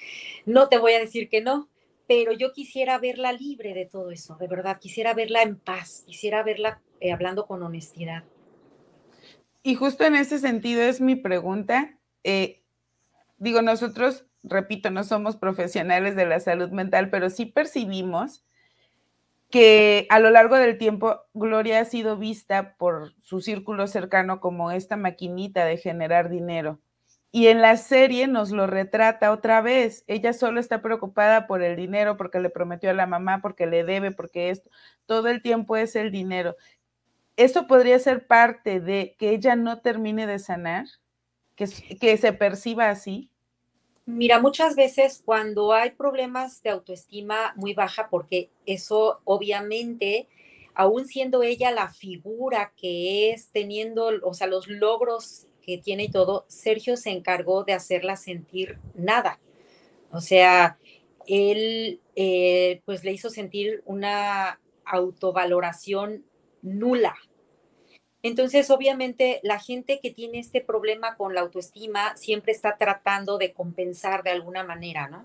no 0.47 0.69
te 0.69 0.79
voy 0.79 0.93
a 0.93 1.01
decir 1.01 1.29
que 1.29 1.41
no, 1.41 1.69
pero 2.07 2.33
yo 2.33 2.53
quisiera 2.53 2.99
verla 2.99 3.33
libre 3.33 3.75
de 3.75 3.85
todo 3.85 4.11
eso, 4.11 4.37
de 4.37 4.49
verdad, 4.49 4.79
quisiera 4.81 5.13
verla 5.13 5.43
en 5.43 5.57
paz, 5.57 6.05
quisiera 6.07 6.43
verla 6.43 6.81
eh, 7.01 7.13
hablando 7.13 7.47
con 7.47 7.63
honestidad. 7.63 8.25
Y 9.63 9.75
justo 9.75 10.05
en 10.05 10.15
ese 10.15 10.39
sentido 10.39 10.83
es 10.83 11.01
mi 11.01 11.17
pregunta. 11.17 11.99
digo, 13.39 13.61
nosotros 13.61 14.28
repito, 14.43 14.91
no 14.91 15.05
somos 15.05 15.37
profesionales 15.37 16.17
de 16.17 16.27
la 16.27 16.41
salud 16.41 16.71
mental, 16.71 17.11
pero 17.11 17.31
sí 17.31 17.47
percibimos 17.47 18.45
que 19.51 20.07
a 20.11 20.19
lo 20.19 20.31
largo 20.31 20.57
del 20.57 20.77
tiempo 20.79 21.23
Gloria 21.33 21.81
ha 21.81 21.85
sido 21.85 22.19
vista 22.19 22.75
por 22.77 23.15
su 23.23 23.41
círculo 23.41 23.87
cercano 23.87 24.41
como 24.41 24.71
esta 24.71 24.97
maquinita 24.97 25.65
de 25.65 25.79
generar 25.79 26.29
dinero. 26.29 26.81
Y 27.31 27.49
en 27.49 27.61
la 27.61 27.77
serie 27.77 28.27
nos 28.27 28.51
lo 28.53 28.67
retrata 28.67 29.33
otra 29.33 29.61
vez. 29.61 30.05
Ella 30.07 30.33
solo 30.33 30.61
está 30.61 30.81
preocupada 30.81 31.47
por 31.47 31.63
el 31.63 31.77
dinero, 31.77 32.17
porque 32.17 32.41
le 32.41 32.51
prometió 32.51 32.91
a 32.91 32.95
la 32.95 33.07
mamá, 33.07 33.41
porque 33.43 33.67
le 33.67 33.85
debe, 33.85 34.13
porque 34.13 34.51
esto, 34.51 34.71
todo 35.07 35.29
el 35.29 35.43
tiempo 35.43 35.77
es 35.77 35.95
el 35.95 36.11
dinero. 36.11 36.57
¿Eso 37.37 37.67
podría 37.67 37.99
ser 37.99 38.27
parte 38.27 38.81
de 38.81 39.15
que 39.19 39.31
ella 39.31 39.57
no 39.57 39.81
termine 39.81 40.27
de 40.27 40.39
sanar? 40.39 40.87
¿Que, 41.55 41.67
que 42.01 42.17
se 42.17 42.33
perciba 42.33 42.89
así? 42.89 43.31
Mira, 44.11 44.41
muchas 44.41 44.75
veces 44.75 45.21
cuando 45.23 45.75
hay 45.75 45.91
problemas 45.91 46.63
de 46.63 46.71
autoestima 46.71 47.53
muy 47.57 47.75
baja, 47.75 48.09
porque 48.09 48.49
eso 48.65 49.21
obviamente, 49.25 50.29
aún 50.75 51.07
siendo 51.07 51.43
ella 51.43 51.71
la 51.73 51.89
figura 51.89 52.73
que 52.75 53.31
es, 53.31 53.51
teniendo, 53.51 54.11
o 54.23 54.33
sea, 54.33 54.47
los 54.47 54.67
logros 54.67 55.47
que 55.61 55.77
tiene 55.77 56.05
y 56.05 56.11
todo, 56.11 56.47
Sergio 56.49 56.97
se 56.97 57.11
encargó 57.11 57.65
de 57.65 57.75
hacerla 57.75 58.17
sentir 58.17 58.79
nada. 58.95 59.41
O 60.11 60.23
sea, 60.23 60.79
él 61.27 62.01
eh, 62.17 62.81
pues 62.87 63.05
le 63.05 63.13
hizo 63.13 63.29
sentir 63.29 63.83
una 63.85 64.59
autovaloración 64.87 66.25
nula. 66.63 67.15
Entonces, 68.23 68.71
obviamente, 68.71 69.41
la 69.43 69.61
gente 69.61 70.01
que 70.01 70.11
tiene 70.11 70.41
este 70.41 70.61
problema 70.61 71.17
con 71.17 71.35
la 71.35 71.41
autoestima 71.41 72.17
siempre 72.17 72.53
está 72.53 72.77
tratando 72.77 73.39
de 73.39 73.53
compensar 73.53 74.23
de 74.23 74.31
alguna 74.31 74.65
manera, 74.65 75.09
¿no? 75.09 75.25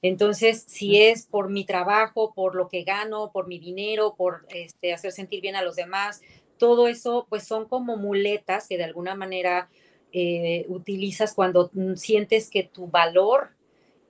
Entonces, 0.00 0.64
si 0.66 1.00
es 1.00 1.26
por 1.26 1.48
mi 1.48 1.64
trabajo, 1.64 2.32
por 2.34 2.56
lo 2.56 2.68
que 2.68 2.82
gano, 2.82 3.30
por 3.32 3.46
mi 3.46 3.58
dinero, 3.58 4.14
por 4.16 4.46
este, 4.48 4.92
hacer 4.92 5.12
sentir 5.12 5.40
bien 5.40 5.54
a 5.54 5.62
los 5.62 5.76
demás, 5.76 6.22
todo 6.58 6.88
eso, 6.88 7.26
pues 7.28 7.44
son 7.46 7.68
como 7.68 7.96
muletas 7.96 8.66
que 8.66 8.78
de 8.78 8.84
alguna 8.84 9.14
manera 9.14 9.68
eh, 10.12 10.64
utilizas 10.68 11.34
cuando 11.34 11.70
mm, 11.72 11.94
sientes 11.94 12.50
que 12.50 12.64
tu 12.64 12.88
valor 12.88 13.50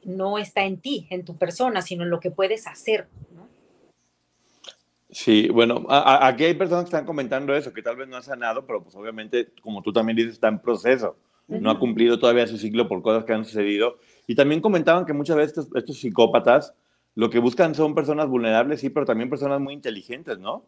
no 0.04 0.38
está 0.38 0.64
en 0.64 0.78
ti, 0.78 1.06
en 1.10 1.24
tu 1.24 1.36
persona, 1.36 1.82
sino 1.82 2.04
en 2.04 2.10
lo 2.10 2.20
que 2.20 2.30
puedes 2.30 2.66
hacer. 2.66 3.08
Sí, 5.12 5.50
bueno, 5.50 5.84
aquí 5.90 6.44
hay 6.44 6.54
personas 6.54 6.84
que 6.84 6.88
están 6.88 7.04
comentando 7.04 7.54
eso, 7.54 7.70
que 7.74 7.82
tal 7.82 7.96
vez 7.96 8.08
no 8.08 8.16
ha 8.16 8.22
sanado, 8.22 8.64
pero 8.66 8.82
pues 8.82 8.96
obviamente, 8.96 9.52
como 9.60 9.82
tú 9.82 9.92
también 9.92 10.16
dices, 10.16 10.32
está 10.32 10.48
en 10.48 10.58
proceso. 10.58 11.18
No 11.48 11.70
ha 11.70 11.78
cumplido 11.78 12.18
todavía 12.18 12.46
su 12.46 12.56
ciclo 12.56 12.88
por 12.88 13.02
cosas 13.02 13.24
que 13.24 13.34
han 13.34 13.44
sucedido. 13.44 13.98
Y 14.26 14.34
también 14.34 14.62
comentaban 14.62 15.04
que 15.04 15.12
muchas 15.12 15.36
veces 15.36 15.68
estos, 15.74 15.98
psicópatas 15.98 16.74
lo 17.14 17.28
que 17.28 17.40
buscan 17.40 17.74
son 17.74 17.94
personas 17.94 18.26
vulnerables, 18.26 18.80
sí, 18.80 18.88
pero 18.88 19.04
también 19.04 19.28
personas 19.28 19.60
muy 19.60 19.74
inteligentes, 19.74 20.38
¿no? 20.38 20.64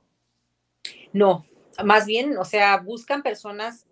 No, 1.14 1.46
más 1.82 2.04
bien, 2.04 2.36
o 2.36 2.44
sea, 2.44 2.76
buscan 2.76 3.22
personas 3.22 3.86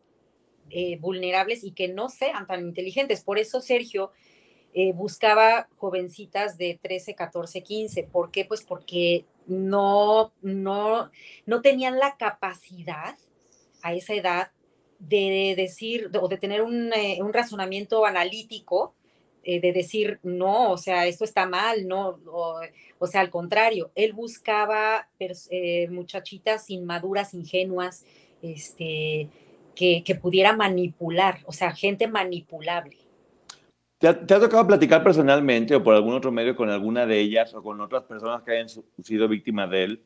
eh, 0.69 0.99
vulnerables 1.01 1.65
y 1.65 1.73
que 1.73 1.89
no 1.89 2.11
sean 2.11 2.47
tan 2.47 2.61
inteligentes. 2.61 3.25
Por 3.25 3.39
eso 3.39 3.63
Sergio 3.63 4.11
eh, 4.75 4.93
buscaba 4.93 5.69
jovencitas 5.77 6.59
de 6.59 6.79
13, 6.83 7.15
14, 7.15 7.63
15. 7.63 8.03
¿Por 8.05 8.31
qué? 8.31 8.45
Pues 8.45 8.63
porque 8.63 9.25
no, 9.47 10.33
no, 10.43 11.11
no 11.47 11.63
tenían 11.63 11.99
la 11.99 12.17
capacidad 12.17 13.17
a 13.83 13.95
esa 13.95 14.15
edad 14.15 14.51
de 14.99 15.55
decir 15.57 16.11
o 16.21 16.29
de 16.29 16.39
tener 16.39 16.63
un, 16.63 16.93
eh, 16.93 17.19
razonamiento 17.33 18.07
analítico, 18.07 18.95
eh, 19.43 19.61
de 19.61 19.73
decir, 19.73 20.21
no, 20.23 20.71
o 20.71 20.79
sea, 20.79 21.07
esto 21.07 21.25
está 21.25 21.47
mal, 21.47 21.89
no, 21.89 22.21
o, 22.99 23.07
sea, 23.09 23.21
al 23.21 23.31
contrario, 23.31 23.91
él 23.97 24.13
buscaba 24.13 25.09
muchachitas 25.91 26.71
inmaduras, 26.71 27.35
ingenuas, 27.35 28.05
este, 28.41 29.29
que, 29.75 30.05
que 30.05 30.15
pudiera 30.15 30.55
manipular, 30.55 31.41
o 31.47 31.53
sea, 31.53 31.73
gente 31.73 32.07
manipulable. 32.07 33.02
¿Te 34.03 34.09
ha, 34.09 34.27
tocado 34.27 34.67
platicar 34.67 35.05
personalmente 35.05 35.77
o 35.77 35.83
por 35.85 35.95
algún 35.95 36.15
otro 36.15 36.33
medio 36.33 36.57
con 36.57 36.69
alguna 36.69 37.07
de 37.07 37.21
ellas 37.21 37.55
o 37.55 37.63
con 37.63 37.81
otras 37.81 38.03
personas 38.03 38.43
que 38.43 38.51
hayan 38.51 38.69
sido 38.69 39.29
víctimas 39.29 39.71
de 39.71 39.85
él? 39.85 40.05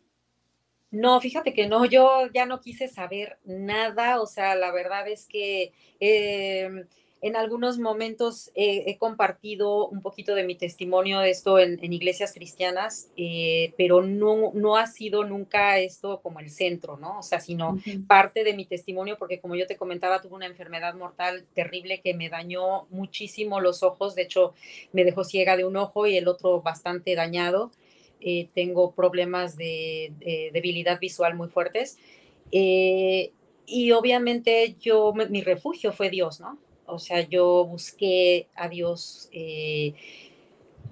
No, 0.91 1.19
fíjate 1.19 1.55
que 1.55 1.67
no, 1.67 1.87
yo 1.87 2.27
ya 2.35 2.45
no 2.45 2.61
quise 2.61 2.89
saber 2.89 3.39
nada, 3.47 4.21
o 4.21 4.27
sea, 4.27 4.55
la 4.55 4.71
verdad 4.71 5.09
es 5.09 5.27
que 5.27 5.73
em, 5.99 6.85
en 7.27 7.35
algunos 7.35 7.79
momentos 7.79 8.53
he 8.55 8.97
compartido 8.99 9.89
un 9.89 10.01
poquito 10.01 10.37
de 10.37 10.45
mi 10.45 10.55
testimonio 10.55 11.19
de 11.19 11.31
esto 11.31 11.59
en, 11.59 11.93
iglesias 11.93 12.33
cristianas, 12.33 13.11
eh, 13.17 13.75
pero 13.77 14.01
no, 14.03 14.53
no 14.55 14.77
ha 14.77 14.87
sido 14.87 15.25
nunca 15.25 15.81
esto 15.81 16.21
como 16.23 16.39
el 16.39 16.51
centro, 16.51 16.97
¿no? 16.97 17.19
O 17.19 17.23
sea, 17.25 17.41
sino 17.41 17.79
parte 18.07 18.45
de 18.45 18.55
mi 18.55 18.65
testimonio, 18.65 19.17
porque 19.19 19.41
como 19.41 19.57
yo 19.57 19.67
te 19.67 19.77
comentaba, 19.77 20.23
tuve 20.23 20.37
una 20.37 20.47
enfermedad 20.47 20.95
mortal 20.95 21.45
terrible 21.53 22.01
que 22.01 22.15
me 22.15 22.29
dañó 22.29 22.87
muchísimo 22.91 23.61
los 23.61 23.83
ojos, 23.83 24.15
de 24.15 24.23
hecho, 24.23 24.55
me 24.93 25.05
dejó 25.05 25.25
ciega 25.25 25.57
de 25.57 25.65
un 25.65 25.77
ojo 25.77 26.07
y 26.07 26.17
el 26.17 26.29
otro 26.29 26.63
bastante 26.63 27.17
dañado. 27.17 27.73
Eh, 28.21 28.49
tengo 28.55 28.93
problemas 28.95 29.57
de, 29.57 30.13
debilidad 30.53 31.01
visual 31.01 31.35
muy 31.35 31.49
fuertes. 31.49 31.99
Eh, 32.53 33.33
y 33.67 33.91
obviamente 33.91 34.77
yo, 34.81 35.13
mi 35.13 35.43
refugio 35.43 35.93
fue 35.93 36.09
Dios, 36.09 36.39
¿no? 36.39 36.57
O 36.89 36.99
sea, 36.99 37.21
yo 37.21 37.65
busqué 37.65 38.49
a 38.55 38.69
Dios 38.69 39.29
eh, 39.33 39.95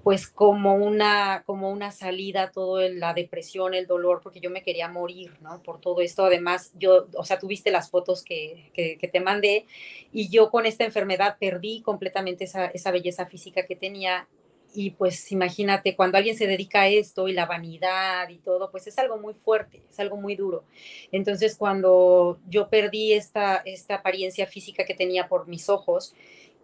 pues 0.05 0.27
como 0.27 0.75
una, 0.75 1.41
como 1.47 1.71
una 1.71 1.89
salida 1.89 2.51
toda 2.51 2.87
la 2.89 3.15
depresión, 3.15 3.73
el 3.73 3.87
dolor, 3.87 4.21
porque 4.21 4.39
yo 4.39 4.51
me 4.51 4.61
quería 4.61 4.87
morir, 4.87 5.31
¿no? 5.41 5.63
Por 5.63 5.81
todo 5.81 5.99
esto. 6.01 6.25
Además, 6.25 6.71
yo, 6.75 7.07
o 7.17 7.23
sea, 7.25 7.39
tuviste 7.39 7.71
las 7.71 7.89
fotos 7.89 8.23
que, 8.23 8.69
que, 8.75 9.07
te 9.07 9.19
mandé 9.19 9.65
y 10.13 10.29
yo 10.29 10.51
con 10.51 10.67
esta 10.67 10.83
enfermedad 10.83 11.37
perdí 11.39 11.81
completamente 11.81 12.43
esa, 12.43 12.67
esa 12.67 12.91
belleza 12.91 13.25
física 13.25 13.65
que 13.65 13.75
tenía 13.75 14.27
y 14.75 14.91
pues 14.91 15.31
imagínate, 15.31 15.95
cuando 15.95 16.17
alguien 16.17 16.37
se 16.37 16.47
dedica 16.47 16.81
a 16.81 16.87
esto 16.87 17.27
y 17.27 17.33
la 17.33 17.45
vanidad 17.45 18.27
y 18.29 18.37
todo, 18.37 18.69
pues 18.71 18.87
es 18.87 18.97
algo 18.97 19.17
muy 19.17 19.33
fuerte, 19.33 19.81
es 19.89 19.99
algo 19.99 20.17
muy 20.17 20.35
duro. 20.35 20.65
Entonces, 21.11 21.55
cuando 21.55 22.39
yo 22.47 22.69
perdí 22.69 23.13
esta, 23.13 23.57
esta 23.65 23.95
apariencia 23.95 24.47
física 24.47 24.85
que 24.85 24.93
tenía 24.93 25.27
por 25.27 25.47
mis 25.47 25.69
ojos, 25.69 26.13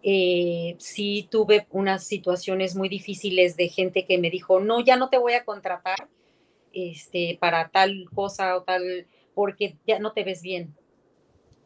eh, 0.02 0.74
sí 0.78 1.28
tuve 1.30 1.66
unas 1.70 2.04
situaciones 2.04 2.74
muy 2.74 2.88
difíciles 2.88 3.56
de 3.56 3.68
gente 3.68 4.04
que 4.04 4.18
me 4.18 4.30
dijo, 4.30 4.60
no, 4.60 4.80
ya 4.80 4.96
no 4.96 5.08
te 5.08 5.18
voy 5.18 5.34
a 5.34 5.44
contratar 5.44 6.08
este, 6.72 7.38
para 7.40 7.68
tal 7.68 8.08
cosa 8.14 8.56
o 8.56 8.62
tal, 8.62 9.06
porque 9.34 9.76
ya 9.86 9.98
no 9.98 10.12
te 10.12 10.24
ves 10.24 10.42
bien. 10.42 10.74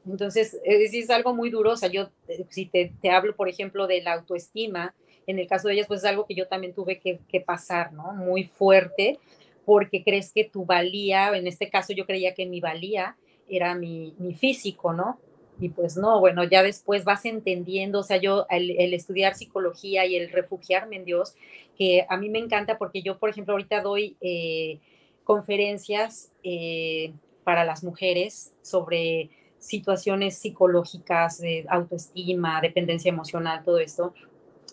Entonces, 0.06 0.56
es, 0.64 0.94
es 0.94 1.10
algo 1.10 1.34
muy 1.34 1.50
duro. 1.50 1.72
O 1.72 1.76
sea, 1.76 1.88
yo, 1.88 2.10
eh, 2.28 2.44
si 2.50 2.66
te, 2.66 2.92
te 3.00 3.10
hablo, 3.10 3.34
por 3.34 3.48
ejemplo, 3.48 3.86
de 3.86 4.02
la 4.02 4.12
autoestima, 4.12 4.94
en 5.26 5.38
el 5.38 5.46
caso 5.46 5.68
de 5.68 5.74
ellas, 5.74 5.86
pues 5.86 6.00
es 6.00 6.06
algo 6.06 6.26
que 6.26 6.34
yo 6.34 6.46
también 6.46 6.74
tuve 6.74 6.98
que, 6.98 7.40
pasar, 7.40 7.92
¿no? 7.92 8.12
Muy 8.12 8.44
fuerte, 8.44 9.18
porque 9.64 10.02
crees 10.02 10.32
que 10.32 10.44
tu 10.44 10.64
valía, 10.64 11.36
en 11.36 11.46
este 11.46 11.68
caso 11.68 11.92
yo 11.92 12.06
creía 12.06 12.34
que 12.34 12.46
mi 12.46 12.60
valía 12.60 13.16
era 13.48 13.74
mi, 13.74 14.14
físico, 14.38 14.92
¿no? 14.92 15.18
Y 15.58 15.70
pues 15.70 15.96
no, 15.96 16.20
bueno, 16.20 16.44
ya 16.44 16.62
después 16.62 17.04
vas 17.04 17.24
entendiendo, 17.24 18.00
o 18.00 18.02
sea, 18.02 18.18
yo 18.18 18.46
el, 18.50 18.92
estudiar 18.92 19.34
psicología 19.34 20.04
y 20.04 20.16
el 20.16 20.30
refugiarme 20.30 20.96
en 20.96 21.04
Dios, 21.04 21.34
que 21.76 22.06
a 22.08 22.16
mí 22.16 22.28
me 22.28 22.38
encanta 22.38 22.78
porque 22.78 23.02
yo, 23.02 23.18
por 23.18 23.30
ejemplo, 23.30 23.54
ahorita 23.54 23.80
doy 23.80 24.16
eh, 24.20 24.78
conferencias 25.24 26.30
eh, 26.42 27.12
para 27.42 27.64
las 27.64 27.82
mujeres 27.82 28.52
sobre 28.62 29.30
situaciones 29.58 30.38
psicológicas 30.38 31.38
de 31.38 31.66
autoestima, 31.68 32.60
dependencia 32.60 33.08
emocional, 33.08 33.62
todo 33.64 33.78
esto. 33.78 34.14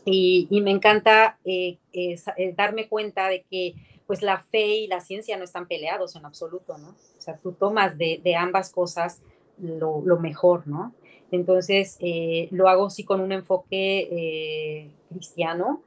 Y, 0.05 0.47
me 0.61 0.71
encanta 0.71 1.37
eh, 1.45 1.77
eh, 1.93 2.15
darme 2.55 2.89
cuenta 2.89 3.29
de 3.29 3.43
que 3.49 3.75
pues 4.05 4.21
la 4.21 4.39
fe 4.39 4.79
y 4.79 4.87
la 4.87 4.99
ciencia 4.99 5.37
no 5.37 5.45
están 5.45 5.67
peleados 5.67 6.15
en 6.15 6.25
absoluto, 6.25 6.77
¿no? 6.77 6.89
O 6.89 7.21
sea, 7.21 7.37
tú 7.37 7.53
tomas 7.53 7.97
de, 7.97 8.35
ambas 8.37 8.69
cosas 8.69 9.21
lo, 9.57 10.01
mejor, 10.19 10.67
¿no? 10.67 10.93
Entonces, 11.31 11.97
eh, 12.01 12.49
lo 12.51 12.67
hago 12.67 12.89
sí 12.89 13.05
con 13.05 13.21
un 13.21 13.31
enfoque 13.31 14.91
cristiano, 15.09 15.81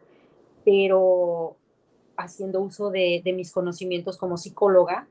pero 0.64 1.56
haciendo 2.16 2.60
uso 2.62 2.90
de, 2.90 3.22
mis 3.34 3.52
conocimientos 3.52 4.16
como 4.16 4.38
psicóloga 4.38 5.06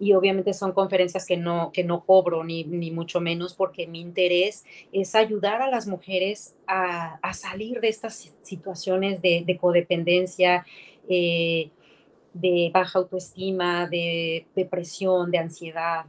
y 0.00 0.12
obviamente 0.12 0.52
son 0.54 0.72
conferencias 0.72 1.26
que 1.26 1.36
no, 1.36 1.70
que 1.72 1.84
no 1.84 2.04
cobro 2.04 2.44
ni, 2.44 2.64
ni 2.64 2.90
mucho 2.90 3.20
menos 3.20 3.54
porque 3.54 3.86
mi 3.86 4.00
interés 4.00 4.64
es 4.92 5.14
ayudar 5.14 5.62
a 5.62 5.70
las 5.70 5.86
mujeres 5.86 6.56
a, 6.66 7.16
a 7.16 7.32
salir 7.34 7.80
de 7.80 7.88
estas 7.88 8.32
situaciones 8.42 9.20
de, 9.22 9.42
de 9.46 9.58
codependencia, 9.58 10.64
eh, 11.08 11.70
de 12.32 12.70
baja 12.72 12.98
autoestima, 12.98 13.86
de 13.88 14.46
depresión, 14.54 15.30
de 15.30 15.38
ansiedad. 15.38 16.06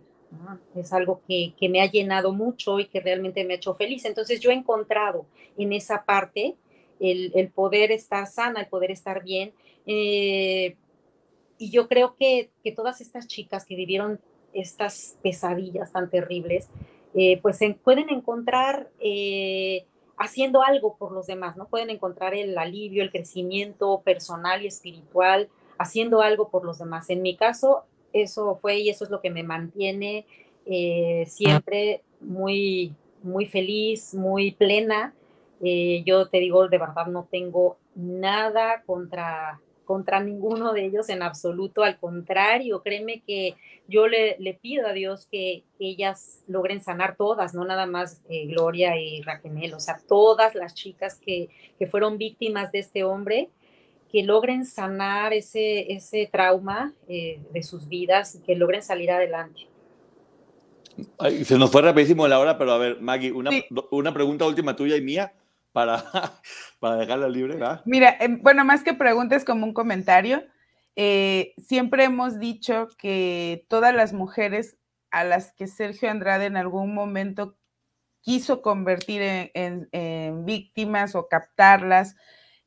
Es 0.76 0.94
algo 0.94 1.22
que, 1.28 1.54
que, 1.60 1.70
me 1.70 1.82
ha 1.82 1.90
llenado 1.90 2.34
mucho 2.34 2.80
y 2.80 2.86
que 2.86 3.00
realmente 3.00 3.44
me 3.44 3.54
ha 3.54 3.58
hecho 3.58 3.74
feliz. 3.74 4.06
Entonces 4.06 4.40
yo 4.40 4.52
he 4.52 4.54
encontrado 4.54 5.26
en 5.58 5.74
esa 5.74 6.06
parte 6.06 6.56
el, 7.00 7.50
poder 7.50 7.92
estar 7.92 8.28
sana, 8.28 8.62
el 8.62 8.68
poder 8.68 8.92
estar 8.92 9.24
bien. 9.24 9.54
Eh, 9.88 10.76
y 11.60 11.70
yo 11.70 11.88
creo 11.88 12.16
que, 12.16 12.50
que, 12.64 12.72
todas 12.72 13.02
estas 13.02 13.28
chicas 13.28 13.66
que 13.66 13.76
vivieron 13.76 14.20
estas 14.54 15.18
pesadillas 15.22 15.92
tan 15.92 16.10
terribles, 16.10 16.70
eh, 17.14 17.40
pues 17.42 17.60
pueden 17.84 18.10
encontrar 18.10 18.90
eh, 19.00 19.86
haciendo 20.18 20.64
algo 20.64 20.96
por 20.98 21.12
los 21.12 21.28
demás, 21.28 21.56
¿no? 21.58 21.68
Pueden 21.68 21.92
encontrar 21.92 22.34
el 22.34 22.58
alivio, 22.58 23.04
el 23.04 23.12
crecimiento 23.12 24.02
personal 24.02 24.64
y 24.64 24.68
espiritual, 24.68 25.50
haciendo 25.78 26.22
algo 26.22 26.50
por 26.50 26.66
los 26.66 26.80
demás. 26.80 27.10
En 27.12 27.22
mi 27.22 27.36
caso, 27.36 27.84
eso 28.14 28.56
fue 28.56 28.80
y 28.80 28.90
eso 28.90 29.04
es 29.04 29.12
lo 29.12 29.22
que 29.22 29.30
me 29.30 29.44
mantiene 29.44 30.26
siempre 31.26 32.04
muy, 32.22 32.94
muy 33.24 33.48
feliz, 33.48 34.14
muy 34.14 34.52
plena 34.52 35.16
eh, 35.62 36.04
yo 36.06 36.28
te 36.28 36.40
digo, 36.40 36.68
de 36.68 36.78
verdad 36.78 37.08
no 37.08 37.28
tengo 37.30 37.78
nada 37.96 38.84
contra, 38.86 39.60
contra 39.90 40.20
ninguno 40.20 40.72
de 40.72 40.86
ellos 40.86 41.10
en 41.10 41.24
absoluto, 41.24 41.82
al 41.82 41.98
contrario, 41.98 42.84
créeme 42.84 43.24
que 43.26 43.56
yo 43.88 44.08
le, 44.08 44.36
le 44.38 44.54
pido 44.54 44.86
a 44.86 44.94
Dios 44.94 45.28
que, 45.32 45.64
ellas 45.80 46.44
logren 46.48 46.80
sanar 46.80 47.16
todas, 47.16 47.56
no 47.56 47.66
nada 47.66 47.88
más 47.88 48.22
eh, 48.30 48.46
Gloria 48.46 48.98
y 48.98 49.24
Raquel, 49.24 49.74
o 49.74 49.80
sea, 49.80 50.00
todas 50.08 50.54
las 50.54 50.76
chicas 50.76 51.16
que, 51.16 51.50
que, 51.80 51.88
fueron 51.88 52.20
víctimas 52.20 52.72
de 52.72 52.80
este 52.80 53.04
hombre, 53.04 53.50
que 54.12 54.22
logren 54.22 54.64
sanar 54.64 55.34
ese, 55.34 55.92
ese 55.92 56.30
trauma 56.32 56.94
eh, 57.08 57.40
de 57.52 57.64
sus 57.64 57.88
vidas 57.88 58.36
y 58.36 58.42
que 58.42 58.56
logren 58.56 58.84
salir 58.84 59.10
adelante. 59.10 59.62
se 61.44 61.58
nos 61.58 61.72
fue 61.72 61.82
rapidísimo 61.82 62.28
la 62.28 62.38
hora, 62.38 62.60
pero 62.60 62.74
a 62.74 62.78
ver, 62.78 63.02
Maggie, 63.02 63.32
una, 63.32 63.50
una 63.90 64.14
pregunta 64.14 64.46
última 64.46 64.76
tuya 64.76 64.98
y 64.98 65.02
mía 65.02 65.34
para, 65.72 66.04
para 66.80 66.98
dejarla 66.98 67.28
libre. 67.28 67.56
¿verdad? 67.56 67.82
Mira, 67.86 68.16
em, 68.20 68.42
bueno, 68.42 68.66
más 68.66 68.84
que 68.84 68.94
preguntes 68.94 69.46
como 69.46 69.66
un 69.66 69.74
comentario, 69.74 70.44
eh, 70.96 71.54
siempre 71.58 72.04
hemos 72.04 72.40
dicho 72.40 72.88
que 72.98 73.66
todas 73.70 73.94
las 73.94 74.14
mujeres 74.14 74.78
a 75.12 75.24
las 75.24 75.54
que 75.54 75.68
Sergio 75.68 76.10
Andrade 76.12 76.46
en 76.46 76.58
algún 76.58 76.94
momento 76.94 77.58
quiso 78.22 78.62
convertir 78.62 79.22
en, 79.24 80.46
víctimas 80.46 81.16
o 81.16 81.28
captarlas, 81.28 82.16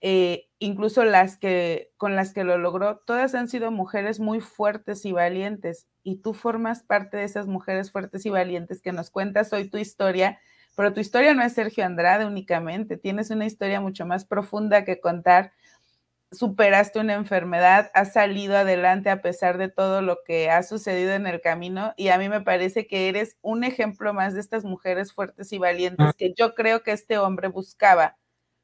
eh, 0.00 0.48
incluso 0.58 1.04
las 1.04 1.36
que 1.36 1.92
con 1.96 2.16
las 2.16 2.32
que 2.32 2.42
lo 2.42 2.58
logró, 2.58 2.98
todas 3.06 3.34
han 3.34 3.48
sido 3.48 3.70
mujeres 3.70 4.18
muy 4.18 4.40
fuertes 4.40 5.04
y 5.04 5.12
valientes. 5.12 5.86
Y 6.02 6.16
tú 6.22 6.34
formas 6.34 6.82
parte 6.82 7.18
de 7.18 7.24
esas 7.24 7.46
mujeres 7.46 7.92
fuertes 7.92 8.26
y 8.26 8.30
valientes 8.30 8.80
que 8.80 8.92
nos 8.92 9.10
cuentas 9.10 9.52
hoy 9.52 9.68
tu 9.68 9.78
historia 9.78 10.40
pero 10.74 10.92
tu 10.92 11.00
historia 11.00 11.34
no 11.34 11.42
es 11.42 11.52
Sergio 11.52 11.84
Andrade 11.84 12.26
únicamente, 12.26 12.96
tienes 12.96 13.30
una 13.30 13.46
historia 13.46 13.80
mucho 13.80 14.06
más 14.06 14.24
profunda 14.24 14.84
que 14.84 15.00
contar. 15.00 15.52
Superaste 16.30 16.98
una 16.98 17.12
enfermedad, 17.12 17.90
has 17.92 18.14
salido 18.14 18.56
adelante 18.56 19.10
a 19.10 19.20
pesar 19.20 19.58
de 19.58 19.68
todo 19.68 20.00
lo 20.00 20.20
que 20.24 20.50
ha 20.50 20.62
sucedido 20.62 21.12
en 21.12 21.26
el 21.26 21.42
camino 21.42 21.92
y 21.98 22.08
a 22.08 22.16
mí 22.16 22.30
me 22.30 22.40
parece 22.40 22.86
que 22.86 23.08
eres 23.08 23.36
un 23.42 23.64
ejemplo 23.64 24.14
más 24.14 24.32
de 24.32 24.40
estas 24.40 24.64
mujeres 24.64 25.12
fuertes 25.12 25.52
y 25.52 25.58
valientes 25.58 26.14
que 26.16 26.32
yo 26.34 26.54
creo 26.54 26.82
que 26.82 26.92
este 26.92 27.18
hombre 27.18 27.48
buscaba 27.48 28.16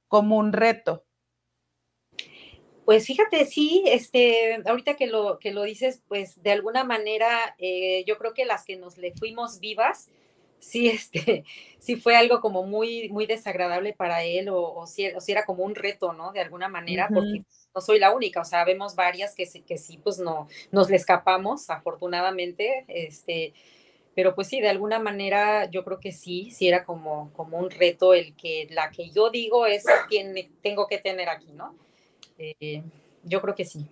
como 0.08 0.38
un 0.38 0.54
reto. 0.54 1.04
Pues 2.88 3.04
fíjate, 3.04 3.44
sí, 3.44 3.84
este, 3.84 4.62
ahorita 4.64 4.94
que 4.94 5.08
lo, 5.08 5.38
que 5.38 5.52
lo 5.52 5.62
dices, 5.62 6.02
pues 6.08 6.42
de 6.42 6.52
alguna 6.52 6.84
manera 6.84 7.54
eh, 7.58 8.02
yo 8.06 8.16
creo 8.16 8.32
que 8.32 8.46
las 8.46 8.64
que 8.64 8.76
nos 8.76 8.96
le 8.96 9.12
fuimos 9.12 9.60
vivas, 9.60 10.08
sí, 10.60 10.88
este, 10.88 11.44
sí 11.78 11.96
fue 11.96 12.16
algo 12.16 12.40
como 12.40 12.64
muy, 12.64 13.08
muy 13.08 13.26
desagradable 13.26 13.92
para 13.92 14.24
él 14.24 14.48
o, 14.50 14.86
si, 14.86 15.10
era 15.28 15.44
como 15.44 15.64
un 15.64 15.74
reto, 15.74 16.12
¿no? 16.12 16.32
De 16.32 16.40
alguna 16.40 16.68
manera, 16.68 17.08
porque 17.12 17.44
no 17.74 17.80
soy 17.80 17.98
la 17.98 18.14
única, 18.14 18.40
o 18.40 18.44
sea, 18.44 18.64
vemos 18.64 18.94
varias 18.94 19.34
que, 19.34 19.46
que 19.66 19.78
sí, 19.78 19.98
pues 20.02 20.18
no, 20.18 20.48
nos 20.70 20.90
le 20.90 20.96
escapamos, 20.96 21.70
afortunadamente, 21.70 22.84
este, 22.88 23.52
pero 24.14 24.34
pues 24.34 24.48
sí, 24.48 24.60
de 24.60 24.68
alguna 24.68 24.98
manera 24.98 25.70
yo 25.70 25.84
creo 25.84 26.00
que 26.00 26.12
sí, 26.12 26.50
sí 26.50 26.66
era 26.66 26.84
como, 26.84 27.32
como 27.34 27.58
un 27.58 27.70
reto 27.70 28.14
el 28.14 28.34
que 28.34 28.66
la 28.70 28.90
que 28.90 29.10
yo 29.10 29.30
digo 29.30 29.66
es 29.66 29.84
quien 30.08 30.34
tengo 30.60 30.88
que 30.88 30.98
tener 30.98 31.28
aquí, 31.28 31.52
¿no? 31.52 31.76
Eh, 32.36 32.82
yo 33.22 33.40
creo 33.40 33.54
que 33.54 33.64
sí. 33.64 33.86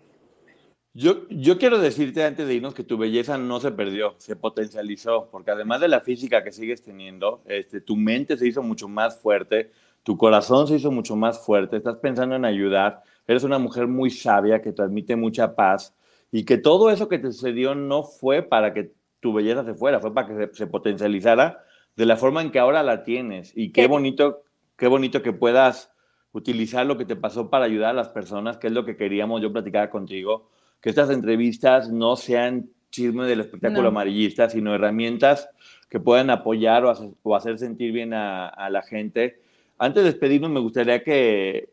Yo, 0.98 1.28
yo 1.28 1.58
quiero 1.58 1.78
decirte 1.78 2.24
antes 2.24 2.48
de 2.48 2.54
irnos 2.54 2.72
que 2.72 2.82
tu 2.82 2.96
belleza 2.96 3.36
no 3.36 3.60
se 3.60 3.70
perdió, 3.70 4.14
se 4.16 4.34
potencializó, 4.34 5.28
porque 5.30 5.50
además 5.50 5.82
de 5.82 5.88
la 5.88 6.00
física 6.00 6.42
que 6.42 6.52
sigues 6.52 6.80
teniendo, 6.80 7.42
este, 7.44 7.82
tu 7.82 7.96
mente 7.96 8.38
se 8.38 8.48
hizo 8.48 8.62
mucho 8.62 8.88
más 8.88 9.20
fuerte, 9.20 9.72
tu 10.02 10.16
corazón 10.16 10.66
se 10.66 10.76
hizo 10.76 10.90
mucho 10.90 11.14
más 11.14 11.44
fuerte, 11.44 11.76
estás 11.76 11.96
pensando 11.96 12.34
en 12.34 12.46
ayudar, 12.46 13.02
eres 13.26 13.44
una 13.44 13.58
mujer 13.58 13.88
muy 13.88 14.08
sabia 14.08 14.62
que 14.62 14.72
transmite 14.72 15.16
mucha 15.16 15.54
paz 15.54 15.94
y 16.32 16.46
que 16.46 16.56
todo 16.56 16.88
eso 16.88 17.10
que 17.10 17.18
te 17.18 17.30
sucedió 17.30 17.74
no 17.74 18.02
fue 18.02 18.40
para 18.40 18.72
que 18.72 18.94
tu 19.20 19.34
belleza 19.34 19.66
se 19.66 19.74
fuera, 19.74 20.00
fue 20.00 20.14
para 20.14 20.28
que 20.28 20.46
se, 20.46 20.54
se 20.54 20.66
potencializara 20.66 21.62
de 21.94 22.06
la 22.06 22.16
forma 22.16 22.40
en 22.40 22.50
que 22.50 22.58
ahora 22.58 22.82
la 22.82 23.02
tienes. 23.02 23.52
Y 23.54 23.70
qué 23.70 23.86
bonito, 23.86 24.44
qué 24.78 24.86
bonito 24.86 25.20
que 25.20 25.34
puedas 25.34 25.92
utilizar 26.32 26.86
lo 26.86 26.96
que 26.96 27.04
te 27.04 27.16
pasó 27.16 27.50
para 27.50 27.66
ayudar 27.66 27.90
a 27.90 27.92
las 27.92 28.08
personas, 28.08 28.56
que 28.56 28.68
es 28.68 28.72
lo 28.72 28.86
que 28.86 28.96
queríamos 28.96 29.42
yo 29.42 29.52
platicar 29.52 29.90
contigo 29.90 30.48
que 30.80 30.90
estas 30.90 31.10
entrevistas 31.10 31.90
no 31.90 32.16
sean 32.16 32.70
chisme 32.90 33.26
del 33.26 33.40
espectáculo 33.40 33.88
amarillista, 33.88 34.48
sino 34.48 34.74
herramientas 34.74 35.48
que 35.88 36.00
puedan 36.00 36.30
apoyar 36.30 36.84
o 36.84 37.34
hacer, 37.36 37.58
sentir 37.58 37.92
bien 37.92 38.14
a, 38.14 38.68
la 38.70 38.82
gente. 38.82 39.40
Antes 39.78 40.02
de 40.02 40.10
despedirnos, 40.10 40.50
me 40.50 40.60
gustaría 40.60 41.02
que, 41.02 41.70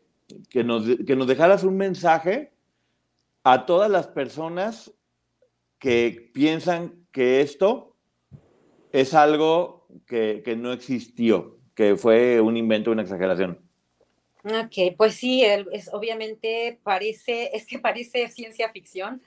que, 0.50 0.64
nos, 0.64 0.84
que 1.06 1.16
nos 1.16 1.26
dejaras 1.26 1.64
un 1.64 1.76
mensaje 1.76 2.52
a 3.42 3.66
todas 3.66 3.90
las 3.90 4.06
personas 4.06 4.92
que 5.78 6.30
piensan 6.32 7.06
que 7.10 7.40
esto 7.40 7.96
es 8.92 9.14
algo 9.14 9.86
que, 10.06 10.42
que 10.44 10.56
no 10.56 10.72
existió, 10.72 11.58
que 11.74 11.96
fue 11.96 12.40
un 12.40 12.56
invento, 12.56 12.90
una 12.90 13.02
exageración. 13.02 13.63
Ok, 14.44 14.94
pues 14.98 15.14
sí, 15.14 15.42
es, 15.42 15.88
obviamente 15.92 16.78
parece, 16.82 17.56
es 17.56 17.66
que 17.66 17.78
parece 17.78 18.28
ciencia 18.28 18.70
ficción 18.70 19.22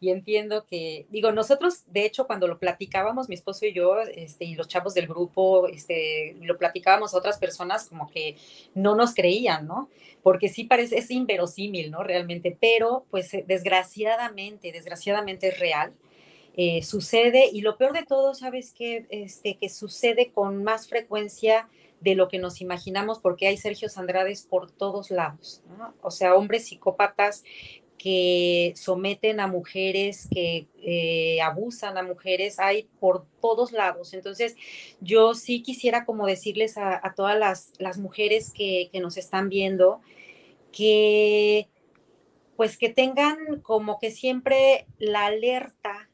y 0.00 0.10
entiendo 0.10 0.64
que, 0.66 1.06
digo, 1.10 1.30
nosotros, 1.30 1.84
de 1.86 2.04
hecho, 2.04 2.26
cuando 2.26 2.48
lo 2.48 2.58
platicábamos, 2.58 3.28
mi 3.28 3.36
esposo 3.36 3.66
y 3.66 3.72
yo, 3.72 4.00
este, 4.00 4.44
y 4.44 4.54
los 4.56 4.66
chavos 4.66 4.94
del 4.94 5.06
grupo, 5.06 5.68
este, 5.68 6.36
lo 6.40 6.58
platicábamos 6.58 7.14
a 7.14 7.18
otras 7.18 7.38
personas 7.38 7.88
como 7.88 8.08
que 8.08 8.36
no 8.74 8.96
nos 8.96 9.14
creían, 9.14 9.66
¿no? 9.68 9.88
Porque 10.22 10.48
sí 10.48 10.64
parece, 10.64 10.98
es 10.98 11.10
inverosímil, 11.10 11.92
¿no? 11.92 12.02
Realmente, 12.02 12.56
pero 12.60 13.06
pues 13.10 13.34
eh, 13.34 13.44
desgraciadamente, 13.46 14.72
desgraciadamente 14.72 15.48
es 15.48 15.58
real. 15.60 15.92
Eh, 16.56 16.82
sucede 16.82 17.48
y 17.52 17.60
lo 17.60 17.76
peor 17.76 17.92
de 17.92 18.04
todo, 18.04 18.34
¿sabes 18.34 18.72
qué? 18.76 19.06
Este, 19.10 19.56
que 19.56 19.68
sucede 19.68 20.32
con 20.32 20.64
más 20.64 20.88
frecuencia 20.88 21.68
de 22.00 22.14
lo 22.14 22.28
que 22.28 22.38
nos 22.38 22.60
imaginamos, 22.60 23.18
porque 23.18 23.46
hay 23.46 23.56
Sergio 23.56 23.88
Andrades 23.96 24.46
por 24.46 24.70
todos 24.70 25.10
lados, 25.10 25.62
o 26.02 26.10
sea, 26.10 26.34
hombres 26.34 26.68
psicópatas 26.68 27.44
que 27.98 28.72
someten 28.76 29.40
a 29.40 29.48
mujeres, 29.48 30.28
que 30.30 30.68
eh, 30.80 31.40
abusan 31.42 31.98
a 31.98 32.02
mujeres, 32.04 32.60
hay 32.60 32.88
por 33.00 33.26
todos 33.40 33.72
lados. 33.72 34.14
Entonces, 34.14 34.54
yo 35.00 35.34
sí 35.34 35.62
quisiera 35.62 36.04
como 36.04 36.24
decirles 36.26 36.78
a, 36.78 37.12
todas 37.16 37.36
las, 37.36 37.72
las 37.78 37.98
mujeres 37.98 38.52
que, 38.54 38.88
que, 38.92 39.00
nos 39.00 39.16
están 39.16 39.48
viendo 39.48 40.00
que 40.70 41.68
pues 42.56 42.76
que 42.76 42.88
tengan 42.88 43.60
como 43.62 43.98
que 44.00 44.10
siempre 44.10 44.86
la 44.98 45.26
alerta, 45.26 46.07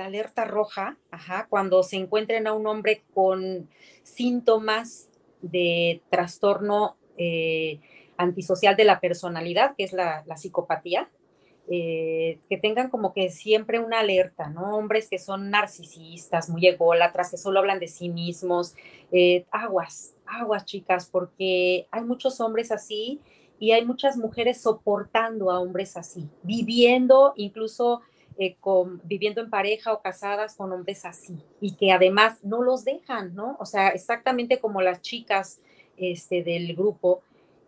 la 0.00 0.06
alerta 0.06 0.46
roja, 0.46 0.96
ajá, 1.10 1.46
cuando 1.50 1.82
se 1.82 1.96
encuentren 1.96 2.46
a 2.46 2.54
un 2.54 2.66
hombre 2.66 3.04
con 3.12 3.68
síntomas 4.02 5.10
de 5.42 6.00
trastorno 6.08 6.96
eh, 7.18 7.80
antisocial 8.16 8.76
de 8.76 8.84
la 8.84 8.98
personalidad, 8.98 9.74
que 9.76 9.84
es 9.84 9.92
la, 9.92 10.24
psicopatía, 10.36 11.10
eh, 11.68 12.38
que 12.48 12.56
tengan 12.56 12.88
como 12.88 13.12
que 13.12 13.28
siempre 13.28 13.78
una 13.78 14.00
alerta, 14.00 14.48
¿no? 14.48 14.74
Hombres 14.78 15.06
que 15.10 15.18
son 15.18 15.50
narcisistas, 15.50 16.48
muy 16.48 16.66
ególatras, 16.66 17.30
que 17.30 17.36
solo 17.36 17.58
hablan 17.58 17.78
de 17.78 17.88
sí 17.88 18.08
mismos. 18.08 18.74
Eh, 19.12 19.44
aguas, 19.50 20.14
aguas, 20.24 20.64
chicas, 20.64 21.10
porque 21.12 21.88
hay 21.90 22.04
muchos 22.04 22.40
hombres 22.40 22.72
así 22.72 23.20
y 23.58 23.72
hay 23.72 23.84
muchas 23.84 24.16
mujeres 24.16 24.62
soportando 24.62 25.50
a 25.50 25.60
hombres 25.60 25.98
así, 25.98 26.26
viviendo 26.42 27.34
incluso 27.36 28.00
eh, 28.42 28.56
viviendo 29.04 29.42
en 29.42 29.50
pareja 29.50 29.92
o 29.92 30.00
casadas 30.00 30.54
con 30.54 30.72
hombres 30.72 31.04
así 31.04 31.36
y 31.60 31.76
que 31.76 31.92
además 31.92 32.42
no 32.42 32.62
los 32.62 32.86
dejan, 32.86 33.34
¿no? 33.34 33.58
O 33.60 33.66
sea, 33.66 33.88
exactamente 33.88 34.58
como 34.58 34.80
las 34.80 35.02
chicas 35.02 35.60
este, 35.98 36.42
del 36.42 36.74
grupo 36.74 37.20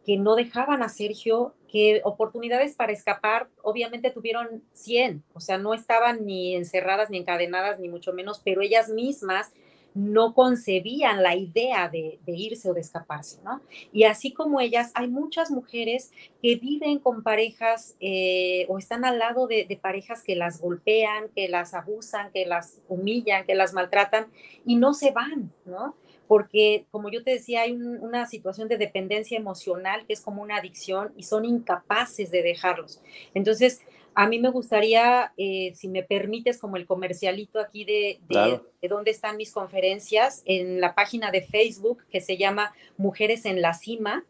que 0.06 0.16
no 0.16 0.34
dejaban 0.34 0.82
a 0.82 0.88
Sergio, 0.88 1.52
que 1.70 2.00
oportunidades 2.04 2.74
para 2.74 2.92
escapar, 2.92 3.50
obviamente 3.62 4.10
tuvieron 4.10 4.62
100, 4.72 5.22
o 5.34 5.40
sea, 5.40 5.58
no 5.58 5.74
estaban 5.74 6.24
ni 6.24 6.56
encerradas 6.56 7.10
ni 7.10 7.18
encadenadas, 7.18 7.78
ni 7.78 7.90
mucho 7.90 8.14
menos, 8.14 8.40
pero 8.42 8.62
ellas 8.62 8.88
mismas 8.88 9.52
no 9.94 10.34
concebían 10.34 11.22
la 11.22 11.36
idea 11.36 11.88
de, 11.88 12.18
irse 12.26 12.70
o 12.70 12.74
de 12.74 12.80
escaparse, 12.80 13.40
¿no? 13.42 13.60
Y 13.92 14.04
así 14.04 14.32
como 14.32 14.60
ellas, 14.60 14.90
hay 14.94 15.08
muchas 15.08 15.50
mujeres 15.50 16.12
que 16.40 16.56
viven 16.56 16.98
con 16.98 17.22
parejas 17.22 17.96
eh, 18.00 18.66
o 18.68 18.78
están 18.78 19.04
al 19.04 19.18
lado 19.18 19.46
de, 19.46 19.66
de, 19.66 19.76
parejas 19.76 20.22
que 20.22 20.36
las 20.36 20.60
golpean, 20.60 21.28
que 21.34 21.48
las 21.48 21.74
abusan, 21.74 22.30
que 22.32 22.46
las 22.46 22.80
humillan, 22.88 23.44
que 23.44 23.54
las 23.54 23.74
maltratan 23.74 24.26
y 24.64 24.76
no 24.76 24.94
se 24.94 25.10
van, 25.10 25.52
¿no? 25.64 25.96
Porque, 26.26 26.86
como 26.90 27.10
yo 27.10 27.22
te 27.22 27.32
decía, 27.32 27.62
hay 27.62 27.72
una 27.72 28.24
situación 28.26 28.68
de 28.68 28.78
dependencia 28.78 29.36
emocional 29.36 30.06
que 30.06 30.14
es 30.14 30.22
como 30.22 30.40
una 30.40 30.56
adicción 30.56 31.12
y 31.16 31.24
son 31.24 31.44
incapaces 31.44 32.30
de 32.30 32.42
dejarlos. 32.42 33.02
Entonces, 33.34 33.82
a 34.14 34.26
mí 34.26 34.38
me 34.38 34.50
gustaría, 34.50 35.32
eh, 35.36 35.72
si 35.74 35.88
me 35.88 36.02
permites, 36.02 36.58
como 36.58 36.76
el 36.76 36.86
comercialito 36.86 37.60
aquí 37.60 37.84
de, 37.84 38.20
de, 38.28 38.88
dónde 38.88 39.10
están 39.10 39.36
mis 39.36 39.52
conferencias, 39.52 40.42
en 40.44 40.80
la 40.80 40.94
página 40.94 41.30
de 41.30 41.42
Facebook 41.42 42.04
que 42.10 42.20
se 42.20 42.36
llama 42.36 42.74
Mujeres 42.96 43.44
en 43.44 43.62
la 43.62 43.74
Cima. 43.74 44.24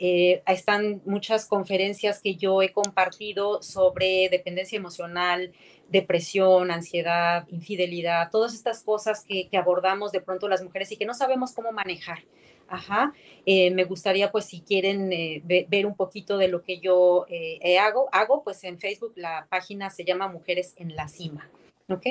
Eh, 0.00 0.42
están 0.48 1.00
muchas 1.04 1.46
conferencias 1.46 2.20
que 2.20 2.34
yo 2.34 2.60
he 2.62 2.72
compartido 2.72 3.62
sobre 3.62 4.28
dependencia 4.28 4.76
emocional, 4.76 5.52
depresión, 5.88 6.72
ansiedad, 6.72 7.46
infidelidad, 7.48 8.30
todas 8.30 8.54
estas 8.54 8.82
cosas 8.82 9.24
que, 9.24 9.48
que 9.48 9.56
abordamos 9.56 10.10
de 10.10 10.20
pronto 10.20 10.48
las 10.48 10.62
mujeres 10.62 10.90
y 10.90 10.96
que 10.96 11.06
no 11.06 11.14
sabemos 11.14 11.52
cómo 11.52 11.70
manejar. 11.70 12.24
Ajá. 12.68 13.12
Eh, 13.46 13.70
me 13.70 13.84
gustaría, 13.84 14.30
pues, 14.30 14.46
si 14.46 14.60
quieren 14.60 15.12
eh, 15.12 15.42
ver 15.68 15.86
un 15.86 15.96
poquito 15.96 16.38
de 16.38 16.48
lo 16.48 16.62
que 16.62 16.80
yo 16.80 17.26
eh, 17.28 17.78
hago, 17.78 18.08
hago, 18.12 18.42
pues 18.42 18.64
en 18.64 18.78
Facebook 18.78 19.12
la 19.16 19.46
página 19.50 19.90
se 19.90 20.04
llama 20.04 20.28
Mujeres 20.28 20.74
en 20.78 20.96
la 20.96 21.08
Cima. 21.08 21.48
¿Ok? 21.88 22.06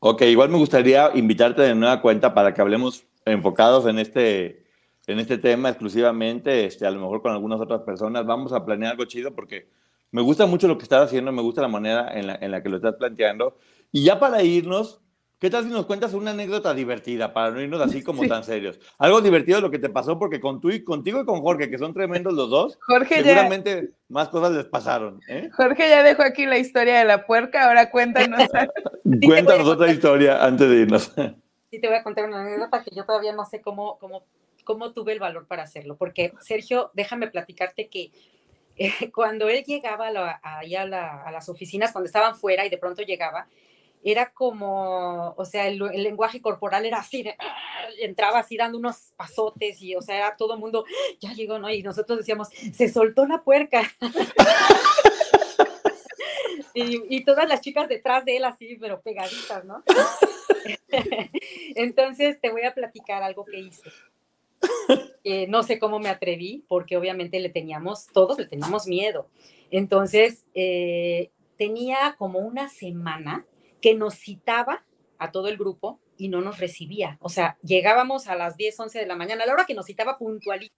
Ok, 0.00 0.22
igual 0.22 0.48
me 0.48 0.58
gustaría 0.58 1.10
invitarte 1.14 1.62
de 1.62 1.74
nueva 1.74 2.00
cuenta 2.00 2.32
para 2.32 2.54
que 2.54 2.60
hablemos 2.60 3.04
enfocados 3.24 3.86
en 3.86 3.98
este, 3.98 4.64
en 5.06 5.18
este 5.18 5.38
tema 5.38 5.68
exclusivamente, 5.68 6.64
este, 6.64 6.86
a 6.86 6.90
lo 6.90 7.00
mejor 7.00 7.22
con 7.22 7.32
algunas 7.32 7.60
otras 7.60 7.82
personas. 7.82 8.24
Vamos 8.24 8.52
a 8.52 8.64
planear 8.64 8.92
algo 8.92 9.04
chido 9.04 9.34
porque 9.34 9.68
me 10.10 10.22
gusta 10.22 10.46
mucho 10.46 10.68
lo 10.68 10.78
que 10.78 10.84
estás 10.84 11.02
haciendo, 11.02 11.32
me 11.32 11.42
gusta 11.42 11.60
la 11.60 11.68
manera 11.68 12.10
en 12.18 12.26
la, 12.28 12.38
en 12.40 12.50
la 12.50 12.62
que 12.62 12.68
lo 12.68 12.76
estás 12.76 12.94
planteando. 12.94 13.56
Y 13.92 14.04
ya 14.04 14.18
para 14.18 14.42
irnos, 14.42 15.00
¿Qué 15.40 15.50
tal 15.50 15.62
si 15.62 15.70
nos 15.70 15.86
cuentas 15.86 16.14
una 16.14 16.32
anécdota 16.32 16.74
divertida 16.74 17.32
para 17.32 17.52
no 17.52 17.60
irnos 17.60 17.80
así 17.80 18.02
como 18.02 18.26
tan 18.26 18.42
serios? 18.42 18.80
Algo 18.98 19.20
divertido 19.20 19.60
lo 19.60 19.70
que 19.70 19.78
te 19.78 19.88
pasó, 19.88 20.18
porque 20.18 20.40
con 20.40 20.60
tú 20.60 20.68
y, 20.70 20.82
contigo 20.82 21.20
y 21.20 21.24
con 21.24 21.42
Jorge, 21.42 21.70
que 21.70 21.78
son 21.78 21.94
tremendos 21.94 22.34
los 22.34 22.50
dos, 22.50 22.76
Jorge 22.80 23.22
seguramente 23.22 23.90
más 24.08 24.30
cosas 24.30 24.50
les 24.50 24.64
pasaron. 24.64 25.20
¿eh? 25.28 25.48
Jorge 25.52 25.88
ya 25.88 26.02
dejó 26.02 26.24
aquí 26.24 26.44
la 26.44 26.58
historia 26.58 26.98
de 26.98 27.04
la 27.04 27.24
puerca, 27.24 27.68
ahora 27.68 27.88
cuéntanos. 27.88 28.48
cuéntanos 29.24 29.68
otra 29.68 29.92
historia 29.92 30.44
antes 30.44 30.68
de 30.68 30.76
irnos. 30.76 31.12
Sí, 31.70 31.80
te 31.80 31.86
voy 31.86 31.98
a 31.98 32.02
contar 32.02 32.24
una 32.24 32.40
anécdota 32.40 32.82
que 32.82 32.90
yo 32.92 33.04
todavía 33.04 33.32
no 33.32 33.44
sé 33.44 33.60
cómo, 33.60 33.96
cómo, 33.98 34.24
cómo 34.64 34.92
tuve 34.92 35.12
el 35.12 35.20
valor 35.20 35.46
para 35.46 35.62
hacerlo, 35.62 35.96
porque 35.96 36.32
Sergio, 36.40 36.90
déjame 36.94 37.28
platicarte 37.28 37.88
que 37.88 38.10
eh, 38.76 39.12
cuando 39.14 39.48
él 39.48 39.62
llegaba 39.62 40.08
a, 40.08 40.58
a 40.58 41.30
las 41.30 41.48
oficinas, 41.48 41.92
cuando 41.92 42.06
estaban 42.06 42.34
fuera 42.34 42.66
y 42.66 42.70
de 42.70 42.78
pronto 42.78 43.02
llegaba, 43.02 43.46
era 44.02 44.32
como, 44.32 45.34
o 45.36 45.44
sea, 45.44 45.68
el, 45.68 45.78
lenguaje 45.78 46.40
corporal 46.40 46.86
era 46.86 46.98
así, 46.98 47.22
de, 47.22 47.36
entraba 48.00 48.40
así 48.40 48.56
dando 48.56 48.78
unos 48.78 49.12
pasotes 49.16 49.80
y, 49.82 49.94
o 49.96 50.02
sea, 50.02 50.16
era 50.16 50.36
todo 50.36 50.54
el 50.54 50.60
mundo, 50.60 50.84
ya 51.20 51.32
llegó, 51.32 51.58
¿no? 51.58 51.70
Y 51.70 51.82
nosotros 51.82 52.18
decíamos, 52.18 52.48
se 52.48 52.88
soltó 52.88 53.26
la 53.26 53.42
puerca. 53.42 53.82
y, 56.74 57.24
todas 57.24 57.48
las 57.48 57.60
chicas 57.60 57.88
detrás 57.88 58.24
de 58.24 58.36
él 58.36 58.44
así, 58.44 58.76
pero 58.80 59.00
pegaditas, 59.00 59.64
¿no? 59.64 59.82
Entonces, 61.74 62.40
te 62.40 62.50
voy 62.50 62.62
a 62.62 62.74
platicar 62.74 63.22
algo 63.22 63.44
que 63.44 63.58
hice. 63.58 63.90
no 65.48 65.62
sé 65.62 65.78
cómo 65.78 65.98
me 65.98 66.08
atreví, 66.08 66.64
porque 66.68 66.96
obviamente 66.96 67.40
le 67.40 67.50
teníamos, 67.50 68.06
todos 68.06 68.38
le 68.38 68.46
teníamos 68.46 68.86
miedo. 68.86 69.28
Entonces, 69.70 70.46
eh, 70.54 71.30
tenía 71.56 72.14
como 72.16 72.38
una 72.38 72.68
semana 72.68 73.44
que 73.80 73.94
nos 73.94 74.14
citaba 74.14 74.84
a 75.18 75.30
todo 75.30 75.48
el 75.48 75.56
grupo 75.56 76.00
y 76.16 76.28
no 76.28 76.40
nos 76.40 76.58
recibía. 76.58 77.18
O 77.20 77.28
sea, 77.28 77.58
llegábamos 77.62 78.28
a 78.28 78.34
las 78.34 78.56
10, 78.56 78.78
11 78.80 78.98
de 78.98 79.06
la 79.06 79.16
mañana, 79.16 79.44
a 79.44 79.46
la 79.46 79.52
hora 79.52 79.66
que 79.66 79.74
nos 79.74 79.86
citaba 79.86 80.18
puntualito. 80.18 80.74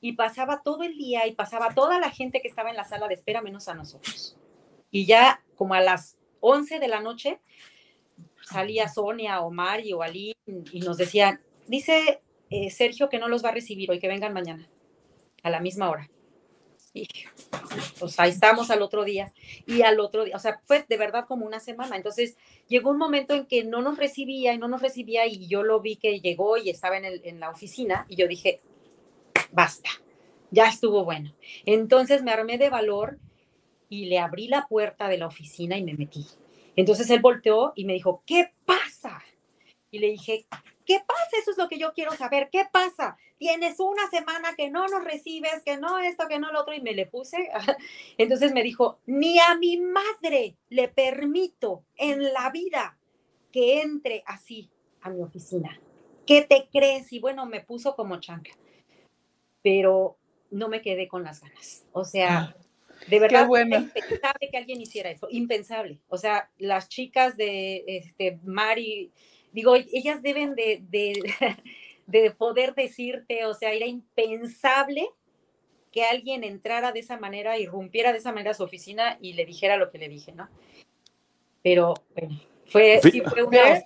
Y 0.00 0.14
pasaba 0.14 0.62
todo 0.62 0.82
el 0.82 0.96
día 0.96 1.26
y 1.26 1.32
pasaba 1.32 1.74
toda 1.74 1.98
la 1.98 2.10
gente 2.10 2.40
que 2.40 2.48
estaba 2.48 2.70
en 2.70 2.76
la 2.76 2.84
sala 2.84 3.06
de 3.06 3.14
espera 3.14 3.42
menos 3.42 3.68
a 3.68 3.74
nosotros. 3.74 4.36
Y 4.90 5.04
ya 5.04 5.42
como 5.56 5.74
a 5.74 5.80
las 5.80 6.16
11 6.40 6.78
de 6.78 6.88
la 6.88 7.00
noche 7.00 7.40
salía 8.40 8.88
Sonia 8.88 9.40
o 9.40 9.50
Mari 9.50 9.92
o 9.92 10.02
Ali 10.02 10.34
y 10.46 10.80
nos 10.80 10.96
decían, 10.96 11.40
dice 11.66 12.22
eh, 12.48 12.70
Sergio 12.70 13.10
que 13.10 13.18
no 13.18 13.28
los 13.28 13.44
va 13.44 13.50
a 13.50 13.52
recibir 13.54 13.90
hoy, 13.90 13.98
que 13.98 14.08
vengan 14.08 14.32
mañana 14.32 14.68
a 15.42 15.50
la 15.50 15.60
misma 15.60 15.90
hora. 15.90 16.08
Y 16.92 17.08
pues 17.98 18.18
ahí 18.18 18.30
estamos 18.30 18.70
al 18.70 18.82
otro 18.82 19.04
día 19.04 19.32
y 19.66 19.82
al 19.82 20.00
otro 20.00 20.24
día, 20.24 20.34
o 20.34 20.40
sea, 20.40 20.60
fue 20.64 20.84
de 20.88 20.96
verdad 20.96 21.26
como 21.26 21.46
una 21.46 21.60
semana. 21.60 21.96
Entonces 21.96 22.36
llegó 22.68 22.90
un 22.90 22.98
momento 22.98 23.34
en 23.34 23.46
que 23.46 23.64
no 23.64 23.80
nos 23.80 23.96
recibía 23.96 24.52
y 24.52 24.58
no 24.58 24.68
nos 24.68 24.82
recibía 24.82 25.26
y 25.26 25.46
yo 25.46 25.62
lo 25.62 25.80
vi 25.80 25.96
que 25.96 26.20
llegó 26.20 26.56
y 26.56 26.70
estaba 26.70 26.96
en, 26.96 27.04
el, 27.04 27.20
en 27.24 27.40
la 27.40 27.50
oficina 27.50 28.06
y 28.08 28.16
yo 28.16 28.26
dije, 28.26 28.60
basta, 29.52 29.90
ya 30.50 30.68
estuvo 30.68 31.04
bueno. 31.04 31.32
Entonces 31.64 32.22
me 32.22 32.32
armé 32.32 32.58
de 32.58 32.70
valor 32.70 33.18
y 33.88 34.06
le 34.06 34.18
abrí 34.18 34.48
la 34.48 34.66
puerta 34.66 35.08
de 35.08 35.18
la 35.18 35.26
oficina 35.26 35.76
y 35.76 35.84
me 35.84 35.94
metí. 35.94 36.26
Entonces 36.76 37.10
él 37.10 37.20
volteó 37.20 37.72
y 37.74 37.84
me 37.84 37.92
dijo, 37.92 38.22
¿qué 38.26 38.52
pasa? 38.64 39.22
Y 39.90 39.98
le 39.98 40.08
dije, 40.08 40.46
¿qué 40.86 41.00
pasa? 41.06 41.36
Eso 41.38 41.50
es 41.50 41.58
lo 41.58 41.68
que 41.68 41.78
yo 41.78 41.92
quiero 41.92 42.12
saber. 42.12 42.48
¿Qué 42.50 42.64
pasa? 42.72 43.16
Tienes 43.40 43.80
una 43.80 44.06
semana 44.10 44.54
que 44.54 44.68
no 44.68 44.86
nos 44.86 45.02
recibes, 45.02 45.62
que 45.64 45.78
no 45.78 45.98
esto, 45.98 46.28
que 46.28 46.38
no 46.38 46.52
lo 46.52 46.60
otro, 46.60 46.74
y 46.74 46.82
me 46.82 46.92
le 46.92 47.06
puse. 47.06 47.48
Entonces 48.18 48.52
me 48.52 48.62
dijo, 48.62 48.98
ni 49.06 49.38
a 49.38 49.54
mi 49.54 49.78
madre 49.78 50.58
le 50.68 50.88
permito 50.88 51.86
en 51.96 52.34
la 52.34 52.50
vida 52.50 52.98
que 53.50 53.80
entre 53.80 54.22
así 54.26 54.68
a 55.00 55.08
mi 55.08 55.22
oficina. 55.22 55.80
¿Qué 56.26 56.42
te 56.42 56.68
crees? 56.70 57.14
Y 57.14 57.18
bueno, 57.18 57.46
me 57.46 57.62
puso 57.62 57.96
como 57.96 58.20
chancla. 58.20 58.54
Pero 59.62 60.18
no 60.50 60.68
me 60.68 60.82
quedé 60.82 61.08
con 61.08 61.24
las 61.24 61.40
ganas. 61.40 61.86
O 61.92 62.04
sea, 62.04 62.54
de 63.08 63.20
verdad, 63.20 63.46
bueno. 63.46 63.78
impensable 63.78 64.50
que 64.50 64.58
alguien 64.58 64.82
hiciera 64.82 65.10
eso, 65.10 65.28
impensable. 65.30 65.98
O 66.08 66.18
sea, 66.18 66.50
las 66.58 66.90
chicas 66.90 67.38
de 67.38 67.84
este, 67.86 68.38
Mari, 68.44 69.12
digo, 69.50 69.76
ellas 69.76 70.20
deben 70.20 70.54
de, 70.54 70.84
de, 70.90 71.14
poder 72.36 72.74
decirte, 72.74 73.44
o 73.46 73.54
sea, 73.54 73.72
era 73.72 73.86
impensable 73.86 75.08
que 75.92 76.04
alguien 76.04 76.44
entrara 76.44 76.92
de 76.92 77.00
esa 77.00 77.18
manera, 77.18 77.58
irrumpiera 77.58 78.12
de 78.12 78.18
esa 78.18 78.32
manera 78.32 78.52
a 78.52 78.54
su 78.54 78.62
oficina 78.62 79.18
y 79.20 79.32
le 79.32 79.44
dijera 79.44 79.76
lo 79.76 79.90
que 79.90 79.98
le 79.98 80.08
dije, 80.08 80.32
¿no? 80.32 80.48
Pero, 81.62 81.94
bueno, 82.14 82.40
fue, 82.66 83.00
sí, 83.02 83.20
fue 83.22 83.42
una... 83.42 83.82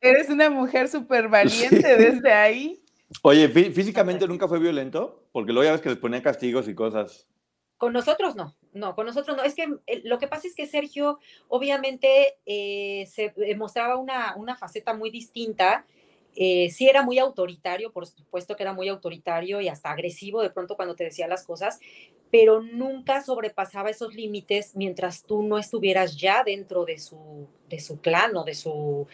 Eres 0.00 0.30
una 0.30 0.48
mujer 0.48 0.88
súper 0.88 1.28
valiente 1.28 1.96
desde 1.96 2.32
ahí. 2.32 2.80
Oye, 3.22 3.48
físicamente 3.48 4.26
nunca 4.26 4.48
fue 4.48 4.58
violento, 4.58 5.22
porque 5.32 5.52
luego 5.52 5.64
ya 5.64 5.72
ves 5.72 5.80
que 5.80 5.90
les 5.90 5.98
ponían 5.98 6.22
castigos 6.22 6.66
y 6.68 6.74
cosas. 6.74 7.26
Con 7.76 7.92
nosotros 7.92 8.34
no, 8.34 8.56
no, 8.72 8.94
con 8.94 9.06
nosotros 9.06 9.36
no. 9.36 9.42
Es 9.42 9.54
que 9.54 9.68
eh, 9.86 10.00
lo 10.04 10.18
que 10.18 10.28
pasa 10.28 10.48
es 10.48 10.54
que 10.54 10.66
Sergio 10.66 11.18
obviamente 11.48 12.38
eh, 12.46 13.06
se 13.06 13.34
eh, 13.36 13.56
mostraba 13.56 13.96
una, 13.96 14.34
una, 14.36 14.56
faceta 14.56 14.94
muy 14.94 15.10
distinta. 15.10 15.84
Sí 16.34 16.88
era 16.88 17.02
muy 17.02 17.18
autoritario, 17.18 17.92
por 17.92 18.06
supuesto 18.06 18.56
que 18.56 18.62
era 18.62 18.72
muy 18.72 18.88
autoritario 18.88 19.60
y 19.60 19.68
hasta 19.68 19.90
agresivo 19.90 20.42
de 20.42 20.50
pronto 20.50 20.76
cuando 20.76 20.96
te 20.96 21.04
decía 21.04 21.28
las 21.28 21.46
cosas, 21.46 21.80
pero 22.30 22.60
nunca 22.60 23.22
sobrepasaba 23.22 23.90
esos 23.90 24.14
límites 24.14 24.74
mientras 24.74 25.24
tú 25.24 25.42
no 25.42 25.58
estuvieras 25.58 26.16
ya 26.16 26.42
dentro 26.44 26.84
de 26.84 26.98
su, 26.98 27.46
de 27.68 27.78
su 27.78 28.00
clan 28.00 28.36
o 28.36 28.44
de 28.44 28.54
su 28.54 29.06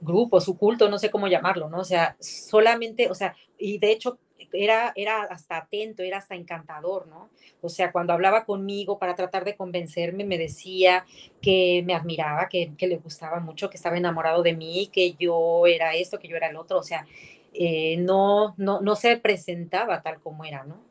grupo, 0.00 0.40
su 0.40 0.56
culto, 0.56 0.88
no 0.88 0.98
sé 0.98 1.10
cómo 1.10 1.28
llamarlo, 1.28 1.68
¿no? 1.68 1.80
O 1.80 1.84
sea, 1.84 2.16
solamente, 2.18 3.10
o 3.10 3.14
sea, 3.14 3.36
y 3.58 3.78
de 3.78 3.92
hecho 3.92 4.18
era, 4.52 4.92
era 4.96 5.22
hasta 5.24 5.56
atento, 5.56 6.02
era 6.02 6.18
hasta 6.18 6.34
encantador, 6.34 7.06
¿no? 7.06 7.30
O 7.60 7.68
sea, 7.68 7.92
cuando 7.92 8.12
hablaba 8.12 8.44
conmigo 8.44 8.98
para 8.98 9.14
tratar 9.14 9.44
de 9.44 9.56
convencerme, 9.56 10.24
me 10.24 10.38
decía 10.38 11.04
que 11.40 11.82
me 11.86 11.94
admiraba, 11.94 12.48
que, 12.48 12.72
le 12.78 12.96
gustaba 12.96 13.40
mucho, 13.40 13.70
que 13.70 13.76
estaba 13.76 13.96
enamorado 13.96 14.42
de 14.42 14.54
mí, 14.54 14.90
que 14.92 15.14
yo 15.14 15.66
era 15.66 15.94
esto, 15.94 16.18
que 16.18 16.28
yo 16.28 16.36
era 16.36 16.48
el 16.48 16.56
otro, 16.56 16.78
o 16.78 16.82
sea, 16.82 17.06
eh, 17.54 17.96
no, 17.98 18.54
no, 18.56 18.80
no 18.80 18.96
se 18.96 19.16
presentaba 19.16 20.02
tal 20.02 20.20
como 20.20 20.44
era, 20.44 20.64
¿no? 20.64 20.82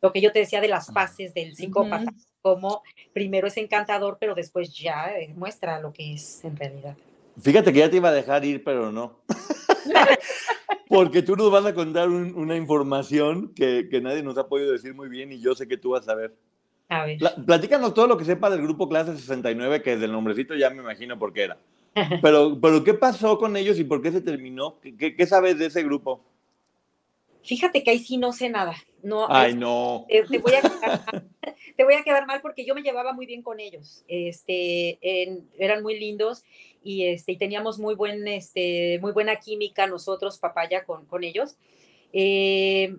Lo 0.00 0.12
que 0.12 0.20
yo 0.20 0.32
te 0.32 0.38
decía 0.38 0.60
de 0.60 0.68
las 0.68 0.92
fases 0.92 1.34
del 1.34 1.54
psicópata, 1.54 2.12
como 2.40 2.82
primero 3.12 3.46
es 3.46 3.56
encantador, 3.56 4.16
pero 4.18 4.34
después 4.34 4.72
ya 4.72 5.12
eh, 5.18 5.32
muestra 5.34 5.80
lo 5.80 5.92
que 5.92 6.14
es 6.14 6.44
en 6.44 6.56
realidad. 6.56 6.96
Fíjate 7.40 7.72
que 7.72 7.80
ya 7.80 7.90
te 7.90 7.96
iba 7.96 8.08
a 8.08 8.12
dejar 8.12 8.44
ir, 8.44 8.64
pero 8.64 8.90
no. 8.90 9.20
Porque 10.88 11.22
tú 11.22 11.36
nos 11.36 11.50
vas 11.50 11.64
a 11.66 11.74
contar 11.74 12.08
una 12.08 12.56
información 12.56 13.52
que, 13.54 13.88
que, 13.90 14.00
nadie 14.00 14.22
nos 14.22 14.36
ha 14.38 14.48
podido 14.48 14.72
decir 14.72 14.94
muy 14.94 15.08
bien 15.08 15.32
y 15.32 15.40
yo 15.40 15.54
sé 15.54 15.68
que 15.68 15.76
tú 15.76 15.90
vas 15.90 16.08
a 16.08 16.14
ver. 16.14 16.34
A 16.88 17.04
ver. 17.04 17.18
platícanos 17.46 17.94
todo 17.94 18.08
lo 18.08 18.18
que 18.18 18.24
sepa 18.24 18.50
del 18.50 18.62
grupo 18.62 18.88
Clase 18.88 19.16
69, 19.16 19.82
que 19.82 19.96
del 19.96 20.10
nombrecito 20.10 20.56
ya 20.56 20.70
me 20.70 20.82
imagino 20.82 21.18
por 21.18 21.32
qué 21.32 21.44
era. 21.44 21.58
pero, 22.22 22.58
pero 22.60 22.82
¿qué 22.82 22.94
pasó 22.94 23.38
con 23.38 23.56
ellos 23.56 23.78
y 23.78 23.84
por 23.84 24.02
qué 24.02 24.10
se 24.10 24.20
terminó? 24.20 24.80
¿Qué, 24.80 25.14
qué 25.14 25.26
sabes 25.26 25.58
de 25.58 25.66
ese 25.66 25.82
grupo? 25.82 26.24
Fíjate 27.42 27.82
que 27.82 27.90
ahí 27.90 27.98
sí 27.98 28.16
no 28.16 28.32
sé 28.32 28.48
nada. 28.48 28.74
No, 29.02 29.26
Ay, 29.28 29.54
no. 29.54 30.06
Te, 30.08 30.38
voy 30.38 30.54
a 30.54 30.60
quedar 30.60 30.80
mal, 30.80 31.28
te, 31.76 31.84
voy 31.84 31.94
a 31.94 32.02
quedar 32.02 32.26
mal, 32.26 32.40
porque 32.42 32.66
yo 32.66 32.74
me 32.74 32.82
llevaba 32.82 33.12
muy 33.12 33.26
bien 33.26 33.42
con 33.42 33.60
ellos. 33.60 34.04
Este, 34.08 34.98
eran 35.58 35.82
muy 35.82 35.98
lindos 35.98 36.44
y, 36.82 37.06
este, 37.06 37.32
y 37.32 37.36
teníamos 37.38 37.78
muy, 37.78 37.94
buen, 37.94 38.28
este, 38.28 38.98
muy 39.00 39.12
buena 39.12 39.36
química 39.36 39.86
nosotros, 39.86 40.38
papaya, 40.38 40.84
con, 40.84 41.06
con 41.06 41.24
ellos. 41.24 41.56
Eh, 42.12 42.96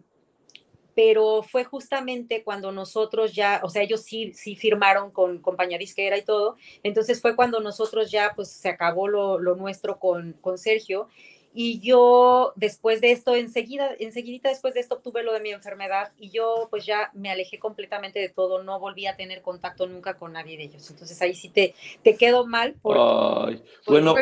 pero 0.96 1.44
fue 1.44 1.64
justamente 1.64 2.44
cuando 2.44 2.72
nosotros 2.72 3.34
ya, 3.34 3.62
o 3.64 3.70
sea, 3.70 3.84
ellos 3.84 4.02
sí, 4.02 4.34
sí 4.34 4.56
firmaron 4.56 5.12
con 5.12 5.40
compañía 5.40 5.78
disquera 5.78 6.18
y 6.18 6.24
todo, 6.24 6.58
entonces 6.84 7.22
fue 7.22 7.36
cuando 7.36 7.60
nosotros 7.60 8.12
ya, 8.12 8.34
pues 8.36 8.52
se 8.52 8.70
acabó 8.70 9.08
lo, 9.08 9.40
lo 9.40 9.56
nuestro 9.56 10.00
con, 10.00 10.34
con 10.34 10.58
Sergio 10.58 11.08
y 11.54 11.80
yo 11.82 12.54
después 12.56 13.02
de 13.02 13.12
esto, 13.12 13.36
enseguida, 13.36 13.90
enseguidita 14.00 14.50
después 14.50 14.74
de 14.74 14.80
esto 14.80 15.00
tuve 15.00 15.24
lo 15.24 15.34
de 15.34 15.42
mi 15.42 15.52
enfermedad 15.52 16.12
y 16.18 16.30
yo 16.30 16.68
pues 16.70 16.86
ya 16.86 17.12
me 17.14 17.30
alejé 17.30 17.60
completamente 17.60 18.20
de 18.20 18.30
todo, 18.30 18.64
no 18.64 18.80
volví 18.80 19.06
a 19.06 19.18
tener 19.18 19.42
contacto 19.42 19.88
nunca 19.88 20.18
con 20.18 20.34
nadie 20.34 20.58
de 20.58 20.64
ellos. 20.64 20.90
Entonces 20.90 21.22
ahí 21.22 21.36
sí 21.36 21.50
te, 21.50 21.76
te 22.04 22.16
quedo 22.16 22.46
mal. 22.46 22.76
Ay, 22.86 23.64
bueno, 23.86 24.16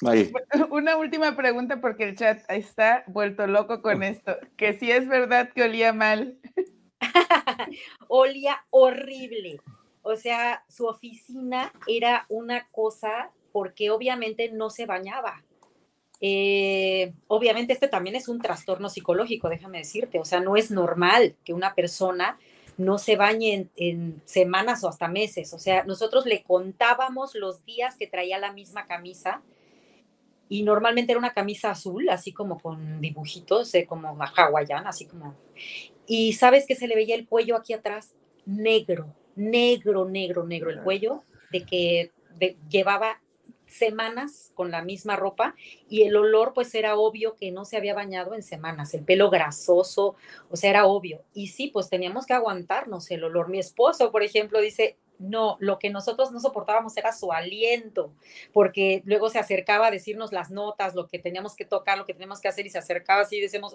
Una 0.70 0.96
última 0.96 1.36
pregunta 1.36 1.80
porque 1.80 2.04
el 2.04 2.16
chat 2.16 2.42
está 2.48 3.04
vuelto 3.06 3.46
loco 3.46 3.82
con 3.82 4.02
esto, 4.02 4.36
que 4.56 4.74
si 4.74 4.90
es 4.90 5.08
verdad 5.08 5.50
que 5.52 5.62
olía 5.62 5.92
mal. 5.92 6.38
olía 8.08 8.64
horrible. 8.70 9.60
O 10.02 10.16
sea, 10.16 10.64
su 10.68 10.86
oficina 10.86 11.72
era 11.86 12.26
una 12.28 12.68
cosa 12.70 13.30
porque 13.52 13.90
obviamente 13.90 14.50
no 14.50 14.70
se 14.70 14.86
bañaba 14.86 15.44
eh, 16.24 17.12
obviamente 17.26 17.72
este 17.72 17.88
también 17.88 18.14
es 18.14 18.28
un 18.28 18.40
trastorno 18.40 18.88
psicológico, 18.88 19.48
déjame 19.48 19.78
decirte, 19.78 20.20
o 20.20 20.24
sea, 20.24 20.38
no 20.38 20.54
es 20.54 20.70
normal 20.70 21.34
que 21.44 21.52
una 21.52 21.74
persona 21.74 22.38
no 22.78 22.96
se 22.98 23.16
bañe 23.16 23.66
en, 23.74 24.22
semanas 24.24 24.84
o 24.84 24.88
hasta 24.88 25.08
meses, 25.08 25.52
o 25.52 25.58
sea, 25.58 25.82
nosotros 25.82 26.24
le 26.24 26.44
contábamos 26.44 27.34
los 27.34 27.64
días 27.64 27.96
que 27.96 28.06
traía 28.06 28.38
la 28.38 28.52
misma 28.52 28.86
camisa 28.86 29.42
y 30.48 30.62
normalmente 30.62 31.10
era 31.10 31.18
una 31.18 31.34
camisa 31.34 31.72
azul, 31.72 32.08
así 32.08 32.32
como 32.32 32.60
con 32.60 33.00
dibujitos, 33.00 33.74
eh, 33.74 33.86
como 33.86 34.16
hawaiana, 34.16 34.90
así 34.90 35.06
como... 35.06 35.34
Y 36.06 36.34
sabes 36.34 36.66
que 36.66 36.76
se 36.76 36.86
le 36.86 36.94
veía 36.94 37.16
el 37.16 37.26
cuello 37.26 37.56
aquí 37.56 37.72
atrás, 37.72 38.14
negro, 38.46 39.12
negro, 39.34 40.04
negro, 40.04 40.44
negro 40.44 40.70
el 40.70 40.82
cuello, 40.82 41.24
de 41.50 41.64
que 41.64 42.10
llevaba 42.68 43.21
semanas 43.72 44.52
con 44.54 44.70
la 44.70 44.82
misma 44.82 45.16
ropa 45.16 45.54
y 45.88 46.02
el 46.02 46.16
olor 46.16 46.52
pues 46.54 46.74
era 46.74 46.96
obvio 46.96 47.36
que 47.36 47.50
no 47.50 47.64
se 47.64 47.76
había 47.76 47.94
bañado 47.94 48.34
en 48.34 48.42
semanas, 48.42 48.94
el 48.94 49.04
pelo 49.04 49.30
grasoso, 49.30 50.16
o 50.50 50.56
sea, 50.56 50.70
era 50.70 50.86
obvio. 50.86 51.22
Y 51.34 51.48
sí, 51.48 51.68
pues 51.68 51.88
teníamos 51.88 52.26
que 52.26 52.34
aguantarnos 52.34 53.10
el 53.10 53.24
olor. 53.24 53.48
Mi 53.48 53.58
esposo, 53.58 54.10
por 54.10 54.22
ejemplo, 54.22 54.60
dice, 54.60 54.96
no, 55.18 55.56
lo 55.60 55.78
que 55.78 55.90
nosotros 55.90 56.32
no 56.32 56.40
soportábamos 56.40 56.96
era 56.96 57.12
su 57.12 57.32
aliento, 57.32 58.12
porque 58.52 59.02
luego 59.04 59.30
se 59.30 59.38
acercaba 59.38 59.86
a 59.86 59.90
decirnos 59.90 60.32
las 60.32 60.50
notas, 60.50 60.94
lo 60.94 61.06
que 61.06 61.18
teníamos 61.18 61.54
que 61.54 61.64
tocar, 61.64 61.96
lo 61.96 62.04
que 62.04 62.12
teníamos 62.12 62.40
que 62.40 62.48
hacer 62.48 62.66
y 62.66 62.70
se 62.70 62.78
acercaba 62.78 63.22
así 63.22 63.36
y 63.36 63.40
decíamos, 63.40 63.74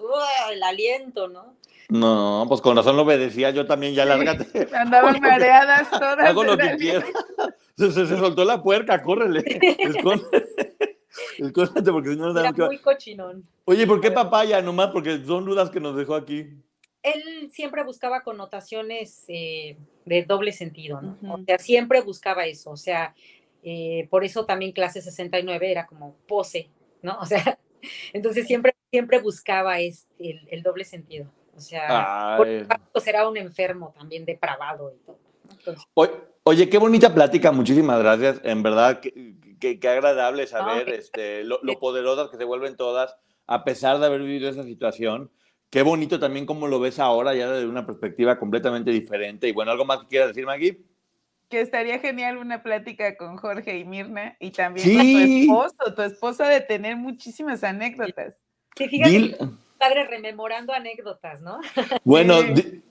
el 0.52 0.64
aliento, 0.64 1.28
¿no? 1.28 1.56
No, 1.90 2.46
pues 2.50 2.60
con 2.60 2.76
razón 2.76 2.98
lo 2.98 3.04
obedecía 3.04 3.52
yo 3.52 3.66
también, 3.66 3.94
ya 3.94 4.04
lárgate. 4.04 4.68
Andaban 4.76 5.20
mareadas 5.22 5.90
todas. 5.90 6.20
Hago 6.20 6.44
lo 6.44 6.58
que. 6.58 7.02
Se, 7.78 7.92
se, 7.92 8.08
soltó 8.08 8.44
la 8.44 8.62
puerca, 8.64 9.02
córrele. 9.04 9.44
Escóndete 11.38 11.92
porque 11.92 12.10
si 12.10 12.16
no 12.16 12.34
nos 12.34 12.38
Era 12.38 12.52
muy 12.66 12.80
cochinón. 12.80 13.48
Oye, 13.66 13.86
¿por 13.86 14.02
qué 14.02 14.12
papaya 14.12 14.62
nomás? 14.62 14.90
Porque 14.92 15.24
son 15.24 15.46
dudas 15.46 15.70
que 15.70 15.80
nos 15.80 15.96
dejó 15.96 16.16
aquí. 16.16 16.48
Él 17.04 17.50
siempre 17.52 17.84
buscaba 17.84 18.22
connotaciones 18.24 19.24
eh, 19.28 19.78
de 20.06 20.24
doble 20.24 20.52
sentido, 20.52 21.02
¿no? 21.02 21.18
O 21.34 21.44
sea, 21.44 21.58
siempre 21.58 22.02
buscaba 22.02 22.46
eso. 22.46 22.72
O 22.72 22.78
sea, 22.78 23.16
eh, 23.64 24.08
por 24.10 24.24
eso 24.24 24.46
también 24.46 24.72
clase 24.72 25.02
69 25.02 25.72
era 25.72 25.86
como 25.86 26.16
pose, 26.28 26.70
¿no? 27.02 27.18
O 27.22 27.26
sea, 27.26 27.60
entonces 28.14 28.48
siempre, 28.48 28.76
siempre 28.92 29.20
buscaba 29.20 29.80
este, 29.80 30.42
el, 30.50 30.64
doble 30.64 30.84
sentido. 30.84 31.32
O 31.56 31.60
sea, 31.60 32.38
pues 32.92 33.08
era 33.08 33.28
un 33.28 33.38
enfermo 33.38 33.94
también 33.98 34.26
depravado 34.26 34.94
y 34.94 34.98
todo. 35.06 35.20
Oye, 36.48 36.70
qué 36.70 36.78
bonita 36.78 37.14
plática, 37.14 37.52
muchísimas 37.52 38.00
gracias. 38.00 38.40
En 38.42 38.64
verdad, 38.64 39.02
qué, 39.02 39.80
agradable 39.84 40.48
saber 40.48 40.88
este, 40.88 41.44
lo, 41.44 41.60
poderosas 41.78 42.30
que 42.30 42.38
se 42.38 42.46
vuelven 42.46 42.78
todas, 42.78 43.18
a 43.48 43.66
pesar 43.66 44.00
de 44.00 44.06
haber 44.06 44.22
vivido 44.22 44.48
esa 44.48 44.64
situación. 44.64 45.30
Qué 45.70 45.82
bonito 45.82 46.22
también 46.22 46.46
cómo 46.46 46.68
lo 46.68 46.80
ves 46.80 47.00
ahora, 47.00 47.36
ya 47.36 47.52
desde 47.52 47.68
una 47.68 47.86
perspectiva 47.86 48.40
completamente 48.40 48.92
diferente. 48.92 49.50
Y 49.50 49.52
bueno, 49.52 49.72
¿algo 49.72 49.84
más 49.84 50.00
que 50.00 50.08
quieras 50.08 50.30
decir, 50.30 50.46
Maggie? 50.46 50.86
Que 51.50 51.60
estaría 51.60 52.00
genial 52.00 52.38
una 52.38 52.64
plática 52.64 53.18
con 53.18 53.36
Jorge 53.36 53.78
y 53.78 53.84
Mirna 53.84 54.38
y 54.40 54.52
también 54.52 54.96
con 54.96 55.06
tu 55.06 55.18
esposo. 55.18 55.96
Tu 55.96 56.02
esposo 56.02 56.44
de 56.46 56.62
tener 56.62 56.96
muchísimas 56.96 57.62
anécdotas. 57.66 58.36
Sí, 58.78 58.88
fíjate 58.88 59.38
padre 59.78 60.06
rememorando 60.06 60.74
anécdotas, 60.74 61.42
¿no? 61.42 61.60
Bueno, 62.04 62.40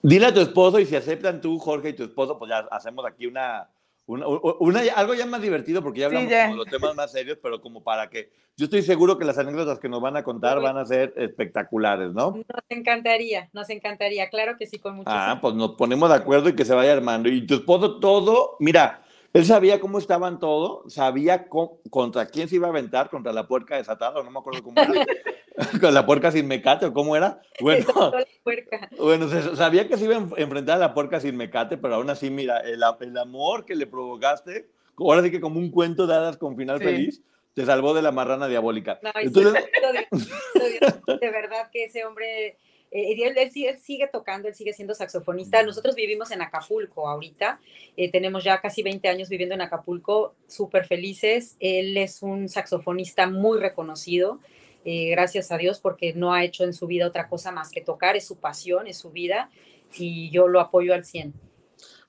dile 0.01 0.25
a 0.25 0.33
tu 0.33 0.41
esposo 0.41 0.79
y 0.79 0.85
si 0.85 0.95
aceptan 0.95 1.41
tú, 1.41 1.59
Jorge, 1.59 1.89
y 1.89 1.93
tu 1.93 2.03
esposo, 2.03 2.37
pues 2.37 2.49
ya 2.49 2.67
hacemos 2.71 3.05
aquí 3.05 3.25
una, 3.25 3.69
una, 4.05 4.81
algo 4.95 5.13
ya 5.13 5.25
más 5.25 5.41
divertido 5.41 5.81
porque 5.83 6.01
ya 6.01 6.05
hablamos 6.07 6.29
de 6.29 6.55
los 6.55 6.67
temas 6.67 6.95
más 6.95 7.11
serios, 7.11 7.37
pero 7.41 7.61
como 7.61 7.83
para 7.83 8.09
que 8.09 8.31
yo 8.55 8.65
estoy 8.65 8.81
seguro 8.81 9.17
que 9.17 9.25
las 9.25 9.37
anécdotas 9.37 9.79
que 9.79 9.89
nos 9.89 10.01
van 10.01 10.17
a 10.17 10.23
contar 10.23 10.61
van 10.61 10.77
a 10.77 10.85
ser 10.85 11.13
espectaculares, 11.17 12.13
¿no? 12.13 12.31
Nos 12.31 12.63
encantaría, 12.69 13.49
nos 13.53 13.69
encantaría, 13.69 14.29
claro 14.29 14.57
que 14.57 14.65
sí, 14.65 14.79
con 14.79 14.95
mucho. 14.95 15.09
Ah, 15.11 15.37
pues 15.41 15.53
nos 15.55 15.75
ponemos 15.75 16.09
de 16.09 16.15
acuerdo 16.15 16.49
y 16.49 16.55
que 16.55 16.65
se 16.65 16.73
vaya 16.73 16.93
armando. 16.93 17.29
Y 17.29 17.45
tu 17.45 17.55
esposo 17.55 17.99
todo, 17.99 18.55
mira, 18.59 19.03
él 19.33 19.45
sabía 19.45 19.79
cómo 19.79 19.99
estaban 19.99 20.39
todos, 20.39 20.91
sabía 20.91 21.47
contra 21.47 22.25
quién 22.25 22.49
se 22.49 22.55
iba 22.55 22.65
a 22.65 22.71
aventar, 22.71 23.09
contra 23.09 23.31
la 23.31 23.47
puerca 23.47 23.75
desatada, 23.75 24.23
no 24.23 24.31
me 24.31 24.39
acuerdo 24.39 24.63
cómo 24.63 24.81
era, 24.81 24.91
con 25.81 25.93
la 25.93 26.05
puerca 26.05 26.31
sin 26.31 26.47
mecate 26.47 26.85
o 26.85 26.93
cómo 26.93 27.15
era. 27.15 27.41
Bueno, 27.59 27.85
bueno 28.97 29.55
sabía 29.55 29.87
que 29.87 29.97
se 29.97 30.05
iba 30.05 30.15
a 30.15 30.27
enfrentar 30.37 30.77
a 30.77 30.79
la 30.79 30.93
puerca 30.93 31.19
sin 31.19 31.35
mecate, 31.35 31.77
pero 31.77 31.95
aún 31.95 32.09
así, 32.09 32.29
mira, 32.29 32.59
el, 32.59 32.83
amor 33.17 33.65
que 33.65 33.75
le 33.75 33.87
provocaste, 33.87 34.69
ahora 34.97 35.23
sí 35.23 35.31
que 35.31 35.41
como 35.41 35.59
un 35.59 35.71
cuento 35.71 36.07
de 36.07 36.15
hadas 36.15 36.37
con 36.37 36.55
final 36.55 36.79
feliz, 36.79 37.23
te 37.53 37.65
salvó 37.65 37.93
de 37.93 38.03
la 38.03 38.11
marrana 38.11 38.47
diabólica. 38.47 38.99
Entonces... 39.15 39.65
de 41.21 41.31
verdad 41.31 41.69
que 41.71 41.85
ese 41.85 42.05
hombre 42.05 42.57
eh, 42.91 43.15
él, 43.21 43.51
sigue, 43.81 44.07
tocando, 44.07 44.47
él 44.47 44.55
sigue 44.55 44.73
siendo 44.73 44.93
saxofonista. 44.93 45.61
Nosotros 45.63 45.95
vivimos 45.95 46.31
en 46.31 46.41
Acapulco 46.41 47.09
ahorita, 47.09 47.59
eh, 47.97 48.11
tenemos 48.11 48.43
ya 48.43 48.61
casi 48.61 48.83
20 48.83 49.07
años 49.09 49.29
viviendo 49.29 49.55
en 49.55 49.61
Acapulco, 49.61 50.35
súper 50.47 50.85
felices. 50.85 51.57
Él 51.59 51.97
es 51.97 52.21
un 52.21 52.47
saxofonista 52.47 53.27
muy 53.27 53.59
reconocido, 53.59 54.39
eh, 54.89 55.09
gracias 55.09 55.51
a 55.51 55.57
Dios, 55.57 55.81
porque 55.81 56.13
no 56.13 56.33
ha 56.33 56.45
hecho 56.45 56.63
en 56.63 56.71
su 56.71 56.87
vida 56.87 57.05
otra 57.05 57.27
cosa 57.27 57.51
más 57.51 57.71
que 57.71 57.81
tocar, 57.81 58.15
es 58.15 58.25
su 58.25 58.37
pasión, 58.37 58.87
es 58.87 58.97
su 58.97 59.11
vida, 59.11 59.49
y 59.97 60.29
yo 60.29 60.47
lo 60.47 60.61
apoyo 60.61 60.93
al 60.93 61.03
100. 61.03 61.33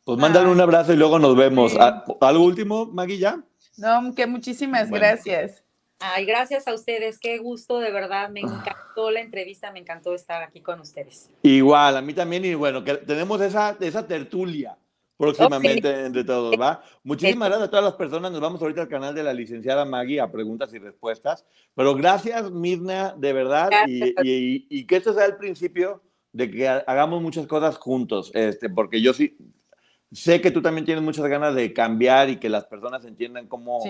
Pues 0.05 0.17
mándale 0.17 0.49
un 0.49 0.61
abrazo 0.61 0.93
y 0.93 0.97
luego 0.97 1.19
nos 1.19 1.35
vemos. 1.37 1.75
Ah, 1.77 2.05
¿Algo 2.21 2.45
último, 2.45 2.87
Maggie, 2.87 3.19
ya? 3.19 3.43
No, 3.79 4.15
que 4.15 4.29
muchísimas 4.29 4.93
gracias. 4.93 5.65
Ay, 5.99 6.25
gracias 6.25 6.69
a 6.69 6.75
ustedes, 6.75 7.19
qué 7.19 7.39
gusto, 7.39 7.81
de 7.81 7.91
verdad, 7.91 8.31
me 8.31 8.43
encantó 8.43 9.11
la 9.11 9.23
entrevista, 9.23 9.73
me 9.73 9.81
encantó 9.81 10.15
estar 10.15 10.45
aquí 10.45 10.61
con 10.61 10.79
ustedes. 10.79 11.33
Igual, 11.43 11.97
a 11.97 12.01
mí 12.01 12.15
también, 12.15 12.45
y 12.45 12.55
bueno, 12.55 12.85
que 12.85 12.95
tenemos 12.95 13.41
esa, 13.41 13.77
esa 13.81 14.07
tertulia 14.07 14.79
próximamente 15.19 16.07
entre 16.07 16.25
todos, 16.25 16.59
¿va? 16.59 16.83
Muchísimas 17.03 17.51
gracias 17.51 17.69
a 17.69 17.71
todas 17.71 17.85
las 17.85 17.95
personas, 17.95 18.33
nos 18.33 18.41
vamos 18.41 18.63
ahorita 18.63 18.81
al 18.81 18.89
canal 18.89 19.15
de 19.15 19.23
la 19.23 19.35
licenciada 19.35 19.85
Maggie 19.85 20.21
a 20.21 20.33
preguntas 20.33 20.73
y 20.73 20.79
respuestas, 20.79 21.45
pero 21.75 21.95
gracias, 21.95 22.51
Mirna, 22.51 23.15
de 23.19 23.33
verdad, 23.35 23.69
y, 23.87 24.67
y, 24.71 24.87
que 24.87 24.97
esto 24.97 25.13
sea 25.13 25.27
el 25.27 25.37
principio 25.37 26.03
de 26.33 26.51
que 26.51 26.67
hagamos 26.67 27.21
muchas 27.21 27.47
cosas 27.47 27.77
juntos, 27.77 28.31
este, 28.33 28.71
porque 28.71 29.03
yo 29.03 29.13
sí 29.13 29.37
sé 30.11 30.41
que 30.41 30.51
tú 30.51 30.63
también 30.63 30.87
tienes 30.87 31.05
muchas 31.05 31.27
ganas 31.27 31.55
de 31.55 31.75
cambiar 31.75 32.31
y 32.31 32.37
que 32.37 32.49
las 32.49 32.65
personas 32.65 33.05
entiendan 33.05 33.47
cómo 33.47 33.83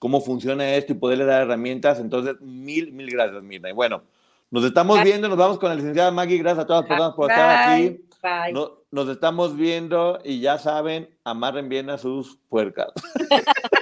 cómo 0.00 0.22
funciona 0.22 0.74
esto 0.74 0.94
y 0.94 0.96
poderle 0.96 1.26
dar 1.26 1.42
herramientas. 1.42 2.00
Entonces, 2.00 2.40
mil, 2.40 2.90
mil 2.90 3.08
gracias, 3.10 3.40
Mirna. 3.42 3.68
Y 3.68 3.74
bueno, 3.74 4.02
nos 4.50 4.64
estamos 4.64 5.00
viendo, 5.04 5.28
nos 5.28 5.38
vamos 5.38 5.58
con 5.58 5.68
la 5.68 5.76
licenciada 5.76 6.10
Maggie. 6.10 6.38
Gracias 6.38 6.64
a 6.64 6.66
todas 6.66 6.82
las 6.82 6.88
personas 6.88 7.14
por 7.14 7.30
estar 7.30 7.68
aquí. 7.68 8.00
Nos 8.90 9.08
estamos 9.08 9.56
viendo 9.56 10.18
y 10.24 10.40
ya 10.40 10.58
saben, 10.58 11.08
amarren 11.24 11.68
bien 11.68 11.90
a 11.90 11.98
sus 11.98 12.38
puercas. 12.48 12.92